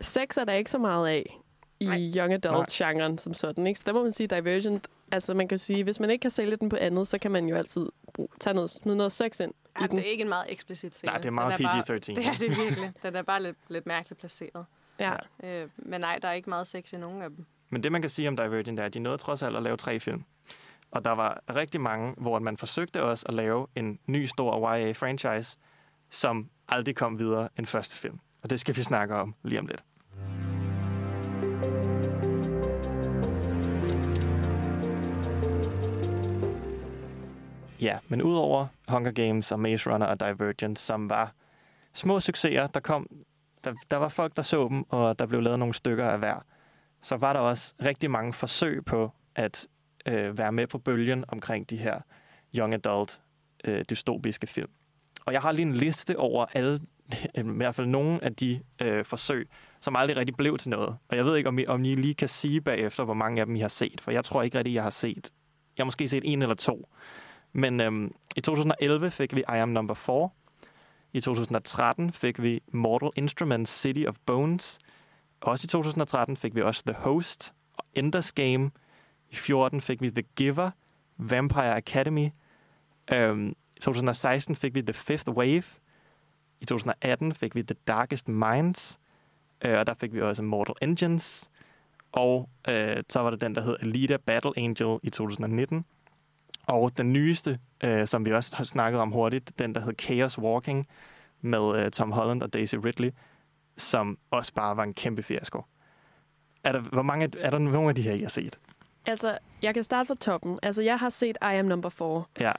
sex 0.00 0.36
er 0.36 0.44
der 0.44 0.52
ikke 0.52 0.70
så 0.70 0.78
meget 0.78 1.08
af 1.08 1.38
i 1.80 1.86
Nej. 1.86 1.98
young 2.16 2.32
adult-genren 2.32 3.18
som 3.18 3.34
sådan. 3.34 3.66
Ikke? 3.66 3.78
Så 3.80 3.84
der 3.86 3.92
må 3.92 4.02
man 4.02 4.12
sige 4.12 4.26
Divergent. 4.26 4.88
Altså, 5.12 5.34
man 5.34 5.48
kan 5.48 5.56
jo 5.58 5.64
sige, 5.64 5.84
hvis 5.84 6.00
man 6.00 6.10
ikke 6.10 6.22
kan 6.22 6.30
sælge 6.30 6.56
den 6.56 6.68
på 6.68 6.76
andet, 6.80 7.08
så 7.08 7.18
kan 7.18 7.30
man 7.30 7.48
jo 7.48 7.56
altid 7.56 7.86
bruge, 8.14 8.28
tage 8.40 8.54
noget, 8.54 8.70
smide 8.70 8.96
noget 8.96 9.12
sex 9.12 9.40
ind 9.40 9.52
Ja, 9.80 9.84
i 9.84 9.88
den. 9.88 9.96
det 9.98 10.06
er 10.06 10.10
ikke 10.10 10.22
en 10.22 10.28
meget 10.28 10.44
eksplicit 10.48 10.94
scene. 10.94 11.10
Nej, 11.12 11.18
det 11.18 11.26
er 11.26 11.30
meget 11.30 11.58
Den 11.58 11.66
bare- 11.66 11.80
PG-13, 11.82 11.94
Det 12.16 12.26
er 12.26 12.32
det 12.34 12.48
virkelig. 12.58 12.92
Den 13.02 13.16
er 13.16 13.22
bare 13.22 13.42
lidt, 13.42 13.56
lidt 13.68 13.86
mærkeligt 13.86 14.20
placeret. 14.20 14.64
Ja. 14.98 15.12
Øh, 15.44 15.68
men 15.76 16.00
nej, 16.00 16.18
der 16.22 16.28
er 16.28 16.32
ikke 16.32 16.50
meget 16.50 16.66
sex 16.66 16.92
i 16.92 16.96
nogen 16.96 17.22
af 17.22 17.30
dem. 17.30 17.46
men 17.70 17.82
det 17.82 17.92
man 17.92 18.00
kan 18.00 18.10
sige 18.10 18.28
om 18.28 18.36
Divergent 18.36 18.80
er, 18.80 18.84
at 18.84 18.94
de 18.94 18.98
nåede 18.98 19.18
trods 19.18 19.42
alt 19.42 19.56
at 19.56 19.62
lave 19.62 19.76
tre 19.76 20.00
film. 20.00 20.24
Og 20.90 21.04
der 21.04 21.10
var 21.10 21.42
rigtig 21.54 21.80
mange, 21.80 22.14
hvor 22.16 22.38
man 22.38 22.56
forsøgte 22.56 23.02
også 23.02 23.26
at 23.28 23.34
lave 23.34 23.66
en 23.76 23.98
ny 24.06 24.24
stor 24.26 24.76
YA-franchise, 24.76 25.58
som 26.10 26.50
aldrig 26.68 26.96
kom 26.96 27.18
videre 27.18 27.48
end 27.58 27.66
første 27.66 27.96
film. 27.96 28.18
Og 28.42 28.50
det 28.50 28.60
skal 28.60 28.76
vi 28.76 28.82
snakke 28.82 29.14
om 29.14 29.34
lige 29.42 29.58
om 29.60 29.66
lidt. 29.66 29.84
Ja, 37.80 37.98
men 38.08 38.22
udover 38.22 38.66
Hunger 38.88 39.12
Games 39.12 39.52
og 39.52 39.60
Maze 39.60 39.90
Runner 39.90 40.06
og 40.06 40.20
Divergent, 40.20 40.78
som 40.78 41.10
var 41.10 41.34
små 41.92 42.20
succeser, 42.20 42.66
der 42.66 42.80
kom, 42.80 43.06
der, 43.64 43.74
der 43.90 43.96
var 43.96 44.08
folk, 44.08 44.36
der 44.36 44.42
så 44.42 44.68
dem, 44.68 44.84
og 44.88 45.18
der 45.18 45.26
blev 45.26 45.40
lavet 45.40 45.58
nogle 45.58 45.74
stykker 45.74 46.08
af 46.08 46.18
hver, 46.18 46.44
så 47.02 47.16
var 47.16 47.32
der 47.32 47.40
også 47.40 47.74
rigtig 47.84 48.10
mange 48.10 48.32
forsøg 48.32 48.84
på 48.84 49.12
at 49.34 49.66
øh, 50.06 50.38
være 50.38 50.52
med 50.52 50.66
på 50.66 50.78
bølgen 50.78 51.24
omkring 51.28 51.70
de 51.70 51.76
her 51.76 52.00
young 52.58 52.74
adult 52.74 53.20
øh, 53.64 53.84
dystopiske 53.90 54.46
film. 54.46 54.70
Og 55.26 55.32
jeg 55.32 55.42
har 55.42 55.52
lige 55.52 55.66
en 55.66 55.74
liste 55.74 56.18
over 56.18 56.46
alle, 56.54 56.80
i 57.34 57.42
hvert 57.42 57.74
fald 57.74 57.86
nogle 57.86 58.24
af 58.24 58.34
de 58.34 58.60
øh, 58.82 59.04
forsøg, 59.04 59.48
som 59.80 59.96
aldrig 59.96 60.16
rigtig 60.16 60.36
blev 60.36 60.58
til 60.58 60.70
noget. 60.70 60.96
Og 61.08 61.16
jeg 61.16 61.24
ved 61.24 61.36
ikke, 61.36 61.48
om 61.48 61.58
I, 61.58 61.66
om 61.66 61.84
I 61.84 61.94
lige 61.94 62.14
kan 62.14 62.28
sige 62.28 62.60
bagefter, 62.60 63.04
hvor 63.04 63.14
mange 63.14 63.40
af 63.40 63.46
dem 63.46 63.56
I 63.56 63.60
har 63.60 63.68
set, 63.68 64.00
for 64.00 64.10
jeg 64.10 64.24
tror 64.24 64.42
ikke 64.42 64.58
rigtig, 64.58 64.74
jeg 64.74 64.82
har 64.82 64.90
set. 64.90 65.30
Jeg 65.76 65.82
har 65.82 65.84
måske 65.84 66.08
set 66.08 66.22
en 66.32 66.42
eller 66.42 66.54
to. 66.54 66.88
Men 67.52 67.80
øhm, 67.80 68.14
i 68.36 68.40
2011 68.40 69.10
fik 69.10 69.34
vi 69.34 69.40
I 69.40 69.44
Am 69.58 69.68
Number 69.68 69.94
4. 69.94 70.28
I 71.12 71.20
2013 71.20 72.12
fik 72.12 72.42
vi 72.42 72.60
Mortal 72.72 73.10
Instruments 73.16 73.80
City 73.80 74.04
of 74.06 74.16
Bones. 74.26 74.78
Også 75.40 75.66
i 75.66 75.68
2013 75.68 76.36
fik 76.36 76.54
vi 76.54 76.62
også 76.62 76.82
The 76.86 76.96
Host 76.98 77.54
og 77.76 77.84
Ender's 77.98 78.30
Game. 78.34 78.70
I 79.30 79.34
14 79.34 79.80
fik 79.80 80.02
vi 80.02 80.10
The 80.10 80.24
Giver, 80.36 80.70
Vampire 81.16 81.76
Academy. 81.76 82.28
Øhm, 83.12 83.54
I 83.76 83.80
2016 83.80 84.56
fik 84.56 84.74
vi 84.74 84.82
The 84.82 84.94
Fifth 84.94 85.28
Wave. 85.28 85.62
I 86.60 86.64
2018 86.64 87.34
fik 87.34 87.54
vi 87.54 87.62
The 87.62 87.76
Darkest 87.86 88.28
Minds. 88.28 89.00
Øh, 89.64 89.78
og 89.78 89.86
der 89.86 89.94
fik 89.94 90.12
vi 90.12 90.22
også 90.22 90.42
Mortal 90.42 90.74
Engines. 90.82 91.50
Og 92.12 92.48
øh, 92.68 92.96
så 93.08 93.20
var 93.20 93.30
det 93.30 93.40
den, 93.40 93.54
der 93.54 93.62
hed 93.62 93.76
Alita 93.80 94.16
Battle 94.16 94.52
Angel 94.56 94.98
i 95.02 95.10
2019. 95.10 95.84
Og 96.66 96.98
den 96.98 97.12
nyeste, 97.12 97.58
øh, 97.84 98.06
som 98.06 98.24
vi 98.24 98.32
også 98.32 98.56
har 98.56 98.64
snakket 98.64 99.00
om 99.00 99.10
hurtigt, 99.10 99.58
den, 99.58 99.74
der 99.74 99.80
hed 99.80 99.92
Chaos 100.00 100.38
Walking 100.38 100.86
med 101.40 101.84
øh, 101.84 101.90
Tom 101.90 102.12
Holland 102.12 102.42
og 102.42 102.52
Daisy 102.52 102.74
Ridley, 102.74 103.10
som 103.76 104.18
også 104.30 104.54
bare 104.54 104.76
var 104.76 104.82
en 104.82 104.92
kæmpe 104.92 105.22
fiasko. 105.22 105.62
Er 106.64 106.72
der, 106.72 106.80
hvor 106.80 107.02
mange, 107.02 107.30
er 107.38 107.50
der 107.50 107.58
nogle 107.58 107.88
af 107.88 107.94
de 107.94 108.02
her, 108.02 108.12
I 108.12 108.20
har 108.20 108.28
set? 108.28 108.58
Altså, 109.06 109.38
jeg 109.62 109.74
kan 109.74 109.82
starte 109.82 110.06
fra 110.06 110.14
toppen. 110.14 110.58
Altså, 110.62 110.82
jeg 110.82 110.98
har 110.98 111.08
set 111.08 111.38
I 111.42 111.56
Am 111.56 111.64
Number 111.64 111.88
4. 111.88 112.22
Ja. 112.40 112.52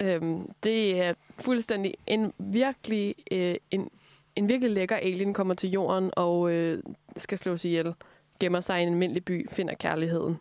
Øhm, 0.00 0.50
det 0.64 1.02
er 1.02 1.14
fuldstændig 1.38 1.94
en 2.06 2.32
virkelig, 2.38 3.14
øh, 3.32 3.54
en, 3.70 3.90
en 4.36 4.48
virkelig 4.48 4.70
lækker 4.70 4.96
alien 4.96 5.34
kommer 5.34 5.54
til 5.54 5.70
jorden 5.70 6.10
og 6.16 6.52
øh, 6.52 6.82
skal 7.16 7.38
slås 7.38 7.64
ihjel, 7.64 7.94
gemmer 8.40 8.60
sig 8.60 8.80
i 8.80 8.82
en 8.82 8.88
almindelig 8.88 9.24
by, 9.24 9.50
finder 9.50 9.74
kærligheden. 9.74 10.38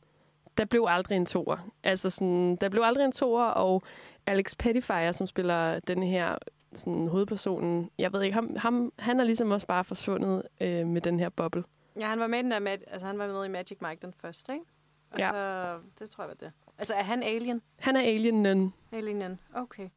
Der 0.60 0.66
blev 0.66 0.86
aldrig 0.90 1.16
en 1.16 1.26
toer. 1.26 1.58
Altså 1.84 2.10
sådan, 2.10 2.56
der 2.56 2.70
blev 2.70 2.82
aldrig 2.84 3.06
en 3.06 3.12
toer, 3.12 3.44
og 3.46 3.84
Alex 4.26 4.56
Pettyfire, 4.60 5.14
som 5.14 5.28
spiller 5.28 5.80
den 5.80 6.04
her 6.04 6.36
sådan, 6.74 7.08
hovedpersonen, 7.08 7.90
jeg 7.98 8.14
ved 8.14 8.22
ikke, 8.22 8.34
ham, 8.34 8.56
ham, 8.58 8.92
han 9.00 9.20
er 9.20 9.24
ligesom 9.24 9.52
også 9.52 9.68
bare 9.68 9.84
forsvundet 9.84 10.44
øh, 10.62 10.88
med 10.88 11.02
den 11.02 11.20
her 11.20 11.30
boble. 11.30 11.64
Ja, 12.00 12.08
han 12.08 12.20
var 12.20 12.28
med 12.28 12.40
i 12.40 12.42
den 12.42 12.52
der, 12.52 12.58
altså 12.88 13.08
han 13.08 13.20
var 13.20 13.28
med 13.28 13.46
i 13.46 13.50
Magic 13.50 13.78
Mike 13.82 13.98
den 14.02 14.14
første, 14.22 14.54
ikke? 14.54 14.66
Og 15.12 15.20
Ja. 15.20 15.28
så, 15.28 15.78
det 16.00 16.10
tror 16.10 16.24
jeg 16.24 16.30
var 16.30 16.36
det. 16.48 16.52
Altså, 16.78 16.94
er 16.94 17.04
han 17.04 17.24
alien? 17.24 17.62
Han 17.80 17.96
er 17.96 18.02
alienen. 18.02 18.74
Alienen, 18.92 19.40
okay. 19.56 19.90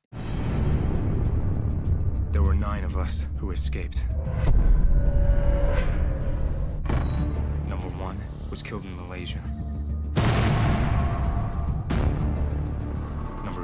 There 2.33 2.43
were 2.43 2.55
nine 2.55 2.87
of 2.87 2.97
us 2.97 3.27
who 3.39 3.53
escaped. 3.53 4.05
Number 7.69 8.05
one 8.09 8.19
was 8.51 8.63
killed 8.63 8.85
in 8.85 8.97
Malaysia. 9.09 9.41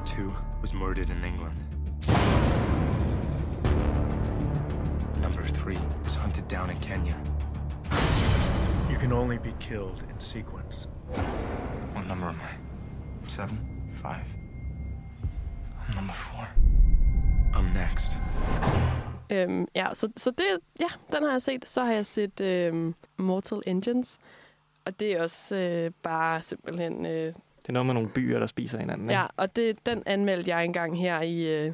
Two 0.09 0.35
was 0.63 0.73
murdered 0.73 1.11
in 1.11 1.23
England. 1.23 1.59
Number 5.21 5.43
three 5.45 5.79
was 6.05 6.15
hunted 6.15 6.49
down 6.49 6.71
in 6.71 6.79
Kenya. 6.81 7.17
You 8.91 8.97
can 8.97 9.13
only 9.13 9.39
be 9.39 9.53
killed 9.61 10.03
in 10.11 10.19
sequence. 10.19 10.89
What 11.93 12.07
number 12.07 12.29
am 12.29 12.41
I? 12.41 13.29
Seven? 13.29 13.59
Five? 14.03 14.25
I'm 15.87 15.95
number 15.95 16.15
four. 16.15 16.49
I'm 17.55 17.75
next. 17.75 18.17
Øhm, 19.31 19.67
ja, 19.75 19.95
så, 19.95 20.09
så 20.17 20.31
det, 20.31 20.45
ja, 20.81 20.89
den 21.13 21.23
har 21.23 21.31
jeg 21.31 21.43
set. 21.43 21.69
Så 21.69 21.83
har 21.83 21.93
jeg 21.93 22.07
set 22.07 22.41
øhm, 22.41 22.95
Mortal 23.17 23.63
Engines, 23.67 24.19
og 24.85 25.01
det 25.01 25.13
er 25.13 25.23
også 25.23 25.57
øh, 25.57 25.91
bare 26.03 26.43
simpelthen... 26.43 27.07
Øh, 27.07 27.35
Det 27.69 27.73
er 27.73 27.75
noget 27.75 27.87
med 27.87 27.95
nogle 27.95 28.09
byer, 28.09 28.39
der 28.39 28.47
spiser 28.47 28.79
hinanden. 28.79 29.11
ja, 29.11 29.27
og 29.37 29.57
det, 29.57 29.87
den 29.87 30.03
anmeldte 30.07 30.51
jeg 30.51 30.64
engang 30.64 30.99
her 30.99 31.21
i... 31.21 31.47
Øh, 31.47 31.73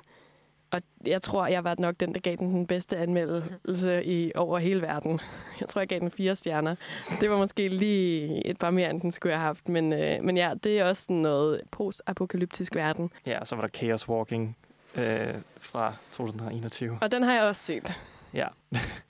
og 0.70 0.80
jeg 1.06 1.22
tror, 1.22 1.46
jeg 1.46 1.64
var 1.64 1.74
nok 1.78 1.94
den, 2.00 2.14
der 2.14 2.20
gav 2.20 2.36
den 2.36 2.50
den 2.50 2.66
bedste 2.66 2.96
anmeldelse 2.96 4.04
i 4.04 4.32
over 4.34 4.58
hele 4.58 4.82
verden. 4.82 5.20
Jeg 5.60 5.68
tror, 5.68 5.80
jeg 5.80 5.88
gav 5.88 6.00
den 6.00 6.10
fire 6.10 6.36
stjerner. 6.36 6.74
Det 7.20 7.30
var 7.30 7.36
måske 7.36 7.68
lige 7.68 8.46
et 8.46 8.58
par 8.58 8.70
mere, 8.70 8.90
end 8.90 9.00
den 9.00 9.12
skulle 9.12 9.34
have 9.34 9.42
haft. 9.46 9.68
Men, 9.68 9.92
øh, 9.92 10.24
men 10.24 10.36
ja, 10.36 10.52
det 10.64 10.78
er 10.80 10.84
også 10.84 11.02
sådan 11.02 11.16
noget 11.16 11.60
post-apokalyptisk 11.70 12.74
verden. 12.74 13.10
Ja, 13.26 13.40
og 13.40 13.46
så 13.46 13.56
var 13.56 13.62
der 13.62 13.68
Chaos 13.68 14.08
Walking 14.08 14.56
øh, 14.96 15.34
fra 15.60 15.94
2021. 16.12 16.98
Og 17.00 17.12
den 17.12 17.22
har 17.22 17.32
jeg 17.34 17.42
også 17.42 17.62
set. 17.62 17.92
Ja. 18.34 18.46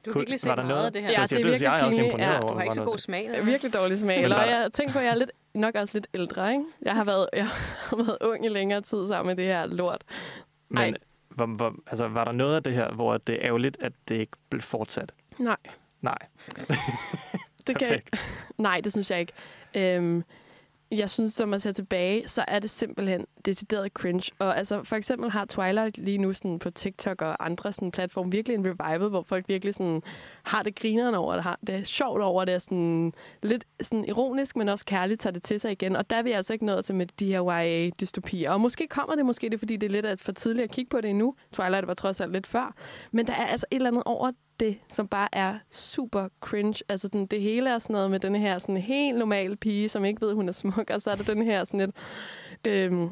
Du 0.05 0.13
har 0.13 0.19
virkelig 0.19 0.41
set 0.41 0.49
var 0.49 0.55
der 0.55 0.63
meget 0.63 0.75
noget? 0.75 0.87
af 0.87 0.93
det 0.93 1.03
her. 1.03 1.11
Ja, 1.11 1.21
Ja, 1.21 1.27
det, 1.27 1.33
er 1.33 1.37
virkelig 1.37 1.61
jeg 1.63 1.81
er 1.81 1.85
også 1.85 1.91
pinligt. 1.91 2.07
imponeret 2.07 2.33
Ja, 2.33 2.39
over. 2.41 2.49
Du 2.49 2.55
har 2.57 2.63
ikke 2.63 2.75
så 2.75 2.85
god 2.85 2.99
smag. 2.99 3.25
Jeg 3.25 3.39
er 3.39 3.45
virkelig 3.45 3.75
dårlig 3.75 3.99
smag. 3.99 4.23
Eller 4.23 4.43
jeg 4.45 4.73
tænker 4.73 4.93
på, 4.93 4.99
at 4.99 5.05
jeg 5.05 5.11
er 5.11 5.17
lidt, 5.17 5.31
nok 5.55 5.75
også 5.75 5.91
lidt 5.95 6.07
ældre, 6.15 6.53
ikke? 6.53 6.65
Jeg 6.83 6.95
har 6.95 7.05
været, 7.05 7.27
jeg 7.33 7.47
har 7.47 7.97
været 7.97 8.19
ung 8.21 8.45
i 8.47 8.49
længere 8.49 8.81
tid 8.81 9.09
sammen 9.09 9.27
med 9.31 9.37
det 9.37 9.45
her 9.45 9.67
lort. 9.67 10.05
Ej. 10.77 10.85
Men 10.87 10.97
hvor, 11.29 11.47
hvor, 11.47 11.75
altså, 11.87 12.09
var 12.09 12.25
der 12.25 12.33
noget 12.33 12.57
af 12.57 12.63
det 12.63 12.73
her, 12.73 12.93
hvor 12.93 13.17
det 13.19 13.35
er 13.35 13.39
ærgerligt, 13.43 13.77
at 13.81 13.93
det 14.09 14.15
ikke 14.15 14.33
blev 14.51 14.63
fortsat? 14.63 15.13
Nej, 15.39 15.57
Nej. 16.03 16.19
det 17.67 17.79
kan 17.79 17.89
jeg 17.89 17.95
ikke. 17.97 18.19
Nej, 18.59 18.81
det 18.81 18.93
synes 18.93 19.11
jeg 19.11 19.21
ikke. 19.21 19.33
Øhm, 19.75 20.25
jeg 20.91 21.11
synes, 21.11 21.33
som 21.33 21.49
man 21.49 21.61
ser 21.61 21.73
tilbage, 21.73 22.29
så 22.29 22.45
er 22.49 22.59
det 22.59 22.71
simpelthen 22.71 23.27
decideret 23.45 23.93
cringe. 23.93 24.33
Og 24.39 24.59
altså, 24.59 24.85
for 24.85 24.97
eksempel 24.97 25.31
har 25.31 25.45
Twilight 25.45 25.99
lige 25.99 26.19
nu 26.19 26.33
sådan, 26.33 26.59
på 26.59 26.71
TikTok 26.71 27.23
og 27.23 27.47
andre 27.47 27.73
sådan, 27.73 27.91
platforme 27.91 28.31
virkelig 28.31 28.55
en 28.55 28.67
revival, 28.67 29.09
hvor 29.09 29.23
folk 29.23 29.49
virkelig 29.49 29.75
sådan, 29.75 30.03
har 30.45 30.63
det 30.63 30.75
grineren 30.75 31.15
over 31.15 31.35
det, 31.35 31.43
har 31.43 31.59
det 31.67 31.87
sjovt 31.87 32.23
over 32.23 32.45
det, 32.45 32.55
er 32.55 32.59
sådan, 32.59 33.13
lidt 33.43 33.65
sådan, 33.81 34.05
ironisk, 34.05 34.57
men 34.57 34.69
også 34.69 34.85
kærligt 34.85 35.21
tager 35.21 35.33
det 35.33 35.43
til 35.43 35.61
sig 35.61 35.73
igen. 35.73 35.97
Og 35.97 36.11
der 36.11 36.17
er 36.17 36.23
vi 36.23 36.31
altså 36.31 36.53
ikke 36.53 36.67
nået 36.67 36.85
til 36.85 36.95
med 36.95 37.07
de 37.07 37.27
her 37.27 37.43
YA-dystopier. 37.43 38.51
Og 38.51 38.61
måske 38.61 38.87
kommer 38.87 39.17
det, 39.17 39.27
måske 39.27 39.47
det, 39.47 39.55
er, 39.55 39.59
fordi 39.59 39.77
det 39.77 39.87
er 39.87 40.03
lidt 40.03 40.21
for 40.21 40.33
tidligt 40.33 40.65
at 40.65 40.71
kigge 40.71 40.89
på 40.89 41.01
det 41.01 41.11
endnu. 41.11 41.35
Twilight 41.53 41.87
var 41.87 41.95
trods 41.95 42.21
alt 42.21 42.33
lidt 42.33 42.47
før. 42.47 42.75
Men 43.13 43.27
der 43.27 43.33
er 43.33 43.47
altså 43.47 43.67
et 43.71 43.77
eller 43.77 43.91
andet 43.91 44.03
over 44.07 44.31
det, 44.61 44.79
som 44.89 45.09
bare 45.09 45.29
er 45.33 45.59
super 45.71 46.29
cringe. 46.41 46.85
Altså, 46.89 47.09
den, 47.09 47.27
det 47.27 47.41
hele 47.41 47.71
er 47.71 47.79
sådan 47.79 47.95
noget 47.95 48.11
med 48.11 48.21
den 48.21 48.35
her 48.35 48.59
sådan 48.59 48.77
helt 48.77 49.19
normale 49.19 49.57
pige, 49.57 49.89
som 49.89 50.05
ikke 50.05 50.21
ved, 50.21 50.35
hun 50.35 50.49
er 50.49 50.53
smuk, 50.53 50.91
og 50.91 51.03
så 51.03 51.11
er 51.11 51.15
der 51.15 51.35
den 51.35 51.43
her 51.43 51.65
sådan 51.65 51.81
lidt... 51.81 51.97
Øhm, 52.67 53.11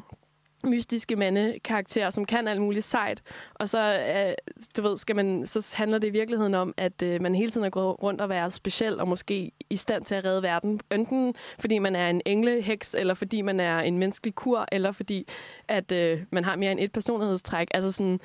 mystiske 0.63 1.15
mandekarakter, 1.15 2.09
som 2.09 2.25
kan 2.25 2.47
alt 2.47 2.61
muligt 2.61 2.85
sejt. 2.85 3.21
Og 3.53 3.69
så, 3.69 3.99
øh, 4.15 4.33
du 4.77 4.81
ved, 4.81 4.97
skal 4.97 5.15
man, 5.15 5.45
så 5.45 5.73
handler 5.77 5.97
det 5.97 6.07
i 6.07 6.11
virkeligheden 6.11 6.53
om, 6.53 6.73
at 6.77 7.01
øh, 7.01 7.21
man 7.21 7.35
hele 7.35 7.51
tiden 7.51 7.65
er 7.65 7.69
gået 7.69 8.03
rundt 8.03 8.21
og 8.21 8.29
være 8.29 8.51
speciel, 8.51 8.99
og 8.99 9.07
måske 9.07 9.51
i 9.69 9.75
stand 9.75 10.05
til 10.05 10.15
at 10.15 10.25
redde 10.25 10.43
verden. 10.43 10.79
Enten 10.91 11.35
fordi 11.59 11.77
man 11.79 11.95
er 11.95 12.09
en 12.09 12.21
engleheks, 12.25 12.95
eller 12.99 13.13
fordi 13.13 13.41
man 13.41 13.59
er 13.59 13.79
en 13.79 13.97
menneskelig 13.97 14.35
kur, 14.35 14.65
eller 14.71 14.91
fordi 14.91 15.27
at 15.67 15.91
øh, 15.91 16.21
man 16.31 16.45
har 16.45 16.55
mere 16.55 16.71
end 16.71 16.79
et 16.79 16.91
personlighedstræk. 16.91 17.67
Altså 17.71 17.91
sådan, 17.91 18.19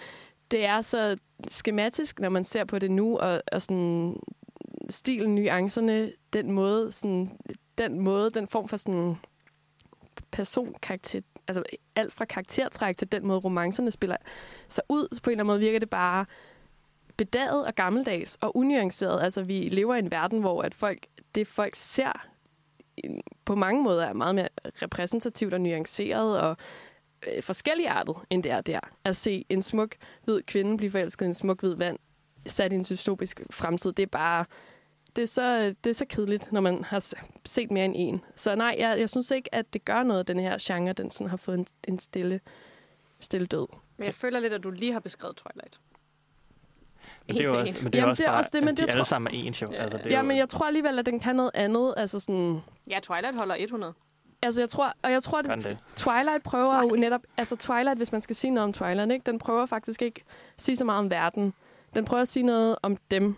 det 0.50 0.64
er 0.64 0.80
så 0.80 1.16
skematisk, 1.48 2.20
når 2.20 2.28
man 2.28 2.44
ser 2.44 2.64
på 2.64 2.78
det 2.78 2.90
nu, 2.90 3.18
og, 3.18 3.42
og 3.52 3.62
sådan 3.62 4.16
stilen, 4.90 5.34
nuancerne, 5.34 6.12
den 6.32 6.52
måde, 6.52 6.92
sådan, 6.92 7.30
den 7.78 8.00
måde, 8.00 8.30
den 8.30 8.48
form 8.48 8.68
for 8.68 8.76
sådan 8.76 9.16
personkarakter, 10.30 11.20
altså 11.48 11.62
alt 11.96 12.12
fra 12.12 12.24
karaktertræk 12.24 12.96
til 12.96 13.12
den 13.12 13.26
måde, 13.26 13.38
romancerne 13.38 13.90
spiller 13.90 14.16
sig 14.68 14.84
ud. 14.88 15.08
Så 15.12 15.22
på 15.22 15.30
en 15.30 15.32
eller 15.32 15.44
anden 15.44 15.46
måde 15.46 15.60
virker 15.60 15.78
det 15.78 15.90
bare 15.90 16.24
bedaget 17.16 17.66
og 17.66 17.74
gammeldags 17.74 18.38
og 18.40 18.56
unuanceret. 18.56 19.22
Altså, 19.22 19.42
vi 19.42 19.68
lever 19.68 19.94
i 19.94 19.98
en 19.98 20.10
verden, 20.10 20.40
hvor 20.40 20.62
at 20.62 20.74
folk, 20.74 21.06
det 21.34 21.46
folk 21.46 21.74
ser 21.76 22.26
øh, 23.04 23.10
på 23.44 23.54
mange 23.54 23.82
måder 23.82 24.06
er 24.06 24.12
meget 24.12 24.34
mere 24.34 24.48
repræsentativt 24.82 25.54
og 25.54 25.60
nuanceret 25.60 26.40
og 26.40 26.56
øh, 27.26 27.42
forskelligartet, 27.42 28.16
end 28.30 28.42
det 28.42 28.52
er 28.52 28.60
der. 28.60 28.80
At 29.04 29.16
se 29.16 29.44
en 29.48 29.62
smuk 29.62 29.94
hvid 30.24 30.42
kvinde 30.42 30.76
blive 30.76 30.90
forelsket 30.90 31.26
i 31.26 31.28
en 31.28 31.34
smuk 31.34 31.60
hvid 31.60 31.76
mand 31.76 31.98
sat 32.46 32.72
i 32.72 32.76
en 32.76 32.84
dystopisk 32.90 33.40
fremtid, 33.50 33.92
det 33.92 34.02
er 34.02 34.06
bare 34.06 34.44
det 35.16 35.22
er, 35.22 35.26
så, 35.26 35.74
det 35.84 35.90
er 35.90 35.94
så 35.94 36.04
kedeligt, 36.08 36.52
når 36.52 36.60
man 36.60 36.84
har 36.84 37.14
set 37.44 37.70
mere 37.70 37.84
end 37.84 37.94
en. 37.96 38.20
Så 38.34 38.54
nej, 38.54 38.76
jeg, 38.78 39.00
jeg 39.00 39.10
synes 39.10 39.30
ikke, 39.30 39.54
at 39.54 39.72
det 39.72 39.84
gør 39.84 40.02
noget, 40.02 40.28
den 40.28 40.38
her 40.38 40.56
genre, 40.60 40.92
den 40.92 41.10
sådan 41.10 41.26
har 41.30 41.36
fået 41.36 41.58
en, 41.58 41.66
en 41.88 41.98
stille, 41.98 42.40
stille 43.20 43.46
død. 43.46 43.66
Men 43.96 44.06
jeg 44.06 44.14
føler 44.14 44.40
lidt, 44.40 44.52
at 44.52 44.62
du 44.62 44.70
lige 44.70 44.92
har 44.92 45.00
beskrevet 45.00 45.36
Twilight. 45.36 45.80
Men 47.26 47.36
det 47.36 47.44
er 47.44 47.50
jo 47.50 47.58
også, 47.60 47.80
men 47.84 47.92
det 47.92 47.98
er 47.98 48.02
Jamen, 48.02 48.10
også 48.10 48.22
det 48.22 48.26
er 48.28 48.32
bare, 48.32 48.40
også 48.40 48.50
det, 48.54 48.62
men 48.62 48.68
at 48.68 48.76
de 48.76 48.82
det 48.82 48.88
alle 48.88 48.98
tror- 48.98 49.04
sammen 49.04 49.34
er 49.34 49.38
ens 49.38 49.62
jo. 49.62 49.70
Altså, 49.72 49.98
det 49.98 50.06
er 50.06 50.10
Ja, 50.10 50.16
jo, 50.16 50.22
men 50.22 50.36
jeg 50.36 50.48
tror 50.48 50.66
alligevel, 50.66 50.98
at 50.98 51.06
den 51.06 51.20
kan 51.20 51.36
noget 51.36 51.50
andet. 51.54 51.94
Altså 51.96 52.20
sådan... 52.20 52.60
Ja, 52.90 52.98
Twilight 53.02 53.36
holder 53.36 53.54
100. 53.58 53.92
Altså, 54.42 54.60
jeg 54.60 54.68
tror, 54.68 54.92
og 55.02 55.12
jeg 55.12 55.22
tror, 55.22 55.38
at 55.38 55.44
det? 55.64 55.78
Twilight 55.96 56.42
prøver 56.44 56.80
jo 56.82 56.88
netop... 56.96 57.20
Altså, 57.36 57.56
Twilight, 57.56 57.96
hvis 57.98 58.12
man 58.12 58.22
skal 58.22 58.36
sige 58.36 58.50
noget 58.50 58.64
om 58.64 58.72
Twilight, 58.72 59.12
ikke? 59.12 59.26
den 59.26 59.38
prøver 59.38 59.66
faktisk 59.66 60.02
ikke 60.02 60.24
at 60.56 60.62
sige 60.62 60.76
så 60.76 60.84
meget 60.84 60.98
om 60.98 61.10
verden. 61.10 61.54
Den 61.94 62.04
prøver 62.04 62.20
at 62.22 62.28
sige 62.28 62.42
noget 62.46 62.76
om 62.82 62.96
dem. 63.10 63.36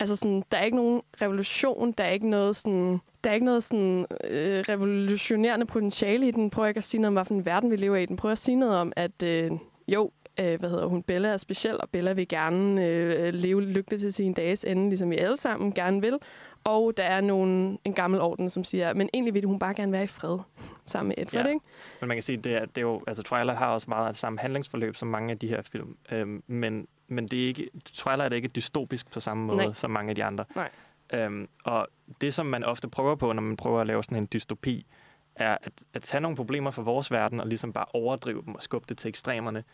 Altså, 0.00 0.16
sådan, 0.16 0.44
der 0.52 0.58
er 0.58 0.64
ikke 0.64 0.76
nogen 0.76 1.02
revolution, 1.22 1.92
der 1.92 2.04
er 2.04 2.10
ikke 2.10 2.30
noget 2.30 2.56
sådan... 2.56 3.00
Der 3.24 3.30
er 3.30 3.34
ikke 3.34 3.46
noget 3.46 3.64
sådan 3.64 4.06
øh, 4.24 4.64
revolutionerende 4.68 5.66
potentiale 5.66 6.28
i 6.28 6.30
den. 6.30 6.50
Prøver 6.50 6.68
ikke 6.68 6.78
at 6.78 6.84
sige 6.84 7.00
noget 7.00 7.18
om, 7.18 7.26
hvilken 7.26 7.46
verden 7.46 7.70
vi 7.70 7.76
lever 7.76 7.96
i. 7.96 8.06
Den 8.06 8.16
prøver 8.16 8.32
at 8.32 8.38
sige 8.38 8.56
noget 8.56 8.76
om, 8.76 8.92
at 8.96 9.22
øh, 9.22 9.50
jo, 9.88 10.10
øh, 10.40 10.58
hvad 10.58 10.70
hedder 10.70 10.86
hun, 10.86 11.02
Bella 11.02 11.28
er 11.28 11.36
speciel, 11.36 11.80
og 11.80 11.88
Bella 11.90 12.12
vil 12.12 12.28
gerne 12.28 12.86
øh, 12.86 13.34
leve 13.34 13.62
lykkeligt 13.62 14.00
til 14.00 14.12
sine 14.12 14.34
dages 14.34 14.64
ende, 14.64 14.88
ligesom 14.88 15.10
vi 15.10 15.16
alle 15.16 15.36
sammen 15.36 15.72
gerne 15.72 16.00
vil. 16.00 16.18
Og 16.64 16.92
der 16.96 17.02
er 17.02 17.20
nogen, 17.20 17.78
en 17.84 17.92
gammel 17.92 18.20
orden, 18.20 18.50
som 18.50 18.64
siger, 18.64 18.94
men 18.94 19.08
egentlig 19.14 19.34
vil 19.34 19.44
hun 19.44 19.58
bare 19.58 19.74
gerne 19.74 19.92
være 19.92 20.04
i 20.04 20.06
fred 20.06 20.38
sammen 20.86 21.08
med 21.08 21.26
Edward, 21.26 21.44
Ja. 21.46 21.50
ikke? 21.50 21.64
Men 22.00 22.08
man 22.08 22.16
kan 22.16 22.22
sige, 22.22 22.36
det 22.36 22.54
er, 22.54 22.64
det 22.64 22.78
er 22.78 22.82
jo, 22.82 23.02
altså 23.06 23.22
Twilight 23.22 23.58
har 23.58 23.74
også 23.74 23.86
meget 23.88 24.08
af 24.08 24.14
samme 24.14 24.38
handlingsforløb 24.38 24.96
som 24.96 25.08
mange 25.08 25.30
af 25.30 25.38
de 25.38 25.48
her 25.48 25.62
film. 25.72 25.96
Øhm, 26.12 26.42
men, 26.46 26.86
men 27.08 27.28
det 27.28 27.42
er 27.42 27.46
ikke, 27.46 27.70
Twilight 27.84 28.32
er 28.32 28.36
ikke 28.36 28.48
dystopisk 28.48 29.10
på 29.10 29.20
samme 29.20 29.44
måde 29.46 29.56
Nej. 29.58 29.72
som 29.72 29.90
mange 29.90 30.10
af 30.10 30.14
de 30.16 30.24
andre. 30.24 30.44
Nej. 30.56 30.70
Øhm, 31.12 31.48
og 31.64 31.88
det, 32.20 32.34
som 32.34 32.46
man 32.46 32.64
ofte 32.64 32.88
prøver 32.88 33.14
på, 33.14 33.32
når 33.32 33.42
man 33.42 33.56
prøver 33.56 33.80
at 33.80 33.86
lave 33.86 34.02
sådan 34.04 34.18
en 34.18 34.28
dystopi, 34.32 34.86
er 35.34 35.58
at, 35.60 35.84
at 35.94 36.02
tage 36.02 36.20
nogle 36.20 36.36
problemer 36.36 36.70
fra 36.70 36.82
vores 36.82 37.10
verden 37.10 37.40
og 37.40 37.46
ligesom 37.46 37.72
bare 37.72 37.84
overdrive 37.92 38.42
dem 38.46 38.54
og 38.54 38.62
skubbe 38.62 38.86
det 38.88 38.98
til 38.98 39.08
ekstremerne. 39.08 39.64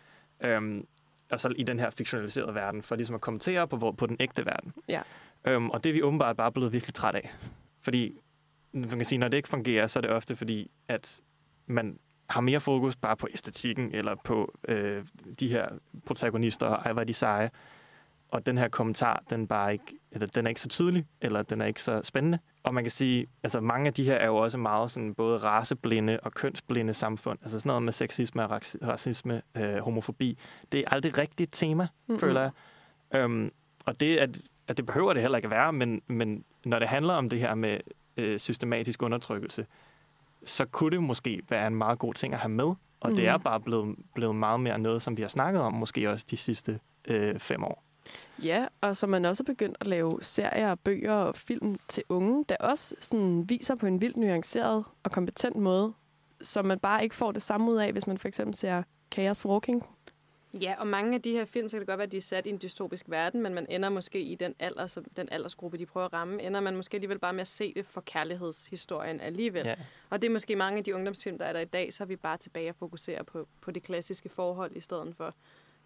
Øhm, 0.41 0.87
og 1.31 1.41
så 1.41 1.53
i 1.57 1.63
den 1.63 1.79
her 1.81 1.91
fiktionaliserede 1.91 2.55
verden, 2.55 2.83
for 2.83 2.97
ligesom 2.97 3.15
at 3.15 3.21
kommentere 3.21 3.69
på, 3.69 3.77
hvor- 3.77 3.93
på 3.93 4.07
den 4.07 4.17
ægte 4.21 4.47
verden. 4.47 4.73
Ja. 4.89 5.03
Øhm, 5.45 5.71
og 5.71 5.85
det 5.85 5.91
er 5.91 5.95
vi 5.95 6.03
åbenbart 6.03 6.37
bare 6.37 6.53
blevet 6.53 6.73
virkelig 6.73 6.95
træt 6.95 7.15
af. 7.15 7.31
Fordi, 7.83 8.21
man 8.73 8.89
kan 8.89 9.05
sige, 9.05 9.19
når 9.19 9.29
det 9.29 9.37
ikke 9.37 9.49
fungerer, 9.49 9.87
så 9.87 9.99
er 9.99 10.01
det 10.01 10.11
ofte 10.11 10.37
fordi, 10.37 10.71
at 10.89 11.21
man 11.67 11.99
har 12.31 12.41
mere 12.41 12.61
fokus 12.61 12.97
bare 12.97 13.17
på 13.17 13.29
æstetikken, 13.35 13.91
eller 13.95 14.15
på 14.25 14.59
øh, 14.69 15.05
de 15.41 15.49
her 15.49 15.69
protagonister, 16.07 16.67
og 16.67 16.83
ej, 16.85 16.93
hvor 16.93 17.05
de 17.05 17.15
seje. 17.15 17.51
Og 18.29 18.47
den 18.47 18.59
her 18.59 18.69
kommentar, 18.69 19.23
den, 19.31 19.47
bare 19.47 19.73
ikke, 19.73 19.85
eller, 20.13 20.27
den 20.27 20.47
er 20.47 20.49
ikke 20.49 20.61
så 20.61 20.69
tydelig, 20.69 21.07
eller 21.21 21.43
den 21.43 21.61
er 21.61 21.67
ikke 21.67 21.83
så 21.83 22.01
spændende. 22.05 22.39
Og 22.63 22.75
man 22.75 22.85
kan 22.85 22.91
sige, 22.91 23.27
altså 23.43 23.61
mange 23.61 23.87
af 23.87 23.95
de 23.95 24.05
her 24.05 24.15
er 24.15 24.27
jo 24.27 24.37
også 24.37 24.59
meget 24.59 24.91
sådan 24.91 25.15
både 25.15 25.39
raceblinde 25.39 26.21
og 26.23 26.33
kønsblinde 26.35 26.95
samfund. 26.95 27.39
Altså 27.43 27.59
sådan 27.61 27.69
noget 27.71 27.83
med 27.83 27.93
sexisme 27.93 28.47
racisme, 28.83 29.43
øh, 29.57 29.77
homofobi. 29.77 30.39
Det 30.73 30.81
er 30.81 30.85
aldrig 30.87 31.19
rigtigt 31.19 31.53
tema, 31.53 31.83
Mhm. 31.85 31.91
mm-hmm. 32.07 32.21
føler 32.21 32.41
jeg. 32.41 32.51
Øhm, 33.15 33.51
og 33.87 34.01
det, 34.01 34.17
at, 34.17 34.39
at 34.69 34.77
det 34.77 34.87
behøver 34.87 35.13
det 35.13 35.23
heller 35.23 35.39
ikke 35.39 35.47
at 35.47 35.51
være, 35.51 35.73
men, 35.73 36.03
men 36.07 36.45
når 36.65 36.79
det 36.79 36.89
handler 36.89 37.15
om 37.15 37.29
det 37.29 37.39
her 37.41 37.55
med 37.55 37.79
øh, 38.17 38.39
systematisk 38.39 39.03
undertrykkelse, 39.03 39.67
så 40.45 40.65
kunne 40.65 40.91
det 40.91 41.03
måske 41.03 41.43
være 41.49 41.67
en 41.67 41.75
meget 41.75 41.99
god 41.99 42.15
ting 42.15 42.35
at 42.35 42.41
have 42.41 42.53
med. 42.53 42.75
Og 43.01 43.11
mm. 43.11 43.17
det 43.17 43.27
er 43.27 43.39
bare 43.39 43.61
blevet, 43.61 43.97
blevet 44.15 44.37
meget 44.37 44.61
mere 44.61 44.79
noget, 44.79 45.03
som 45.03 45.17
vi 45.17 45.23
har 45.23 45.29
snakket 45.29 45.63
om, 45.63 45.73
måske 45.73 46.11
også 46.11 46.27
de 46.31 46.37
sidste 46.37 46.81
øh, 47.05 47.39
fem 47.39 47.65
år. 47.65 47.85
Ja, 48.43 48.67
og 48.81 48.97
så 48.97 49.07
man 49.07 49.25
også 49.25 49.43
er 49.43 49.45
begyndt 49.45 49.77
at 49.81 49.87
lave 49.87 50.19
serier, 50.23 50.75
bøger 50.75 51.13
og 51.13 51.37
film 51.37 51.77
til 51.89 52.03
unge, 52.09 52.45
der 52.49 52.57
også 52.61 52.95
sådan 53.01 53.49
viser 53.49 53.75
på 53.75 53.87
en 53.87 54.01
vildt 54.01 54.17
nuanceret 54.17 54.85
og 55.03 55.11
kompetent 55.11 55.57
måde, 55.57 55.93
så 56.41 56.63
man 56.63 56.79
bare 56.79 57.03
ikke 57.03 57.15
får 57.15 57.33
det 57.33 57.43
samme 57.43 57.71
ud 57.71 57.77
af, 57.77 57.93
hvis 57.93 58.07
man 58.07 58.19
for 58.19 58.29
eksempel 58.29 58.55
ser 58.55 58.83
Chaos 59.15 59.47
Walking. 59.47 59.87
Ja, 60.55 60.75
og 60.79 60.87
mange 60.87 61.15
af 61.15 61.23
de 61.23 61.33
her 61.33 61.45
film, 61.45 61.69
så 61.69 61.77
kan 61.77 61.81
det 61.81 61.89
godt 61.89 61.99
være, 61.99 62.07
at 62.07 62.13
de 62.13 62.17
er 62.17 62.21
sat 62.21 62.47
i 62.47 62.51
en 62.51 62.59
dystopisk 62.63 63.11
verden, 63.11 63.43
men 63.43 63.55
man 63.55 63.67
ender 63.69 63.89
måske 63.89 64.21
i 64.21 64.35
den, 64.35 64.55
alder, 64.59 64.87
som, 64.87 65.05
den 65.17 65.29
aldersgruppe, 65.33 65.79
de 65.79 65.87
prøver 65.87 66.07
at 66.07 66.13
ramme, 66.13 66.43
ender 66.43 66.61
man 66.61 66.77
måske 66.77 66.95
alligevel 66.95 67.19
bare 67.19 67.33
med 67.33 67.41
at 67.41 67.47
se 67.49 67.75
det 67.75 67.87
for 67.87 68.01
kærlighedshistorien 68.01 69.21
alligevel. 69.21 69.67
Ja. 69.67 69.75
Og 70.11 70.23
det 70.23 70.29
er 70.29 70.33
måske 70.33 70.57
mange 70.57 70.79
af 70.79 70.85
de 70.85 70.95
ungdomsfilm, 70.95 71.39
der 71.39 71.45
er 71.45 71.53
der 71.53 71.61
i 71.61 71.65
dag, 71.65 71.95
så 71.95 72.03
er 72.05 72.07
vi 72.07 72.17
bare 72.17 72.37
tilbage 72.37 72.71
og 72.71 72.77
fokuserer 72.77 73.23
på, 73.23 73.49
på 73.61 73.71
de 73.71 73.81
klassiske 73.81 74.29
forhold 74.29 74.77
i 74.77 74.81
stedet 74.81 75.15
for. 75.17 75.33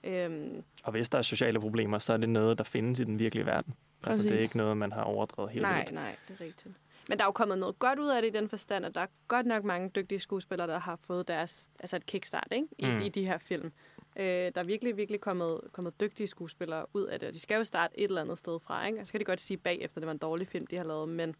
Øhm, 0.04 0.62
Og 0.82 0.92
hvis 0.92 1.08
der 1.08 1.18
er 1.18 1.22
sociale 1.22 1.60
problemer, 1.60 1.98
så 1.98 2.12
er 2.12 2.16
det 2.16 2.28
noget, 2.28 2.58
der 2.58 2.64
findes 2.64 2.98
i 2.98 3.04
den 3.04 3.18
virkelige 3.18 3.46
verden. 3.46 3.74
Altså, 4.06 4.22
det 4.22 4.30
er 4.30 4.36
Præcis. 4.36 4.50
ikke 4.50 4.56
noget, 4.56 4.76
man 4.76 4.92
har 4.92 5.02
overdrevet 5.02 5.50
helt 5.50 5.62
nej, 5.62 5.78
vildt. 5.78 5.92
nej, 5.92 6.16
det 6.28 6.40
er 6.40 6.44
rigtigt. 6.44 6.74
Men 7.08 7.18
der 7.18 7.24
er 7.24 7.28
jo 7.28 7.32
kommet 7.32 7.58
noget 7.58 7.78
godt 7.78 7.98
ud 7.98 8.08
af 8.08 8.22
det 8.22 8.28
i 8.28 8.32
den 8.38 8.48
forstand, 8.48 8.86
at 8.86 8.94
der 8.94 9.00
er 9.00 9.06
godt 9.28 9.46
nok 9.46 9.64
mange 9.64 9.88
dygtige 9.88 10.20
skuespillere, 10.20 10.68
der 10.68 10.78
har 10.78 10.96
fået 10.96 11.28
deres, 11.28 11.70
altså 11.80 11.96
et 11.96 12.06
kickstart 12.06 12.48
ikke? 12.52 12.66
I, 12.78 12.86
mm. 12.86 13.02
i 13.02 13.08
de 13.08 13.26
her 13.26 13.38
film. 13.38 13.72
Øh, 14.16 14.24
der 14.26 14.50
er 14.60 14.62
virkelig, 14.64 14.96
virkelig 14.96 15.20
kommet, 15.20 15.60
kommet 15.72 16.00
dygtige 16.00 16.26
skuespillere 16.26 16.86
ud 16.94 17.04
af 17.04 17.20
det, 17.20 17.28
og 17.28 17.34
de 17.34 17.38
skal 17.40 17.56
jo 17.56 17.64
starte 17.64 17.98
et 18.00 18.04
eller 18.04 18.20
andet 18.20 18.38
sted 18.38 18.58
fra. 18.66 18.86
Ikke? 18.86 19.00
Og 19.00 19.06
så 19.06 19.12
kan 19.12 19.20
de 19.20 19.24
godt 19.24 19.40
sige 19.40 19.56
bagefter, 19.56 19.96
at 19.98 20.00
det 20.02 20.06
var 20.06 20.12
en 20.12 20.18
dårlig 20.18 20.48
film, 20.48 20.66
de 20.66 20.76
har 20.76 20.84
lavet, 20.84 21.08
men 21.08 21.34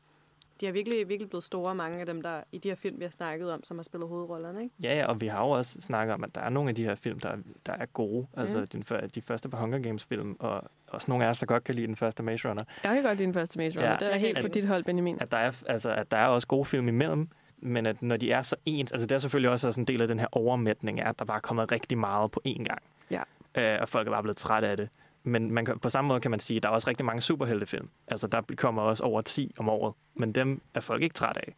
de 0.61 0.67
har 0.67 0.73
virkelig, 0.73 1.09
virkelig 1.09 1.29
blevet 1.31 1.45
store, 1.45 1.75
mange 1.75 2.01
af 2.01 2.07
dem, 2.07 2.23
der 2.23 2.41
i 2.53 2.59
de 2.59 2.69
her 2.69 2.75
film, 2.75 2.99
vi 2.99 3.05
har 3.05 3.11
snakket 3.11 3.53
om, 3.53 3.65
som 3.65 3.79
har 3.79 3.83
spillet 3.83 4.09
hovedrollerne. 4.09 4.63
Ikke? 4.63 4.75
Ja, 4.83 4.95
ja, 4.99 5.07
og 5.07 5.21
vi 5.21 5.27
har 5.27 5.45
jo 5.45 5.51
også 5.51 5.81
snakket 5.81 6.15
om, 6.15 6.25
at 6.25 6.35
der 6.35 6.41
er 6.41 6.49
nogle 6.49 6.69
af 6.69 6.75
de 6.75 6.85
her 6.85 6.95
film, 6.95 7.21
der, 7.21 7.29
er- 7.29 7.37
der 7.67 7.73
er 7.73 7.87
gode. 7.87 8.27
Mm. 8.35 8.41
Altså 8.41 8.65
den, 8.65 8.85
de 9.15 9.23
første 9.23 9.49
par 9.49 9.59
Hunger 9.59 9.79
Games-film, 9.79 10.37
og 10.39 10.63
også 10.87 11.11
nogle 11.11 11.25
af 11.25 11.29
os, 11.31 11.39
der 11.39 11.47
godt 11.47 11.65
kan 11.65 11.75
lide 11.75 11.87
den 11.87 11.97
første 11.97 12.23
Maze 12.23 12.49
Runner. 12.49 12.65
Jeg 12.85 12.95
kan 12.95 13.03
godt 13.03 13.19
lide 13.19 13.27
den 13.27 13.35
første 13.35 13.59
Maze 13.59 13.79
Runner. 13.79 13.91
Ja, 13.91 13.97
det 13.97 14.13
er 14.13 14.17
helt 14.17 14.39
At- 14.39 14.45
på 14.45 14.49
dit 14.49 14.65
hold, 14.67 14.85
Benjamin. 14.85 15.19
At 15.21 15.31
der, 15.33 15.39
er, 15.39 15.53
altså, 15.69 15.91
at 15.95 16.11
der 16.11 16.17
er 16.17 16.27
også 16.27 16.47
gode 16.47 16.65
film 16.65 16.89
imellem, 16.89 17.29
men 17.65 17.87
at 17.87 18.03
når 18.03 18.17
de 18.17 18.33
er 18.33 18.43
så 18.43 18.57
ens, 18.67 18.93
altså 18.93 19.07
det 19.07 19.15
er 19.15 19.19
selvfølgelig 19.19 19.51
også 19.51 19.75
en 19.81 19.85
del 19.85 20.03
af 20.03 20.09
den 20.09 20.19
her 20.19 20.27
overmætning, 20.33 21.01
er, 21.01 21.09
at 21.09 21.19
der 21.19 21.25
bare 21.25 21.37
er 21.37 21.41
kommet 21.41 21.73
rigtig 21.73 21.99
meget 21.99 22.31
på 22.31 22.43
én 22.49 22.65
gang. 22.65 22.83
Ja. 23.11 23.23
Øh, 23.55 23.79
og 23.81 23.89
folk 23.89 24.07
er 24.07 24.13
bare 24.13 24.23
blevet 24.23 24.37
trætte 24.37 24.69
af 24.69 24.77
det. 24.77 24.89
Men 25.23 25.51
man 25.51 25.65
kan, 25.65 25.79
på 25.79 25.91
samme 25.91 26.09
måde 26.09 26.21
kan 26.21 26.31
man 26.31 26.41
sige, 26.41 26.57
at 26.57 26.63
der 26.63 26.69
er 26.69 26.73
også 26.73 26.89
rigtig 26.89 27.07
mange 27.07 27.23
superheltefilm. 27.23 27.89
Altså 28.09 28.27
der 28.27 28.43
kommer 28.57 28.83
også 28.83 29.05
over 29.05 29.21
10 29.21 29.55
om 29.59 29.69
året, 29.69 29.95
men 30.15 30.33
dem 30.33 30.61
er 30.75 30.81
folk 30.81 31.03
ikke 31.03 31.15
trætte 31.15 31.41
af. 31.41 31.55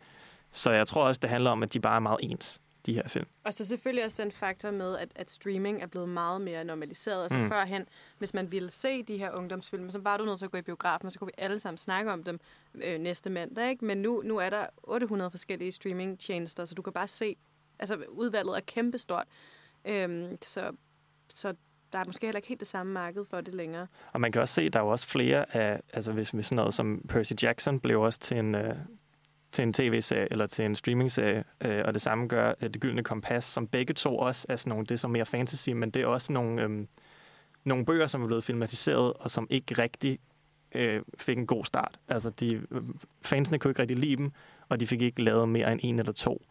Så 0.53 0.71
jeg 0.71 0.87
tror 0.87 1.05
også, 1.05 1.19
det 1.23 1.31
handler 1.31 1.51
om, 1.51 1.63
at 1.63 1.73
de 1.73 1.81
bare 1.81 1.97
er 1.97 2.01
meget 2.01 2.19
ens, 2.23 2.61
de 2.87 2.95
her 2.95 3.09
film. 3.09 3.27
Og 3.45 3.53
så 3.53 3.65
selvfølgelig 3.67 4.05
også 4.05 4.23
den 4.23 4.33
faktor 4.33 4.71
med, 4.71 4.97
at, 4.99 5.09
at 5.15 5.31
streaming 5.31 5.83
er 5.83 5.87
blevet 5.87 6.09
meget 6.09 6.41
mere 6.41 6.65
normaliseret. 6.65 7.23
Altså 7.23 7.39
Mm. 7.39 7.49
førhen, 7.49 7.87
hvis 8.19 8.35
man 8.35 8.53
ville 8.53 8.71
se 8.71 9.03
de 9.03 9.19
her 9.19 9.33
ungdomsfilm, 9.33 9.91
så 9.91 9.99
var 9.99 10.17
du 10.17 10.25
nødt 10.25 10.39
til 10.39 10.45
at 10.45 10.51
gå 10.51 10.59
i 10.59 10.63
biografen, 10.63 11.07
og 11.07 11.13
så 11.13 11.19
kunne 11.19 11.27
vi 11.27 11.33
alle 11.39 11.61
sammen 11.61 11.79
snakke 11.79 12.13
om 12.13 12.23
dem 12.25 12.41
øh, 12.75 12.99
næste 13.01 13.31
mandag. 13.31 13.71
Ikke? 13.71 13.85
Men 13.85 13.99
nu, 13.99 14.23
nu 14.25 14.37
er 14.39 14.51
der 14.51 14.67
800 14.83 15.31
forskellige 15.31 15.73
streamingtjenester, 15.73 16.65
så 16.65 16.75
du 16.75 16.83
kan 16.83 16.93
bare 16.93 17.09
se, 17.09 17.37
altså 17.79 17.97
udvalget 18.09 18.57
er 18.57 18.61
kæmpestort. 18.61 19.25
Øhm, 19.85 20.37
så, 20.43 20.71
så 21.29 21.55
der 21.93 21.99
er 21.99 22.05
måske 22.07 22.27
heller 22.27 22.39
ikke 22.39 22.49
helt 22.49 22.61
det 22.61 22.69
samme 22.69 22.93
marked 22.93 23.25
for 23.25 23.41
det 23.41 23.55
længere. 23.55 23.87
Og 24.13 24.21
man 24.21 24.33
kan 24.33 24.43
også 24.43 24.55
se, 24.55 24.63
at 24.63 24.73
der 24.73 24.79
er 24.79 24.85
jo 24.85 24.91
også 24.91 25.09
flere 25.09 25.57
af, 25.57 25.81
altså 25.93 26.13
hvis, 26.13 26.31
hvis 26.31 26.47
sådan 26.47 26.57
noget 26.57 26.75
som 26.75 27.03
Percy 27.09 27.33
Jackson 27.43 27.81
blev 27.81 28.01
også 28.01 28.21
til 28.21 28.37
en, 28.37 28.55
øh, 28.55 28.77
til 29.53 29.63
en 29.63 29.73
tv-serie 29.73 30.29
eller 30.31 30.47
til 30.47 30.65
en 30.65 30.75
streaming-serie, 30.75 31.45
øh, 31.61 31.83
og 31.85 31.95
det 31.95 32.03
samme 32.03 32.27
gør 32.27 32.55
øh, 32.61 32.71
Det 32.71 32.81
Gyldne 32.81 33.03
Kompas, 33.03 33.45
som 33.45 33.67
begge 33.67 33.95
to 33.95 34.19
også 34.19 34.47
er 34.49 34.57
sådan 34.57 34.71
nogle, 34.71 34.87
det 34.87 34.95
er 34.95 34.99
så 34.99 35.09
mere 35.09 35.27
fantasy, 35.27 35.71
men 35.71 35.91
det 35.91 36.03
er 36.03 36.07
også 36.07 36.33
nogle, 36.33 36.63
øh, 36.63 36.87
nogle 37.65 37.85
bøger, 37.85 38.07
som 38.07 38.23
er 38.23 38.27
blevet 38.27 38.45
filmatiseret, 38.45 39.13
og 39.13 39.31
som 39.31 39.47
ikke 39.51 39.83
rigtig 39.83 40.19
øh, 40.75 41.03
fik 41.19 41.39
en 41.39 41.47
god 41.47 41.65
start. 41.65 41.99
Altså, 42.09 42.31
de, 42.31 42.55
øh, 42.55 42.83
fansene 43.23 43.59
kunne 43.59 43.71
ikke 43.71 43.83
rigtig 43.83 43.97
lide 43.97 44.17
dem, 44.17 44.31
og 44.69 44.81
de 44.81 44.87
fik 44.87 45.03
ikke 45.03 45.23
lavet 45.23 45.49
mere 45.49 45.73
end 45.73 45.81
en 45.83 45.99
eller 45.99 46.13
to. 46.13 46.43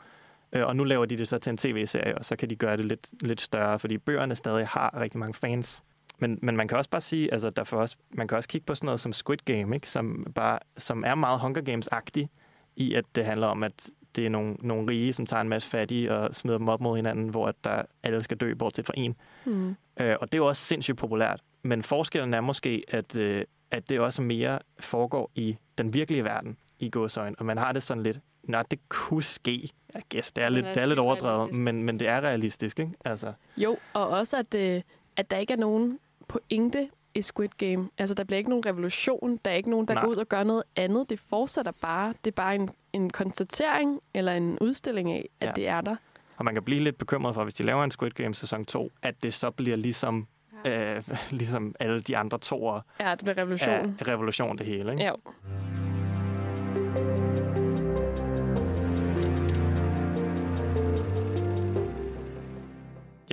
Øh, 0.54 0.66
og 0.66 0.76
nu 0.76 0.84
laver 0.84 1.06
de 1.06 1.18
det 1.18 1.28
så 1.28 1.38
til 1.38 1.50
en 1.50 1.58
tv-serie, 1.58 2.18
og 2.18 2.26
så 2.26 2.36
kan 2.36 2.50
de 2.50 2.56
gøre 2.56 2.78
det 2.78 2.86
lidt, 2.86 3.10
lidt 3.22 3.42
større, 3.42 3.80
fordi 3.80 3.98
bøgerne 3.98 4.36
stadig 4.36 4.68
har 4.68 5.00
rigtig 5.00 5.20
mange 5.20 5.34
fans. 5.34 5.84
Men, 6.20 6.40
men 6.42 6.58
man 6.58 6.68
kan 6.68 6.78
også 6.78 6.90
bare 6.90 7.02
sige, 7.02 7.32
altså 7.32 7.50
der 7.50 7.64
for 7.64 7.78
også, 7.78 7.98
man 8.12 8.28
kan 8.28 8.38
også 8.38 8.50
kigge 8.50 8.66
på 8.66 8.76
sådan 8.76 8.86
noget 8.86 9.00
som 9.00 9.14
Squid 9.14 9.38
Game, 9.46 9.76
ikke? 9.76 9.90
Som, 9.90 10.28
bare, 10.36 10.60
som 10.78 11.04
er 11.04 11.16
meget 11.16 11.40
Hunger 11.40 11.62
Games-agtig, 11.62 12.28
i 12.76 12.94
at 12.94 13.06
det 13.16 13.26
handler 13.26 13.48
om, 13.48 13.64
at 13.64 13.90
det 14.16 14.26
er 14.26 14.30
nogle, 14.30 14.56
nogle 14.60 14.92
rige, 14.92 15.14
som 15.14 15.26
tager 15.26 15.42
en 15.42 15.50
masse 15.50 15.70
fattige 15.70 16.14
og 16.14 16.36
smider 16.36 16.58
dem 16.58 16.70
op 16.70 16.82
mod 16.82 16.96
hinanden, 16.96 17.30
hvor 17.30 17.48
at 17.48 17.56
der 17.64 17.82
alle 18.04 18.24
skal 18.24 18.38
dø, 18.38 18.54
bortset 18.54 18.86
fra 18.86 18.94
en. 18.98 19.16
Mm. 19.46 19.76
Øh, 20.00 20.16
og 20.22 20.32
det 20.32 20.34
er 20.34 20.38
jo 20.38 20.48
også 20.48 20.66
sindssygt 20.66 20.98
populært. 20.98 21.42
Men 21.64 21.84
forskellen 21.84 22.34
er 22.34 22.42
måske, 22.42 22.84
at, 22.88 23.18
øh, 23.18 23.44
at 23.72 23.90
det 23.90 24.00
også 24.00 24.22
mere 24.22 24.60
foregår 24.80 25.32
i 25.36 25.58
den 25.78 25.94
virkelige 25.94 26.24
verden, 26.24 26.58
i 26.80 26.90
gåsøjne. 26.90 27.36
Og 27.40 27.46
man 27.46 27.58
har 27.58 27.72
det 27.72 27.84
sådan 27.84 28.04
lidt, 28.04 28.20
nej, 28.44 28.64
det 28.72 28.80
kunne 28.90 29.24
ske. 29.24 29.70
Jeg 29.94 30.04
guess, 30.12 30.32
det 30.32 30.44
er, 30.44 30.50
lidt, 30.50 30.66
er 30.66 30.74
det 30.74 30.82
er 30.82 30.86
lidt 30.86 31.00
overdrevet, 31.00 31.58
men, 31.58 31.84
men 31.84 32.00
det 32.00 32.08
er 32.08 32.22
realistisk, 32.22 32.80
ikke? 32.80 32.92
Altså, 33.06 33.34
Jo, 33.58 33.78
og 33.94 34.08
også, 34.08 34.38
at, 34.38 34.56
øh, 34.56 34.82
at 35.18 35.32
der 35.32 35.38
ikke 35.38 35.54
er 35.54 35.58
nogen 35.58 36.00
pointe 36.28 36.90
i 37.16 37.22
Squid 37.22 37.50
Game. 37.58 37.90
Altså, 37.98 38.16
der 38.16 38.24
bliver 38.24 38.38
ikke 38.38 38.50
nogen 38.50 38.66
revolution. 38.66 39.40
Der 39.46 39.52
er 39.52 39.56
ikke 39.56 39.70
nogen, 39.70 39.88
der 39.88 39.94
Nej. 39.94 40.04
går 40.04 40.10
ud 40.12 40.16
og 40.16 40.28
gør 40.28 40.44
noget 40.44 40.64
andet. 40.76 41.10
Det 41.10 41.20
fortsætter 41.20 41.72
bare. 41.82 42.14
Det 42.24 42.32
er 42.32 42.36
bare 42.36 42.56
en, 42.56 42.70
en 42.94 43.10
konstatering 43.10 44.00
eller 44.14 44.32
en 44.34 44.58
udstilling 44.62 45.12
af, 45.12 45.30
at 45.40 45.48
Ja. 45.48 45.52
det 45.56 45.68
er 45.68 45.82
der. 45.82 45.96
og 46.38 46.46
man 46.46 46.54
kan 46.54 46.64
blive 46.64 46.84
lidt 46.84 46.98
bekymret 46.98 47.34
for, 47.36 47.44
hvis 47.44 47.54
de 47.56 47.64
laver 47.64 47.84
en 47.84 47.92
Squid 47.92 48.12
Game 48.12 48.36
sæson 48.36 48.66
2, 48.66 48.92
at 49.02 49.16
det 49.24 49.34
så 49.34 49.52
bliver 49.52 49.78
ligesom, 49.78 50.28
øh, 50.66 51.04
ligesom 51.40 51.76
alle 51.80 52.02
de 52.02 52.18
andre 52.18 52.38
toer 52.38 52.82
Ja, 53.00 53.12
det 53.12 53.20
bliver 53.20 53.38
revolution. 53.38 53.98
af 54.00 54.08
revolution 54.08 54.58
det 54.58 54.66
hele, 54.66 54.92
ikke? 54.92 55.04
Ja. 55.04 55.12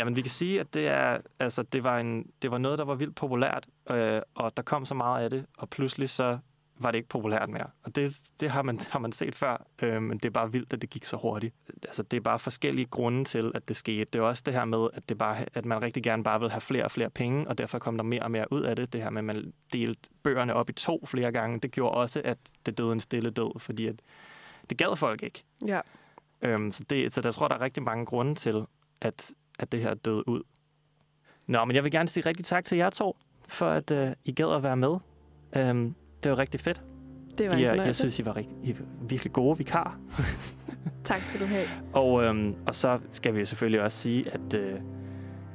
Jamen, 0.02 0.16
vi 0.16 0.22
kan 0.22 0.30
sige, 0.30 0.60
at 0.60 0.74
det, 0.74 0.88
er, 0.88 1.18
altså, 1.38 1.62
det, 1.62 1.84
var, 1.84 1.98
en, 1.98 2.30
det 2.42 2.50
var 2.50 2.58
noget, 2.58 2.78
der 2.78 2.84
var 2.84 2.94
vildt 2.94 3.14
populært, 3.14 3.66
øh, 3.90 4.20
og 4.34 4.56
der 4.56 4.62
kom 4.62 4.86
så 4.86 4.94
meget 4.94 5.24
af 5.24 5.30
det, 5.30 5.46
og 5.58 5.68
pludselig 5.68 6.10
så 6.10 6.38
var 6.78 6.90
det 6.90 6.98
ikke 6.98 7.08
populært 7.08 7.48
mere. 7.48 7.66
Og 7.82 7.94
det, 7.94 8.20
det 8.40 8.50
har, 8.50 8.62
man, 8.62 8.80
har 8.90 8.98
man 8.98 9.12
set 9.12 9.34
før, 9.34 9.66
øh, 9.82 10.02
men 10.02 10.18
det 10.18 10.24
er 10.24 10.30
bare 10.30 10.52
vildt, 10.52 10.72
at 10.72 10.82
det 10.82 10.90
gik 10.90 11.04
så 11.04 11.16
hurtigt. 11.16 11.54
Altså, 11.82 12.02
det 12.02 12.16
er 12.16 12.20
bare 12.20 12.38
forskellige 12.38 12.86
grunde 12.86 13.24
til, 13.24 13.52
at 13.54 13.68
det 13.68 13.76
skete. 13.76 14.04
Det 14.04 14.18
er 14.18 14.22
også 14.22 14.42
det 14.46 14.54
her 14.54 14.64
med, 14.64 14.88
at, 14.94 15.08
det 15.08 15.18
bare, 15.18 15.36
at 15.54 15.64
man 15.64 15.82
rigtig 15.82 16.02
gerne 16.02 16.24
bare 16.24 16.40
vil 16.40 16.50
have 16.50 16.60
flere 16.60 16.84
og 16.84 16.90
flere 16.90 17.10
penge, 17.10 17.48
og 17.48 17.58
derfor 17.58 17.78
kom 17.78 17.96
der 17.96 18.04
mere 18.04 18.22
og 18.22 18.30
mere 18.30 18.52
ud 18.52 18.60
af 18.60 18.76
det. 18.76 18.92
Det 18.92 19.02
her 19.02 19.10
med, 19.10 19.18
at 19.20 19.24
man 19.24 19.52
delte 19.72 20.10
bøgerne 20.22 20.54
op 20.54 20.70
i 20.70 20.72
to 20.72 21.04
flere 21.06 21.32
gange, 21.32 21.60
det 21.60 21.70
gjorde 21.70 21.94
også, 21.94 22.22
at 22.24 22.38
det 22.66 22.78
døde 22.78 22.92
en 22.92 23.00
stille 23.00 23.30
død, 23.30 23.60
fordi 23.60 23.86
at 23.86 23.96
det 24.70 24.78
gad 24.78 24.96
folk 24.96 25.22
ikke. 25.22 25.44
Ja. 25.66 25.80
Øhm, 26.42 26.72
så, 26.72 26.84
det, 26.90 27.14
så 27.14 27.20
der 27.20 27.30
tror, 27.30 27.48
der 27.48 27.54
er 27.54 27.60
rigtig 27.60 27.82
mange 27.82 28.06
grunde 28.06 28.34
til, 28.34 28.64
at, 29.00 29.32
at 29.58 29.72
det 29.72 29.80
her 29.80 29.94
døde 29.94 30.28
ud. 30.28 30.42
Nå, 31.46 31.64
men 31.64 31.76
jeg 31.76 31.84
vil 31.84 31.92
gerne 31.92 32.08
sige 32.08 32.26
rigtig 32.26 32.44
tak 32.44 32.64
til 32.64 32.78
jer 32.78 32.90
to, 32.90 33.16
for 33.48 33.66
at 33.66 33.90
øh, 33.90 34.12
I 34.24 34.32
gad 34.32 34.54
at 34.56 34.62
være 34.62 34.76
med. 34.76 34.96
Øhm, 35.56 35.94
det 36.22 36.30
var 36.30 36.38
rigtig 36.38 36.60
fedt. 36.60 36.82
Det 37.38 37.48
var 37.50 37.56
I, 37.56 37.62
jeg 37.62 37.70
fornøjelse. 37.70 37.98
synes, 38.00 38.18
I 38.18 38.24
var, 38.24 38.36
rigt- 38.36 38.50
I 38.64 38.70
er 38.70 38.74
virkelig 39.08 39.32
gode 39.32 39.58
vikar. 39.58 39.98
Tak 41.04 41.24
skal 41.24 41.40
du 41.40 41.46
have. 41.46 41.66
Og, 41.92 42.22
øhm, 42.24 42.54
og 42.66 42.74
så 42.74 42.98
skal 43.10 43.34
vi 43.34 43.44
selvfølgelig 43.44 43.82
også 43.82 43.98
sige, 43.98 44.30
at, 44.30 44.54
øh, 44.54 44.80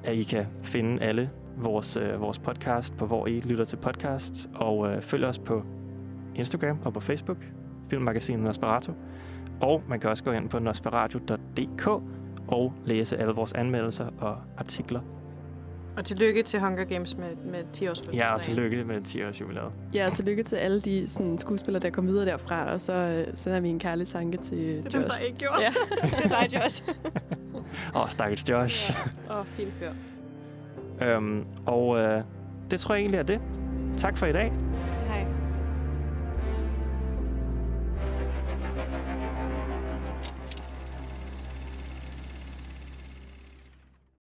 at 0.04 0.16
I 0.16 0.24
kan 0.24 0.46
finde 0.64 1.04
alle 1.04 1.30
vores, 1.58 1.98
øh, 1.98 2.22
vores 2.22 2.40
podcast 2.40 2.98
på, 2.98 3.06
hvor 3.06 3.28
I 3.28 3.40
lytter 3.42 3.66
til 3.66 3.78
podcasts. 3.78 4.50
Og 4.56 4.88
øh, 4.90 5.02
følg 5.02 5.26
os 5.26 5.40
på 5.40 5.64
Instagram 6.36 6.80
og 6.86 6.94
på 6.94 7.00
Facebook, 7.00 7.38
Filmmagasinet 7.90 8.44
Nosferatu. 8.44 8.92
Og 9.62 9.84
man 9.88 10.00
kan 10.00 10.10
også 10.10 10.24
gå 10.24 10.32
ind 10.32 10.50
på 10.50 10.60
nosferatu.dk 10.60 11.90
og 12.48 12.74
læse 12.86 13.18
alle 13.18 13.34
vores 13.34 13.54
anmeldelser 13.54 14.08
og 14.20 14.38
artikler. 14.58 15.02
Og 15.98 16.06
tillykke 16.06 16.44
til 16.44 16.60
Hunger 16.60 16.84
Games 16.84 17.18
med, 17.18 17.36
med 17.52 17.60
10 17.74 17.88
års 17.88 18.04
Ja, 18.14 18.34
og 18.34 18.42
tillykke 18.42 18.84
med 18.84 19.02
10 19.02 19.24
års 19.24 19.42
jubilæet. 19.42 19.72
Ja, 19.94 20.06
og 20.06 20.14
tillykke 20.14 20.44
til 20.44 20.56
alle 20.56 20.82
de 20.82 21.08
sådan, 21.08 21.38
skuespillere, 21.40 21.82
der 21.82 21.90
kom 21.90 22.08
videre 22.08 22.26
derfra, 22.26 22.72
og 22.74 22.82
så 22.82 22.94
øh, 22.94 23.28
sender 23.36 23.60
vi 23.60 23.70
en 23.70 23.80
kærlig 23.80 24.08
tanke 24.08 24.38
til 24.38 24.58
Det 24.58 24.86
er 24.86 24.90
dem, 24.90 25.02
Josh. 25.02 25.18
der 25.20 25.26
ikke 25.26 25.38
gjorde. 25.38 25.62
Ja. 25.62 25.70
det 26.02 26.32
er 26.32 26.48
dig, 26.48 26.64
Josh. 26.64 26.84
Åh, 27.96 28.02
oh, 28.02 28.10
stakkels 28.10 28.50
Josh. 28.50 28.92
Åh, 29.30 29.38
oh, 29.40 29.46
fin 29.46 29.68
fyr. 29.80 29.92
øhm, 31.06 31.46
og 31.66 31.98
øh, 31.98 32.22
det 32.72 32.80
tror 32.80 32.96
jeg 32.96 33.02
egentlig 33.02 33.20
er 33.20 33.24
det. 33.24 33.42
Tak 33.98 34.18
for 34.18 34.26
i 34.26 34.32
dag. 34.34 34.52